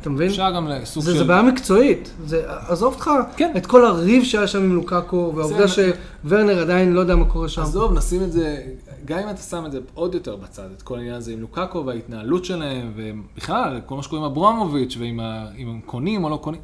אתה 0.00 0.10
מבין? 0.10 0.28
אפשר 0.30 0.50
גם 0.56 0.68
לסוג 0.68 1.02
זה, 1.04 1.12
של... 1.12 1.18
זה 1.18 1.24
בעיה 1.24 1.42
מקצועית. 1.42 2.10
זה, 2.26 2.42
עזוב 2.68 2.92
אותך 2.94 3.10
כן. 3.36 3.52
את 3.56 3.66
כל 3.66 3.84
הריב 3.86 4.24
שהיה 4.24 4.46
שם 4.46 4.58
עם 4.62 4.74
לוקאקו, 4.74 5.32
והעובדה 5.36 5.66
זה- 5.66 5.90
שוורנר 6.24 6.60
עדיין 6.60 6.92
לא 6.92 7.00
יודע 7.00 7.16
מה 7.16 7.24
קורה 7.24 7.48
שם. 7.48 7.62
עזוב, 7.62 7.92
נשים 7.92 8.22
את 8.22 8.32
זה, 8.32 8.62
גם 9.04 9.18
אם 9.18 9.30
אתה 9.30 9.42
שם 9.42 9.66
את 9.66 9.72
זה 9.72 9.80
עוד 9.94 10.14
יותר 10.14 10.36
בצד, 10.36 10.68
את 10.76 10.82
כל 10.82 10.96
העניין 10.98 11.14
הזה 11.14 11.32
עם 11.32 11.40
לוקאקו 11.40 11.82
וההתנהלות 11.86 12.44
שלהם, 12.44 12.92
ובכלל, 12.96 13.80
כל 13.86 13.96
מה 13.96 14.02
שקורה 14.02 14.20
עם 14.26 14.32
אברמוביץ' 14.32 14.96
ועם 15.00 15.20
ה- 15.20 15.46
אם 15.58 15.68
הם 15.68 15.80
קונים 15.86 16.24
או 16.24 16.30
לא 16.30 16.36
קונים. 16.36 16.60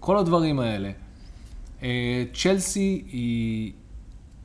כל 0.00 0.18
הדברים 0.18 0.60
האלה. 0.60 0.90
אה, 1.82 1.88
צ'לסי 2.34 3.04
היא, 3.12 3.72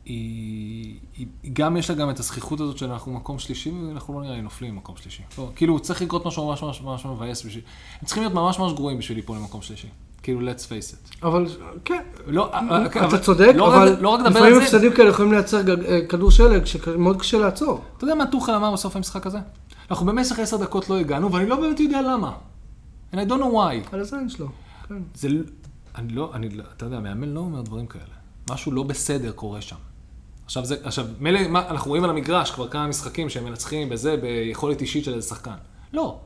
היא, 0.05 0.95
היא, 1.17 1.27
גם 1.53 1.77
יש 1.77 1.89
לה 1.89 1.95
גם 1.95 2.09
את 2.09 2.19
הזכיחות 2.19 2.59
הזאת 2.59 2.77
שאנחנו 2.77 3.13
מקום 3.13 3.39
שלישי, 3.39 3.71
ואנחנו 3.87 4.13
לא 4.13 4.25
נראה 4.25 4.35
לי 4.35 4.41
נופלים 4.41 4.75
במקום 4.75 4.95
שלישי. 4.97 5.23
לא, 5.37 5.49
כאילו, 5.55 5.79
צריך 5.79 6.01
לקרות 6.01 6.25
משהו 6.25 6.47
ממש 6.47 6.61
ממש 6.63 6.81
ממש 6.83 7.05
מבאס 7.05 7.45
בשביל... 7.45 7.63
הם 8.01 8.05
צריכים 8.05 8.23
להיות 8.23 8.33
ממש 8.33 8.59
ממש 8.59 8.73
גרועים 8.73 8.97
בשביל 8.97 9.17
ליפול 9.17 9.37
למקום 9.37 9.61
שלישי. 9.61 9.87
כאילו, 10.23 10.39
let's 10.51 10.59
face 10.61 10.93
it. 10.93 11.25
אבל 11.27 11.45
כן, 11.85 12.03
לא, 12.27 12.53
אה, 12.53 12.85
אתה 12.85 13.05
אבל- 13.05 13.17
צודק, 13.17 13.51
לא 13.55 13.63
רק- 13.63 13.73
אבל 13.73 13.97
לא 14.01 14.09
רק 14.09 14.19
לפעמים 14.19 14.43
על 14.53 14.59
זה, 14.59 14.61
הפסדים 14.63 14.93
כאלה 14.93 15.09
יכולים 15.09 15.31
לייצר 15.31 15.61
גג- 15.61 15.83
אה, 15.85 16.05
כדור 16.09 16.31
שלג 16.31 16.65
שמאוד 16.65 17.19
קשה 17.19 17.37
לעצור. 17.37 17.81
אתה 17.97 18.03
יודע 18.03 18.15
מה 18.15 18.25
טוחל 18.31 18.51
אמר 18.53 18.71
בסוף 18.73 18.95
המשחק 18.95 19.25
הזה? 19.27 19.37
אנחנו 19.91 20.05
במשך 20.05 20.39
עשר 20.39 20.57
דקות 20.57 20.89
לא 20.89 20.99
הגענו, 20.99 21.31
ואני 21.31 21.49
לא 21.49 21.55
באמת 21.55 21.79
יודע 21.79 22.01
למה. 22.01 22.31
And 23.13 23.17
I 23.17 23.29
don't 23.29 23.39
know 23.41 23.53
why. 23.53 23.89
על 23.93 23.99
הזין 23.99 24.29
שלו. 24.29 24.47
כן. 24.89 24.95
זה, 25.15 25.27
אני 25.97 26.13
לא, 26.13 26.31
אני, 26.33 26.49
לא- 26.49 26.63
אתה 26.77 26.85
יודע, 26.85 26.99
מאמן 26.99 27.29
לא 27.29 27.39
אומר 27.39 27.61
דברים 27.61 27.87
כאלה. 27.87 28.03
משהו 28.49 28.71
לא 28.71 28.83
בסדר 28.83 29.31
קורה 29.31 29.61
שם. 29.61 29.75
עכשיו, 30.45 30.65
זה, 30.65 30.75
עכשיו, 30.83 31.05
מילא, 31.19 31.47
מה, 31.47 31.69
אנחנו 31.69 31.89
רואים 31.89 32.03
על 32.03 32.09
המגרש 32.09 32.51
כבר 32.51 32.67
כמה 32.67 32.87
משחקים 32.87 33.29
שהם 33.29 33.43
מנצחים 33.43 33.89
בזה, 33.89 34.17
ביכולת 34.17 34.81
אישית 34.81 35.03
של 35.03 35.13
איזה 35.13 35.27
שחקן. 35.27 35.55
לא. 35.93 36.19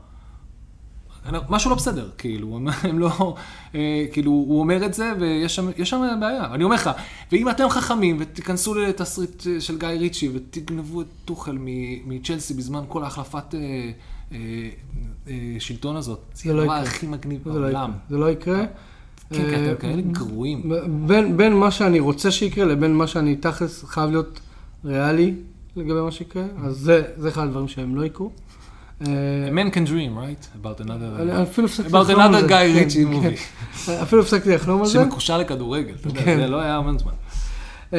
משהו 1.49 1.69
לא 1.69 1.75
בסדר, 1.75 2.09
כאילו, 2.17 2.55
הם, 2.55 2.67
הם 2.89 2.99
לא, 2.99 3.35
אה, 3.75 4.05
כאילו, 4.11 4.31
הוא 4.31 4.59
אומר 4.59 4.85
את 4.85 4.93
זה 4.93 5.11
ויש 5.19 5.55
שם, 5.55 5.85
שם 5.85 6.17
בעיה. 6.21 6.53
אני 6.53 6.63
אומר 6.63 6.75
לך, 6.75 6.89
ואם 7.31 7.49
אתם 7.49 7.69
חכמים 7.69 8.17
ותיכנסו 8.19 8.75
לתסריט 8.75 9.47
אה, 9.47 9.61
של 9.61 9.77
גיא 9.77 9.87
ריצ'י 9.87 10.29
ותגנבו 10.33 11.01
את 11.01 11.07
טוחל 11.25 11.57
מצ'לסי 12.05 12.53
בזמן 12.53 12.83
כל 12.87 13.03
ההחלפת 13.03 13.55
אה, 13.55 13.91
אה, 14.31 14.37
אה, 15.27 15.55
שלטון 15.59 15.95
הזאת, 15.95 16.19
זה 16.33 16.43
זה 16.43 16.53
לא 16.53 16.61
הדבר. 16.61 16.73
הכי 16.73 17.07
מגניב 17.07 17.47
לא. 17.47 17.53
בעולם. 17.53 17.91
זה 18.09 18.17
לא 18.17 18.29
יקרה. 18.29 18.63
כן, 19.33 19.63
אתם 19.65 19.81
כאלה 19.81 20.01
גרועים. 20.01 20.71
בין, 21.07 21.37
בין 21.37 21.53
מה 21.53 21.71
שאני 21.71 21.99
רוצה 21.99 22.31
שיקרה 22.31 22.65
לבין 22.65 22.93
מה 22.95 23.07
שאני 23.07 23.35
תכלס 23.35 23.83
חייב 23.83 24.09
להיות 24.09 24.39
ריאלי 24.85 25.33
לגבי 25.75 26.01
מה 26.01 26.11
שיקרה, 26.11 26.43
אז 26.63 26.75
זה, 26.77 27.03
זה 27.17 27.29
אחד 27.29 27.43
הדברים 27.43 27.67
שהם 27.67 27.95
לא 27.95 28.05
יקרו. 28.05 28.31
אה, 29.01 29.07
A 29.49 29.51
man 29.51 29.73
can 29.73 29.89
dream, 29.89 30.17
right? 30.17 30.65
About 30.65 30.81
another... 30.81 31.21
אני 31.21 31.43
אפילו 31.43 31.67
הפסקתי 31.67 31.89
About 31.89 31.97
לחלום 31.97 32.19
על 32.19 32.35
another 32.35 32.47
guy 32.47 32.49
כן, 32.49 32.71
ריצ'י 32.75 33.05
כן. 33.05 33.11
movie. 33.11 33.91
אפילו 34.03 34.21
הפסקתי 34.21 34.49
לחלום 34.49 34.79
על 34.79 34.85
זה. 34.85 34.93
שמקושר 34.93 35.37
לכדורגל, 35.37 35.93
אתה 36.01 36.07
יודע, 36.07 36.21
כן. 36.23 36.37
זה 36.37 36.47
לא 36.47 36.61
היה 36.61 36.75
המון 36.75 36.97
זמן. 36.99 37.11
אמ, 37.93 37.97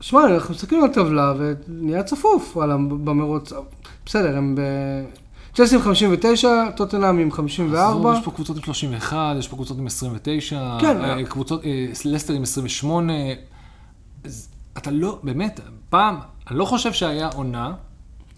שמע, 0.00 0.24
אנחנו 0.34 0.54
מסתכלים 0.54 0.82
על 0.82 0.90
הטבלה 0.90 1.34
ונהיה 1.38 2.02
צפוף 2.02 2.56
במרוץ. 3.04 3.52
בסדר, 4.06 4.36
הם 4.36 4.54
ב... 4.54 4.60
צ'לסי 5.56 5.74
עם 5.76 5.82
59, 5.82 6.48
טוטנאם 6.76 7.18
עם 7.18 7.32
54. 7.32 7.88
עזוב, 7.88 8.06
יש 8.18 8.24
פה 8.24 8.30
קבוצות 8.30 8.56
עם 8.56 8.62
31, 8.62 9.36
יש 9.38 9.48
פה 9.48 9.56
קבוצות 9.56 9.78
עם 9.78 9.86
29, 9.86 10.76
כן. 10.80 11.04
אה, 11.04 11.24
קבוצות, 11.24 11.64
אה, 11.64 11.86
לסטר 12.04 12.32
עם 12.34 12.42
28. 12.42 13.12
אז 14.24 14.48
אתה 14.78 14.90
לא, 14.90 15.18
באמת, 15.22 15.60
פעם, 15.90 16.16
אני 16.50 16.58
לא 16.58 16.64
חושב 16.64 16.92
שהיה 16.92 17.28
עונה 17.34 17.72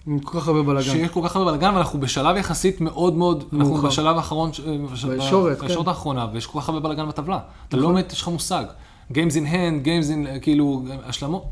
עם 0.06 0.18
כל 0.18 0.40
כך 0.40 0.48
הרבה 0.48 0.62
בלאגן. 0.62 0.90
שיש 0.90 1.10
כל 1.10 1.20
כך 1.24 1.36
הרבה 1.36 1.50
בלאגן, 1.50 1.74
ואנחנו 1.74 2.00
בשלב 2.00 2.36
יחסית 2.36 2.80
מאוד 2.80 3.14
מאוד, 3.14 3.44
אנחנו 3.52 3.58
מאוחר. 3.74 3.88
בשלב 3.88 4.16
האחרון, 4.16 4.50
בש- 4.92 5.04
בישורת, 5.04 5.60
כן. 5.60 5.66
בישורת 5.66 5.88
האחרונה, 5.88 6.26
ויש 6.32 6.46
כל 6.46 6.60
כך 6.60 6.68
הרבה 6.68 6.80
בלאגן 6.80 7.08
בטבלה. 7.08 7.38
אתה 7.68 7.76
לא 7.76 7.88
באמת, 7.88 8.12
יש 8.12 8.22
לך 8.22 8.28
מושג. 8.28 8.64
Games 9.12 9.14
in 9.32 9.46
hand, 9.52 9.84
Games 9.84 10.08
in, 10.10 10.40
כאילו, 10.42 10.82
השלמות. 11.04 11.44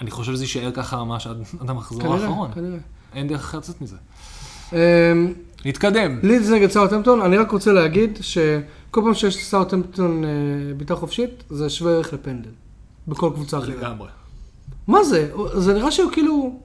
אני 0.00 0.10
חושב 0.10 0.32
שזה 0.32 0.44
יישאר 0.44 0.70
ככה 0.74 1.04
ממש 1.04 1.26
עד 1.26 1.36
המחזור 1.70 2.02
כנראה, 2.02 2.16
האחרון. 2.22 2.50
כנראה. 2.54 2.78
אין 3.14 3.28
דרך 3.28 3.40
אחרת 3.40 3.62
לצאת 3.62 3.80
מזה. 3.80 3.96
אמ, 4.74 5.32
נתקדם. 5.64 6.18
לידס 6.22 6.48
נגד 6.48 6.70
סאוטהמפטון, 6.70 7.20
אני 7.20 7.36
רק 7.36 7.50
רוצה 7.50 7.72
להגיד 7.72 8.18
שכל 8.20 9.00
פעם 9.04 9.14
שיש 9.14 9.36
לסאוטהמפטון 9.36 10.24
אה, 10.24 10.30
בעיטה 10.76 10.96
חופשית, 10.96 11.44
זה 11.50 11.70
שווה 11.70 11.92
ערך 11.92 12.12
לפנדל. 12.12 12.50
בכל 13.08 13.30
קבוצה 13.34 13.58
אחרת. 13.58 13.68
לגמרי. 13.68 14.08
מה 14.86 15.04
זה? 15.04 15.30
זה 15.54 15.74
נראה 15.74 15.90
שהוא 15.90 16.12
כאילו... 16.12 16.58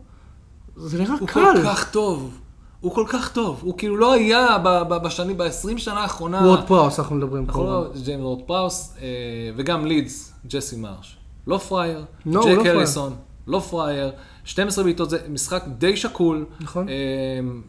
זה 0.76 0.99
נראה 0.99 1.16
הוא 1.20 1.28
קל. 1.28 1.41
כל 1.55 1.64
כך 1.64 1.91
טוב. 1.91 2.39
הוא 2.82 2.91
כל 2.91 3.05
כך 3.07 3.32
טוב. 3.34 3.60
הוא 3.62 3.78
כאילו 3.78 3.97
לא 3.97 4.14
היה 4.14 4.57
בשנים, 5.03 5.38
ב-20 5.38 5.78
שנה 5.78 5.99
האחרונה. 5.99 6.38
וורד 6.38 6.68
פראוס 6.68 6.99
אנחנו 6.99 7.16
מדברים 7.16 7.45
כל 7.45 7.60
לא, 7.60 7.86
הזמן. 7.86 8.03
ג'יימס 8.03 8.22
וורד 8.24 8.41
פראוס, 8.45 8.93
אה, 9.01 9.07
וגם 9.55 9.86
לידס, 9.86 10.34
ג'סי 10.47 10.76
מארש. 10.76 11.17
לא 11.47 11.57
פראייר. 11.57 12.05
לא, 12.26 12.39
הוא 12.39 12.49
ג'ק 12.49 12.66
לא. 12.66 12.72
האריסון, 12.72 13.15
לא 13.47 13.60
פראייר. 13.60 14.12
12 14.50 14.84
בעיטות 14.84 15.10
זה 15.10 15.18
משחק 15.30 15.64
די 15.78 15.97
שקול. 15.97 16.45
נכון. 16.60 16.89
אה, 16.89 16.93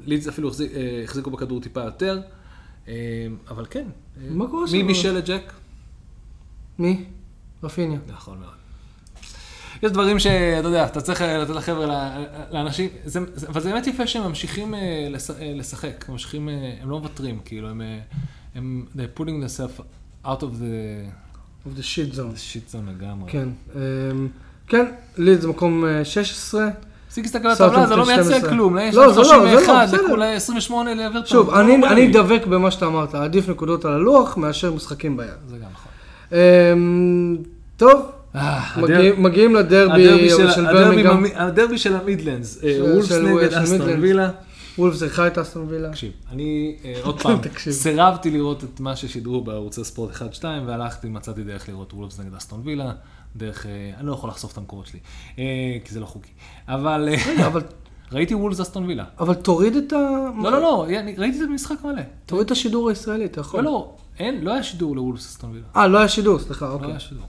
לידס 0.04 0.28
אפילו 0.28 0.48
החזיק- 0.48 0.72
אה, 0.74 1.00
החזיקו 1.04 1.30
בכדור 1.30 1.60
טיפה 1.60 1.80
יותר. 1.80 2.20
אה, 2.88 2.94
אבל 3.48 3.66
כן. 3.70 3.84
אה, 4.22 4.28
מה 4.30 4.46
קורה 4.50 4.66
שם? 4.68 4.72
מי 4.76 4.82
בישל 4.84 5.18
את 5.18 5.26
ג'ק? 5.28 5.52
מי? 6.78 7.04
רפיניה. 7.62 7.98
נכון 8.08 8.38
מאוד. 8.38 8.50
יש 9.82 9.92
דברים 9.92 10.18
שאתה 10.18 10.68
יודע, 10.68 10.86
אתה 10.86 11.00
צריך 11.00 11.22
אה, 11.22 11.38
לתת 11.38 11.50
לחבר'ה, 11.50 11.86
ל- 11.86 12.24
לאנשים, 12.54 12.88
זה, 13.04 13.20
זה, 13.34 13.48
אבל 13.48 13.60
זה 13.60 13.72
באמת 13.72 13.86
יפה 13.86 14.06
שהם 14.06 14.22
ממשיכים 14.22 14.74
אה, 14.74 15.08
לש, 15.10 15.30
אה, 15.30 15.52
לשחק, 15.56 16.04
הם 16.08 16.12
ממשיכים, 16.12 16.48
אה, 16.48 16.74
הם 16.82 16.90
לא 16.90 16.98
מוותרים, 16.98 17.40
כאילו, 17.44 17.68
הם, 17.68 17.80
אה, 17.82 18.00
הם, 18.54 18.86
they're 18.96 19.18
putting 19.20 19.44
themselves 19.44 19.80
out 20.26 20.40
of 20.40 20.54
the, 20.60 21.06
of 21.66 21.78
the 21.78 21.82
shit 21.82 22.14
zone. 22.14 22.34
the 22.34 22.38
shit 22.54 22.74
zone 22.74 22.90
לגמרי. 22.90 23.30
כן. 23.32 23.48
אמ, 23.74 24.28
כן, 24.70 24.84
לידס 25.18 25.44
מקום 25.44 25.84
אה, 25.84 26.04
16. 26.04 26.68
תפסיק 27.08 27.24
להסתכל 27.24 27.46
על 27.48 27.52
הטבלה, 27.52 27.86
זה 27.86 27.96
לא 27.96 28.06
מייצג 28.06 28.22
12. 28.30 28.50
כלום, 28.50 28.78
יש 28.78 28.94
לא, 28.94 29.12
זה 29.12 29.18
לא, 29.20 29.24
זה 29.24 29.34
לא, 29.36 29.50
31, 29.60 29.88
בסדר. 29.88 30.02
לכולה 30.06 30.32
28 30.32 30.94
לאברטון. 30.94 31.26
שוב, 31.26 31.50
זה 31.54 31.60
אני 31.60 32.12
לא. 32.12 32.22
דבק 32.22 32.46
במה 32.46 32.70
שאתה 32.70 32.86
אמרת, 32.86 33.14
עדיף 33.14 33.48
נקודות 33.48 33.84
על 33.84 33.92
הלוח 33.92 34.36
מאשר 34.36 34.72
משחקים 34.72 35.16
ביד. 35.16 35.26
זה 35.48 35.56
גם 35.56 35.68
נכון. 35.72 35.92
אמ, 36.32 37.36
טוב, 37.76 38.02
אה, 38.34 38.60
מגיעים- 39.18 39.54
לדרבי 39.56 40.30
של 40.30 40.64
ברמינגהם. 40.64 41.24
הדרבי 41.34 41.78
של 41.78 41.96
המידלנדס, 41.96 42.64
אה, 42.64 42.76
וולפס 42.80 43.12
נגד 43.12 43.58
מידלנדס. 43.70 44.00
וילה. 44.00 44.30
וולפס 44.78 45.02
אירחה 45.02 45.26
את 45.26 45.38
אסטון 45.38 45.66
וילה. 45.68 45.88
תקשיב, 45.90 46.10
אני 46.32 46.76
אה, 46.84 46.94
עוד 47.02 47.20
פעם. 47.22 47.38
סירבתי 47.70 48.30
לראות 48.30 48.64
את 48.64 48.80
מה 48.80 48.96
ששידרו 48.96 49.40
בערוצי 49.40 49.84
ספורט 49.84 50.10
1-2, 50.14 50.20
והלכתי, 50.66 51.08
מצאתי 51.08 51.42
דרך 51.42 51.68
לראות 51.68 51.92
וולפס 51.94 52.20
נגד 52.20 52.34
אסטון 52.34 52.60
וילה, 52.64 52.92
דרך, 53.36 53.66
אה, 53.66 53.90
אני 53.98 54.06
לא 54.06 54.12
יכול 54.12 54.30
לחשוף 54.30 54.52
את 54.52 54.58
המקורות 54.58 54.86
שלי, 54.86 54.98
אה, 55.38 55.44
כי 55.84 55.94
זה 55.94 56.00
לא 56.00 56.06
חוקי. 56.06 56.30
אבל 56.68 57.08
אה, 57.12 57.16
רגע, 57.28 57.46
אבל- 57.46 57.62
ראיתי 58.12 58.34
וולפס 58.34 58.60
אסטון 58.60 58.84
וילה. 58.84 59.04
אבל 59.20 59.34
תוריד 59.34 59.76
את 59.76 59.92
ה... 59.92 59.96
לא, 60.42 60.52
לא, 60.52 60.60
לא, 60.60 60.86
ראיתי 61.18 61.38
את 61.44 61.48
המשחק 61.48 61.84
מלא. 61.84 62.02
תוריד 62.26 62.44
את 62.46 62.50
השידור 62.50 62.88
הישראלי, 62.88 63.24
אתה 63.24 63.40
יכול. 63.40 63.60
לא, 63.60 63.70
לא, 63.70 63.96
אין, 64.18 64.44
לא 64.44 64.52
היה 64.52 64.62
שידור 64.62 64.96
לוולפס 64.96 65.26
אסטון 65.26 65.50
וילה. 65.50 65.64
אה, 65.76 65.86
לא 65.86 65.98
היה 65.98 66.08
שידור, 66.08 66.38
סליחה, 66.38 66.66
לא 66.66 66.72
אוקיי. 66.72 66.90
היה 66.90 67.00
שידור. 67.00 67.26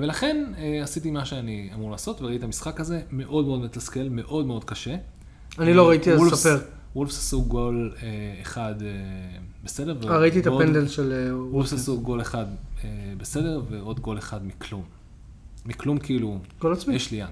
ולכן 0.00 0.52
עשיתי 0.82 1.10
מה 1.10 1.24
שאני 1.24 1.70
אמור 1.74 1.90
לעשות, 1.90 2.22
וראיתי 2.22 2.38
את 2.38 2.42
המשחק 2.44 2.80
הזה, 2.80 3.00
מאוד 3.10 3.46
מאוד 3.46 3.60
מתסכל, 3.60 4.08
מאוד 4.10 4.46
מאוד 4.46 4.64
קשה. 4.64 4.96
אני 5.58 5.74
לא 5.74 5.88
ראיתי, 5.88 6.12
אז 6.12 6.20
ספר. 6.34 6.58
וולפס 6.96 7.18
עשו 7.18 7.42
גול 7.42 7.92
אחד 8.42 8.74
בסדר. 9.64 9.96
אה, 10.10 10.18
ראיתי 10.18 10.40
את 10.40 10.46
הפנדל 10.46 10.88
של 10.88 11.30
וולפס 11.32 11.52
וולפס. 11.52 11.72
עשו 11.72 12.00
גול 12.00 12.20
אחד 12.20 12.46
בסדר, 13.18 13.62
ועוד 13.70 14.00
גול 14.00 14.18
אחד 14.18 14.46
מכלום. 14.46 14.99
מכלום 15.66 15.98
כאילו, 15.98 16.38
גול 16.60 16.72
עצמי. 16.72 16.94
יש 16.94 17.10
לי 17.10 17.16
יאנג. 17.18 17.30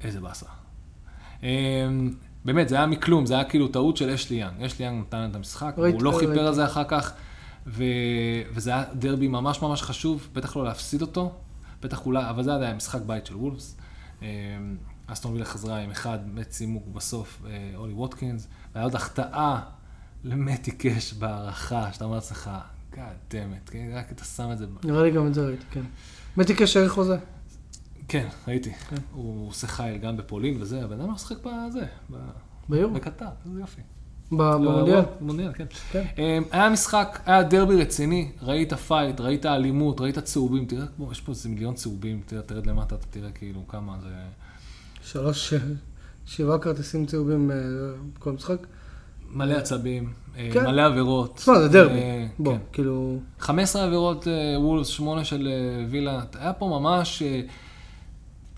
איזה 0.00 0.20
באסה. 0.20 0.46
אה, 1.42 1.88
באמת, 2.44 2.68
זה 2.68 2.76
היה 2.76 2.86
מכלום, 2.86 3.26
זה 3.26 3.34
היה 3.34 3.44
כאילו 3.44 3.68
טעות 3.68 3.96
של 3.96 4.10
אשלי 4.10 4.36
יאנג. 4.36 4.62
אשלי 4.62 4.84
יאנג 4.86 5.00
נתן 5.00 5.28
את 5.30 5.36
המשחק, 5.36 5.74
ראיתי- 5.78 5.96
הוא 5.96 6.02
לא 6.04 6.10
ראיתי. 6.10 6.26
כיפר 6.32 6.46
על 6.46 6.54
זה 6.54 6.64
אחר 6.64 6.84
כך, 6.88 7.12
ו... 7.66 7.84
וזה 8.52 8.70
היה 8.70 8.84
דרבי 8.94 9.28
ממש 9.28 9.62
ממש 9.62 9.82
חשוב, 9.82 10.28
בטח 10.32 10.56
לא 10.56 10.64
להפסיד 10.64 11.02
אותו, 11.02 11.32
בטח 11.82 12.06
אולי, 12.06 12.30
אבל 12.30 12.42
זה 12.42 12.56
היה 12.56 12.74
משחק 12.74 13.00
בית 13.06 13.26
של 13.26 13.36
וולפס. 13.36 13.76
אה, 14.22 14.28
אסטון 15.06 15.32
וילה 15.32 15.44
חזרה 15.44 15.78
עם 15.78 15.90
אחד, 15.90 16.18
מת 16.34 16.48
צימוק 16.48 16.84
בסוף, 16.92 17.42
אה, 17.46 17.72
אולי 17.76 17.92
ווטקינס, 17.92 18.48
והיה 18.74 18.84
עוד 18.84 18.94
החטאה 18.94 19.60
למתי 20.24 20.70
קאש 20.70 21.12
בהערכה, 21.14 21.92
שאתה 21.92 22.04
אומר 22.04 22.14
לעצמך, 22.14 22.50
God 22.92 22.96
damn 23.30 23.34
it, 23.68 23.70
כן, 23.70 23.90
רק 23.94 24.12
אתה 24.12 24.24
שם 24.24 24.52
את 24.52 24.58
זה. 24.58 24.66
נראה 24.84 25.02
לי 25.02 25.10
גם 25.10 25.26
את 25.26 25.34
זה 25.34 25.46
ראיתי, 25.46 25.64
כן. 25.70 25.82
מתי 26.38 26.54
קאש 26.54 26.88
חוזה. 26.88 27.16
כן, 28.08 28.28
ראיתי. 28.48 28.72
הוא 29.12 29.48
עושה 29.48 29.66
חייל 29.66 29.98
גם 29.98 30.16
בפולין 30.16 30.62
וזה, 30.62 30.84
הבן 30.84 31.00
אדם 31.00 31.10
משחק 31.10 31.36
בזה, 31.38 31.86
ביורו. 32.68 32.94
בקטאר, 32.94 33.26
איזה 33.46 33.60
יופי. 33.60 33.80
במונדיאל. 34.30 35.00
במונדיאל, 35.20 35.52
כן. 35.52 35.64
כן. 35.92 36.04
אמ, 36.18 36.42
היה 36.50 36.70
משחק, 36.70 37.20
היה 37.26 37.42
דרבי 37.42 37.82
רציני, 37.82 38.32
ראית 38.42 38.72
fight, 38.72 39.20
ראית 39.20 39.46
אלימות, 39.46 40.00
ראית 40.00 40.18
צהובים, 40.18 40.66
תראה 40.66 40.86
כמו, 40.96 41.12
יש 41.12 41.20
פה 41.20 41.32
איזה 41.32 41.48
מיליון 41.48 41.74
צהובים, 41.74 42.22
תראה, 42.26 42.42
תרד 42.42 42.66
למטה, 42.66 42.94
אתה 42.94 43.06
תראה 43.10 43.30
כאילו 43.30 43.68
כמה 43.68 43.96
זה... 44.02 44.14
שלוש, 45.02 45.54
שבעה 46.26 46.58
כרטיסים 46.58 47.06
צהובים 47.06 47.50
אה, 47.50 47.56
בכל 48.14 48.32
משחק. 48.32 48.66
מלא 49.30 49.54
עצבים, 49.54 50.04
אה, 50.04 50.27
כן. 50.52 50.66
מלא 50.66 50.86
עבירות. 50.86 51.36
תשמע, 51.36 51.58
זה 51.58 51.68
דרבי. 51.68 51.94
אה, 51.94 52.26
בוא, 52.38 52.52
כן. 52.52 52.58
כאילו... 52.72 53.18
15 53.38 53.84
עבירות 53.84 54.28
אה, 54.28 54.60
וולבס, 54.60 54.86
8 54.86 55.24
של 55.24 55.48
אה, 55.48 55.84
וילה. 55.90 56.20
היה 56.34 56.52
פה 56.52 56.66
ממש... 56.66 57.22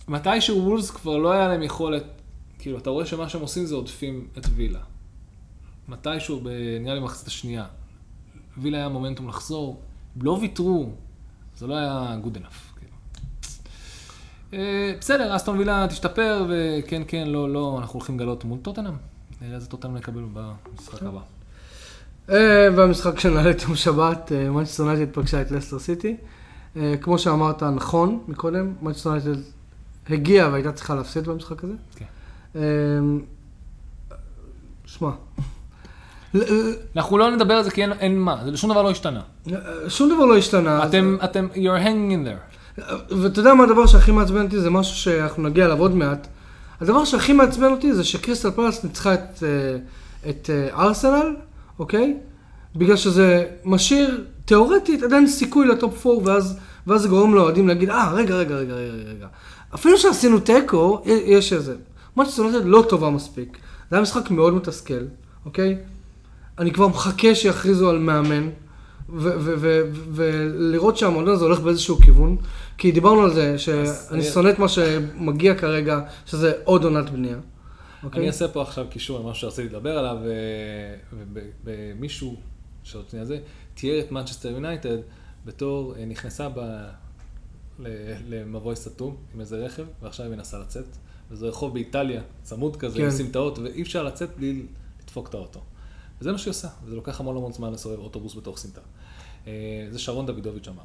מתישהו 0.08 0.64
וולס 0.64 0.90
כבר 0.90 1.16
לא 1.16 1.32
היה 1.32 1.48
להם 1.48 1.62
יכולת, 1.62 2.04
כאילו, 2.58 2.78
אתה 2.78 2.90
רואה 2.90 3.06
שמה 3.06 3.28
שהם 3.28 3.40
עושים 3.40 3.66
זה 3.66 3.74
עודפים 3.74 4.26
את 4.38 4.46
וילה. 4.56 4.78
מתישהו, 5.88 6.40
נראה 6.80 6.94
לי 6.94 7.00
במחצית 7.00 7.26
השנייה. 7.26 7.64
וילה 8.58 8.78
היה 8.78 8.88
מומנטום 8.88 9.28
לחזור, 9.28 9.80
לא 10.20 10.30
ויתרו, 10.30 10.90
זה 11.56 11.66
לא 11.66 11.74
היה 11.74 12.16
good 12.24 12.36
enough. 12.36 12.78
כאילו. 12.78 12.92
בסדר, 15.00 15.36
אסטון 15.36 15.58
וילה 15.58 15.86
תשתפר, 15.88 16.46
וכן, 16.48 17.02
כן, 17.08 17.28
לא, 17.28 17.52
לא, 17.52 17.76
אנחנו 17.78 17.98
הולכים 17.98 18.18
לגלות 18.18 18.44
מול 18.44 18.58
טוטנאם. 18.58 18.94
נראה 19.40 19.54
איזה 19.54 19.66
טוטנאם 19.66 19.96
נקבל 19.96 20.24
במשחק 20.32 21.02
הבא. 21.02 21.20
אה, 22.30 22.68
והמשחק 22.76 23.20
שנעלה 23.20 23.50
את 23.50 23.62
יום 23.62 23.76
שבת, 23.76 24.32
מנצ'סטר 24.50 24.82
יונייטד 24.82 25.12
פגשה 25.12 25.40
את 25.40 25.50
לסטר 25.50 25.78
סיטי. 25.78 26.16
אה, 26.76 26.94
כמו 27.00 27.18
שאמרת 27.18 27.62
נכון 27.62 28.20
מקודם, 28.28 28.72
מנצ'סטר 28.82 29.08
יונייטד 29.08 29.40
הגיעה 30.10 30.50
והייתה 30.50 30.72
צריכה 30.72 30.94
להפסיד 30.94 31.28
במשחק 31.28 31.64
הזה. 31.64 31.74
כן. 31.96 32.04
אה, 32.56 32.60
שמע, 34.86 35.10
אנחנו 36.96 37.18
לא 37.18 37.30
נדבר 37.30 37.54
על 37.54 37.64
זה 37.64 37.70
כי 37.70 37.82
אין, 37.82 37.92
אין 37.92 38.18
מה, 38.18 38.42
שום 38.54 38.70
דבר 38.70 38.82
לא 38.82 38.90
השתנה. 38.90 39.20
שום 39.88 40.14
דבר 40.14 40.24
לא 40.24 40.36
השתנה. 40.36 40.86
אתם, 40.86 41.16
אתם, 41.24 41.48
you're 41.54 41.84
hanging 41.84 42.12
in 42.12 42.26
there. 42.26 42.50
ואתה 43.10 43.40
יודע 43.40 43.54
מה 43.54 43.64
הדבר 43.64 43.86
שהכי 43.86 44.12
מעצבן 44.12 44.44
אותי? 44.44 44.60
זה 44.60 44.70
משהו 44.70 44.96
שאנחנו 44.96 45.42
נגיע 45.42 45.64
אליו 45.64 45.78
עוד 45.78 45.94
מעט. 45.94 46.26
הדבר 46.80 47.04
שהכי 47.04 47.32
מעצבן 47.32 47.70
אותי 47.70 47.94
זה 47.94 48.04
שקריסטל 48.04 48.50
פלאס 48.50 48.84
ניצחה 48.84 49.14
את, 49.14 49.42
אה, 49.42 49.78
את 50.30 50.50
אה, 50.50 50.82
ארסנל, 50.82 51.36
אוקיי? 51.80 52.16
בגלל 52.76 52.96
שזה 52.96 53.46
משאיר 53.64 54.24
תיאורטית 54.44 55.02
עדיין 55.02 55.26
סיכוי 55.26 55.66
לטופ 55.66 56.06
4, 56.06 56.32
ואז, 56.32 56.58
ואז 56.86 57.02
זה 57.02 57.08
גורם 57.08 57.34
לאוהדים 57.34 57.68
להגיד, 57.68 57.90
אה, 57.90 58.12
רגע, 58.12 58.34
רגע, 58.34 58.54
רגע, 58.54 58.74
רגע, 58.74 59.10
רגע. 59.10 59.26
אפילו 59.74 59.98
שעשינו 59.98 60.40
תיקו, 60.40 61.02
יש 61.06 61.52
איזה. 61.52 61.74
מנצ'סטר 62.16 62.42
יונייטד 62.42 62.64
לא 62.66 62.84
טובה 62.88 63.10
מספיק. 63.10 63.58
זה 63.90 63.96
היה 63.96 64.02
משחק 64.02 64.30
מאוד 64.30 64.54
מתסכל, 64.54 65.04
אוקיי? 65.44 65.78
אני 66.58 66.72
כבר 66.72 66.88
מחכה 66.88 67.34
שיכריזו 67.34 67.90
על 67.90 67.98
מאמן, 67.98 68.48
ולראות 70.12 70.96
שהמועדון 70.96 71.34
הזה 71.34 71.44
הולך 71.44 71.60
באיזשהו 71.60 71.96
כיוון, 71.96 72.36
כי 72.78 72.92
דיברנו 72.92 73.22
על 73.22 73.34
זה, 73.34 73.58
שאני 73.58 74.22
שונא 74.22 74.48
את 74.48 74.58
מה 74.58 74.68
שמגיע 74.68 75.54
כרגע, 75.54 76.00
שזה 76.26 76.52
עוד 76.64 76.84
עונת 76.84 77.10
בנייה. 77.10 77.36
אוקיי? 78.02 78.18
אני 78.18 78.26
אעשה 78.26 78.48
פה 78.48 78.62
עכשיו 78.62 78.86
קישור 78.90 79.18
למשהו 79.20 79.40
שרציתי 79.40 79.68
לדבר 79.68 79.98
עליו, 79.98 80.18
ומישהו, 81.64 82.36
שרציתי 82.82 83.18
על 83.18 83.24
זה, 83.24 83.38
תיאר 83.74 84.00
את 84.00 84.12
מנצ'סטר 84.12 84.50
יונייטד 84.50 84.98
בתור 85.44 85.94
אה, 85.96 86.04
נכנסה 86.04 86.48
ב... 86.48 86.88
למבוי 88.28 88.76
סתום 88.76 89.16
עם 89.34 89.40
איזה 89.40 89.64
רכב, 89.64 89.84
ועכשיו 90.02 90.26
היא 90.26 90.34
מנסה 90.34 90.58
לצאת. 90.58 90.84
וזה 91.30 91.46
רחוב 91.46 91.74
באיטליה, 91.74 92.22
צמוד 92.42 92.76
כזה, 92.76 92.98
כן. 92.98 93.04
עם 93.04 93.10
סמטאות, 93.10 93.58
ואי 93.58 93.82
אפשר 93.82 94.02
לצאת 94.02 94.36
בלי 94.36 94.62
לדפוק 95.02 95.28
את 95.28 95.34
האוטו. 95.34 95.60
וזה 96.20 96.32
מה 96.32 96.38
שהיא 96.38 96.50
עושה, 96.50 96.68
וזה 96.84 96.96
לוקח 96.96 97.20
המון 97.20 97.36
המון 97.36 97.52
זמן 97.52 97.72
לסובב 97.72 97.98
אוטובוס 97.98 98.34
בתוך 98.34 98.58
סמטה. 98.58 98.80
אה, 99.46 99.86
זה 99.90 99.98
שרון 99.98 100.26
דוידוביץ' 100.26 100.68
אמר. 100.68 100.82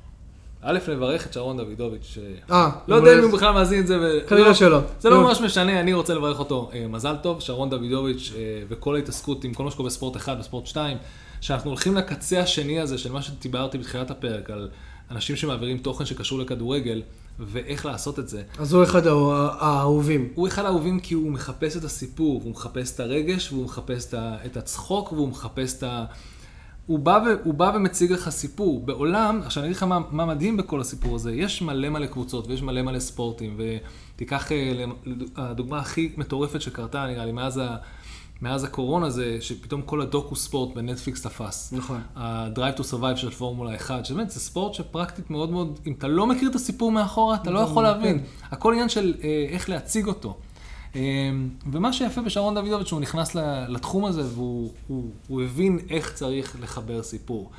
א', 0.68 0.80
לברך 0.88 1.28
את 1.28 1.34
שרון 1.34 1.58
דוידוביץ', 1.58 2.18
אה, 2.52 2.70
לא 2.88 2.96
יודע 2.96 3.20
אם 3.20 3.24
הוא 3.24 3.32
בכלל 3.32 3.52
מאזין 3.52 3.80
את 3.80 3.88
זה. 3.88 4.20
כנראה 4.28 4.56
שלא. 4.56 4.80
זה 5.00 5.10
לא 5.10 5.22
ממש 5.22 5.42
משנה, 5.42 5.80
אני 5.80 5.94
רוצה 5.94 6.14
לברך 6.14 6.40
אותו. 6.40 6.70
אה, 6.74 6.88
מזל 6.88 7.16
טוב, 7.22 7.40
שרון 7.42 7.70
דוידוביץ' 7.70 8.34
וכל 8.70 8.96
ההתעסקות 8.96 9.44
עם 9.44 9.54
כל 9.54 9.64
מה 9.64 9.72
שקורה 9.72 9.90
בספורט 9.90 10.16
1 10.16 10.38
וספורט 10.40 10.66
2, 10.66 10.98
שאנחנו 11.42 11.70
הולכים 11.70 11.96
לקצה 11.96 12.40
השני 12.40 12.80
הזה 12.80 12.98
של 12.98 13.12
מה 13.12 13.22
שדיברתי 13.22 13.78
בתחילת 13.78 14.12
הפרק, 14.12 14.50
על 14.50 14.70
אנשים 15.12 15.36
שמעבירים 15.36 15.78
תוכן 15.78 16.06
שקשור 16.06 16.40
לכדורגל, 16.40 17.02
ואיך 17.40 17.86
לעשות 17.86 18.20
את 18.20 18.30
זה. 18.30 18.44
אז 18.60 18.74
הוא 18.74 18.84
אחד 18.84 19.08
האהובים. 19.08 20.30
הוא 20.36 20.48
אחד 20.48 20.66
האהובים 20.66 21.00
כי 21.00 21.14
הוא 21.14 21.32
מחפש 21.32 21.78
את 21.78 21.84
הסיפור, 21.84 22.42
הוא 22.44 22.52
מחפש 22.52 22.96
את 22.96 23.00
הרגש, 23.00 23.52
והוא 23.52 23.66
מחפש 23.66 24.14
את 24.46 24.58
הצחוק, 24.58 25.12
והוא 25.12 25.28
מחפש 25.28 25.78
את 25.78 25.84
ה... 25.84 26.06
הוא 26.88 27.00
בא, 27.00 27.20
ו... 27.26 27.30
הוא 27.44 27.54
בא 27.54 27.72
ומציג 27.76 28.12
לך 28.12 28.30
סיפור. 28.30 28.86
בעולם, 28.86 29.42
עכשיו 29.46 29.64
אני 29.64 29.68
אגיד 29.68 29.78
לך 29.78 29.84
מה, 29.84 30.00
מה 30.12 30.26
מדהים 30.26 30.58
בכל 30.58 30.82
הסיפור 30.82 31.16
הזה, 31.16 31.34
יש 31.34 31.62
מלא 31.62 31.90
מלא 31.90 32.06
קבוצות 32.06 32.48
ויש 32.48 32.62
מלא 32.62 32.82
מלא 32.82 33.00
ספורטים, 33.00 33.58
ותיקח 33.58 34.52
אה, 34.52 34.86
הדוגמה 35.36 35.80
הכי 35.80 36.12
מטורפת 36.18 36.62
שקרתה, 36.62 37.06
נראה 37.06 37.26
לי, 37.26 37.32
מאז 37.32 37.58
ה... 37.58 37.76
מאז 38.42 38.64
הקורונה 38.64 39.10
זה 39.10 39.38
שפתאום 39.42 39.82
כל 39.82 40.02
הדוקו 40.02 40.36
ספורט 40.36 40.76
בנטפליקס 40.76 41.22
תפס. 41.22 41.74
נכון. 41.78 42.02
ה-Drive 42.16 42.80
to 42.80 42.82
Survive 42.82 43.16
של 43.16 43.32
פורמולה 43.32 43.76
1, 43.76 44.06
שבאמת 44.06 44.30
זה 44.30 44.40
ספורט 44.40 44.74
שפרקטית 44.74 45.30
מאוד 45.30 45.52
מאוד, 45.52 45.80
אם 45.88 45.94
אתה 45.98 46.08
לא 46.08 46.28
מכיר 46.28 46.50
את 46.50 46.56
הסיפור 46.56 46.92
מאחורה, 46.92 47.36
אתה 47.36 47.52
לא 47.52 47.60
יכול 47.60 47.84
להבין. 47.84 48.24
הכל 48.52 48.74
עניין 48.74 48.90
של 48.90 49.14
אה, 49.24 49.46
איך 49.50 49.70
להציג 49.70 50.08
אותו. 50.08 50.38
אה, 50.96 51.02
ומה 51.72 51.94
שיפה 51.94 52.22
בשרון 52.22 52.56
דוידוביץ', 52.56 52.88
שהוא 52.88 53.02
נכנס 53.02 53.36
לתחום 53.68 54.06
הזה 54.06 54.22
והוא 54.34 54.72
הוא, 54.88 55.04
הוא 55.28 55.44
הבין 55.44 55.80
איך 55.90 56.14
צריך 56.14 56.58
לחבר 56.62 57.04
סיפור. 57.04 57.50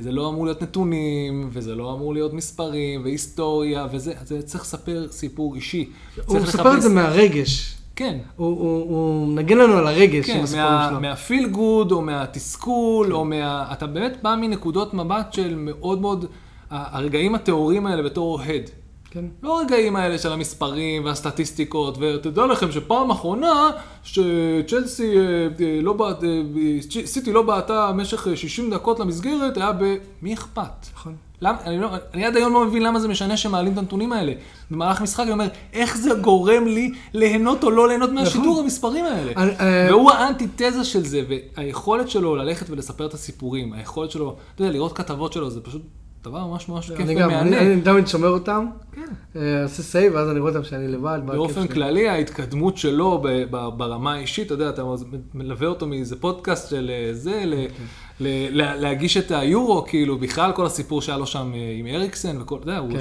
זה 0.00 0.12
לא 0.12 0.28
אמור 0.28 0.44
להיות 0.44 0.62
נתונים, 0.62 1.50
וזה 1.52 1.74
לא 1.74 1.94
אמור 1.94 2.14
להיות 2.14 2.32
מספרים, 2.32 3.04
והיסטוריה, 3.04 3.86
וזה, 3.92 4.12
זה 4.24 4.42
צריך 4.42 4.64
לספר 4.64 5.06
סיפור 5.10 5.54
אישי. 5.54 5.88
הוא 6.26 6.40
מספר 6.40 6.74
את 6.74 6.82
זה 6.82 6.88
מהרגש. 6.88 7.76
כן. 7.96 8.18
הוא, 8.36 8.48
הוא, 8.48 8.80
הוא 8.80 9.28
מנגן 9.28 9.58
לנו 9.58 9.76
על 9.76 9.86
הרגש 9.86 10.26
כן, 10.26 10.44
מה, 10.56 10.98
מהפיל 11.00 11.48
גוד, 11.48 11.92
או 11.92 12.02
מהתסכול, 12.02 13.06
כן. 13.06 13.12
או 13.12 13.24
מה... 13.24 13.72
אתה 13.72 13.86
באמת 13.86 14.22
בא 14.22 14.36
מנקודות 14.40 14.94
מבט 14.94 15.32
של 15.32 15.54
מאוד 15.58 16.00
מאוד... 16.00 16.24
הרגעים 16.70 17.34
הטהורים 17.34 17.86
האלה 17.86 18.02
בתור 18.02 18.38
אוהד. 18.38 18.70
כן. 19.10 19.24
לא 19.42 19.60
הרגעים 19.60 19.96
האלה 19.96 20.18
של 20.18 20.32
המספרים 20.32 21.04
והסטטיסטיקות, 21.04 21.98
ותדע 22.00 22.46
לכם 22.46 22.72
שפעם 22.72 23.10
אחרונה 23.10 23.70
שצ'לסי 24.02 25.18
אה, 25.18 25.22
אה, 25.60 25.80
לא 25.82 25.92
בעט, 25.92 26.24
אה, 26.24 27.06
סיטי 27.06 27.32
לא 27.32 27.42
בעטה 27.42 27.92
במשך 27.92 28.26
60 28.34 28.70
דקות 28.70 29.00
למסגרת, 29.00 29.56
היה 29.56 29.72
ב... 29.72 29.94
מי 30.22 30.34
אכפת? 30.34 30.86
נכון. 30.94 31.16
למה, 31.42 31.58
אני, 31.64 31.78
לא, 31.78 31.88
אני 32.14 32.24
עד 32.24 32.36
היום 32.36 32.52
לא 32.52 32.64
מבין 32.64 32.82
למה 32.82 33.00
זה 33.00 33.08
משנה 33.08 33.36
שמעלים 33.36 33.72
את 33.72 33.78
הנתונים 33.78 34.12
האלה. 34.12 34.32
במהלך 34.70 35.00
משחק 35.00 35.22
אני 35.22 35.32
אומר, 35.32 35.48
איך 35.72 35.96
זה 35.96 36.10
גורם 36.14 36.66
לי 36.66 36.92
ליהנות 37.14 37.64
או 37.64 37.70
לא 37.70 37.88
ליהנות 37.88 38.10
מהשידור 38.10 38.52
נכון. 38.52 38.64
המספרים 38.64 39.04
האלה? 39.04 39.32
אני, 39.36 39.52
והוא 39.88 40.10
האנטיתזה 40.10 40.84
של 40.84 41.04
זה, 41.04 41.22
והיכולת 41.28 42.10
שלו 42.10 42.36
ללכת 42.36 42.70
ולספר 42.70 43.06
את 43.06 43.14
הסיפורים, 43.14 43.72
היכולת 43.72 44.10
שלו, 44.10 44.36
אתה 44.54 44.62
יודע, 44.62 44.72
לראות 44.72 44.92
כתבות 44.92 45.32
שלו, 45.32 45.50
זה 45.50 45.60
פשוט 45.60 45.82
דבר 46.24 46.46
ממש 46.46 46.68
ממש 46.68 46.90
כיף 46.90 47.06
ומהנה. 47.08 47.40
אני, 47.40 47.58
אני 47.58 47.80
תמיד 47.80 48.06
שומר 48.06 48.28
אותם, 48.28 48.66
כן. 48.92 49.06
אה, 49.36 49.62
עושה 49.62 49.82
save, 49.82 50.14
ואז 50.14 50.30
אני 50.30 50.40
רואה 50.40 50.52
אותם 50.52 50.64
שאני 50.64 50.88
לבד. 50.88 51.18
באופן 51.26 51.66
כללי, 51.66 52.08
ההתקדמות 52.08 52.76
שלו 52.76 53.22
ברמה 53.50 54.14
האישית, 54.14 54.46
אתה 54.46 54.54
יודע, 54.54 54.68
אתה 54.68 54.82
מלווה 55.34 55.66
אותו 55.66 55.86
מאיזה 55.86 56.20
פודקאסט 56.20 56.70
של 56.70 56.90
אה, 56.90 57.14
זה, 57.14 57.66
כן. 57.76 57.84
להגיש 58.54 59.16
את 59.16 59.30
היורו, 59.30 59.84
כאילו, 59.86 60.18
בכלל 60.18 60.52
כל 60.52 60.66
הסיפור 60.66 61.02
שהיה 61.02 61.18
לו 61.18 61.26
שם 61.26 61.52
אה, 61.54 61.76
עם 61.78 61.86
אריקסן 61.86 62.40
וכל, 62.40 62.56
אתה 62.56 62.70
יודע, 62.70 62.78
הוא 62.78 62.90
כן. 62.90 62.98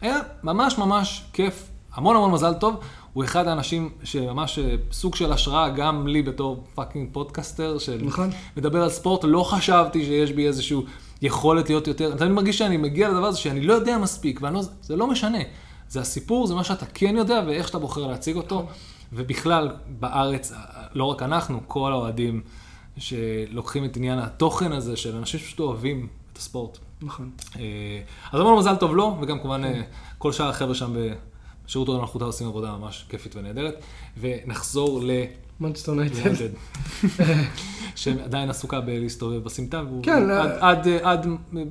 היה 0.00 0.18
ממש 0.42 0.78
ממש 0.78 1.24
כיף, 1.32 1.68
המון 1.94 2.16
המון 2.16 2.30
מזל 2.30 2.54
טוב. 2.54 2.76
הוא 3.12 3.24
אחד 3.24 3.46
האנשים 3.46 3.90
שממש 4.04 4.58
סוג 4.92 5.14
של 5.14 5.32
השראה 5.32 5.68
גם 5.68 6.06
לי 6.06 6.22
בתור 6.22 6.64
fucking 6.74 7.08
פודקאסטר, 7.12 7.78
שמדבר 7.78 8.68
נכון. 8.68 8.80
על 8.82 8.88
ספורט, 8.88 9.24
לא 9.24 9.42
חשבתי 9.42 10.04
שיש 10.04 10.32
בי 10.32 10.46
איזשהו... 10.46 10.82
יכולת 11.22 11.68
להיות 11.68 11.86
יותר, 11.86 12.10
אני 12.10 12.18
תמיד 12.18 12.32
מרגיש 12.32 12.58
שאני 12.58 12.76
מגיע 12.76 13.08
לדבר 13.08 13.26
הזה 13.26 13.38
שאני 13.38 13.60
לא 13.60 13.72
יודע 13.72 13.98
מספיק, 13.98 14.40
ולא, 14.42 14.62
זה 14.82 14.96
לא 14.96 15.06
משנה. 15.06 15.38
זה 15.88 16.00
הסיפור, 16.00 16.46
זה 16.46 16.54
מה 16.54 16.64
שאתה 16.64 16.86
כן 16.86 17.16
יודע 17.16 17.42
ואיך 17.46 17.66
שאתה 17.66 17.78
בוחר 17.78 18.06
להציג 18.06 18.36
אותו. 18.36 18.66
ובכלל, 19.12 19.70
בארץ, 19.88 20.52
לא 20.94 21.04
רק 21.04 21.22
אנחנו, 21.22 21.60
כל 21.66 21.92
האוהדים 21.92 22.40
שלוקחים 22.96 23.84
את 23.84 23.96
עניין 23.96 24.18
התוכן 24.18 24.72
הזה 24.72 24.96
של 24.96 25.16
אנשים 25.16 25.40
שפשוט 25.40 25.60
אוהבים 25.60 26.06
את 26.32 26.38
הספורט. 26.38 26.78
נכון. 27.02 27.30
אה, 27.56 27.62
אז 28.32 28.40
אמרנו 28.40 28.56
מזל 28.56 28.76
טוב 28.76 28.94
לו, 28.94 29.16
וגם 29.20 29.38
כמובן 29.38 29.64
אה, 29.64 29.82
כל 30.18 30.32
שאר 30.32 30.48
החבר'ה 30.48 30.74
שם 30.74 30.94
בשירות 31.66 31.88
הוד 31.88 32.00
מלכותה 32.00 32.24
עושים 32.24 32.46
עבודה 32.46 32.76
ממש 32.76 33.06
כיפית 33.08 33.36
ונהדרת. 33.36 33.82
ונחזור 34.20 35.00
ל... 35.02 35.10
מנצ'סטר 35.60 35.94
יונייטד. 35.94 36.48
שעדיין 37.94 38.50
עסוקה 38.50 38.80
בלהסתובב 38.80 39.44
בסמטה. 39.44 39.82
כן. 40.02 40.30
עד, 40.30 40.48
עד, 40.60 40.88
עד 41.02 41.26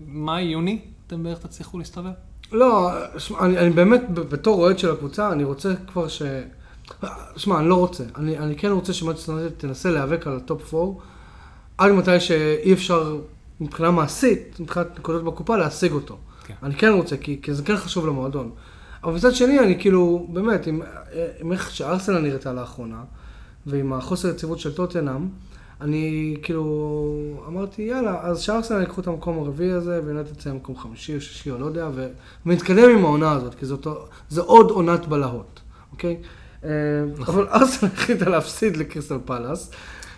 מאי, 0.07 0.43
יוני, 0.43 0.79
אתם 1.07 1.23
בערך 1.23 1.39
תצליחו 1.39 1.77
להסתובב? 1.77 2.11
לא, 2.51 2.91
שמע, 3.17 3.39
אני, 3.39 3.57
אני 3.57 3.69
באמת, 3.69 4.13
בתור 4.13 4.61
אוהד 4.61 4.79
של 4.79 4.91
הקבוצה, 4.91 5.31
אני 5.31 5.43
רוצה 5.43 5.73
כבר 5.87 6.07
ש... 6.07 6.21
שמע, 7.35 7.59
אני 7.59 7.69
לא 7.69 7.75
רוצה. 7.75 8.03
אני, 8.15 8.37
אני 8.37 8.55
כן 8.55 8.71
רוצה 8.71 8.93
שמנצ'סטר 8.93 9.35
יונייטד 9.35 9.55
תנסה 9.57 9.91
להיאבק 9.91 10.27
על 10.27 10.37
ה 10.37 10.46
top 10.46 10.73
4, 10.73 10.99
עד 11.77 11.91
מתי 11.91 12.19
שאי 12.19 12.73
אפשר 12.73 13.19
מבחינה 13.59 13.91
מעשית, 13.91 14.59
מבחינת 14.59 14.99
נקודות 14.99 15.23
בקופה, 15.23 15.57
להשיג 15.57 15.91
אותו. 15.91 16.17
כן. 16.43 16.53
אני 16.63 16.75
כן 16.75 16.91
רוצה, 16.91 17.17
כי, 17.17 17.39
כי 17.41 17.53
זה 17.53 17.63
כן 17.63 17.77
חשוב 17.77 18.07
למועדון. 18.07 18.51
אבל 19.03 19.13
מצד 19.13 19.35
שני, 19.35 19.59
אני 19.59 19.79
כאילו, 19.79 20.27
באמת, 20.29 20.67
עם, 20.67 20.81
עם 21.39 21.51
איך 21.51 21.71
שארסנל 21.71 22.19
נראתה 22.19 22.53
לאחרונה, 22.53 23.03
ועם 23.65 23.93
החוסר 23.93 24.29
יציבות 24.29 24.59
של 24.59 24.73
טוטנאם, 24.73 25.27
אני 25.81 26.35
כאילו 26.41 27.15
אמרתי, 27.47 27.81
יאללה, 27.81 28.21
אז 28.21 28.39
שארסנל 28.39 28.79
ייקחו 28.79 29.01
את 29.01 29.07
המקום 29.07 29.39
הרביעי 29.39 29.71
הזה, 29.71 30.01
את 30.19 30.41
זה 30.41 30.49
למקום 30.49 30.77
חמישי 30.77 31.15
או 31.15 31.21
שישי 31.21 31.51
או 31.51 31.57
לא 31.57 31.65
יודע, 31.65 31.89
ונתקדם 32.45 32.89
עם 32.89 33.05
העונה 33.05 33.31
הזאת, 33.31 33.55
כי 33.55 33.65
זאת, 33.65 33.87
זה 34.29 34.41
עוד 34.41 34.71
עונת 34.71 35.07
בלהות, 35.07 35.59
אוקיי? 35.91 36.17
נכון. 37.17 37.35
אבל 37.35 37.47
ארסנל 37.47 37.89
החליטה 37.95 38.29
להפסיד 38.29 38.77
לקריסטל 38.77 39.17
פלאס, 39.25 39.71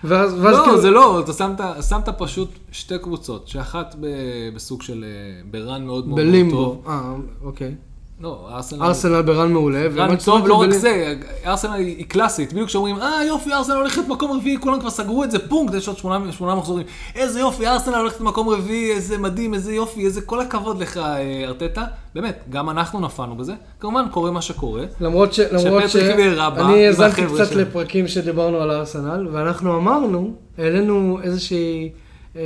ואז, 0.04 0.34
ואז 0.34 0.56
כאילו... 0.56 0.76
לא, 0.76 0.82
זה 0.82 0.90
לא, 0.90 1.20
אתה 1.20 1.34
שמת, 1.34 1.62
שמת 1.90 2.10
פשוט 2.18 2.50
שתי 2.72 3.00
קבוצות, 3.00 3.48
שאחת 3.48 3.96
ב- 4.00 4.56
בסוג 4.56 4.82
של, 4.82 5.06
אה, 5.08 5.50
ברן 5.52 5.86
מאוד 5.86 6.08
מאוד 6.08 6.20
בלימבו. 6.20 6.66
טוב. 6.66 6.88
אה, 6.88 7.14
אוקיי. 7.42 7.76
לא, 8.22 8.50
ארסנל... 8.52 8.84
ארסנל 8.84 9.22
ברן 9.22 9.54
מעולה. 9.54 9.88
רן 9.96 10.16
טוב, 10.16 10.48
לא 10.48 10.54
רק 10.54 10.72
זה, 10.72 11.16
ארסנל 11.46 11.74
היא 11.74 12.06
קלאסית, 12.06 12.54
בדיוק 12.54 12.68
כשאומרים, 12.68 12.96
אה 12.96 13.24
יופי, 13.24 13.54
ארסנל 13.54 13.76
הולכת 13.76 14.08
מקום 14.08 14.32
רביעי, 14.32 14.58
כולם 14.60 14.80
כבר 14.80 14.90
סגרו 14.90 15.24
את 15.24 15.32
זה, 15.32 15.50
פונקט, 15.50 15.74
יש 15.74 15.88
עוד 15.88 15.98
שמונה, 15.98 16.56
מחזורים. 16.56 16.86
איזה 17.16 17.40
יופי, 17.40 17.68
ארסנל 17.68 17.96
הולכת 17.96 18.22
מקום 18.22 18.50
רביעי, 18.50 18.92
איזה 18.92 19.18
מדהים, 19.18 19.54
איזה 19.54 19.74
יופי, 19.74 20.06
איזה 20.06 20.22
כל 20.22 20.42
הכבוד 20.42 20.82
לך, 20.82 20.98
אה, 20.98 21.44
ארטטה. 21.48 21.86
באמת, 22.16 22.44
גם 22.50 22.70
אנחנו 22.70 23.00
נפלנו 23.00 23.36
בזה. 23.36 23.54
כמובן, 23.80 24.06
קורה 24.12 24.32
מה 24.32 24.42
שקורה. 24.42 24.84
למרות 25.02 25.34
ש... 25.34 25.40
למרות 25.40 25.90
ש... 25.90 25.96
אני 25.96 26.88
האזנתי 26.88 27.22
קצת. 27.26 27.56
לפרקים 27.56 28.08
שדיברנו 28.08 28.58
על 28.58 28.72
ארסנל, 28.72 29.28
ואנחנו 29.32 29.78
אמרנו, 29.78 30.34
העלינו 30.58 31.20
איזושהי... 31.24 31.90
אה, 32.36 32.42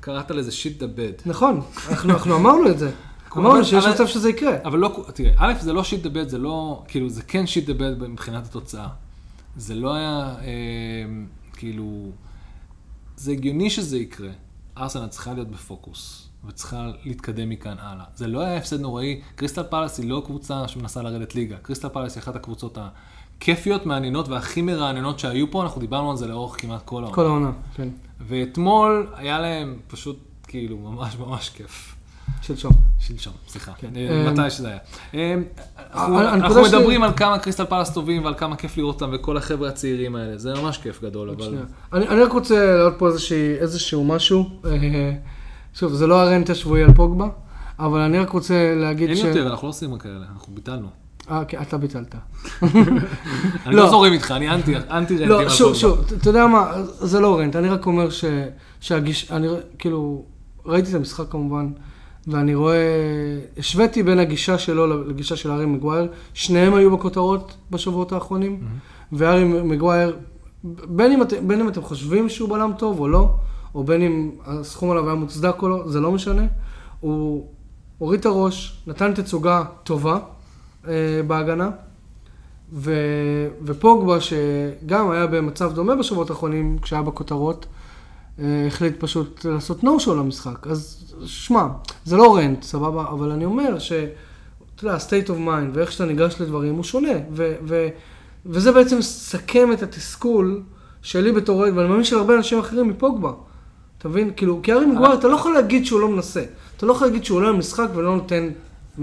קראת 0.00 0.30
לזה 0.30 0.52
shit 0.52 0.78
the 0.78 0.86
bed. 0.86 1.12
נכון, 1.26 1.60
אנחנו 1.88 2.36
אמרנו 2.36 2.68
את 2.68 2.78
זה. 2.78 2.90
אמרנו 3.36 3.64
שיש 3.64 3.84
מצב 3.84 4.06
שזה 4.06 4.30
יקרה. 4.30 4.56
אבל 4.64 4.78
לא, 4.78 5.04
תראה, 5.14 5.32
א', 5.36 5.54
זה 5.60 5.72
לא 5.72 5.84
shit 5.84 6.02
the 6.02 6.08
bed, 6.08 6.28
זה 6.28 6.38
לא, 6.38 6.82
כאילו, 6.88 7.08
זה 7.08 7.22
כן 7.22 7.46
shit 7.46 7.66
the 7.66 7.74
bed 7.74 8.08
מבחינת 8.08 8.46
התוצאה. 8.46 8.88
זה 9.56 9.74
לא 9.74 9.94
היה, 9.94 10.34
אה, 10.40 10.44
כאילו, 11.52 12.10
זה 13.16 13.32
הגיוני 13.32 13.70
שזה 13.70 13.98
יקרה. 13.98 14.30
ארסנל 14.78 15.06
צריכה 15.06 15.32
להיות 15.32 15.48
בפוקוס, 15.48 16.28
וצריכה 16.46 16.90
להתקדם 17.04 17.48
מכאן 17.48 17.76
הלאה. 17.80 18.04
זה 18.14 18.26
לא 18.26 18.40
היה 18.40 18.56
הפסד 18.56 18.80
נוראי, 18.80 19.20
קריסטל 19.34 19.62
פלאס 19.62 19.98
היא 19.98 20.10
לא 20.10 20.22
קבוצה 20.26 20.68
שמנסה 20.68 21.02
לרדת 21.02 21.34
ליגה. 21.34 21.56
קריסטל 21.56 21.88
פלאס 21.88 22.14
היא 22.14 22.22
אחת 22.22 22.36
הקבוצות 22.36 22.78
הכיפיות, 22.80 23.86
מעניינות 23.86 24.28
והכי 24.28 24.62
מרעננות 24.62 25.18
שהיו 25.18 25.50
פה, 25.50 25.62
אנחנו 25.62 25.80
דיברנו 25.80 26.10
על 26.10 26.16
זה 26.16 26.26
לאורך 26.26 26.60
כמעט 26.60 26.82
כל 26.84 27.02
העונה. 27.02 27.14
כל 27.14 27.24
העונה, 27.24 27.52
כן. 27.74 27.88
ואתמול 28.20 29.06
היה 29.14 29.40
להם 29.40 29.78
פשוט, 29.88 30.18
כאילו, 30.48 30.78
ממש 30.78 31.16
ממש 31.16 31.48
כיף. 31.48 31.95
שלשום. 32.42 32.72
שלשום, 32.98 33.32
סליחה. 33.48 33.72
כן. 33.78 33.88
אה, 33.96 34.26
אמ, 34.28 34.32
מתי 34.32 34.50
שזה 34.50 34.68
היה. 34.68 34.78
אמ, 35.14 35.42
אנחנו- 35.94 36.62
מדברים 36.62 37.02
על 37.02 37.12
כמה 37.16 37.38
קריסטל 37.38 37.64
פלאס 37.64 37.90
טובים 37.90 38.24
ועל 38.24 38.34
כמה 38.34 38.56
כיף 38.56 38.76
לראות 38.76 39.02
אותם 39.02 39.14
וכל 39.14 39.36
החבר'ה 39.36 39.68
הצעירים 39.68 40.16
האלה. 40.16 40.38
זה 40.38 40.54
ממש 40.54 40.78
כיף 40.78 41.02
גדול, 41.02 41.30
אבל... 41.30 41.58
אני 41.92 42.20
רק 42.20 42.32
רוצה 42.32 42.66
להעלות 42.66 42.94
פה 42.98 43.08
איזשהו 43.60 44.04
משהו. 44.04 44.50
אה, 44.64 45.12
שוב, 45.74 45.92
זה 45.92 46.06
לא 46.06 46.20
הרנט 46.20 46.50
השבועי 46.50 46.82
על 46.82 46.94
פוגבה, 46.94 47.28
אבל 47.78 48.00
אני 48.00 48.18
רק 48.18 48.30
רוצה 48.30 48.74
להגיד 48.76 49.08
אין 49.08 49.16
ש... 49.18 49.20
יותר, 49.20 49.48
אנחנו 49.50 49.66
לא 49.66 49.70
עושים 49.70 49.98
כאלה, 49.98 50.24
אנחנו 50.34 50.54
ביטלנו. 50.54 50.88
אה, 51.30 51.44
כן, 51.44 51.62
אתה 51.62 51.78
ביטלת. 51.78 52.14
אני 52.62 52.70
לא. 53.66 53.82
לא 53.82 53.90
זורם 53.90 54.12
איתך, 54.12 54.30
אני 54.30 54.50
אנטי 54.50 54.76
אנטי 54.76 55.14
רנטים 55.16 55.28
לא, 55.28 55.48
שוב. 55.48 55.74
שוב, 55.74 56.04
אתה 56.16 56.28
יודע 56.28 56.46
מה, 56.46 56.72
זה 56.84 57.20
לא 57.20 57.38
רנט, 57.38 57.56
אני 57.56 57.68
רק 57.68 57.86
אומר. 57.86 58.08
שהגיש... 58.80 59.30
אני 59.30 59.48
כאילו, 59.78 60.24
ראיתי 60.66 60.90
את 60.90 60.94
המשחק 60.94 61.24
כמובן, 61.30 61.72
ואני 62.26 62.54
רואה... 62.54 62.76
השוויתי 63.58 64.02
בין 64.02 64.18
הגישה 64.18 64.58
שלו 64.58 65.04
לגישה 65.04 65.36
של 65.36 65.50
הארי 65.50 65.66
מגווייר, 65.66 66.08
שניהם 66.34 66.74
היו 66.74 66.96
בכותרות 66.96 67.56
בשבועות 67.70 68.12
האחרונים, 68.12 68.60
והארי 69.12 69.44
מגווייר, 69.44 70.16
בין 70.64 71.12
אם, 71.12 71.22
אתם, 71.22 71.48
בין 71.48 71.60
אם 71.60 71.68
אתם 71.68 71.82
חושבים 71.82 72.28
שהוא 72.28 72.48
בלם 72.48 72.72
טוב 72.78 73.00
או 73.00 73.08
לא, 73.08 73.34
או 73.74 73.84
בין 73.84 74.02
אם 74.02 74.30
הסכום 74.46 74.90
עליו 74.90 75.06
היה 75.06 75.14
מוצדק 75.14 75.62
או 75.62 75.68
לא, 75.68 75.88
זה 75.88 76.00
לא 76.00 76.12
משנה. 76.12 76.46
הוא 77.00 77.46
הוריד 77.98 78.20
את 78.20 78.26
הראש, 78.26 78.82
נתן 78.86 79.14
תצוגה 79.14 79.64
טובה 79.82 80.18
אה, 80.88 80.92
בהגנה, 81.26 81.70
ו, 82.72 82.92
ופוגבה, 83.62 84.20
שגם 84.20 85.10
היה 85.10 85.26
במצב 85.26 85.72
דומה 85.72 85.94
בשבועות 85.96 86.30
האחרונים, 86.30 86.78
כשהיה 86.82 87.02
בכותרות, 87.02 87.66
החליט 88.38 88.94
פשוט 88.98 89.44
לעשות 89.44 89.84
נו 89.84 90.00
שואו 90.00 90.16
למשחק. 90.16 90.66
אז 90.66 91.12
שמע, 91.26 91.66
זה 92.04 92.16
לא 92.16 92.36
רנט, 92.36 92.62
סבבה, 92.62 93.04
אבל 93.10 93.30
אני 93.30 93.44
אומר 93.44 93.78
ש... 93.78 93.92
אתה 94.76 94.84
יודע, 94.84 94.96
state 94.96 95.28
of 95.28 95.46
mind 95.46 95.70
ואיך 95.72 95.92
שאתה 95.92 96.04
ניגש 96.04 96.40
לדברים 96.40 96.74
הוא 96.74 96.84
שונה. 96.84 97.12
ו, 97.32 97.54
ו, 97.64 97.88
וזה 98.46 98.72
בעצם 98.72 98.98
מסכם 98.98 99.72
את 99.72 99.82
התסכול 99.82 100.62
שלי 101.02 101.32
בתור 101.32 101.60
אוהד, 101.60 101.76
ואני 101.76 101.88
מאמין 101.88 102.04
של 102.04 102.16
הרבה 102.16 102.36
אנשים 102.36 102.58
אחרים 102.58 102.88
מפוגבה. 102.88 103.32
אתה 103.98 104.08
מבין? 104.08 104.30
כאילו, 104.36 104.60
כי 104.62 104.72
ארי 104.72 104.86
מגווייר, 104.86 105.14
אתה 105.14 105.28
לא 105.28 105.34
יכול 105.34 105.54
להגיד 105.54 105.86
שהוא 105.86 106.00
לא 106.00 106.08
מנסה. 106.08 106.44
אתה 106.76 106.86
לא 106.86 106.92
יכול 106.92 107.06
להגיד 107.06 107.24
שהוא 107.24 107.36
עולה 107.38 107.50
למשחק 107.50 107.88
ולא 107.94 108.16
נותן 108.16 108.48
100%. 108.98 109.02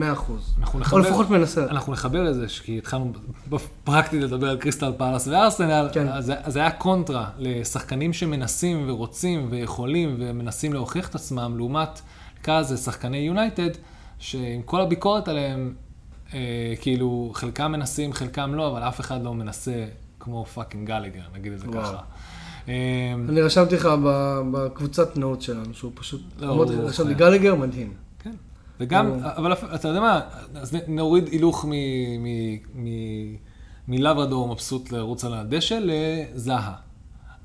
אנחנו 0.59 0.79
או 0.91 0.99
לפחות 0.99 1.29
מנסה. 1.29 1.63
אנחנו 1.65 1.93
נחבר 1.93 2.29
את 2.29 2.35
זה, 2.35 2.45
כי 2.63 2.77
התחלנו 2.77 3.11
פרקטית 3.83 4.21
לדבר 4.23 4.49
על 4.49 4.57
קריסטל 4.57 4.93
פאלאס 4.97 5.27
וארסנל, 5.27 5.89
כן. 5.93 6.07
אז 6.07 6.25
זה- 6.25 6.35
אז 6.43 6.53
זה 6.53 6.59
היה 6.59 6.71
קונטרה 6.71 7.29
לשחקנים 7.37 8.13
שמנסים 8.13 8.89
ורוצים 8.89 9.47
ויכולים 9.49 10.15
ומנסים 10.19 10.73
להוכיח 10.73 11.07
את 11.09 11.15
עצמם, 11.15 11.53
לעומת 11.57 12.01
כזה 12.43 12.77
שחקני 12.77 13.17
יונייטד, 13.17 13.69
שעם 14.19 14.41
כל 14.65 14.81
הביקורת 14.81 15.27
עליהם, 15.27 15.73
אה, 16.33 16.39
כאילו, 16.81 17.31
חלקם 17.33 17.71
מנסים, 17.71 18.13
חלקם 18.13 18.53
לא, 18.55 18.67
אבל 18.71 18.81
אף 18.87 18.99
אחד 18.99 19.23
לא 19.23 19.33
מנסה 19.33 19.85
כמו 20.19 20.45
fucking 20.45 20.87
גלגר, 20.87 21.21
נגיד 21.35 21.53
את 21.53 21.59
זה 21.59 21.69
וואו. 21.69 21.83
ככה. 21.83 21.97
אני 23.29 23.41
רשמתי 23.41 23.75
לך 23.75 23.89
בקבוצת 24.51 25.17
נוט 25.17 25.41
שלנו, 25.41 25.73
שהוא 25.73 25.91
פשוט... 25.95 26.21
לא, 26.39 26.65
רשמתי. 26.83 27.13
גלגר 27.13 27.55
מדהים. 27.55 28.02
וגם, 28.79 29.11
אבל 29.23 29.53
אתה 29.53 29.87
יודע 29.87 29.99
מה, 29.99 30.21
אז 30.55 30.77
נוריד 30.87 31.27
הילוך 31.27 31.65
מ- 31.65 31.69
מ- 32.23 32.57
מ- 32.75 33.35
מלברדור 33.87 34.47
מבסוט 34.47 34.91
לרוץ 34.91 35.25
על 35.25 35.33
הדשא 35.33 35.79
לזהה. 35.81 36.73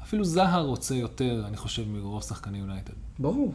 אפילו 0.03 0.25
זהה 0.25 0.61
רוצה 0.61 0.95
יותר, 0.95 1.45
אני 1.49 1.57
חושב, 1.57 1.83
מרוב 1.89 2.23
שחקני 2.23 2.59
יונייטד. 2.59 2.93
ברור. 3.19 3.53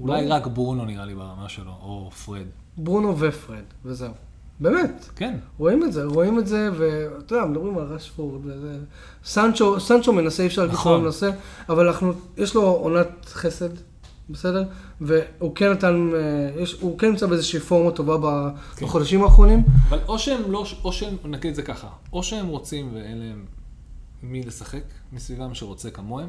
אולי. 0.00 0.28
רק 0.28 0.46
ברונו 0.46 0.84
נראה 0.84 1.04
לי 1.04 1.14
ברמה 1.14 1.48
שלו, 1.48 1.72
או 1.82 2.10
פרד. 2.10 2.46
ברונו 2.76 3.18
ופרד, 3.18 3.64
וזהו. 3.84 4.12
באמת, 4.60 5.08
כן. 5.16 5.38
רואים 5.58 5.84
את 5.84 5.92
זה, 5.92 6.04
רואים 6.04 6.38
את 6.38 6.46
זה, 6.46 6.70
ואתה 6.78 7.34
יודע, 7.34 7.46
מדברים 7.46 7.78
על 7.78 7.84
רשפורד 7.84 8.40
וזה. 8.44 8.78
סנצ'ו, 9.24 9.80
סנצ'ו 9.80 10.12
מנסה, 10.12 10.42
אי 10.42 10.48
אפשר 10.48 10.62
להגיד 10.62 10.76
שהוא 10.76 10.82
נכון. 10.82 10.98
לא 11.00 11.04
מנסה, 11.06 11.30
אבל 11.68 11.86
אנחנו, 11.88 12.12
יש 12.36 12.54
לו 12.54 12.62
עונת 12.62 13.08
חסד, 13.24 13.68
בסדר? 14.30 14.64
והוא 15.00 15.54
כן 15.54 15.70
נתן, 15.70 16.10
אה, 16.14 16.62
יש, 16.62 16.76
הוא 16.80 16.98
כן 16.98 17.10
נמצא 17.10 17.26
באיזושהי 17.26 17.60
פורמה 17.60 17.90
טובה 17.90 18.50
כן. 18.76 18.86
בחודשים 18.86 19.22
האחרונים. 19.24 19.64
אבל 19.88 19.98
או 20.08 20.18
שהם 20.18 20.50
לא, 20.50 20.66
או 20.84 20.92
שהם, 20.92 21.16
נגיד 21.24 21.50
את 21.50 21.54
זה 21.54 21.62
ככה, 21.62 21.88
או 22.12 22.22
שהם 22.22 22.46
רוצים 22.46 22.94
ואין 22.94 23.18
להם 23.18 23.44
מי 24.22 24.42
לשחק 24.42 24.82
מסביבם 25.12 25.54
שרוצה 25.54 25.90
כמוהם, 25.90 26.28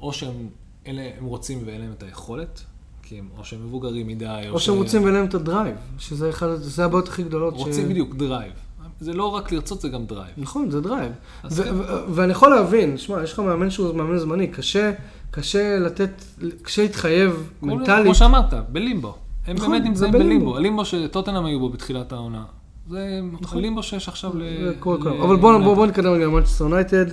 או 0.00 0.12
שהם 0.12 0.48
אלה, 0.86 1.10
הם 1.18 1.24
רוצים 1.24 1.62
ואין 1.66 1.80
להם 1.80 1.92
את 1.98 2.02
היכולת, 2.02 2.60
כי 3.02 3.18
הם, 3.18 3.28
או 3.38 3.44
שהם 3.44 3.66
מבוגרים 3.66 4.06
מדי, 4.06 4.46
או 4.50 4.60
שהם 4.60 4.76
רוצים 4.76 5.02
ואין 5.04 5.14
להם 5.14 5.24
את 5.26 5.34
ה 5.34 5.40
drive, 5.40 5.76
שזה 5.98 6.30
אחד, 6.30 6.54
זה 6.54 6.84
הבעיות 6.84 7.08
הכי 7.08 7.22
גדולות. 7.22 7.54
רוצים 7.54 7.88
בדיוק 7.88 8.14
drive. 8.14 8.52
זה 9.00 9.12
לא 9.12 9.26
רק 9.26 9.52
לרצות, 9.52 9.80
זה 9.80 9.88
גם 9.88 10.06
drive. 10.06 10.32
נכון, 10.36 10.70
זה 10.70 10.80
drive. 10.80 11.12
ו- 11.50 11.64
כן. 11.64 11.74
ו- 11.74 12.14
ואני 12.14 12.32
יכול 12.32 12.50
להבין, 12.50 12.98
שמע, 12.98 13.22
יש 13.22 13.32
לך 13.32 13.38
מאמן 13.38 13.70
שהוא 13.70 13.94
מאמן 13.94 14.18
זמני, 14.18 14.46
קשה, 14.46 14.92
קשה 15.32 15.78
לתת, 15.78 16.24
קשה 16.62 16.82
להתחייב 16.82 17.50
מנטלית. 17.62 18.04
כמו 18.04 18.14
שאמרת, 18.14 18.54
בלימבו. 18.68 19.14
הם 19.46 19.56
נכון, 19.56 19.70
באמת 19.70 19.84
נמצאים 19.84 20.12
בלימבו. 20.12 20.28
בלימבו. 20.28 20.56
הלימבו 20.56 20.84
שטוטנאם 20.84 21.44
היו 21.44 21.60
בו 21.60 21.68
בתחילת 21.68 22.12
העונה. 22.12 22.44
זה 22.88 23.20
נכון. 23.40 23.58
הלימבו 23.58 23.82
שיש 23.82 24.08
עכשיו 24.08 24.36
ל... 24.36 24.42
ל-. 24.42 25.22
אבל 25.22 25.36
בואו 25.36 25.62
בוא, 25.62 25.74
בוא 25.74 25.86
נתקדם 25.86 26.12
רגע 26.12 26.24
למנצ'סטר 26.24 26.64
יונייטד. 26.64 27.06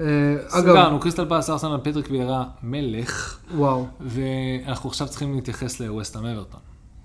אה, 0.00 0.06
אגב, 0.48 0.62
סגרנו, 0.62 1.00
קריסטל 1.00 1.28
פלס, 1.28 1.50
ארסנל, 1.50 1.78
פטריק 1.82 2.08
וירה 2.10 2.44
מלך, 2.62 3.38
וואו. 3.54 3.86
ואנחנו 4.00 4.88
עכשיו 4.88 5.08
צריכים 5.08 5.34
להתייחס 5.34 5.80
לווסטהאם 5.80 6.24
אברטון, 6.24 6.60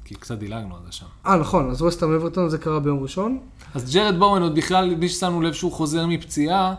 כי 0.05 0.16
קצת 0.16 0.38
דילגנו 0.38 0.76
על 0.76 0.82
זה 0.86 0.91
שם. 0.91 1.05
אה, 1.26 1.36
נכון, 1.36 1.70
אז 1.70 1.82
ווסטהאם 1.82 2.14
אברטון 2.14 2.49
זה 2.49 2.58
קרה 2.58 2.80
ביום 2.80 3.03
ראשון. 3.03 3.39
אז 3.76 3.93
ג'רד 3.93 4.20
בואן 4.20 4.41
עוד 4.41 4.55
בכלל, 4.55 4.95
בלי 4.95 5.10
ששמנו 5.10 5.41
לב 5.41 5.53
שהוא 5.53 5.72
חוזר 5.72 6.08
מפציעה, 6.08 6.76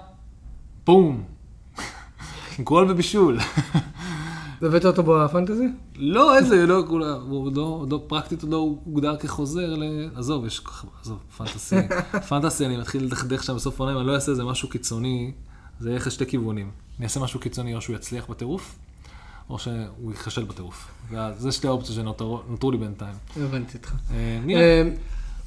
בום. 0.86 1.22
גול 2.64 2.90
ובישול. 2.90 3.38
הבאת 4.62 4.84
אותו 4.84 5.02
בפנטזי? 5.02 5.66
לא, 5.96 6.38
איזה, 6.38 6.66
לא, 6.66 6.84
הוא 6.88 7.00
לא, 7.54 7.86
לא, 7.90 8.04
פרקטית 8.06 8.42
עוד 8.42 8.50
לא 8.50 8.56
הוגדר 8.56 9.16
כחוזר 9.16 9.74
ל... 9.74 9.82
עזוב, 10.16 10.46
יש, 10.46 10.62
עזוב, 11.02 11.18
פנטסי, 11.36 11.76
פנטסי, 12.28 12.66
אני 12.66 12.76
מתחיל 12.76 13.04
לדכדך 13.04 13.42
שם 13.42 13.54
בסוף 13.54 13.80
העונה, 13.80 13.94
אם 13.94 13.98
אני 13.98 14.06
לא 14.06 14.14
אעשה 14.14 14.30
איזה 14.32 14.44
משהו 14.44 14.68
קיצוני, 14.68 15.32
זה 15.80 15.92
ילך 15.92 16.06
לשתי 16.06 16.26
כיוונים. 16.26 16.70
אני 16.98 17.04
אעשה 17.04 17.20
משהו 17.20 17.40
קיצוני, 17.40 17.74
או 17.74 17.80
שהוא 17.80 17.96
יצליח 17.96 18.30
בטירוף, 18.30 18.78
או 19.50 19.58
שהוא 19.58 20.10
ייכשל 20.10 20.44
בטירוף. 20.44 20.88
וזה 21.10 21.52
שתי 21.52 21.66
האופציות 21.66 21.96
שנותרו 21.96 22.42
נותרו 22.48 22.70
לי 22.70 22.78
בינתיים. 22.78 23.14
הבנתי 23.36 23.78
אותך. 23.78 23.92
אה, 24.10 24.40
אה, 24.50 24.82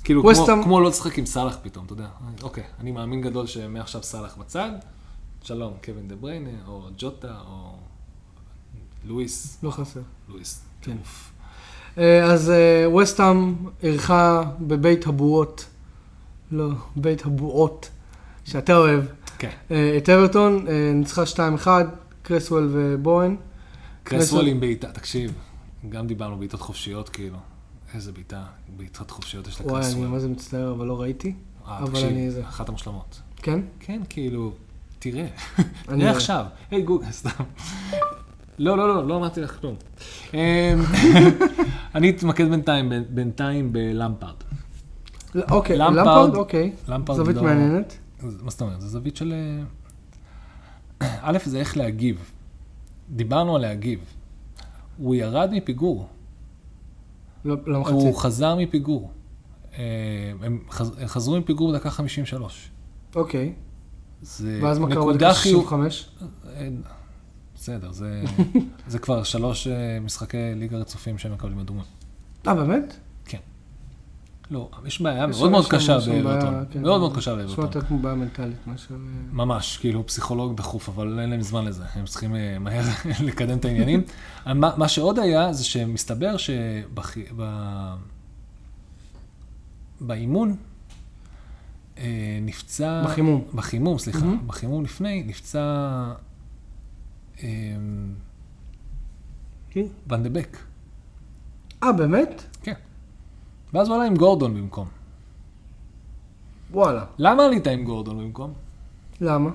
כאילו, 0.03 0.23
כמו 0.63 0.79
לא 0.79 0.89
לשחק 0.89 1.17
עם 1.17 1.25
סאלח 1.25 1.57
פתאום, 1.61 1.85
אתה 1.85 1.93
יודע. 1.93 2.07
אוקיי, 2.41 2.63
אני 2.79 2.91
מאמין 2.91 3.21
גדול 3.21 3.47
שמעכשיו 3.47 4.03
סאלח 4.03 4.35
בצד, 4.37 4.71
שלום, 5.43 5.73
קווין 5.83 6.07
דה 6.07 6.15
בריינה, 6.15 6.49
או 6.67 6.87
ג'וטה, 6.97 7.35
או 7.47 7.75
לואיס, 9.05 9.57
לא 9.63 9.71
חסר. 9.71 10.01
לואיס, 10.29 10.63
כן. 10.81 10.91
טירוף. 10.91 11.31
אה, 11.97 12.23
אז 12.23 12.51
ווסטהאם 12.85 13.55
אירחה 13.83 14.43
בבית 14.59 15.07
הבועות, 15.07 15.65
לא, 16.51 16.69
בית 16.95 17.25
הבועות, 17.25 17.89
שאתה 18.45 18.75
אוהב, 18.75 19.03
כן. 19.37 19.49
אה, 19.71 19.97
את 19.97 20.09
אברטון, 20.09 20.67
אה, 20.67 20.91
ניצחה 20.93 21.23
2-1, 21.25 21.67
קרסוול 22.23 22.69
ובוהן. 22.71 23.35
קרסוול 24.03 24.47
עם 24.47 24.59
בעיטה, 24.59 24.91
תקשיב, 24.91 25.33
גם 25.89 26.07
דיברנו 26.07 26.37
בעיטות 26.37 26.61
חופשיות, 26.61 27.09
כאילו. 27.09 27.37
איזה 27.93 28.11
בעיטה, 28.11 28.43
בעיטות 28.77 29.11
חופשיות 29.11 29.47
יש 29.47 29.61
וואי, 29.61 29.73
אני 29.73 29.79
לקרסוול. 29.79 30.07
מה 30.07 30.19
זה 30.19 30.27
מצטער, 30.27 30.71
אבל 30.71 30.85
לא 30.85 31.01
ראיתי. 31.01 31.33
אה, 31.67 31.83
תקשיב. 31.85 32.39
אחת 32.41 32.69
המושלמות. 32.69 33.21
כן? 33.37 33.59
כן, 33.79 34.01
כאילו, 34.09 34.53
תראה. 35.01 35.25
אני- 35.89 35.99
תראה 35.99 36.11
עכשיו. 36.11 36.45
היי 36.71 36.81
גוגל, 36.81 37.11
סתם. 37.11 37.43
לא, 38.59 38.77
לא, 38.77 38.87
לא, 38.95 39.07
לא 39.07 39.17
אמרתי 39.17 39.41
לך 39.41 39.59
כלום. 39.59 39.75
אמ, 40.33 40.39
אני 41.95 42.09
אתמקד 42.09 42.49
בינתיים, 42.49 42.91
בינתיים 43.09 43.73
בלמפרד. 43.73 44.33
לא, 45.35 45.43
אוקיי, 45.51 45.77
למפרד, 45.77 46.35
אוקיי. 46.35 46.71
זווית 47.11 47.35
לא- 47.37 47.43
מעניינת. 47.43 47.97
מה 48.21 48.51
זאת 48.51 48.61
אומרת? 48.61 48.81
זו 48.81 48.87
זווית 48.87 49.15
של... 49.17 49.33
אה, 51.01 51.07
א', 51.21 51.37
זה 51.45 51.59
איך 51.59 51.77
להגיב. 51.77 52.31
דיברנו 53.09 53.55
על 53.55 53.61
להגיב. 53.61 53.99
הוא 54.97 55.15
ירד 55.15 55.49
מפיגור, 55.53 56.07
לא- 57.45 57.55
הוא 57.65 57.73
למחצית. 57.73 58.15
חזר 58.15 58.55
מפיגור. 58.55 59.11
אה, 59.77 59.83
הם 60.43 60.59
חזרו 61.05 61.39
מפיגור 61.39 61.71
בדקה 61.71 61.89
53. 61.89 62.69
אוקיי. 63.15 63.53
זה 64.21 64.59
ואז 64.61 64.79
מה 64.79 64.89
קרה 64.89 65.13
בדקה 65.13 65.33
חיוב... 65.33 65.63
65? 65.63 66.09
אה, 66.45 66.69
בסדר, 67.55 67.91
זה, 67.91 68.23
זה 68.87 68.99
כבר 68.99 69.23
שלוש 69.23 69.67
אה, 69.67 69.99
משחקי 69.99 70.55
ליגה 70.55 70.77
רצופים 70.77 71.17
שהם 71.17 71.33
מקבלים 71.33 71.59
אדומים. 71.59 71.83
אה, 72.47 72.53
באמת? 72.53 72.95
כן. 73.25 73.37
לא, 74.51 74.69
יש 74.85 75.01
בעיה 75.01 75.25
יש 75.29 75.37
מאוד 75.37 75.51
מאוד 75.51 75.67
קשה 75.69 75.97
יש 75.97 76.07
באברטון. 76.07 76.65
כן. 76.71 76.81
מאוד 76.81 76.99
מאוד 76.99 77.15
קשה 77.15 77.35
באברטון. 77.35 77.65
יותר 77.65 77.81
כמו 77.81 77.99
בעיה 77.99 78.15
מנטלית 78.15 78.67
מאשר... 78.67 78.93
אה, 78.93 78.97
ממש, 79.31 79.77
כאילו 79.77 80.07
פסיכולוג 80.07 80.57
דחוף, 80.57 80.89
אבל 80.89 81.19
אין 81.19 81.29
להם 81.29 81.41
זמן 81.41 81.65
לזה, 81.65 81.83
הם 81.93 82.05
צריכים 82.05 82.35
אה, 82.35 82.59
מהר 82.59 82.83
לקדם 83.27 83.57
את 83.57 83.65
העניינים. 83.65 84.03
מה, 84.55 84.87
שעוד 84.87 85.19
היה, 85.19 85.53
זה 85.53 85.63
שמסתבר 85.63 86.35
שבאימון 90.01 90.55
נפצע... 92.41 93.01
בחימום. 93.05 93.43
בחימום, 93.55 93.97
סליחה. 93.99 94.19
מהמם. 94.25 94.47
בחימום 94.47 94.83
לפני 94.83 95.23
נפצע 95.27 95.59
אה, 97.43 97.47
כן. 99.69 99.85
ון 100.09 100.23
דה 100.23 100.29
בק. 100.29 100.57
אה, 101.83 101.91
באמת? 101.91 102.43
כן. 102.63 102.73
ואז 103.73 103.87
הוא 103.87 103.95
עלה 103.95 104.05
עם 104.05 104.15
גורדון 104.15 104.53
במקום. 104.53 104.87
וואלה. 106.71 107.05
למה 107.17 107.45
עלית 107.45 107.67
עם 107.67 107.83
גורדון 107.83 108.17
במקום? 108.17 108.53
למה? 109.21 109.49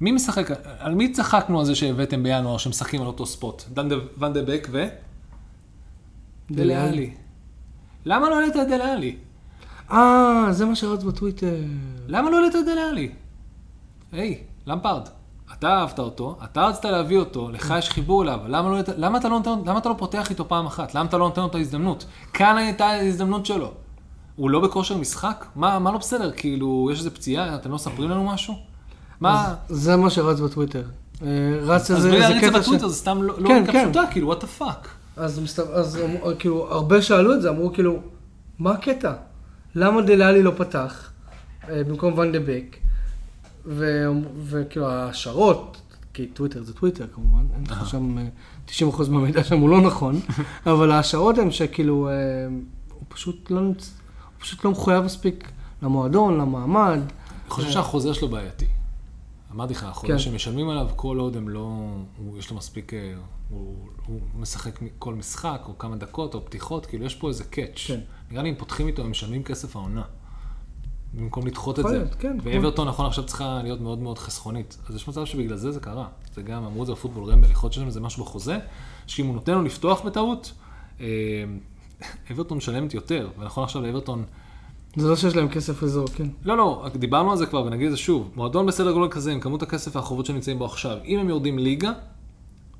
מי 0.00 0.12
משחק, 0.12 0.46
על 0.78 0.94
מי 0.94 1.12
צחקנו 1.12 1.60
על 1.60 1.66
זה 1.66 1.74
שהבאתם 1.74 2.22
בינואר 2.22 2.58
שמשחקים 2.58 3.00
על 3.00 3.06
אותו 3.06 3.26
ספוט? 3.26 3.62
דן 3.72 3.88
דה- 3.88 3.94
ון 4.18 4.32
דה 4.32 4.42
בק 4.42 4.68
ו? 4.70 4.84
דלה 6.50 6.84
עלי. 6.84 7.14
למה 8.04 8.30
לא 8.30 8.40
העלית 8.40 8.56
את 8.56 8.68
דלה 8.68 8.92
עלי? 8.92 9.16
אה, 9.92 10.46
זה 10.50 10.64
מה 10.66 10.76
שרץ 10.76 11.02
בטוויטר. 11.02 11.54
למה 12.06 12.30
לא 12.30 12.36
העלית 12.36 12.54
את 12.56 12.64
דלה 12.64 12.88
עלי? 12.88 13.10
היי, 14.12 14.38
למפרד, 14.66 15.08
אתה 15.58 15.68
אהבת 15.68 15.98
אותו, 15.98 16.38
אתה 16.44 16.66
רצית 16.66 16.84
להביא 16.84 17.18
אותו, 17.18 17.50
לך 17.50 17.74
יש 17.78 17.90
חיבור 17.90 18.22
אליו, 18.22 18.38
למה, 18.48 18.70
לא, 18.70 18.78
למה, 18.96 19.18
אתה 19.18 19.28
לא 19.28 19.36
נותן, 19.38 19.50
למה 19.66 19.78
אתה 19.78 19.88
לא 19.88 19.94
פותח 19.98 20.30
איתו 20.30 20.48
פעם 20.48 20.66
אחת? 20.66 20.94
למה 20.94 21.08
אתה 21.08 21.18
לא 21.18 21.24
נותן 21.28 21.40
לו 21.42 21.46
את 21.46 21.54
ההזדמנות? 21.54 22.04
כאן 22.32 22.56
הייתה 22.56 22.86
ההזדמנות 22.86 23.46
שלו. 23.46 23.72
הוא 24.36 24.50
לא 24.50 24.60
בכושר 24.60 24.96
משחק? 24.96 25.46
מה, 25.56 25.78
מה 25.78 25.92
לא 25.92 25.98
בסדר? 25.98 26.30
כאילו, 26.36 26.88
יש 26.92 26.98
איזה 26.98 27.10
פציעה, 27.10 27.54
אתם 27.54 27.68
לא 27.68 27.74
מספרים 27.74 28.10
לנו 28.10 28.24
משהו? 28.24 28.54
מה... 29.20 29.54
זה 29.68 29.96
מה 29.96 30.10
שרץ 30.10 30.40
בטוויטר. 30.40 30.82
אה, 31.22 31.26
רץ 31.62 31.90
אז 31.90 31.96
איזה 31.96 32.08
בלי 32.08 32.16
איזה 32.16 32.28
להריץ 32.28 32.44
את 32.44 32.52
זה 32.52 32.58
קטע 32.58 32.62
ש... 32.62 32.66
בטוויטר, 32.66 32.88
זה 32.88 32.94
סתם 32.94 33.22
לא 33.22 33.32
כן, 33.32 33.42
לוגיקה 33.42 33.72
כן. 33.72 33.84
פשוטה, 33.92 34.02
כאילו, 34.10 34.32
what 34.32 34.36
the 34.36 34.60
fuck. 34.60 34.86
אז. 35.16 35.60
אז 35.74 35.98
אמרו- 36.04 36.30
כאילו, 36.38 36.66
הרבה 36.72 37.02
שאלו 37.02 37.34
את 37.34 37.42
זה, 37.42 37.48
אמרו 37.50 37.72
כאילו, 37.72 37.98
מה 38.58 38.70
הקטע? 38.70 39.12
למה 39.74 40.02
דלאלי 40.02 40.42
לא 40.42 40.52
פתח 40.56 41.10
אה, 41.68 41.84
במקום 41.84 42.18
ואן 42.18 42.32
דה 42.32 42.38
בק? 42.40 42.76
וכאילו 44.44 44.86
ההשערות, 44.86 45.76
כי 46.14 46.26
טוויטר 46.26 46.62
זה 46.62 46.74
טוויטר 46.74 47.06
כמובן, 47.14 47.44
אין 47.54 47.64
לך 47.70 47.88
שם, 47.88 48.18
אה, 48.18 48.24
90% 48.66 49.10
מהמידע 49.10 49.44
שם 49.44 49.58
הוא 49.58 49.68
לא 49.68 49.80
נכון, 49.80 50.20
אבל 50.66 50.90
ההשערות 50.90 51.38
הן 51.38 51.50
שכאילו, 51.50 52.08
אה, 52.08 52.14
הוא 52.88 53.04
פשוט 53.08 53.50
לא. 53.50 53.60
הוא 53.60 53.74
פשוט 54.38 54.64
לא 54.64 54.70
מחויב 54.70 55.04
מספיק 55.04 55.50
למועדון, 55.82 56.40
למעמד. 56.40 56.98
אני 56.98 57.50
חושב 57.50 57.70
שהחוזה 57.70 58.14
שלו 58.14 58.28
בעייתי. 58.28 58.66
אמרתי 59.52 59.74
לך, 59.74 59.84
החוזה 59.84 60.12
כן. 60.12 60.18
שמשלמים 60.18 60.68
עליו, 60.68 60.88
כל 60.96 61.18
עוד 61.18 61.36
הם 61.36 61.48
לא... 61.48 61.70
הוא, 62.16 62.38
יש 62.38 62.50
לו 62.50 62.56
מספיק... 62.56 62.94
אה, 62.94 63.14
הוא, 63.48 63.76
הוא 64.06 64.20
משחק 64.34 64.80
כל 64.98 65.14
משחק, 65.14 65.62
או 65.68 65.78
כמה 65.78 65.96
דקות, 65.96 66.34
או 66.34 66.44
פתיחות, 66.44 66.86
כאילו 66.86 67.04
יש 67.04 67.14
פה 67.14 67.28
איזה 67.28 67.44
קאץ'. 67.44 67.86
כן. 67.86 68.00
נראה 68.30 68.42
לי 68.42 68.50
אם 68.50 68.54
פותחים 68.54 68.86
איתו, 68.86 69.02
הם 69.02 69.10
משלמים 69.10 69.42
כסף 69.42 69.76
העונה. 69.76 70.02
במקום 71.14 71.46
לדחות 71.46 71.78
את 71.78 71.84
זה. 71.88 72.04
כן, 72.18 72.36
ואברטון 72.42 72.88
נכון 72.88 73.06
עכשיו 73.06 73.26
צריכה 73.26 73.60
להיות 73.62 73.80
מאוד 73.80 73.98
מאוד 73.98 74.18
חסכונית. 74.18 74.78
אז 74.88 74.94
יש 74.94 75.08
מצב 75.08 75.24
שבגלל 75.24 75.56
זה 75.56 75.72
זה 75.72 75.80
קרה. 75.80 76.08
זה 76.34 76.42
גם, 76.42 76.64
אמרו 76.64 76.82
את 76.82 76.86
זה 76.86 76.92
בפוטבול 76.92 77.24
רמבל, 77.24 77.50
יכול 77.50 77.66
להיות 77.66 77.74
שיש 77.74 77.82
איזה 77.82 78.00
משהו 78.00 78.24
בחוזה, 78.24 78.58
שאם 79.06 79.26
הוא 79.26 79.34
נותן 79.34 79.52
לו 79.52 79.62
לפתוח 79.62 80.00
בטעות, 80.00 80.52
אה, 81.00 81.06
אברטון 82.30 82.58
משלמת 82.58 82.94
יותר. 82.94 83.28
ונכון 83.38 83.64
עכשיו 83.64 83.82
לאברטון... 83.82 84.24
זה 84.96 85.08
לא 85.08 85.16
שיש 85.16 85.36
להם 85.36 85.48
כסף 85.48 85.82
לזור, 85.82 86.06
כן. 86.08 86.28
לא, 86.44 86.56
לא, 86.56 86.86
דיברנו 86.94 87.30
על 87.30 87.38
זה 87.38 87.46
כבר 87.46 87.64
ונגיד 87.64 87.86
את 87.86 87.92
זה 87.92 87.96
שוב. 87.96 88.30
מועדון 88.36 88.66
בסדר 88.66 88.92
גודל 88.92 89.12
כזה, 89.12 89.32
עם 89.32 89.40
כמות 89.40 89.62
הכסף 89.62 89.96
והחובות 89.96 90.26
שנמצאים 90.26 90.58
בו 90.58 90.64
עכשיו, 90.64 90.96
אם 91.04 91.18
הם 91.18 91.28
יורדים 91.28 91.58
ליגה, 91.58 91.92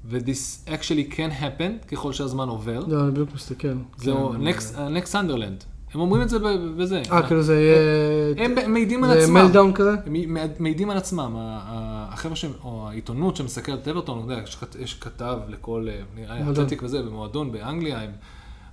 ו-this 0.04 0.68
actually 0.68 1.12
can 1.14 1.42
happen, 1.42 1.86
ככל 1.88 2.12
שהזמן 2.12 2.48
עובר, 2.48 2.80
לא, 2.88 3.02
אני 3.02 3.10
בדיוק 3.10 3.34
מסתכל. 3.34 3.68
זהו 3.96 4.32
next- 4.34 4.74
next 4.76 5.12
Sunderland. 5.12 5.64
הם 5.94 6.00
אומרים 6.00 6.22
את 6.22 6.28
זה 6.28 6.36
בזה. 6.78 7.02
אה, 7.12 7.26
כאילו 7.26 7.42
זה 7.42 7.60
יהיה... 7.60 8.44
הם 8.44 8.72
מעידים 8.72 9.04
על 9.04 9.10
זה 9.10 9.18
עצמם. 9.22 9.34
מלדאון 9.34 9.72
כזה? 9.72 9.94
הם 10.06 10.36
מעידים 10.58 10.90
על 10.90 10.96
עצמם. 10.96 11.32
החבר'ה 11.38 12.36
שהם, 12.36 12.50
או 12.64 12.88
העיתונות 12.88 13.36
שמסתכלת 13.36 13.82
את 13.82 13.88
אברטון, 13.88 14.28
יש 14.44 14.56
כת- 14.56 14.74
יש 14.80 14.94
כתב 14.94 15.38
לכל, 15.48 15.86
אה, 15.90 16.00
נראה 16.16 16.34
לי. 16.40 16.50
אתלטיק 16.52 16.82
וזה, 16.82 17.02
במועדון 17.02 17.52
באנגליה, 17.52 18.00
הם 18.02 18.10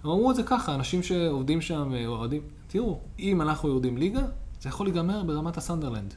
אמרו 0.06 0.32
את 0.32 0.36
זה 0.36 0.44
ככה, 0.44 0.76
אנשים 0.76 1.04
שעובדים 1.04 1.62
שם, 1.62 1.94
אה, 1.94 2.08
אוהדים, 2.08 2.42
תראו, 2.68 3.00
אם 3.20 3.42
אנחנו 3.42 3.70
יורדים 3.70 3.98
ליגה, 3.98 4.22
זה 4.62 4.70
יכול 4.70 4.86
להיגמר 4.86 5.24
ברמת 5.24 5.58
הסנדרלנד. 5.58 6.14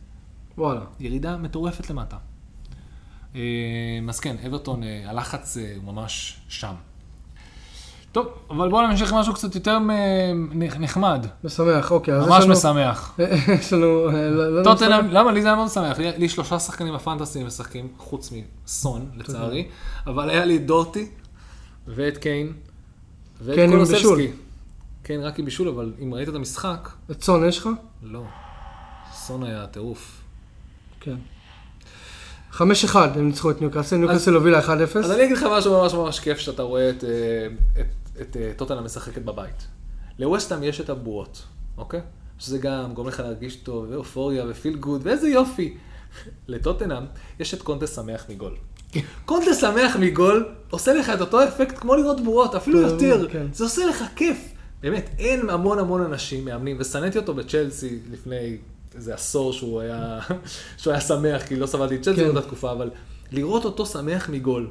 וואלה. 0.59 0.81
ירידה 1.01 1.37
מטורפת 1.37 1.91
למטה. 1.91 2.17
אה, 3.35 3.41
אז 4.09 4.21
כן, 4.21 4.37
אברטון, 4.47 4.83
אה, 4.83 5.03
הלחץ 5.11 5.57
אה, 5.57 5.73
הוא 5.85 5.93
ממש 5.95 6.37
שם. 6.49 6.75
טוב, 8.13 8.27
אבל 8.51 8.69
בואו 8.71 8.87
נמשיך 8.89 9.13
משהו 9.13 9.35
קצת 9.35 9.55
יותר 9.55 9.79
מ- 9.79 9.91
נ- 10.63 10.83
נחמד. 10.83 11.27
משמח, 11.45 11.91
אוקיי. 11.93 12.15
ממש 12.19 12.45
משמח. 12.45 13.19
יש 13.61 13.73
לנו... 13.73 14.09
אה, 14.11 14.31
לא- 14.31 14.59
לא 14.59 14.65
טוטנאם? 14.65 15.09
למה 15.11 15.33
לי 15.33 15.43
זה 15.43 15.49
היה 15.49 15.57
מאוד 15.57 15.67
משמח? 15.67 15.99
לי 15.99 16.29
שלושה 16.29 16.59
שחקנים 16.59 16.95
בפנטסי 16.95 17.45
משחקים, 17.45 17.89
חוץ 17.99 18.33
מסון, 18.67 19.11
לצערי, 19.17 19.69
אבל 20.07 20.31
היה 20.31 20.45
לי 20.45 20.59
דורטי, 20.59 21.09
ואת 21.87 22.17
קיין, 22.19 22.53
ואת 23.43 23.57
קולוסבסקי. 23.71 23.97
בישול. 23.97 24.21
קיין 25.03 25.21
רק 25.21 25.39
עם 25.39 25.45
בישול, 25.45 25.69
אבל 25.69 25.93
אם 26.03 26.15
ראית 26.15 26.29
את 26.29 26.35
המשחק, 26.35 26.89
את 27.11 27.19
צאן 27.21 27.49
יש 27.49 27.59
לך? 27.59 27.69
לא. 28.03 28.23
סון 29.15 29.43
היה 29.43 29.67
טירוף. 29.67 30.21
כן. 31.01 31.17
חמש 32.53 32.85
אחד, 32.85 33.09
הם 33.15 33.27
ניצחו 33.27 33.51
את 33.51 33.61
ניוקאסל, 33.61 33.97
ניוקאסל 33.97 34.35
הובילה 34.35 34.61
1-0. 34.61 34.69
אז 34.99 35.11
אני 35.11 35.25
אגיד 35.25 35.37
לך 35.37 35.47
משהו 35.51 35.83
ממש 35.83 35.95
ממש 35.95 36.21
כיף 36.21 36.39
שאתה 36.39 36.63
רואה 36.63 36.91
את, 36.91 37.05
אה, 37.05 37.47
את, 37.81 37.87
את 38.21 38.37
אה, 38.37 38.53
טוטנאם 38.57 38.85
משחקת 38.85 39.23
בבית. 39.23 39.67
לווסטהאם 40.19 40.63
יש 40.63 40.81
את 40.81 40.91
הבועות, 40.91 41.43
אוקיי? 41.79 42.01
שזה 42.39 42.59
גם 42.59 42.95
גורם 42.95 43.09
לך 43.09 43.21
להרגיש 43.21 43.57
טוב, 43.57 43.87
ואופוריה, 43.91 44.45
ופיל 44.49 44.77
גוד, 44.77 45.01
ואיזה 45.05 45.29
יופי. 45.29 45.77
לטוטנאם 46.49 47.05
יש 47.41 47.55
את 47.55 47.63
קונטה 47.63 47.87
שמח 47.87 48.27
מגול. 48.29 48.57
קונטה 49.25 49.55
שמח 49.55 49.97
מגול 49.97 50.49
עושה 50.71 50.95
לך 50.95 51.11
את 51.11 51.21
אותו 51.21 51.45
אפקט 51.45 51.79
כמו 51.79 51.97
לראות 51.97 52.21
בועות, 52.21 52.55
אפילו 52.55 52.79
כן, 52.79 52.85
יותר. 52.85 53.29
כן. 53.31 53.47
זה 53.53 53.65
עושה 53.65 53.87
לך 53.87 54.05
כיף. 54.17 54.39
באמת, 54.81 55.11
אין 55.19 55.51
המון 55.51 55.79
המון 55.79 56.03
אנשים 56.03 56.45
מאמנים, 56.45 56.77
ושנאתי 56.81 57.19
אותו 57.19 57.35
בצ'לסי 57.35 57.99
לפני 58.11 58.57
איזה 58.95 59.15
עשור 59.15 59.53
שהוא 59.53 59.81
היה, 59.81 60.19
שהוא 60.77 60.93
היה 60.93 61.01
שמח, 61.01 61.43
כי 61.43 61.57
לא 61.57 61.67
סבלתי 61.67 61.95
את 61.95 62.03
צ'לסי 62.03 62.21
כן. 62.21 62.25
באותה 62.33 62.41
תקופה, 62.47 62.73
אבל 62.73 62.91
לראות 63.33 63.65
אותו 63.65 63.87
שמח 63.87 64.29
מגול, 64.29 64.67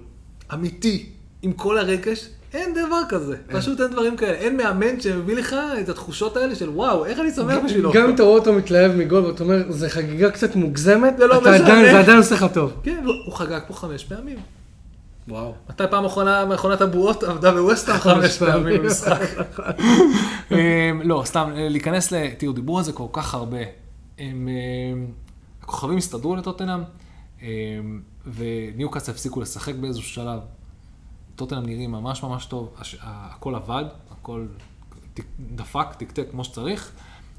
אמיתי, 0.54 1.10
עם 1.42 1.54
כל 1.54 1.78
הרגש, 1.78 2.30
אין 2.54 2.74
דבר 2.74 3.02
כזה. 3.10 3.36
פשוט 3.52 3.82
אין 3.82 3.92
דברים 3.92 4.18
כאלה. 4.18 4.32
אין 4.38 4.58
מאמן 4.58 5.00
שמביא 5.02 5.36
לך 5.36 5.56
את 5.82 5.90
התחושות 5.90 6.38
האלה 6.38 6.56
של 6.56 6.70
וואו, 6.70 7.06
איך 7.06 7.20
אני 7.20 7.32
שמח 7.32 7.58
בשבילו. 7.66 7.92
גם 7.94 8.04
אם 8.10 8.16
אתה 8.16 8.24
רואה 8.24 8.36
אותו 8.40 8.54
מתלהב 8.54 8.92
מגול 8.92 9.26
ואתה 9.26 9.44
אומר, 9.44 9.64
זה 9.72 9.90
חגיגה 9.90 10.32
קצת 10.32 10.56
מוגזמת, 10.56 11.18
זה 11.18 11.28
לא 11.28 11.34
אתה 11.42 11.52
משנה. 11.52 11.56
עדיין- 11.68 11.86
זה 11.94 12.00
עדיין 12.00 12.18
עושה 12.18 12.36
לך 12.36 12.46
טוב. 12.54 12.74
כן, 12.84 13.02
הוא- 13.06 13.14
הוא 13.26 13.34
חגג 13.34 13.60
פה 13.68 13.74
חמש 13.74 14.04
פעמים. 14.04 14.38
וואו. 15.28 15.54
מתי 15.70 15.84
פעם 15.90 16.06
אחרונה 16.06 16.46
מכונת 16.46 16.82
הבועות 16.82 17.24
עבדה 17.24 17.52
בווסטהאם 17.52 17.98
חמש 18.00 18.38
פעמים 18.38 18.84
במשחק? 18.84 19.22
אמ, 20.52 20.58
לא, 21.04 21.22
סתם, 21.26 21.50
להיכנס 21.56 22.12
ל... 22.12 22.28
תראו, 22.38 22.54
דיברו 22.54 22.78
על 22.78 22.84
זה 22.84 22.92
כל 22.92 23.08
כך 23.14 23.34
הרבה. 23.34 23.58
הם, 24.20 24.48
אמ, 24.48 25.06
הכוכבים 25.62 25.98
הסתדרו 25.98 26.36
לטוטנאם, 26.36 26.80
אה, 27.42 27.48
וניוקאסל 28.34 29.12
הפסיקו 29.12 29.42
לשחק 29.42 29.76
באיזשהו 29.76 30.10
שלב. 30.10 30.40
טוטנאם 31.36 31.66
נראים 31.66 31.92
ממש 31.92 32.24
ממש 32.24 32.46
טוב, 32.46 32.74
הש- 32.78 32.96
הכל 33.02 33.56
עבד, 33.56 33.86
הכל 34.12 34.46
דפק, 35.56 35.88
תקתק 35.98 36.26
כמו 36.32 36.44
שצריך. 36.44 36.92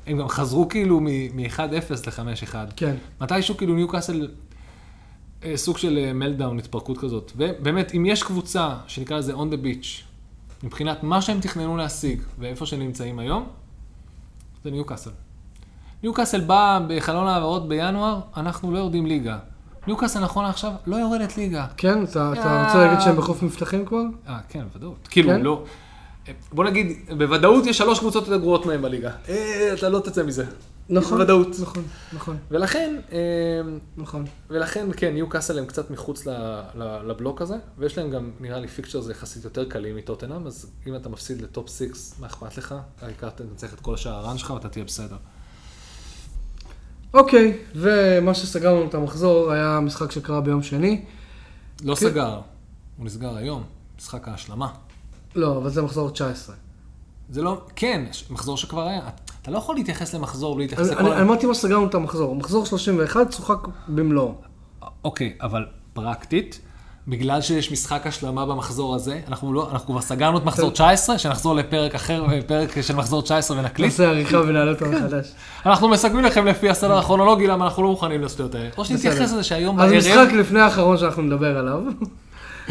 הם 0.07 0.19
גם 0.19 0.29
חזרו 0.29 0.69
כאילו 0.69 1.01
מ-1-0 1.01 1.61
ל-5-1. 2.07 2.55
כן. 2.77 2.97
מתישהו 3.21 3.57
כאילו 3.57 3.75
ניוקאסל, 3.75 4.29
אה, 5.45 5.57
סוג 5.57 5.79
של 5.79 6.13
מלדאון, 6.13 6.59
התפרקות 6.59 6.99
כזאת. 6.99 7.33
ובאמת, 7.37 7.95
אם 7.95 8.07
יש 8.07 8.23
קבוצה 8.23 8.77
שנקרא 8.87 9.19
לזה 9.19 9.35
on 9.35 9.47
the 9.53 9.65
beach, 9.65 9.87
מבחינת 10.65 11.03
מה 11.03 11.23
שהם 11.23 11.41
תכננו 11.41 11.77
להשיג 11.77 12.23
ואיפה 12.39 12.67
שהם 12.67 12.81
נמצאים 12.81 13.19
היום, 13.19 13.49
זה 14.65 14.71
ניוקאסל. 14.71 15.11
ניוקאסל 16.03 16.41
בא 16.41 16.81
בחלון 16.89 17.27
העברות 17.27 17.69
בינואר, 17.69 18.21
אנחנו 18.37 18.73
לא 18.73 18.79
יורדים 18.79 19.07
ליגה. 19.07 19.39
ניוקאסל 19.87 20.21
נכון 20.21 20.45
לעכשיו 20.45 20.73
לא 20.87 20.97
יורדת 20.97 21.37
ליגה. 21.37 21.67
כן? 21.77 22.05
אתה 22.05 22.33
אתה 22.33 22.45
אה. 22.45 22.67
רוצה 22.67 22.79
להגיד 22.79 23.01
שהם 23.01 23.17
בחוף 23.17 23.43
מבטחים 23.43 23.87
כבר? 23.87 24.03
אה, 24.29 24.39
כן, 24.49 24.63
בוודאות. 24.73 25.09
כאילו, 25.11 25.29
כן? 25.29 25.41
לא... 25.41 25.65
בוא 26.53 26.65
נגיד, 26.65 26.99
בוודאות 27.19 27.67
יש 27.67 27.79
שלוש 27.79 27.99
קבוצות 27.99 28.25
יותר 28.27 28.37
גרועות 28.37 28.67
מהם 28.67 28.83
בליגה. 28.83 29.11
אה, 29.29 29.71
אתה 29.73 29.89
לא 29.89 30.01
תצא 30.01 30.23
מזה. 30.23 30.45
נכון. 30.89 31.19
בוודאות. 31.19 31.49
נכון, 31.63 31.85
נכון, 32.13 32.37
ולכן, 32.51 32.97
אה, 33.13 33.19
נכון. 33.97 34.25
ולכן, 34.51 34.87
כן, 34.97 35.15
ניו 35.15 35.29
קאסל 35.29 35.59
הם 35.59 35.67
קצת 35.67 35.91
מחוץ 35.91 36.27
לבלוק 37.07 37.43
הזה, 37.43 37.57
ויש 37.79 37.99
להם 37.99 38.11
גם, 38.11 38.31
נראה 38.41 38.61
לי, 38.61 38.69
fixtures 38.69 39.09
יחסית 39.11 39.45
יותר 39.45 39.65
קלים 39.65 39.97
מטוטנאם, 39.97 40.47
אז 40.47 40.71
אם 40.87 40.97
אתה 40.97 41.09
מפסיד 41.09 41.43
ל 41.43 41.49
top 41.49 41.69
6, 41.69 41.85
מה 42.21 42.27
אכפת 42.27 42.59
לך? 42.59 42.75
העיקר 43.03 43.31
תנצח 43.31 43.75
את 43.75 43.81
כל 43.81 43.95
השאר 43.95 44.13
ה 44.13 44.19
run 44.19 44.39
שלך 44.39 44.51
ואתה 44.51 44.69
תהיה 44.69 44.85
בסדר. 44.85 45.17
אוקיי, 47.15 47.59
ומה 47.75 48.35
שסגרנו 48.35 48.85
את 48.85 48.95
המחזור 48.95 49.53
היה 49.53 49.81
משחק 49.81 50.11
שקרה 50.11 50.41
ביום 50.41 50.63
שני. 50.63 51.05
לא 51.85 51.95
כן. 51.95 52.01
סגר, 52.01 52.41
הוא 52.97 53.07
נסגר 53.07 53.37
היום, 53.37 53.63
משחק 53.99 54.29
ההשלמה. 54.29 54.69
לא, 55.35 55.57
אבל 55.57 55.71
זה 55.71 55.83
מחזור 55.83 56.11
19. 56.11 56.55
זה 57.31 57.43
לא, 57.43 57.63
כן, 57.77 58.05
מחזור 58.31 58.57
שכבר 58.57 58.87
היה. 58.87 59.09
אתה 59.43 59.51
לא 59.51 59.59
יכול 59.59 59.75
להתייחס 59.75 60.15
למחזור 60.15 60.55
בלי 60.55 60.65
להתייחס 60.65 60.91
לכל... 60.91 61.13
אני 61.13 61.23
אמרתי 61.23 61.47
מה 61.47 61.55
סגרנו 61.55 61.87
את 61.87 61.95
המחזור. 61.95 62.35
מחזור 62.35 62.67
31 62.67 63.31
צוחק 63.31 63.59
במלואו. 63.89 64.35
אוקיי, 65.05 65.37
אבל 65.41 65.67
פרקטית, 65.93 66.61
בגלל 67.11 67.41
שיש 67.41 67.73
משחק 67.73 68.07
השלמה 68.07 68.47
במחזור 68.47 68.95
הזה, 68.95 69.21
אנחנו 69.29 69.53
לא, 69.53 69.69
אנחנו 69.73 69.93
כבר 69.93 70.01
סגרנו 70.01 70.39
את 70.39 70.45
מחזור 70.45 70.71
19, 70.71 71.19
שנחזור 71.19 71.55
לפרק 71.55 71.95
אחר, 71.95 72.25
פרק 72.47 72.81
של 72.81 72.97
מחזור 72.97 73.23
19 73.23 73.59
ונקליט. 73.59 73.91
נעשה 73.91 74.09
עריכה 74.09 74.39
ונעלה 74.39 74.71
אותו 74.71 74.87
מחדש. 74.87 75.33
אנחנו 75.67 75.89
מסכמים 75.89 76.25
לכם 76.25 76.47
לפי 76.47 76.71
הסדר 76.71 76.99
הכרונולוגי, 76.99 77.47
למה 77.47 77.65
אנחנו 77.65 77.83
לא 77.83 77.89
מוכנים 77.89 78.23
לשטויות 78.23 78.55
האלה. 78.55 78.69
או 78.79 78.85
שנתייחס. 78.85 79.21
לזה 79.21 79.45
שהיום 79.45 79.81
אז 79.81 79.91
בערב, 79.91 79.99
משחק 79.99 80.33
לפני 80.33 80.61
האחרון 80.61 80.99
שאנחנו 80.99 81.23
נדבר 81.23 81.59
עליו. 81.59 81.81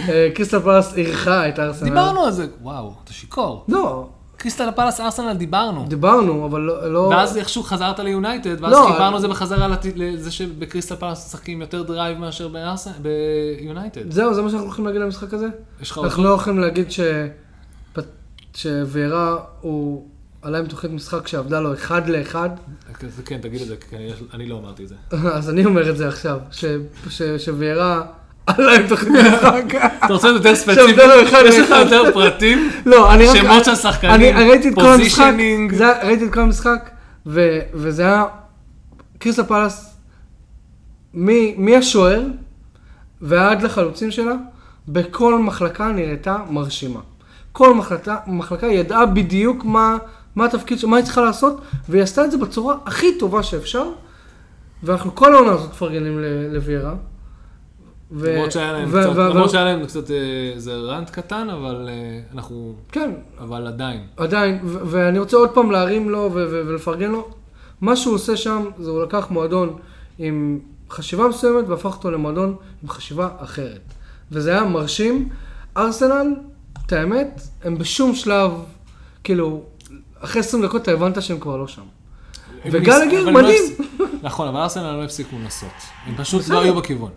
אה, 0.10 0.30
קריסטל 0.36 0.60
פלס 0.60 0.98
אירחה 0.98 1.50
את 1.50 1.60
ארסנל. 1.60 1.90
דיברנו 1.90 2.24
על 2.26 2.32
זה, 2.32 2.48
וואו, 2.62 2.94
אתה 3.04 3.14
שיכור. 3.14 3.66
לא, 3.68 4.10
קריסטל 4.40 4.70
פלאס 4.76 5.00
ארסנל 5.00 5.34
דיברנו. 5.34 5.86
דיברנו, 5.88 6.46
אבל 6.46 6.62
לא... 6.62 6.94
לא- 6.94 7.00
ואז 7.12 7.38
איכשהו 7.38 7.64
חזרת 7.64 8.00
ליונייטד, 8.00 8.64
ואז 8.64 8.72
לא, 8.74 8.90
חיברנו 8.94 9.16
את 9.16 9.22
זה 9.22 9.28
בחזרה 9.28 9.68
לזה 9.96 10.32
שבקריסטל 10.32 10.96
פלאס 10.96 11.26
משחקים 11.28 11.62
יותר 11.62 11.84
drive 11.84 12.18
מאשר 12.18 12.50
ביונייטד. 13.02 14.12
זהו, 14.12 14.34
זה 14.34 14.42
מה 14.42 14.50
שאנחנו 14.50 14.66
הולכים 14.66 14.86
להגיד 14.86 15.02
למשחק 15.02 15.34
הזה? 15.34 15.48
יש 15.82 15.92
לך 15.92 15.98
עוד... 15.98 16.06
אנחנו 16.06 16.24
לא 16.24 16.30
יכולים 16.30 16.60
להגיד 16.60 16.92
ש... 16.92 17.00
שווירה 18.56 19.38
הוא 19.62 20.08
עלה 20.42 20.58
עם 20.60 20.66
תוכנית 20.66 20.94
משחק 20.94 21.28
שעבדה 21.28 21.60
לו 21.60 21.74
אחד 21.74 22.10
לאחד, 22.10 22.50
כן, 23.26 23.38
תגיד 23.42 23.62
את 23.62 23.68
זה, 23.68 23.76
כי 23.90 23.96
אני- 24.34 24.48
לא 24.50 24.58
אמרתי 24.60 24.84
את 24.84 24.88
זה. 24.90 24.96
אז 25.38 25.50
אני 25.50 25.66
אומר 25.66 25.90
את 25.90 25.98
זה 25.98 26.08
עכשיו, 26.08 26.40
שווירה 27.38 28.02
עם 28.58 28.88
תוכנית 28.90 29.12
משחק. 29.34 29.64
אתה 30.06 30.14
רוצה 30.14 30.28
יותר 30.28 30.56
ספציפי? 30.56 30.92
יש 31.46 31.60
לך. 31.60 31.70
יותר 31.80 32.14
פרטים? 32.14 32.70
לא, 32.86 33.14
אני 33.14 33.28
רק... 33.28 33.36
שמות 33.38 33.66
של 33.66 33.76
שחקנים, 33.76 34.12
אני 34.38 34.50
ראיתי 36.04 36.26
את 36.26 36.34
כל 36.34 36.40
המשחק, 36.42 36.90
וזה 37.74 38.04
היה 38.04 38.24
קריסטל 39.20 39.44
פלס, 39.44 39.86
מ- 41.14 41.66
מהשוער 41.66 42.22
ועד 43.22 43.62
לחלוצים 43.62 44.12
שלה, 44.12 44.34
בכל 44.88 45.40
מחלקה 45.40 45.88
נראתה 45.88 46.38
מרשימה. 46.50 47.00
כל 47.52 47.74
מחלקה, 47.74 48.16
מחלקה 48.28 48.68
ידעה 48.68 49.06
בדיוק 49.06 49.66
מה, 49.66 49.98
מה 50.36 50.46
התפקיד, 50.46 50.80
מה 50.86 50.98
היא 50.98 51.06
צריכה 51.06 51.22
לעשות, 51.22 51.62
והיא 51.90 52.04
עשתה 52.04 52.26
את 52.26 52.32
זה 52.32 52.38
בצורה 52.38 52.76
הכי 52.86 53.18
טובה 53.18 53.44
שאפשר, 53.44 53.90
ואנחנו 54.84 55.16
כל 55.16 55.34
העונה 55.36 55.52
הזאת 55.52 55.70
מפרגנים 55.72 56.20
ל- 56.20 56.54
לוויירה. 56.56 56.94
ו- 58.12 58.34
למרות 58.36 58.52
שהיה 58.52 58.72
להם 58.74 58.90
ו- 58.92 59.00
קצת, 59.02 59.10
ו- 59.16 59.20
למרות 59.20 59.36
ו- 59.36 59.44
אה, 59.44 59.50
שהיה 59.50 59.66
להם 59.66 59.86
קצת 59.86 60.12
איזה 60.56 60.74
רנט 60.76 61.10
קטן, 61.10 61.50
אבל 61.50 61.90
אה, 61.90 62.20
אנחנו, 62.36 62.74
כן, 62.92 63.12
אבל 63.40 63.68
עדיין. 63.68 64.04
עדיין, 64.18 64.60
ו- 64.64 64.80
ואני 64.88 65.20
רוצה 65.20 65.38
עוד 65.38 65.50
פעם 65.50 65.72
להרים 65.72 66.10
לו 66.10 66.20
ו- 66.34 66.48
ולפרגן 66.68 67.12
לו. 67.12 67.28
מה 67.82 67.96
שהוא 67.96 68.16
עושה 68.16 68.38
שם, 68.38 68.66
זה 68.80 68.90
הוא 68.90 69.04
לקח 69.04 69.28
מועדון 69.30 69.78
עם 70.20 70.60
חשיבה 70.90 71.28
מסוימת 71.28 71.68
והפך 71.68 71.96
אותו 71.98 72.12
למועדון 72.12 72.56
עם 72.84 72.90
חשיבה 72.90 73.30
אחרת. 73.38 73.82
וזה 74.32 74.52
היה 74.52 74.64
מרשים. 74.64 75.30
ארסנל, 75.78 76.28
את 76.86 76.94
האמת, 76.94 77.42
הם 77.64 77.78
בשום 77.78 78.16
שלב, 78.16 78.52
כאילו, 79.24 79.62
אחרי 80.20 80.40
20 80.40 80.64
דקות 80.64 80.82
אתה 80.82 80.92
הבנת 80.92 81.22
שהם 81.22 81.40
כבר 81.40 81.58
לא 81.58 81.68
שם. 81.68 81.82
הם 82.64 82.70
וגל 82.74 82.92
ניס- 82.94 83.08
הגיר, 83.08 83.20
אבל 83.22 83.30
הם 83.30 83.36
לא 83.36 83.42
מדהים. 83.42 83.62
נכון, 84.24 84.48
אבל 84.48 84.60
ארסנל 84.60 84.92
לא 84.92 85.04
הפסיקו 85.04 85.36
לנסות. 85.44 85.70
הם 86.06 86.16
פשוט. 86.18 86.48
לא 86.50 86.62
היו 86.62 86.76
בכיוון. 86.76 87.12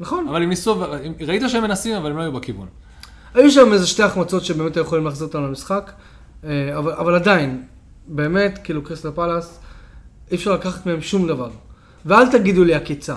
נכון? 0.00 0.28
אבל 0.28 0.42
הם 0.42 0.48
ניסו, 0.48 0.84
ראית 1.26 1.42
שהם 1.48 1.62
מנסים, 1.62 1.96
אבל 1.96 2.10
הם 2.10 2.16
לא 2.16 2.22
היו 2.22 2.32
בכיוון. 2.32 2.66
היו 3.34 3.50
שם 3.50 3.72
איזה 3.72 3.86
שתי 3.86 4.02
החמצות 4.02 4.44
שבאמת 4.44 4.76
היו 4.76 4.82
יכולים 4.84 5.04
להחזיר 5.04 5.26
אותנו 5.26 5.46
למשחק, 5.46 5.92
אה, 6.44 6.78
אבל, 6.78 6.92
אבל 6.92 7.14
עדיין, 7.14 7.62
באמת, 8.06 8.58
כאילו 8.64 8.82
קריסטל 8.84 9.10
פלאס, 9.10 9.60
אי 10.30 10.36
אפשר 10.36 10.52
לקחת 10.52 10.86
מהם 10.86 11.00
שום 11.00 11.26
דבר. 11.26 11.50
ואל 12.06 12.30
תגידו 12.30 12.64
לי 12.64 12.74
עקיצה. 12.74 13.14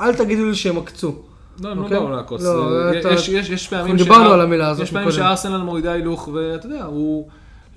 אל 0.00 0.14
תגידו 0.14 0.44
לי 0.46 0.54
שהם 0.54 0.78
עקצו. 0.78 1.14
לא, 1.60 1.68
הם 1.68 1.78
לא 1.78 1.82
אוקיי? 1.82 1.98
באו 1.98 2.10
לעקוץ. 2.10 2.42
לא, 2.42 2.78
אה, 2.92 3.12
יש- 3.14 3.28
יש 3.28 3.50
יש 3.50 3.68
פעמים 3.68 3.96
דיברנו 3.96 4.30
על 4.32 4.40
המילה 4.40 4.68
הזאת 4.68 4.84
יש 4.84 4.92
פעמים. 4.92 5.12
שארסנל 5.12 5.56
מורידה 5.58 5.92
הילוך, 5.92 6.28
ואתה 6.32 6.66
יודע, 6.66 6.84
הוא... 6.84 7.28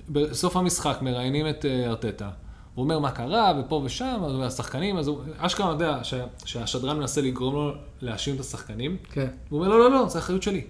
בסוף 0.08 0.56
המשחק 0.56 0.98
מראיינים 1.02 1.48
את 1.48 1.64
אה, 1.64 1.86
ארטטה. 1.90 2.28
הוא 2.76 2.82
אומר 2.82 2.98
מה 2.98 3.10
קרה, 3.10 3.52
ופה 3.60 3.82
ושם, 3.84 4.20
אז 4.26 4.52
השחקנים, 4.52 4.96
אז 4.96 5.08
הוא 5.08 5.18
אשכרה 5.38 5.70
יודע 5.70 5.98
שה- 6.02 6.24
שהשדרן 6.44 6.96
מנסה 6.98 7.20
לגרום 7.20 7.54
לו 7.54 7.72
להאשים 8.02 8.34
את 8.34 8.40
השחקנים. 8.40 8.96
כן. 9.12 9.26
הוא 9.48 9.58
אומר, 9.58 9.68
לא, 9.68 9.78
לא, 9.78 9.90
לא, 9.90 10.08
זה 10.08 10.18
אחריות 10.18 10.42
שלי. 10.42 10.64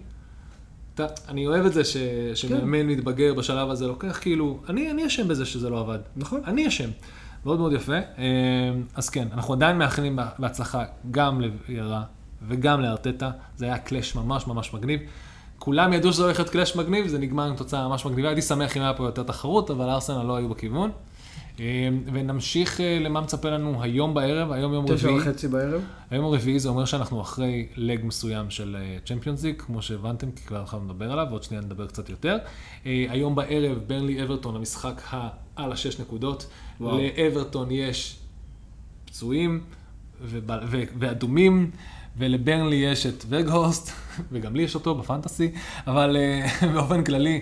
אתה, 0.94 1.06
אני 1.28 1.46
אוהב 1.46 1.66
את 1.66 1.72
זה 1.72 1.84
ש, 1.84 1.96
שמאמן 2.34 2.86
מתבגר 2.86 3.34
בשלב 3.34 3.70
הזה, 3.70 3.86
לוקח 3.86 4.18
כאילו, 4.20 4.58
אני, 4.68 4.90
אני 4.90 5.06
אשם 5.06 5.28
בזה 5.28 5.46
שזה 5.46 5.70
לא 5.70 5.80
עבד. 5.80 5.98
נכון. 6.16 6.40
אני 6.46 6.68
אשם. 6.68 6.90
מאוד 7.46 7.58
מאוד 7.58 7.72
יפה. 7.72 7.92
אה, 7.96 8.02
אז 8.94 9.08
כן, 9.10 9.28
אנחנו 9.32 9.54
עדיין 9.54 9.78
מאחלים 9.78 10.16
בה- 10.16 10.28
בהצלחה 10.38 10.84
גם 11.10 11.40
לירה 11.68 12.02
וגם 12.48 12.80
לארטטה. 12.80 13.30
זה 13.56 13.64
היה 13.64 13.78
קלאש 13.78 14.14
ממש 14.14 14.46
ממש 14.46 14.74
מגניב. 14.74 15.00
כולם 15.58 15.92
ידעו 15.92 16.12
שזה 16.12 16.22
הולך 16.24 16.38
להיות 16.38 16.50
קלאש 16.50 16.76
מגניב, 16.76 17.06
זה 17.06 17.18
נגמר 17.18 17.42
עם 17.44 17.56
תוצאה 17.56 17.88
ממש 17.88 18.06
מגניבה. 18.06 18.28
הייתי 18.28 18.42
שמח 18.42 18.76
אם 18.76 18.82
היה 18.82 18.94
פה 18.94 19.04
יותר 19.04 19.22
תחרות, 19.22 19.70
אבל 19.70 19.88
ארסנל 19.88 20.22
לא 20.22 20.36
היו 20.36 20.48
בכיוון. 20.48 20.90
אה, 21.60 21.64
ונמשיך 22.12 22.80
אה, 22.80 22.98
למה 23.00 23.20
מצפה 23.20 23.50
לנו 23.50 23.82
היום 23.82 24.14
בערב, 24.14 24.52
היום 24.52 24.72
יום 24.72 24.84
תשע 24.86 25.08
רביעי. 25.08 25.20
וחצי 25.20 25.48
בערב. 25.48 25.82
היום 26.10 26.24
הרביעי 26.24 26.58
זה 26.60 26.68
אומר 26.68 26.84
שאנחנו 26.84 27.20
אחרי 27.20 27.66
לג 27.76 28.00
מסוים 28.04 28.50
של 28.50 28.76
צ'מפיונס 29.04 29.42
ליג, 29.42 29.56
כמו 29.62 29.82
שהבנתם, 29.82 30.30
כי 30.30 30.42
כבר 30.46 30.60
התחלנו 30.62 30.84
לדבר 30.84 31.12
עליו, 31.12 31.26
ועוד 31.30 31.42
שנייה 31.42 31.62
נדבר 31.62 31.86
קצת 31.86 32.08
יותר. 32.08 32.36
אה, 32.86 33.06
היום 33.08 33.34
בערב, 33.34 33.78
ברנלי 33.86 34.22
אברטון, 34.22 34.56
המשחק 34.56 35.02
ה- 35.12 35.28
על 35.56 35.72
השש 35.72 36.00
נקודות. 36.00 36.46
וואו. 36.80 36.98
לאברטון 36.98 37.68
יש 37.70 38.16
פצועים 39.04 39.60
ו- 40.22 40.38
ואדומים, 40.98 41.70
ולברנלי 42.18 42.76
יש 42.76 43.06
את 43.06 43.24
וגהורסט, 43.28 43.90
וגם 44.32 44.56
לי 44.56 44.62
יש 44.62 44.74
אותו 44.74 44.94
ב 44.94 45.00
fantasy, 45.00 45.50
אבל 45.86 46.16
אה, 46.16 46.46
באופן 46.74 47.04
כללי, 47.04 47.34
אה, 47.34 47.40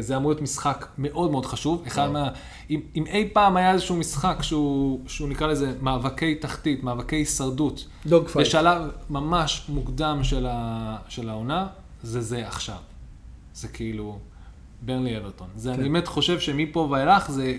זה 0.00 0.16
אמור 0.16 0.30
להיות 0.30 0.42
משחק 0.42 0.86
מאוד 0.98 1.30
מאוד 1.30 1.46
חשוב. 1.46 1.82
אחד 1.86 2.08
מה... 2.08 2.28
אם, 2.70 2.80
אם 2.96 3.06
אי 3.06 3.28
פעם 3.32 3.56
היה 3.56 3.72
איזשהו 3.72 3.96
משחק 3.96 4.38
שהוא, 4.42 5.00
שהוא 5.06 5.28
נקרא 5.28 5.46
לזה 5.46 5.72
מאבקי 5.82 6.34
תחתית, 6.34 6.84
מאבקי 6.84 7.16
הישרדות, 7.16 7.86
dog 8.06 8.28
fight. 8.28 8.46
בשלב 8.46 8.82
ממש 9.10 9.66
מוקדם 9.68 10.20
של, 10.22 10.46
ה, 10.50 10.96
של 11.08 11.28
העונה, 11.28 11.66
זה 12.02 12.20
זה 12.20 12.46
עכשיו. 12.46 12.76
זה 13.54 13.68
כאילו 13.68 14.18
ברנלי 14.82 15.18
אברטון. 15.18 15.46
זה, 15.56 15.70
כן. 15.70 15.74
אני 15.80 15.88
באמת 15.88 16.08
חושב 16.08 16.40
שמפה 16.40 16.88
ואילך 16.90 17.30
זה, 17.30 17.54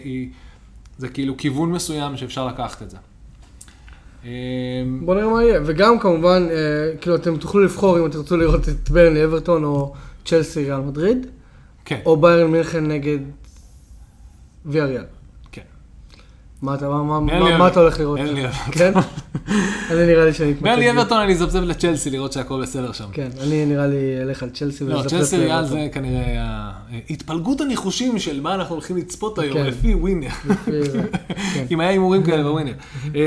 זה 0.97 1.07
כאילו 1.07 1.37
כיוון 1.37 1.71
מסוים 1.71 2.17
שאפשר 2.17 2.47
לקחת 2.47 2.81
את 2.81 2.89
זה. 2.89 2.97
אמ, 4.23 4.29
בוא 5.05 5.15
נראה 5.15 5.29
מה 5.29 5.43
יהיה. 5.43 5.59
וגם 5.65 5.99
כמובן, 5.99 6.47
אה, 6.51 6.97
כאילו 6.97 7.15
אתם 7.15 7.37
תוכלו 7.37 7.61
לבחור 7.61 7.99
אם 7.99 8.05
אתם 8.05 8.13
תרצו 8.13 8.37
לראות 8.37 8.69
את 8.69 8.89
ברנלי 8.89 9.25
אברטון 9.25 9.63
או 9.63 9.93
צ'לסי 10.25 10.65
ריאל 10.65 10.79
מדריד, 10.79 11.27
כן, 11.85 11.99
או 12.05 12.17
ביירן 12.17 12.51
מינכן 12.51 12.87
נגד 12.87 13.19
ויה 14.65 14.85
ריאל. 14.85 15.03
כן. 15.51 15.61
מה 16.61 16.75
אתה, 16.75 16.89
מה, 16.89 17.19
מה, 17.21 17.33
אין 17.33 17.43
לי- 17.43 17.57
מה, 17.57 17.67
אתה 17.67 17.79
הולך 17.79 17.99
לראות? 17.99 18.19
אין? 18.19 18.27
לי 18.33 18.45
אברטון. 18.45 18.71
כן? 18.73 18.91
אני 19.91 20.05
נראה 20.05 20.25
לי 20.25 20.33
שאני 20.33 20.51
אתמקד. 20.51 20.75
בי. 20.79 20.91
אברטון, 20.91 21.19
אני 21.19 21.33
אזפזפ 21.33 21.59
לצ'לסי 21.59 22.09
לראות 22.09 22.33
שהכל 22.33 22.61
בסדר 22.61 22.91
שם. 22.91 23.05
כן, 23.11 23.29
אני 23.41 23.65
נראה 23.65 23.87
לי 23.87 23.95
אלך 24.21 24.43
על 24.43 24.49
צ'לסי. 24.49 24.83
לא, 24.83 24.93
ולזפזפ 24.95 25.17
צ'לסי 25.17 25.37
ריאל 25.37 25.49
לאברטון. 25.49 25.69
זה 25.79 25.87
כנראה 25.93 26.71
התפלגות 27.09 27.61
הניחושים 27.61 28.19
של 28.19 28.41
מה 28.41 28.53
אנחנו 28.55 28.75
הולכים 28.75 28.97
לצפות 28.97 29.39
היום, 29.39 29.53
כן. 29.57 29.65
לפי 29.65 29.93
ווינר. 29.95 30.29
כן. 30.29 30.71
אם 31.71 31.79
היה 31.79 31.89
הימורים 31.89 32.23
כאלה 32.23 32.43
בווינר. 32.43 32.73
אה, 33.15 33.21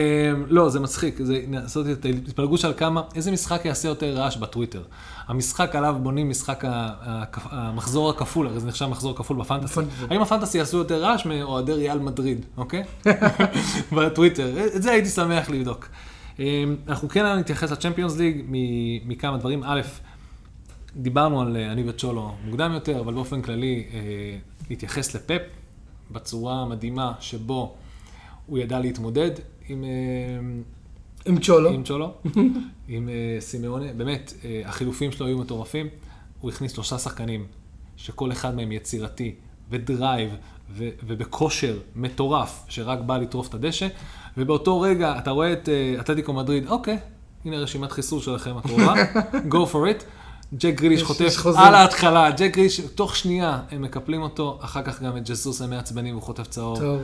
לא, 0.49 0.69
זה 0.69 0.81
מצחיק, 0.81 1.19
זה 1.23 1.41
לעשות 1.51 1.87
את 1.91 2.05
ההתפלגות 2.05 2.61
של 2.61 2.73
כמה, 2.77 3.03
איזה 3.15 3.31
משחק 3.31 3.61
יעשה 3.65 3.89
יותר 3.89 4.07
רעש 4.17 4.37
בטוויטר. 4.37 4.83
המשחק 5.29 5.77
עליו 5.77 5.97
בונים 6.03 6.31
משחק 6.31 6.65
המחזור 7.51 8.11
הכפול, 8.11 8.47
הרי 8.47 8.61
זה 8.61 8.67
נחשב 8.67 8.87
מחזור 8.87 9.17
כפול 9.17 9.37
בפנטסי. 9.37 9.81
האם 10.11 10.23
הפנטסי 10.23 10.59
יעשו 10.59 10.77
יותר 10.77 11.03
רעש 11.03 11.27
מאוהדי 11.27 11.73
ריאל 11.73 11.99
מדריד, 11.99 12.47
אוקיי? 12.57 12.85
בטוויטר, 13.97 14.67
את 14.77 14.83
זה 14.83 14.91
הייתי 14.91 15.09
שמח 15.09 15.51
לבדוק. 15.51 15.89
אה, 16.41 16.65
אנחנו 16.89 17.09
כן 17.09 17.27
נתייחס 17.27 17.71
לצ'מפיונס 17.71 18.17
ליג 18.17 18.45
מכמה 19.07 19.37
דברים. 19.37 19.63
א', 19.65 19.81
דיברנו 20.97 21.41
על 21.41 21.57
אה, 21.57 21.73
אני 21.73 21.91
וצ'ולו 21.91 22.35
מוקדם 22.45 22.73
יותר, 22.73 23.01
אבל 23.01 23.15
באופן 23.15 23.43
כללי 23.43 23.85
אה, 23.93 24.01
להתייחס 24.71 25.15
לפפ 25.15 25.43
בצורה 26.11 26.63
המדהימה 26.63 27.13
שבו 27.21 27.75
הוא 28.47 28.59
ידע 28.59 28.81
להתמודד 28.81 29.31
עם, 29.69 29.85
אה, 29.85 29.89
עם 31.27 31.39
צ'ולו. 31.41 31.71
עם 31.71 31.83
צ'ולו, 31.85 32.15
עם 32.89 33.09
אה, 33.09 33.15
סימאונה. 33.41 33.87
באמת, 33.97 34.33
אה, 34.45 34.63
החילופים 34.65 35.13
שלו 35.13 35.27
היו 35.27 35.39
מטורפים. 35.39 35.89
הוא 36.41 36.51
הכניס 36.51 36.73
שלושה 36.73 36.99
שחקנים, 36.99 37.47
שכל 37.97 38.33
אחד 38.33 38.55
מהם 38.57 38.73
יצירתי 38.73 39.35
ו 39.71 39.81
drive 39.81 40.31
ו- 40.71 40.89
ובכושר 41.07 41.79
מטורף, 41.97 42.65
שרק 42.69 42.99
בא 42.99 43.17
לטרוף 43.19 43.49
את 43.49 43.55
הדשא. 43.55 43.87
ובאותו 44.37 44.81
רגע 44.81 45.19
אתה 45.19 45.31
רואה 45.31 45.53
את 45.53 45.69
אה, 45.69 45.97
אתלטיקו 46.01 46.33
מדריד, 46.33 46.67
אוקיי, 46.69 46.99
הנה 47.45 47.57
רשימת 47.59 47.93
חיסול 47.93 48.21
שלכם 48.21 48.57
הקרובה, 48.57 48.95
go 49.53 49.73
for 49.73 50.01
it. 50.01 50.05
ג'ק 50.55 50.75
גריליש 50.75 51.01
יש- 51.01 51.07
חוטף. 51.39 51.57
על 51.57 51.75
ההתחלה, 51.75 52.31
ג'ק 52.31 52.51
גריליש, 52.55 52.81
תוך 52.95 53.17
שנייה 53.17 53.61
הם 53.71 53.83
מקפלים 53.83 54.23
אותו, 54.23 54.59
אחר 54.61 54.83
כך 54.83 55.03
גם 55.03 55.17
את 55.17 55.29
ג'סוס 55.29 55.61
הם 55.63 55.71
מעצבנים 55.71 56.15
והוא 56.15 56.23
חוטף 56.23 56.47
צהוב. 56.47 56.79
טוב, 56.81 57.03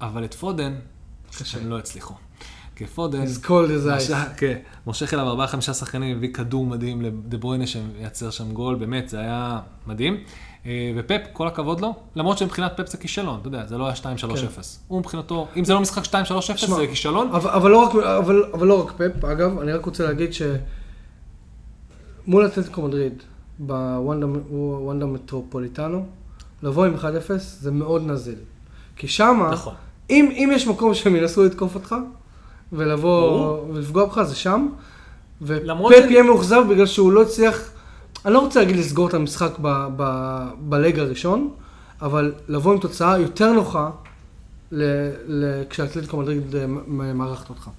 אבל 0.00 0.24
את 0.24 0.34
פודן, 0.34 0.74
קשה. 1.38 1.58
הם 1.58 1.70
לא 1.70 1.78
הצליחו. 1.78 2.14
כי 2.76 2.86
פודן, 2.86 3.24
As 3.24 3.46
cold 3.46 3.48
as 3.48 4.10
ice. 4.10 4.14
כן, 4.36 4.58
מושך 4.86 5.14
אליו 5.14 5.28
ארבעה 5.28 5.46
חמישה 5.46 5.74
שחקנים, 5.74 6.16
הביא 6.16 6.32
כדור 6.32 6.66
מדהים 6.66 7.02
לדה 7.02 7.38
ברוינה 7.38 7.66
שמייצר 7.66 8.30
שם 8.30 8.52
גול, 8.52 8.74
באמת, 8.74 9.08
זה 9.08 9.20
היה 9.20 9.60
מדהים. 9.86 10.16
אה, 10.66 10.92
ופפ, 10.96 11.20
כל 11.32 11.46
הכבוד 11.46 11.80
לו, 11.80 11.94
למרות 12.16 12.38
שמבחינת 12.38 12.72
פפ 12.76 12.86
זה 12.86 12.98
כישלון, 12.98 13.38
אתה 13.40 13.48
יודע, 13.48 13.66
זה 13.66 13.78
לא 13.78 13.86
היה 13.86 13.94
2-3-0. 13.94 14.04
הוא 14.88 14.98
מבחינתו, 15.00 15.48
אם 15.56 15.64
זה 15.64 15.74
לא 15.74 15.80
משחק 15.80 16.04
2-3-0 16.04 16.40
שמע, 16.40 16.76
זה 16.76 16.86
כישלון. 16.86 17.28
אבל, 17.28 17.50
אבל, 17.50 17.70
לא 17.70 17.76
רק, 17.76 17.94
אבל, 17.94 18.44
אבל 18.54 18.66
לא 18.66 18.80
רק 18.80 18.92
פפ, 18.92 19.24
אגב, 19.24 19.58
אני 19.58 19.72
רק 19.72 19.84
רוצה 19.84 20.04
להגיד 20.04 20.30
שמול 22.24 22.46
אתלטיקו 22.46 22.82
מדריד, 22.82 23.22
בוונדה 23.58 25.06
מטרופוליטנו, 25.06 26.06
לבוא 26.62 26.86
עם 26.86 26.94
1-0 26.94 27.02
זה 27.38 27.70
מאוד 27.70 28.06
נזיל. 28.06 28.38
כי 28.96 29.08
שמה, 29.08 29.50
נכון. 29.52 29.74
אם, 30.10 30.28
אם 30.32 30.50
יש 30.52 30.66
מקום 30.66 30.94
שהם 30.94 31.16
ינסו 31.16 31.44
לתקוף 31.44 31.74
אותך, 31.74 31.94
ולבוא. 32.72 33.58
ולפגוע 33.72 34.04
בך, 34.04 34.22
זה 34.22 34.34
שם. 34.34 34.68
ופפ 35.42 36.10
יהיה 36.10 36.22
מאוכזב 36.22 36.62
בגלל 36.70 36.86
שהוא 36.86 37.12
לא 37.12 37.22
הצליח, 37.22 37.70
אני 38.24 38.34
לא 38.34 38.38
רוצה 38.38 38.60
להגיד 38.60 38.76
לסגור 38.76 39.08
את 39.08 39.14
המשחק 39.14 39.50
בלג 40.58 40.98
הראשון, 40.98 41.50
אבל 42.02 42.32
לבוא 42.48 42.72
עם 42.72 42.78
תוצאה 42.78 43.18
יותר 43.18 43.52
נוחה 43.52 43.90
כשאתלטיקו 45.70 46.16
מדריד 46.16 46.56
אה, 46.56 46.66
מארחת 47.14 47.48
אותך. 47.48 47.70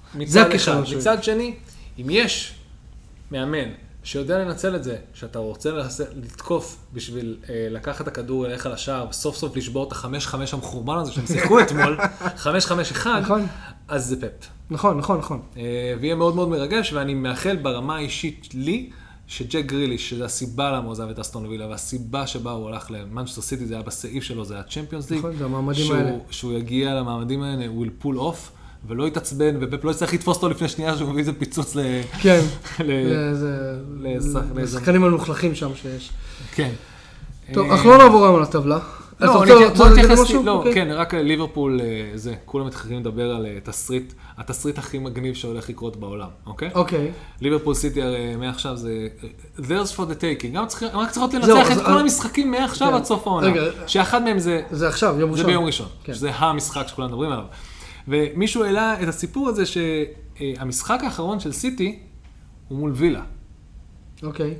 זה. 0.80 0.86
שלי. 0.86 0.96
מצד 0.96 1.24
שני, 1.24 1.54
אם 1.98 2.06
יש 2.10 2.54
מאמן 3.30 3.68
שיודע 4.04 4.38
לנצל 4.38 4.76
את 4.76 4.84
זה, 4.84 4.96
שאתה 5.14 5.38
רוצה 5.38 5.70
לתקוף 6.14 6.76
בשביל 6.92 7.36
אה, 7.48 7.66
לקחת 7.70 8.00
את 8.00 8.08
הכדור 8.08 8.46
אליך 8.46 8.66
לשער, 8.66 9.06
וסוף 9.10 9.36
סוף 9.36 9.56
לשבור 9.56 9.86
את 9.86 9.92
החמש 9.92 10.26
חמש 10.26 10.54
המחורבן 10.54 10.98
הזה 10.98 11.12
שהם 11.12 11.26
שיחקו 11.26 11.60
אתמול, 11.60 11.98
חמש 12.36 12.66
חמש 12.66 12.90
אחד, 12.90 13.20
נכון. 13.22 13.46
אז 13.88 14.06
זה 14.06 14.20
פפ. 14.20 14.53
נכון, 14.70 14.98
נכון, 14.98 15.18
נכון. 15.18 15.40
אה, 15.56 15.62
ויהיה 16.00 16.14
מאוד 16.14 16.34
מאוד 16.34 16.48
מרגש, 16.48 16.92
ואני 16.92 17.14
מאחל 17.14 17.56
ברמה 17.56 17.96
האישית 17.96 18.48
לי, 18.54 18.90
שג'ק 19.26 19.66
גריליש, 19.66 20.10
שזה 20.10 20.24
הסיבה 20.24 20.70
למה 20.70 20.84
הוא 20.84 20.92
עזב 20.92 21.08
את 21.10 21.18
אסטון 21.18 21.46
וילה, 21.46 21.66
והסיבה 21.68 22.26
שבה 22.26 22.50
הוא 22.50 22.68
הלך 22.68 22.90
למנצ'סטר 22.90 23.40
סיטי, 23.42 23.66
זה 23.66 23.74
היה 23.74 23.82
בסעיף 23.82 24.24
שלו, 24.24 24.44
זה 24.44 24.54
היה 24.54 24.62
צ'מפיונס 24.62 25.10
ליג. 25.10 25.18
נכון, 25.18 25.36
זה 25.38 25.44
המעמדים 25.44 25.84
שהוא- 25.84 25.96
האלה. 25.96 26.10
שהוא 26.30 26.52
יגיע 26.52 26.94
למעמדים 26.94 27.42
האלה, 27.42 27.66
הוא 27.66 27.86
will 27.86 28.04
pull 28.04 28.16
off, 28.18 28.50
ולא 28.88 29.06
יתעצבן, 29.06 29.54
ופפ 29.60 29.84
לא 29.84 29.90
יצטרך 29.90 30.14
לתפוס 30.14 30.36
אותו 30.36 30.48
לפני 30.48 30.68
שנייה 30.68 30.96
שהוא 30.96 31.08
מביא 31.08 31.20
איזה 31.20 31.32
פיצוץ 31.32 31.76
ל... 31.76 31.80
כן. 32.20 32.40
לשחקנים 34.56 35.04
המלוכלכים 35.04 35.54
שם 35.54 35.70
שיש. 35.74 36.10
כן. 36.54 36.70
טוב, 37.52 37.66
אה, 37.66 37.74
אנחנו 37.74 37.90
לא 37.90 37.98
נעבור 37.98 38.24
היום 38.24 38.36
על 38.36 38.42
הטבלה. 38.42 38.78
לא, 39.20 39.42
אני 39.42 39.64
רוצה 39.64 39.92
אתייחס-? 39.92 40.32
לא, 40.44 40.52
אוקיי. 40.52 40.74
כן, 40.74 40.88
רק 40.90 41.14
ליברפול, 41.14 41.80
אה, 41.80 42.10
זה, 42.14 42.34
כולם 42.44 42.66
מתחילים 42.66 43.00
לדבר 43.00 43.34
על 43.34 43.46
אה, 43.46 43.58
תסריט, 43.64 44.12
התסריט 44.38 44.78
הכי 44.78 44.98
מגניב 44.98 45.34
שהולך 45.34 45.68
לקרות 45.68 45.96
בעולם, 45.96 46.28
אוקיי? 46.46 46.70
אוקיי. 46.74 47.12
ליברפול 47.40 47.74
סיטי 47.74 48.02
הרי 48.02 48.36
מעכשיו 48.36 48.76
זה 48.76 49.08
there's 49.58 49.96
for 49.96 50.00
the 50.00 50.20
taking, 50.20 50.58
הם 50.58 50.98
רק 51.00 51.10
צריכות 51.10 51.34
לנצח 51.34 51.72
את 51.72 51.84
כל 51.84 51.98
המשחקים 51.98 52.50
מעכשיו 52.50 52.88
כן. 52.88 52.94
עד 52.94 53.04
סוף 53.04 53.26
העונה. 53.26 53.46
שאחד 53.86 54.22
מהם 54.22 54.38
זה 54.38 54.62
זה 54.70 54.88
עכשיו, 54.88 55.20
יום 55.20 55.30
זה 55.30 55.36
ראשון. 55.36 55.46
ביום 55.46 55.64
ראשון, 55.64 55.88
כן. 56.04 56.14
שזה 56.14 56.30
המשחק 56.34 56.88
שכולם 56.88 57.08
מדברים 57.08 57.32
עליו. 57.32 57.44
ומישהו 58.08 58.64
העלה 58.64 59.02
את 59.02 59.08
הסיפור 59.08 59.48
הזה 59.48 59.62
שהמשחק 59.66 61.00
האחרון 61.04 61.40
של 61.40 61.52
סיטי 61.52 61.98
הוא 62.68 62.78
מול 62.78 62.92
וילה. 62.94 63.22
אוקיי. 64.22 64.54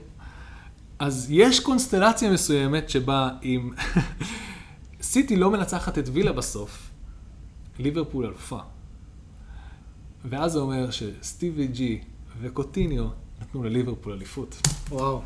אז 1.04 1.26
יש 1.30 1.60
קונסטלציה 1.60 2.32
מסוימת 2.32 2.90
שבה 2.90 3.30
אם 3.42 3.70
סיטי 5.02 5.36
לא 5.36 5.50
מנצחת 5.50 5.98
את 5.98 6.08
וילה 6.12 6.32
בסוף, 6.32 6.90
ליברפול 7.78 8.26
אלופה. 8.26 8.58
ואז 10.24 10.52
זה 10.52 10.58
אומר 10.58 10.90
שסטיבי 10.90 11.66
ג'י 11.66 12.00
וקוטיניו 12.40 13.04
נתנו 13.40 13.64
לליברפול 13.64 14.12
אליפות. 14.12 14.56
וואו. 14.90 15.22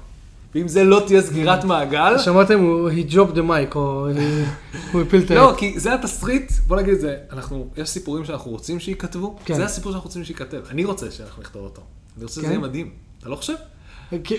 ואם 0.55 0.69
זה 0.69 0.85
לא 0.85 1.03
תהיה 1.07 1.23
סגירת 1.23 1.65
מעגל, 1.65 2.19
שמעתם, 2.19 2.59
הוא 2.59 2.91
he 2.91 3.13
dropped 3.13 3.35
the 3.35 3.51
mic, 3.51 3.75
או 3.75 4.07
הוא 4.93 5.03
הפיל 5.03 5.23
את 5.23 5.31
ה... 5.31 5.35
לא, 5.35 5.55
כי 5.59 5.81
זה 5.81 5.95
התסריט, 5.95 6.53
בוא 6.67 6.77
נגיד 6.77 6.95
את 6.95 7.01
זה, 7.01 7.17
אנחנו, 7.33 7.71
יש 7.77 7.89
סיפורים 7.89 8.25
שאנחנו 8.25 8.51
רוצים 8.51 8.81
שייכתבו, 8.81 9.37
כן. 9.45 9.55
זה 9.55 9.65
הסיפור 9.65 9.93
שאנחנו 9.93 10.09
רוצים 10.09 10.25
שייכתב. 10.25 10.63
אני 10.71 10.85
רוצה 10.85 11.11
שאנחנו 11.11 11.43
נכתוב 11.43 11.65
אותו. 11.65 11.83
אני 12.17 12.25
רוצה 12.25 12.35
שזה 12.35 12.43
כן? 12.43 12.49
יהיה 12.49 12.59
מדהים. 12.59 12.91
אתה 13.19 13.29
לא 13.29 13.37
חושב? 13.37 13.55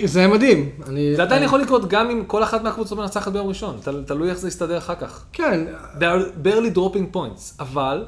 זה 0.05 0.27
מדהים. 0.27 0.69
אני... 0.87 1.15
זה 1.15 1.21
עדיין 1.21 1.37
אני- 1.37 1.45
יכול 1.45 1.61
לקרות 1.61 1.87
גם 1.89 2.09
אם 2.09 2.23
כל 2.27 2.43
אחת 2.43 2.63
מהקבוצות 2.63 2.97
מנצחת 2.97 3.31
ביום 3.31 3.47
ראשון, 3.47 3.77
תל- 3.83 4.03
תלוי 4.03 4.29
איך 4.29 4.37
זה 4.37 4.47
יסתדר 4.47 4.77
אחר 4.77 4.95
כך. 4.95 5.25
כן, 5.33 5.65
They 5.99 6.01
are 6.01 6.45
barely 6.47 6.75
dropping 6.77 7.15
points, 7.15 7.53
אבל 7.59 8.05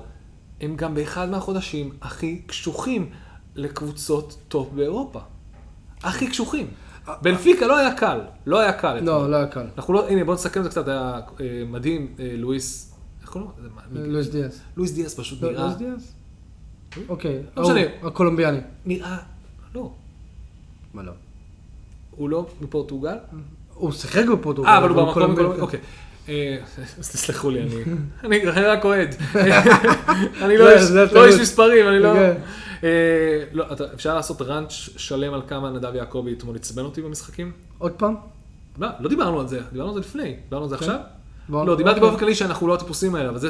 הם 0.61 0.75
גם 0.75 0.95
באחד 0.95 1.29
מהחודשים 1.29 1.89
הכי 2.01 2.41
קשוחים 2.45 3.09
לקבוצות 3.55 4.37
top 4.47 4.69
באירופה. 4.75 5.19
הכי 6.03 6.27
קשוחים. 6.27 6.67
בנפיקה 7.21 7.67
לא 7.67 7.77
היה 7.77 7.93
קל, 7.95 8.21
לא 8.45 8.59
היה 8.59 8.73
קל. 8.73 8.99
לא, 8.99 9.29
לא 9.31 9.35
היה 9.35 9.47
קל. 9.47 9.65
אנחנו 9.77 9.93
לא, 9.93 10.07
הנה 10.09 10.23
בוא 10.23 10.33
נסכם 10.33 10.59
את 10.59 10.63
זה 10.63 10.69
קצת, 10.69 10.87
היה 10.87 11.19
אה, 11.41 11.63
מדהים, 11.67 12.13
אה, 12.19 12.31
לואיס, 12.37 12.93
איך 13.21 13.29
קוראים 13.29 13.49
לו? 13.91 14.01
לואיס 14.13 14.27
דיאס. 14.27 14.59
לואיס 14.77 14.91
דיאס 14.91 15.19
פשוט 15.19 15.41
לא, 15.41 15.51
נראה, 15.51 15.61
לואיס 15.63 15.77
דיאס? 15.77 16.13
אוקיי. 17.09 17.39
לא 17.57 17.63
משנה. 17.63 17.79
הקולומביאני. 18.03 18.57
נראה, 18.85 19.17
לא, 19.75 19.91
מה 20.93 21.03
לא? 21.03 21.11
הוא 22.11 22.29
לא 22.29 22.45
מפורטוגל? 22.61 23.15
הוא 23.73 23.91
שיחק 23.91 24.25
בפורטוגל. 24.33 24.67
אה, 24.69 24.77
אבל 24.77 24.89
הוא 24.89 24.97
במקום, 24.97 25.13
קולומביאני. 25.13 25.59
אוקיי. 25.61 25.79
אה, 26.29 26.57
אז 26.99 27.09
תסלחו 27.09 27.49
לי, 27.49 27.61
אני 28.23 28.47
אני 28.47 28.61
רק 28.61 28.85
אוהד. 28.85 29.15
אני 30.43 30.57
לא 30.57 30.71
איש- 30.71 30.91
לא 31.13 31.41
מספרים, 31.41 31.87
אני 31.87 31.99
לא... 31.99 32.13
כן. 32.13 32.33
אה, 32.83 33.43
לא, 33.51 33.65
אפשר 33.93 34.15
לעשות 34.15 34.41
ראנץ' 34.41 34.71
שלם 34.97 35.33
על 35.33 35.41
כמה 35.47 35.69
נדב 35.69 35.95
יעקבי 35.95 36.33
אתמול 36.33 36.55
עצבן 36.55 36.83
אותי 36.83 37.01
במשחקים? 37.01 37.51
עוד 37.77 37.91
פעם? 37.91 38.15
לא, 38.79 38.87
לא 38.99 39.09
דיברנו 39.09 39.39
על 39.39 39.47
זה, 39.47 39.59
דיברנו 39.71 39.89
על 39.89 39.93
זה 39.93 39.99
לפני, 39.99 40.35
דיברנו 40.43 40.63
על 40.63 40.69
זה 40.69 40.77
כן. 40.77 40.85
עכשיו? 40.85 40.99
לא, 41.49 41.75
דיברתי. 41.75 41.99
באופן 41.99 42.17
כללי 42.17 42.35
שאנחנו 42.35 42.67
לא 42.67 42.73
הטיפוסים 42.73 43.15
האלה, 43.15 43.29
אבל 43.29 43.37
זה... 43.37 43.49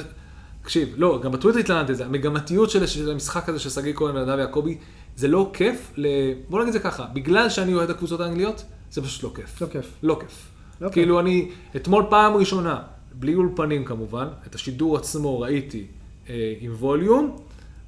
תקשיב, 0.62 0.94
לא, 0.98 1.20
גם 1.24 1.32
בטוויטר 1.32 1.60
התלוננתי 1.60 1.92
על 1.92 1.96
זה, 1.98 2.06
המגמתיות 2.06 2.70
של 2.70 3.12
המשחק 3.12 3.50
הזה 3.50 3.60
של 3.60 3.70
שגיא 3.70 3.94
כהן 3.94 4.16
ונדב 4.16 4.40
יעקבי, 4.40 4.78
זה 5.16 5.28
לא 5.28 5.50
כיף, 5.54 5.92
ל... 5.98 6.08
בוא 6.50 6.62
נגיד 6.62 6.74
זה 6.74 6.80
ככה, 6.80 7.06
בגלל 7.14 7.50
שאני 7.50 7.74
אוהד 7.74 7.90
הקבוצות 7.90 8.20
האנגליות, 8.20 8.64
זה 8.92 9.02
פשוט 9.02 9.24
לא 9.24 9.32
כיף. 9.36 9.62
לא 9.62 9.68
כיף. 9.68 9.86
לא 10.04 10.18
כיף. 10.20 10.48
לא 10.82 10.88
כיף. 10.88 10.94
כאילו 10.94 11.20
אני, 11.20 11.50
אתמול 11.76 12.04
פעם 12.10 12.34
ראשונה, 12.34 12.80
בלי 13.14 13.36
אולפנים 13.36 13.86
כמובן, 13.86 14.28
את 14.48 14.56
השידור 14.56 14.98
עצמו 14.98 15.40
ראיתי 15.40 15.86
אה, 16.30 16.54
עם 16.60 16.74
ווליום, 16.80 17.38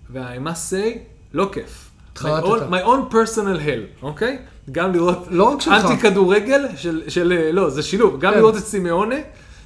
וה-I 0.10 0.48
must 0.48 0.72
say, 0.72 0.98
לא 1.34 1.50
כיף. 1.52 1.90
My 1.90 2.12
התחרטת. 2.12 2.46
own, 2.46 2.72
my 2.72 2.86
own 2.86 3.14
personal 3.14 3.60
hell, 3.68 4.04
אוקיי? 4.04 4.38
גם 4.72 4.94
לראות 4.94 5.28
לא 5.30 5.44
רק 5.44 5.62
שלך. 5.62 5.86
אנטי 5.86 6.02
כדורגל 6.02 6.66
של, 6.76 7.04
של, 7.08 7.34
אה, 7.34 7.52
לא, 7.52 7.70
זה 7.70 7.84
שילוב, 7.84 8.20
גם 8.20 8.32
כן. 8.32 8.38
לראות 8.38 8.58
את 8.58 8.64
סימאונה, 8.64 9.16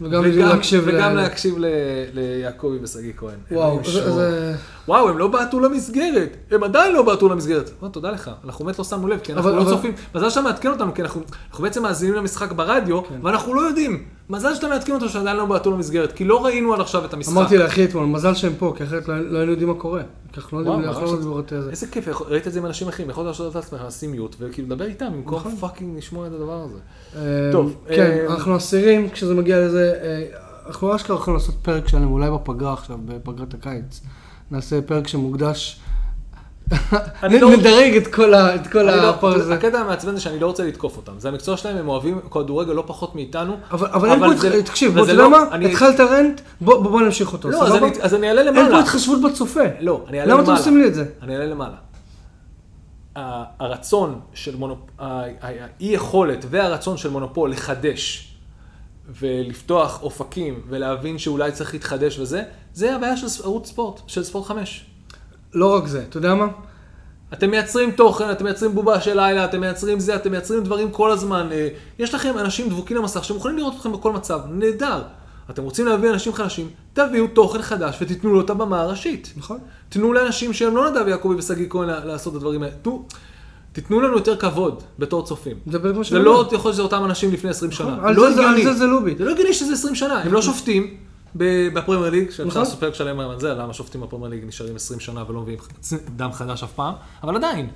וגם 0.02 0.24
להקשיב 0.24 0.90
ל- 0.90 0.96
וגם 0.96 1.16
להקשיב 1.16 1.56
ל- 1.58 1.66
ליעקבי 2.14 2.78
ושגיא 2.82 3.12
כהן. 3.18 3.36
וואו, 3.52 3.80
זה-. 3.86 4.12
זה... 4.12 4.56
וואו, 4.88 5.10
הם 5.10 5.18
לא 5.18 5.28
בעטו 5.28 5.60
למסגרת, 5.60 6.38
הם 6.52 6.64
עדיין 6.64 6.94
לא 6.94 7.02
בעטו 7.02 7.30
למסגרת. 7.30 7.70
תודה 7.92 8.12
לך, 8.12 8.32
אנחנו 8.46 8.66
באמת 8.66 8.80
לא 8.80 8.86
שמנו 8.86 9.08
לב, 9.08 9.20
כי 9.24 9.34
אנחנו 9.34 9.50
אבל- 9.50 9.58
לא 9.58 9.64
אבל- 9.64 9.72
צופים. 9.72 9.92
מזל 10.16 10.30
שאתה 10.30 10.42
מעדכן 10.42 10.70
אותנו, 10.70 10.94
כי 10.94 11.02
אנחנו 11.02 11.22
אנחנו 11.50 11.64
בעצם 11.64 11.84
מאזינים 11.84 12.16
למשחק 12.16 12.52
ברדיו, 12.52 13.04
כן. 13.04 13.16
ואנחנו 13.24 13.54
לא 13.54 13.62
יודעים. 13.62 14.04
מזל 14.30 14.56
שאתה 14.56 14.68
מעדכן 14.68 14.94
אותנו 14.94 15.10
שעדיין 15.10 15.38
לא 15.38 15.46
בעטו 15.46 15.72
למסגרת, 15.72 16.12
כי 16.12 16.26
לא 16.26 16.46
ראינו 16.46 16.74
עד 16.74 16.80
עכשיו 16.80 17.06
את 17.06 17.14
המשחק. 17.14 17.32
אמרתי 17.32 17.58
לאחי 17.58 17.86
אתמול, 17.86 18.06
מזל 18.06 18.34
שהם 18.34 18.54
פה, 18.58 18.74
כי 18.78 18.84
אחרת 18.84 19.08
לא 19.08 19.20
לא 19.20 19.38
היינו 19.38 19.52
יודעים 19.52 19.70
מה 19.70 19.76
קורה. 19.76 20.02
אנחנו 20.38 20.62
לא 20.62 20.70
יודעים, 20.70 20.90
ממש. 20.90 20.98
לא 20.98 21.20
לראות 21.20 21.54
איזה. 21.54 21.70
איזה 21.70 21.88
כיף, 21.88 22.08
ראית 22.22 22.48
את 22.48 22.54
זה 22.54 22.60
עם 22.60 22.66
אנשים 22.66 22.88
אחרים, 22.88 23.10
יכולת 23.10 23.28
לעשות 23.28 23.52
את 23.52 23.56
עצמך, 23.56 23.82
לשים 23.88 24.12
mute, 24.12 24.36
וכאילו 24.40 24.68
לדבר 24.68 24.86
איתם, 24.86 25.14
במקום 25.14 25.40
נכון. 25.40 25.56
fucking 25.56 25.98
לשמוע 25.98 26.28
את 26.28 26.32
הדבר 26.32 26.62
הזה. 26.64 26.80
אה, 27.16 27.52
טוב, 27.52 27.76
כן, 27.88 28.18
אה, 28.28 28.34
אנחנו 28.34 28.58
אסירים, 28.58 29.10
כשזה 29.10 29.36
מגיע 29.36 29.60
לזה, 29.60 29.94
אה, 30.04 30.26
אנחנו 30.68 30.96
אשכרה 30.96 31.16
יכולים 31.18 31.40
לעשות 31.40 31.56
פרק 31.62 31.88
שלם, 31.88 32.12
אולי 32.12 32.32
בפגרה 32.32 32.74
עכשיו, 32.74 32.98
בפגרת 33.06 33.54
הקיץ. 33.54 34.02
נעשה 34.52 34.82
פרק 34.82 35.08
שמוקדש... 35.08 35.80
אני 37.24 37.40
לא- 37.40 37.52
נדרג 37.52 37.96
את 37.96 38.08
כל 38.08 38.34
ה- 38.34 38.56
את 38.56 38.68
כל 38.68 38.82
לא- 38.82 39.10
הפרק. 39.10 39.52
הקטע 39.52 39.80
המעצבן 39.80 40.16
זה 40.16 40.22
שאני 40.22 40.40
לא 40.40 40.48
רוצה 40.48 40.64
לתקוף 40.64 40.98
אותם, 40.98 41.12
זה 41.20 41.28
המקצוע 41.30 41.58
שלהם, 41.58 41.78
הם 41.78 41.88
אוהבים 41.90 42.20
כדורגל 42.32 42.74
לא 42.74 42.84
פחות 42.88 43.16
מאיתנו. 43.16 43.56
אבל 43.72 43.88
אבל 43.88 44.10
אין 44.10 44.20
פה, 44.20 44.62
תקשיב, 44.66 44.94
בוא, 44.94 45.04
אתה 45.04 45.12
יודע 45.12 45.24
לא- 45.24 45.32
מה? 45.32 45.38
אני- 45.52 45.72
התחלת 45.72 46.00
רנט, 46.00 46.42
בוא 46.62 47.02
נמשיך 47.02 47.34
אותו, 47.34 47.50
לא, 47.50 47.64
אז? 48.02 48.14
אני- 48.14 48.28
אעלה 48.30 48.42
אין 48.42 48.48
למעלה. 48.54 48.70
פה 48.72 48.80
התחשבות 48.80 49.22
בצופה. 49.22 49.60
לא, 49.80 50.06
אני 50.08 50.20
אעלה 50.20 50.32
למה 50.34 50.42
למעלה. 50.42 50.54
אתם 50.58 50.68
עושים 50.68 50.78
לי 50.82 50.88
את 50.88 50.96
זה? 50.96 51.06
אני 51.22 51.34
אעלה 51.36 51.46
למעלה. 51.46 51.76
הרצון 53.60 54.20
של 54.34 54.56
מונופול, 54.56 54.88
האי 55.00 55.56
יכולת 55.80 56.46
והרצון 56.50 56.98
של 56.98 57.10
מונופול 57.10 57.52
לחדש 57.52 58.32
ולפתוח 59.20 60.02
אופקים 60.04 60.62
ולהבין 60.70 61.18
שאולי 61.18 61.52
צריך 61.52 61.74
להתחדש 61.74 62.20
וזה, 62.20 62.44
זה 62.74 62.96
הבעיה 62.96 63.18
של 63.18 63.44
ערוץ 63.44 63.68
ספורט, 63.68 64.02
של 64.08 64.24
ספורט 64.24 64.46
5. 64.48 64.86
לא 65.54 65.76
רק 65.76 65.88
זה, 65.88 66.04
אתה 66.10 66.18
יודע 66.18 66.36
מה? 66.36 66.48
אתם 67.34 67.52
מייצרים 67.52 67.92
תוכן, 67.92 68.32
אתם 68.32 68.44
מייצרים 68.44 68.76
בובה 68.76 69.02
של 69.02 69.20
לילה, 69.22 69.46
אתם 69.46 69.60
מייצרים 69.62 70.00
זה, 70.00 70.16
אתם 70.16 70.32
מייצרים 70.32 70.64
דברים 70.64 70.92
כל 70.92 71.12
הזמן. 71.12 71.48
אה, 71.52 71.68
יש 72.00 72.14
לכם 72.14 72.38
אנשים 72.38 72.70
דבוקים 72.70 72.98
למסך 72.98 73.24
שמוכנים 73.24 73.58
לראות 73.58 73.74
אתכם 73.76 73.92
בכל 73.92 74.12
מצב, 74.12 74.40
נהדר. 74.50 75.02
אתם 75.50 75.64
רוצים 75.64 75.86
להביא 75.86 76.10
אנשים 76.10 76.34
חדשים, 76.34 76.70
תביאו 76.94 77.28
תוכן 77.28 77.62
חדש 77.62 77.98
ותיתנו 78.02 78.34
לו 78.34 78.42
את 78.42 78.50
הבמה 78.50 78.82
הראשית. 78.82 79.34
נכון. 79.38 79.58
תנו 79.90 80.14
לאנשים 80.14 80.54
שהם 80.54 80.76
לא 80.76 80.90
נדב 80.90 81.08
יעקבי 81.08 81.36
ושגיא 81.36 81.66
כהן 81.70 81.90
לעשות 82.06 82.34
את 82.34 82.38
הדברים 82.38 82.64
האלה. 82.64 82.74
תנו, 82.82 83.06
תיתנו 83.72 84.02
לנו 84.02 84.14
יותר 84.18 84.38
כבוד 84.38 84.84
בתור 85.00 85.26
צופים. 85.26 85.56
זה 85.72 85.80
בדיוק 85.80 85.98
מה 85.98 86.04
זה 86.04 86.10
שאני 86.10 86.24
לא 86.24 86.30
אומר. 86.38 86.46
יכול 86.54 86.58
להיות 86.70 86.74
שזה 86.74 86.82
אותם 86.82 87.06
אנשים 87.06 87.32
לפני 87.34 87.50
20 87.50 87.72
שנה. 87.72 87.92
נכון, 87.92 88.06
על 88.06 88.16
לא 88.16 88.30
זה- 88.30 88.36
זה- 88.36 88.42
הגיוני. 88.42 88.58
על 88.66 88.74
זה 88.74 88.80
זה. 88.80 88.86
זה 89.18 89.26
לא 89.26 89.32
הגיוני 89.32 89.54
שזה 89.54 89.74
20 89.74 89.96
שנה, 89.96 90.22
הם 90.22 90.34
לא 90.34 90.42
שופטים 90.42 90.98
בפרמייר 91.38 92.10
ליג, 92.12 92.30
שאפשר. 92.32 92.60
לעשות 92.60 92.80
פרק 92.80 92.94
שלם 92.94 93.20
על 93.20 93.40
זה, 93.40 93.54
למה 93.54 93.74
שופטים 93.74 94.02
בפרמייר 94.02 94.30
ליג 94.32 94.46
נשארים 94.46 94.76
20 94.76 95.00
שנה 95.00 95.24
ולא 95.30 95.42
מביאים 95.42 95.60
דם 96.18 96.32
חדש 96.34 96.64
אף 96.64 96.72
פעם, 96.74 96.94
אבל 97.24 97.36
עדיין. 97.36 97.68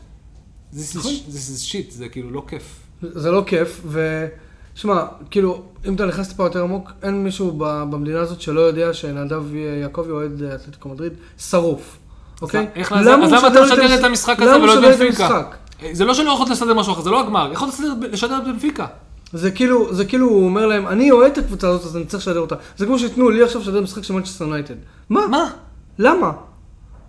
This 0.74 0.76
is- 0.76 0.98
נכון. 0.98 1.12
this 1.30 1.58
is 1.58 1.72
shit, 1.72 1.92
זה 1.94 2.10
כאילו 2.10 2.32
לא 2.32 2.44
כיף. 2.48 2.80
זה 3.02 3.32
לא 3.32 3.44
כיף, 3.48 3.82
ו... 3.86 4.28
שמע, 4.76 5.04
כאילו, 5.32 5.62
אם 5.88 5.96
אתה 5.96 6.06
נכנס 6.06 6.28
טיפה 6.28 6.44
יותר 6.44 6.64
עמוק, 6.64 6.92
אין 7.04 7.24
מישהו 7.24 7.52
במדינה 7.58 8.20
הזאת 8.20 8.42
שלא 8.42 8.62
יודע 8.62 8.94
שנדב 8.94 9.56
יעקבי 9.56 10.12
אוהד 10.12 10.44
אתלטיקו 10.44 10.90
מדריד 10.90 11.14
שרוף, 11.38 11.98
אוקיי? 12.42 12.68
אז 12.92 13.08
למה 13.08 13.28
אתה 13.48 13.62
משדר 13.64 14.00
את 14.00 14.04
המשחק 14.04 14.42
הזה 14.42 14.56
ולא 14.58 14.74
את 14.74 15.00
בנפיקה? 15.00 15.28
המשחק? 15.28 15.56
זה 15.92 16.06
לא 16.06 16.14
שלא 16.14 16.32
יכולת 16.32 16.50
לסדר 16.50 16.74
משהו 16.74 16.94
אחר, 16.94 17.02
זה 17.02 17.10
לא 17.10 17.20
הגמר, 17.22 17.50
יכולת 17.54 17.74
לסדר- 17.74 17.94
לשדר 18.12 18.38
את 18.38 18.44
בנפיקה. 18.44 18.88
זה 19.34 19.52
כאילו, 19.52 19.94
זה 19.96 20.06
כאילו, 20.06 20.28
הוא 20.30 20.46
אומר 20.46 20.66
להם, 20.66 20.88
אני 20.88 21.12
אוהד 21.12 21.32
את 21.32 21.38
הקבוצה 21.38 21.68
הזאת, 21.68 21.86
אז 21.86 21.98
אני 21.98 22.06
צריך 22.06 22.24
לשדר 22.24 22.40
אותה. 22.40 22.56
זה 22.78 22.86
כמו 22.86 23.00
שייתנו 23.00 23.30
לי 23.30 23.44
עכשיו 23.44 23.62
לשדר 23.62 23.82
משחק 23.82 24.04
של 24.04 24.14
מנצ'סטר 24.14 24.46
יונייטד. 24.46 24.76
מה? 25.10 25.28
מה? 25.28 25.52
למה? 26.00 26.32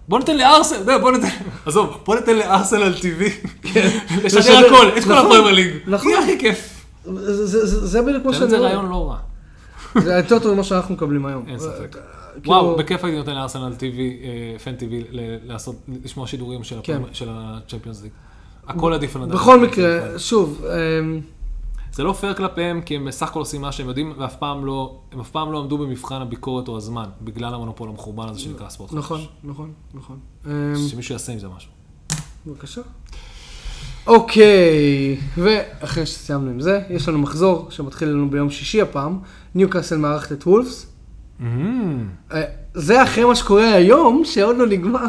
בוא 0.08 0.18
ניתן 0.18 0.36
לארסנל, 0.36 0.78
לא, 0.86 0.98
בוא 0.98 1.10
ניתן, 1.12 1.28
עזוב, 1.66 1.96
בוא 2.06 2.14
ניתן 2.16 2.36
לארסנל 2.36 2.94
TV, 2.94 3.22
לשדר 4.24 4.38
לשדר- 4.38 4.66
הכל, 4.66 4.88
את 4.98 5.04
כל 5.04 5.12
נכון, 5.12 5.16
הפרמייר 5.16 5.50
ליג. 5.54 5.70
נכון. 5.86 6.10
יהיה 6.10 6.22
הכי 6.22 6.38
כיף. 6.38 6.68
זה- 7.04 7.46
זה- 7.46 7.66
זה 7.66 7.86
זה 7.86 8.02
בדיוק 8.02 8.22
זה 8.26 8.38
שאני 8.38 8.52
אומר. 8.54 8.62
רעיון 8.64 8.88
לא 8.90 9.10
רע. 9.10 9.16
זה 10.02 10.12
יותר 10.14 10.38
טוב 10.38 10.54
ממה 10.54 10.64
שאנחנו 10.64 10.94
מקבלים 10.94 11.26
היום. 11.26 11.44
אין 11.48 11.58
ספק. 11.58 11.92
כאילו- 11.92 12.06
וואו, 12.46 12.76
בכיף 12.76 13.04
הייתי 13.04 13.18
נותן 13.18 13.34
לארסנל 13.34 13.72
TV, 13.78 13.82
אה, 13.98 14.58
פן 14.58 14.74
ל- 15.10 15.18
לעשות, 15.52 15.76
לשמוע 16.04 16.26
שידורים 16.26 16.64
של 16.64 16.76
כן. 16.82 17.02
הצ'מפיונס 17.28 18.02
ליג. 18.02 18.10
הכל 18.68 18.92
עדיף 18.92 19.16
על 19.16 19.22
נדב. 19.22 19.32
בכל 19.34 19.60
מקרה, 19.60 19.88
שוב, 20.18 20.64
אמ, 21.00 21.20
זה 21.92 22.02
לא 22.02 22.12
פייר 22.12 22.34
כלפיהם, 22.34 22.80
כי 22.82 22.96
הם 22.96 23.04
בסך 23.04 23.28
הכל 23.28 23.38
עושים 23.38 23.60
מה 23.60 23.72
שהם 23.72 23.88
יודעים, 23.88 24.12
ואף 24.18 24.36
פעם 24.36 24.64
לא, 24.64 25.00
הם 25.12 25.20
אף 25.20 25.30
פעם 25.30 25.52
לא 25.52 25.58
עמדו 25.60 25.78
במבחן 25.78 26.22
הביקורת 26.22 26.68
או 26.68 26.76
הזמן, 26.76 27.08
בגלל 27.22 27.54
המונופול 27.54 27.88
המחורבן 27.88 28.28
הזה 28.28 28.40
שנקרא 28.40 28.68
ספורט 28.68 28.90
חדש. 28.90 28.98
נכון, 28.98 29.20
נכון, 29.44 29.72
נכון. 29.94 30.18
אמ, 30.46 30.50
שמישהו 30.90 31.12
יעשה 31.12 31.32
עם 31.32 31.38
זה 31.38 31.48
משהו. 31.48 31.70
בבקשה. 32.46 32.80
אוקיי, 34.06 35.20
ואחרי 35.38 36.06
שסיימנו 36.06 36.50
עם 36.50 36.60
זה, 36.60 36.80
יש 36.90 37.08
לנו 37.08 37.18
מחזור 37.18 37.66
שמתחיל 37.70 38.08
לנו 38.08 38.30
ביום 38.30 38.50
שישי 38.50 38.80
הפעם, 38.82 39.18
ניוקאסל 39.54 39.96
מארחת 39.96 40.32
את 40.32 40.46
וולפס. 40.46 40.86
זה 42.74 43.02
אחרי 43.02 43.24
מה 43.24 43.34
שקורה 43.34 43.74
היום, 43.74 44.22
שעוד 44.24 44.56
לא 44.56 44.66
נגמר. 44.66 45.08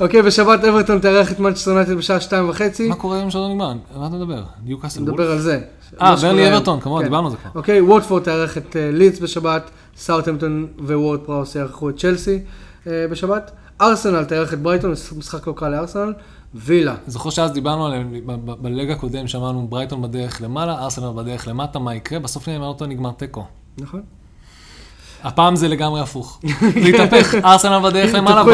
אוקיי, 0.00 0.22
בשבת 0.22 0.64
אברטון 0.64 0.98
תארח 0.98 1.32
את 1.32 1.40
מנצ'סטר 1.40 1.70
יונייטד 1.70 1.92
בשעה 1.92 2.20
שתיים 2.20 2.48
וחצי. 2.48 2.88
מה 2.88 2.94
קורה 2.94 3.16
היום 3.16 3.30
שלא 3.30 3.48
נגמר? 3.48 3.68
על 3.68 3.76
מה 3.96 4.06
אתה 4.06 4.16
מדבר? 4.16 4.42
ניוקאסל 4.64 5.00
וולף? 5.02 5.12
נדבר 5.12 5.30
על 5.30 5.40
זה. 5.40 5.60
אה, 6.02 6.16
ברנלי. 6.16 6.48
אברטון, 6.48 6.80
כמובן, 6.80 7.00
כן. 7.00 7.04
דיברנו 7.04 7.26
על 7.26 7.30
זה 7.30 7.36
כבר. 7.36 7.50
אוקיי, 7.54 7.80
ווטפורד 7.80 8.22
תארח 8.22 8.58
את 8.58 8.76
אה, 8.76 8.90
לידס 8.92 9.18
בשבת, 9.18 9.70
סאוטהמפטון 9.96 10.66
וורד 10.78 11.20
פראוס 11.20 11.54
יארחו 11.54 11.90
את 11.90 11.98
צ'לסי 11.98 12.38
אה, 12.86 13.06
בשבת. 13.10 13.50
ארסנל 13.80 14.24
תארח 14.24 14.52
את 14.52 14.62
ברייטון, 14.62 14.90
משחק 15.16 15.46
לא 15.46 15.52
קל 15.56 15.68
לארסנל. 15.68 16.12
וילה. 16.54 16.94
זוכר 17.06 17.30
שאז 17.30 17.52
דיברנו 17.52 17.86
עליהם, 17.86 18.14
ב 18.60 18.67
leg 18.67 18.90
הקודם 18.90 19.26
שמענו 19.26 19.66
ברייטון 19.68 20.02
בדרך 20.02 20.42
למעלה, 20.42 20.78
ארסנל 20.78 21.12
בדרך 21.16 21.48
למטה, 21.48 21.78
מה 21.78 21.94
יקרה? 21.94 22.18
בסוף 22.18 22.48
נגמר 22.88 23.12
תיקו. 23.12 23.44
נכון? 23.78 24.02
הפעם 25.24 25.56
זה 25.56 25.68
לגמרי 25.68 26.00
הפוך. 26.00 26.40
זה 26.60 26.88
התהפך, 26.88 27.34
ארסנל 27.34 27.78
בדרך 27.78 28.14
למעלה, 28.18 28.44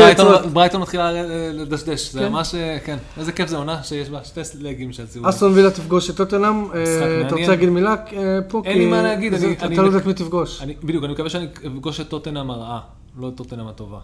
ברייטון- 0.52 0.80
מתחילה 0.80 1.14
אה, 1.14 1.22
לדשדש. 1.52 2.12
זה 2.12 2.20
כן. 2.20 2.28
ממש, 2.28 2.54
אה, 2.54 2.78
כן, 2.84 2.96
איזה 3.18 3.32
כיף 3.32 3.48
זה 3.48 3.56
עונה 3.56 3.82
שיש 3.82 4.08
בה 4.10 4.24
שתי 4.24 4.40
לגים 4.60 4.92
של 4.92 5.02
הציבור. 5.02 5.28
אסטון 5.28 5.52
וילה 5.52 5.70
תפגוש 5.70 6.10
את 6.10 6.16
טוטנאם. 6.16 6.64
אה. 6.74 7.26
אתה 7.26 7.34
רוצה 7.34 7.48
להגיד 7.48 7.68
מילה 7.68 7.94
אה, 8.12 8.38
פה? 8.48 8.62
אין 8.64 8.78
לי 8.78 8.86
מה 8.86 9.02
להגיד, 9.02 9.34
אתה 9.34 9.68
לא 9.68 9.82
יודע 9.82 9.98
את 9.98 10.06
מי 10.06 10.14
תפגוש. 10.14 10.62
בדיוק, 10.84 11.04
אני 11.04 11.12
מקווה 11.12 11.30
שאני 11.30 11.46
אפגוש 11.66 12.00
את 12.00 12.08
טוטנאם 12.08 12.50
הרעה, 12.50 12.80
לא 13.18 13.28
את 13.28 13.36
טוטנאם 13.36 13.66
הטובה. 13.68 13.98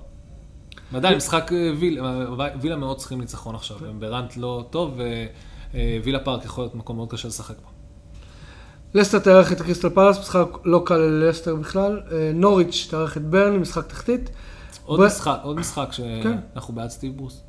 ועדיין, 0.93 1.17
משחק 1.17 1.51
אה, 1.53 1.73
וילה, 1.79 2.03
אה, 2.41 2.49
וילה 2.61 2.77
מאוד 2.77 2.97
צריכים 2.97 3.21
ניצחון 3.21 3.55
עכשיו, 3.55 3.77
הם 3.89 4.01
ברנט 4.01 4.37
לא 4.37 4.65
טוב, 4.71 5.01
ווילה 6.03 6.19
פארק 6.19 6.45
יכול 6.45 6.65
להיות 6.65 6.75
מקום 6.75 6.97
מאוד 6.97 7.11
קשה 7.11 7.29
לשחק 7.29 7.55
בו. 7.63 7.76
לסטר 8.95 9.19
תארח 9.19 9.53
את 9.53 9.63
קריסטל 9.63 9.89
פלאס, 9.89 10.19
משחק 10.19 10.47
לא 10.65 10.83
קל 10.85 10.97
ללסטר 10.97 11.55
בכלל. 11.55 12.01
אה, 12.13 12.31
נוריץ' 12.35 12.87
תארח 12.91 13.17
את 13.17 13.23
ברנלי, 13.23 13.59
משחק 13.59 13.87
תחתית. 13.87 14.31
עוד 14.85 15.01
משחק, 15.01 15.39
עוד 15.43 15.57
משחק 15.57 15.89
כן. 16.23 16.39
שאנחנו 16.53 16.75
בעד 16.75 16.91
סטיב 16.91 17.17
ברוס. 17.17 17.43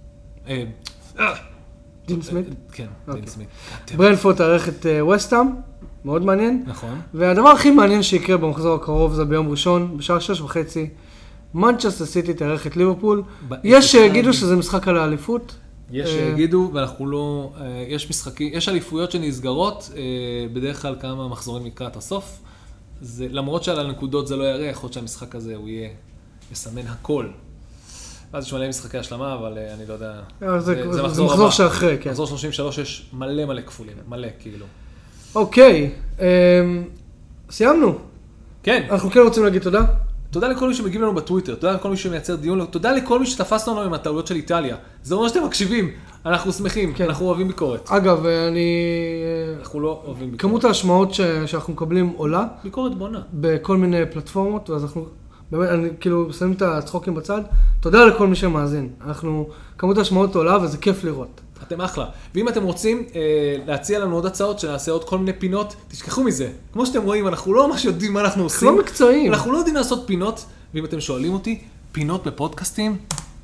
אה, 0.47 0.63
דין 2.07 2.21
סמית. 2.21 2.45
כן, 2.71 2.87
אוקיי. 3.07 3.21
דין 3.21 3.29
סמית. 3.29 3.47
ברנפורד 3.97 4.35
תארח 4.35 4.69
את 4.69 4.85
אה, 4.85 5.05
וסטאם, 5.05 5.47
מאוד 6.05 6.25
מעניין. 6.25 6.63
נכון. 6.67 7.01
והדבר 7.13 7.49
הכי 7.49 7.71
מעניין 7.71 8.03
שיקרה 8.03 8.37
במחזור 8.37 8.75
הקרוב 8.75 9.13
זה 9.13 9.25
ביום 9.25 9.49
ראשון, 9.49 9.97
בשעה 9.97 10.19
שש 10.19 10.41
וחצי. 10.41 10.89
מנצ'סטר 11.53 12.05
סיטי 12.05 12.33
תארח 12.33 12.67
את 12.67 12.77
ליברפול. 12.77 13.23
יש 13.63 13.91
שיגידו 13.91 14.33
שזה 14.33 14.55
משחק 14.55 14.87
על 14.87 14.97
האליפות. 14.97 15.55
יש 15.91 16.09
אה, 16.09 16.11
שיגידו, 16.11 16.71
ואנחנו 16.73 17.07
לא, 17.07 17.51
אה, 17.61 17.85
יש 17.87 18.09
משחקים, 18.09 18.49
יש 18.53 18.69
אליפויות 18.69 19.11
שנסגרות, 19.11 19.89
אה, 19.95 20.01
בדרך 20.53 20.81
כלל 20.81 20.95
כמה 20.99 21.27
מחזורים 21.27 21.65
לקראת 21.65 21.95
הסוף. 21.95 22.39
זה, 23.01 23.27
למרות 23.31 23.63
שעל 23.63 23.79
הנקודות 23.79 24.27
זה 24.27 24.35
לא 24.35 24.43
יראה, 24.43 24.65
יכול 24.65 24.87
להיות 24.87 24.93
שהמשחק 24.93 25.35
הזה 25.35 25.55
הוא 25.55 25.67
יהיה, 25.69 25.89
יסמן 26.51 26.87
הכל. 26.87 27.27
ואז 28.33 28.45
יש 28.45 28.53
מלא 28.53 28.69
משחקי 28.69 28.97
השלמה, 28.97 29.33
אבל 29.33 29.57
אני 29.73 29.85
לא 29.87 29.93
יודע. 29.93 30.13
אה, 30.43 30.59
זה 30.59 30.91
זה 30.91 31.03
מחזור 31.03 31.25
מחזור 31.27 31.45
הבא. 31.45 31.51
שאחרי, 31.51 31.97
כן. 32.01 32.09
מחזור 32.09 32.27
33 32.27 32.77
יש 32.77 33.09
מלא 33.13 33.45
מלא 33.45 33.61
כפולים, 33.61 33.95
מלא 34.07 34.27
כאילו. 34.39 34.65
אוקיי, 35.35 35.89
אמ, 36.19 36.25
סיימנו. 37.49 37.97
כן, 38.63 38.87
אנחנו 38.89 39.09
כן 39.09 39.19
רוצים 39.19 39.43
להגיד 39.43 39.61
תודה. 39.61 39.81
תודה 40.31 40.47
לכל 40.47 40.67
מי 40.67 40.73
שמגיב 40.73 41.01
לנו 41.01 41.13
בטוויטר, 41.15 41.55
תודה 41.55 41.73
לכל 41.73 41.89
מי 41.89 41.97
שמייצר 41.97 42.35
דיון, 42.35 42.65
תודה 42.65 42.91
לכל 42.91 43.19
מי 43.19 43.25
שתפס 43.25 43.67
לנו 43.67 43.81
עם 43.81 43.93
הטעויות 43.93 44.27
של 44.27 44.35
איטליה. 44.35 44.75
זה 45.03 45.15
אומר 45.15 45.27
שאתם 45.27 45.43
מקשיבים, 45.45 45.89
אנחנו 46.25 46.51
שמחים, 46.51 46.93
כן. 46.93 47.05
אנחנו 47.05 47.25
אוהבים 47.25 47.47
ביקורת. 47.47 47.89
אגב, 47.91 48.25
אה, 48.25 48.47
אני... 48.47 48.59
אה, 49.53 49.59
אנחנו 49.59 49.79
לא 49.79 50.01
אוהבים 50.05 50.31
ביקורת. 50.31 50.41
כמות 50.41 50.63
ההשמעות 50.65 51.13
ש- 51.13 51.21
שאנחנו 51.45 51.73
מקבלים 51.73 52.13
עולה 52.17 52.45
ביקורת 52.63 52.95
בונה. 52.97 53.19
בכל 53.33 53.77
מיני 53.77 54.05
פלטפורמות, 54.11 54.69
ואז 54.69 54.83
אנחנו, 54.83 55.05
באמת, 55.51 55.69
אני 55.69 55.89
כאילו 55.99 56.33
שמים 56.33 56.53
את 56.53 56.61
הצחוקים 56.61 57.15
בצד. 57.15 57.41
תודה 57.79 58.05
לכל 58.05 58.27
מי 58.27 58.35
שמאזין. 58.35 58.89
אנחנו, 59.05 59.47
כמות 59.77 59.97
ההשמעות 59.97 60.35
עולה 60.35 60.57
וזה 60.63 60.77
כיף 60.77 61.03
לראות. 61.03 61.41
אתם 61.63 61.81
אחלה. 61.81 62.05
ואם 62.35 62.49
אתם 62.49 62.63
רוצים 62.63 63.03
אה, 63.15 63.21
להציע 63.67 63.99
לנו 63.99 64.15
עוד 64.15 64.25
הצעות, 64.25 64.59
שנעשה 64.59 64.91
עוד 64.91 65.03
כל 65.03 65.17
מיני 65.17 65.33
פינות, 65.33 65.75
תשכחו 65.87 66.23
מזה. 66.23 66.49
כמו 66.73 66.85
שאתם 66.85 67.03
רואים, 67.03 67.27
אנחנו 67.27 67.53
לא 67.53 67.67
ממש 67.67 67.85
יודעים 67.85 68.13
מה 68.13 68.21
אנחנו 68.21 68.43
עושים. 68.43 68.67
לא 68.67 68.77
מקצועיים. 68.77 69.33
אנחנו 69.33 69.51
לא 69.51 69.57
יודעים 69.57 69.75
לעשות 69.75 70.03
פינות, 70.05 70.45
ואם 70.73 70.85
אתם 70.85 70.99
שואלים 70.99 71.33
אותי, 71.33 71.59
פינות 71.91 72.27
בפודקאסטים, 72.27 72.97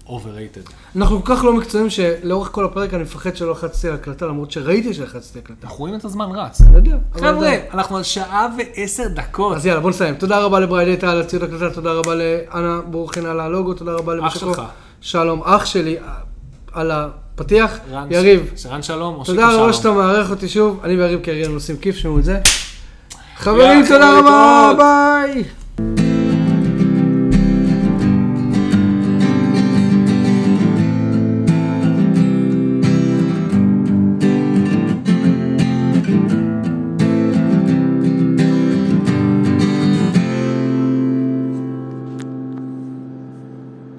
overrated. 0.08 0.72
אנחנו 0.96 1.24
כל 1.24 1.36
כך 1.36 1.44
לא 1.44 1.54
מקצועיים 1.54 1.90
שלאורך 1.90 2.50
כל 2.52 2.66
הפרק 2.66 2.94
אני 2.94 3.04
מפחד 3.04 3.36
שלא 3.36 3.52
לחצתי 3.52 3.88
על 3.88 3.94
הקלטה, 3.94 4.26
למרות 4.26 4.52
שראיתי 4.52 4.94
שלחצתי 4.94 5.40
הקלטה. 5.40 5.68
אנחנו 5.68 5.80
רואים 5.80 5.96
את 5.96 6.06
הזמן 6.06 6.30
רץ. 6.32 6.62
אני 6.62 6.76
יודע. 6.76 6.98
אבל 7.14 7.22
חבר'ה. 7.22 7.52
אנחנו 7.74 7.98
על 7.98 8.04
שעה 8.04 8.48
ועשר 8.58 9.08
דקות. 9.08 9.56
אז 9.56 9.66
יאללה, 9.66 9.82
בוא 9.82 9.90
נסיים. 9.90 10.16
תודה 10.16 10.40
רבה 10.40 10.60
לבריידטה 10.60 11.12
על 11.12 11.22
הציוד 11.22 11.44
הקלטה, 11.44 11.70
תודה 11.70 11.92
רבה 11.92 12.16
לאנה 12.16 12.82
ברוכין 12.92 13.26
על 13.26 13.40
הלוגו, 13.40 13.74
תודה 13.74 13.92
רבה 13.92 14.14
אח 14.14 14.18
לבשקו. 14.18 14.40
שלך. 14.40 14.62
שלום, 15.02 15.42
אח 15.44 15.66
שלי, 15.66 15.98
על 16.74 16.92
הפתיח. 17.36 17.80
רן- 17.92 18.08
יריב, 18.12 18.52
שרן 18.56 18.82
שלום, 18.84 19.16
או 19.16 19.24
תודה 19.24 19.42
שיקו 19.42 19.54
רבה 19.54 19.58
שלום. 19.58 19.74
שאתה 19.74 19.92
מארח 19.92 20.30
אותי 20.30 20.50
שוב. 20.50 20.80
אני 20.84 20.96
ויריב 20.98 21.20
כהרגלנו 21.24 21.54
עושים 21.54 21.78
כיף, 21.78 21.96
שמעו 21.96 22.20
את 22.20 22.24
זה. 22.24 22.40
חברים, 23.38 23.86
תודה 23.88 24.20
רבה. 24.20 24.72
ביי. 24.78 25.44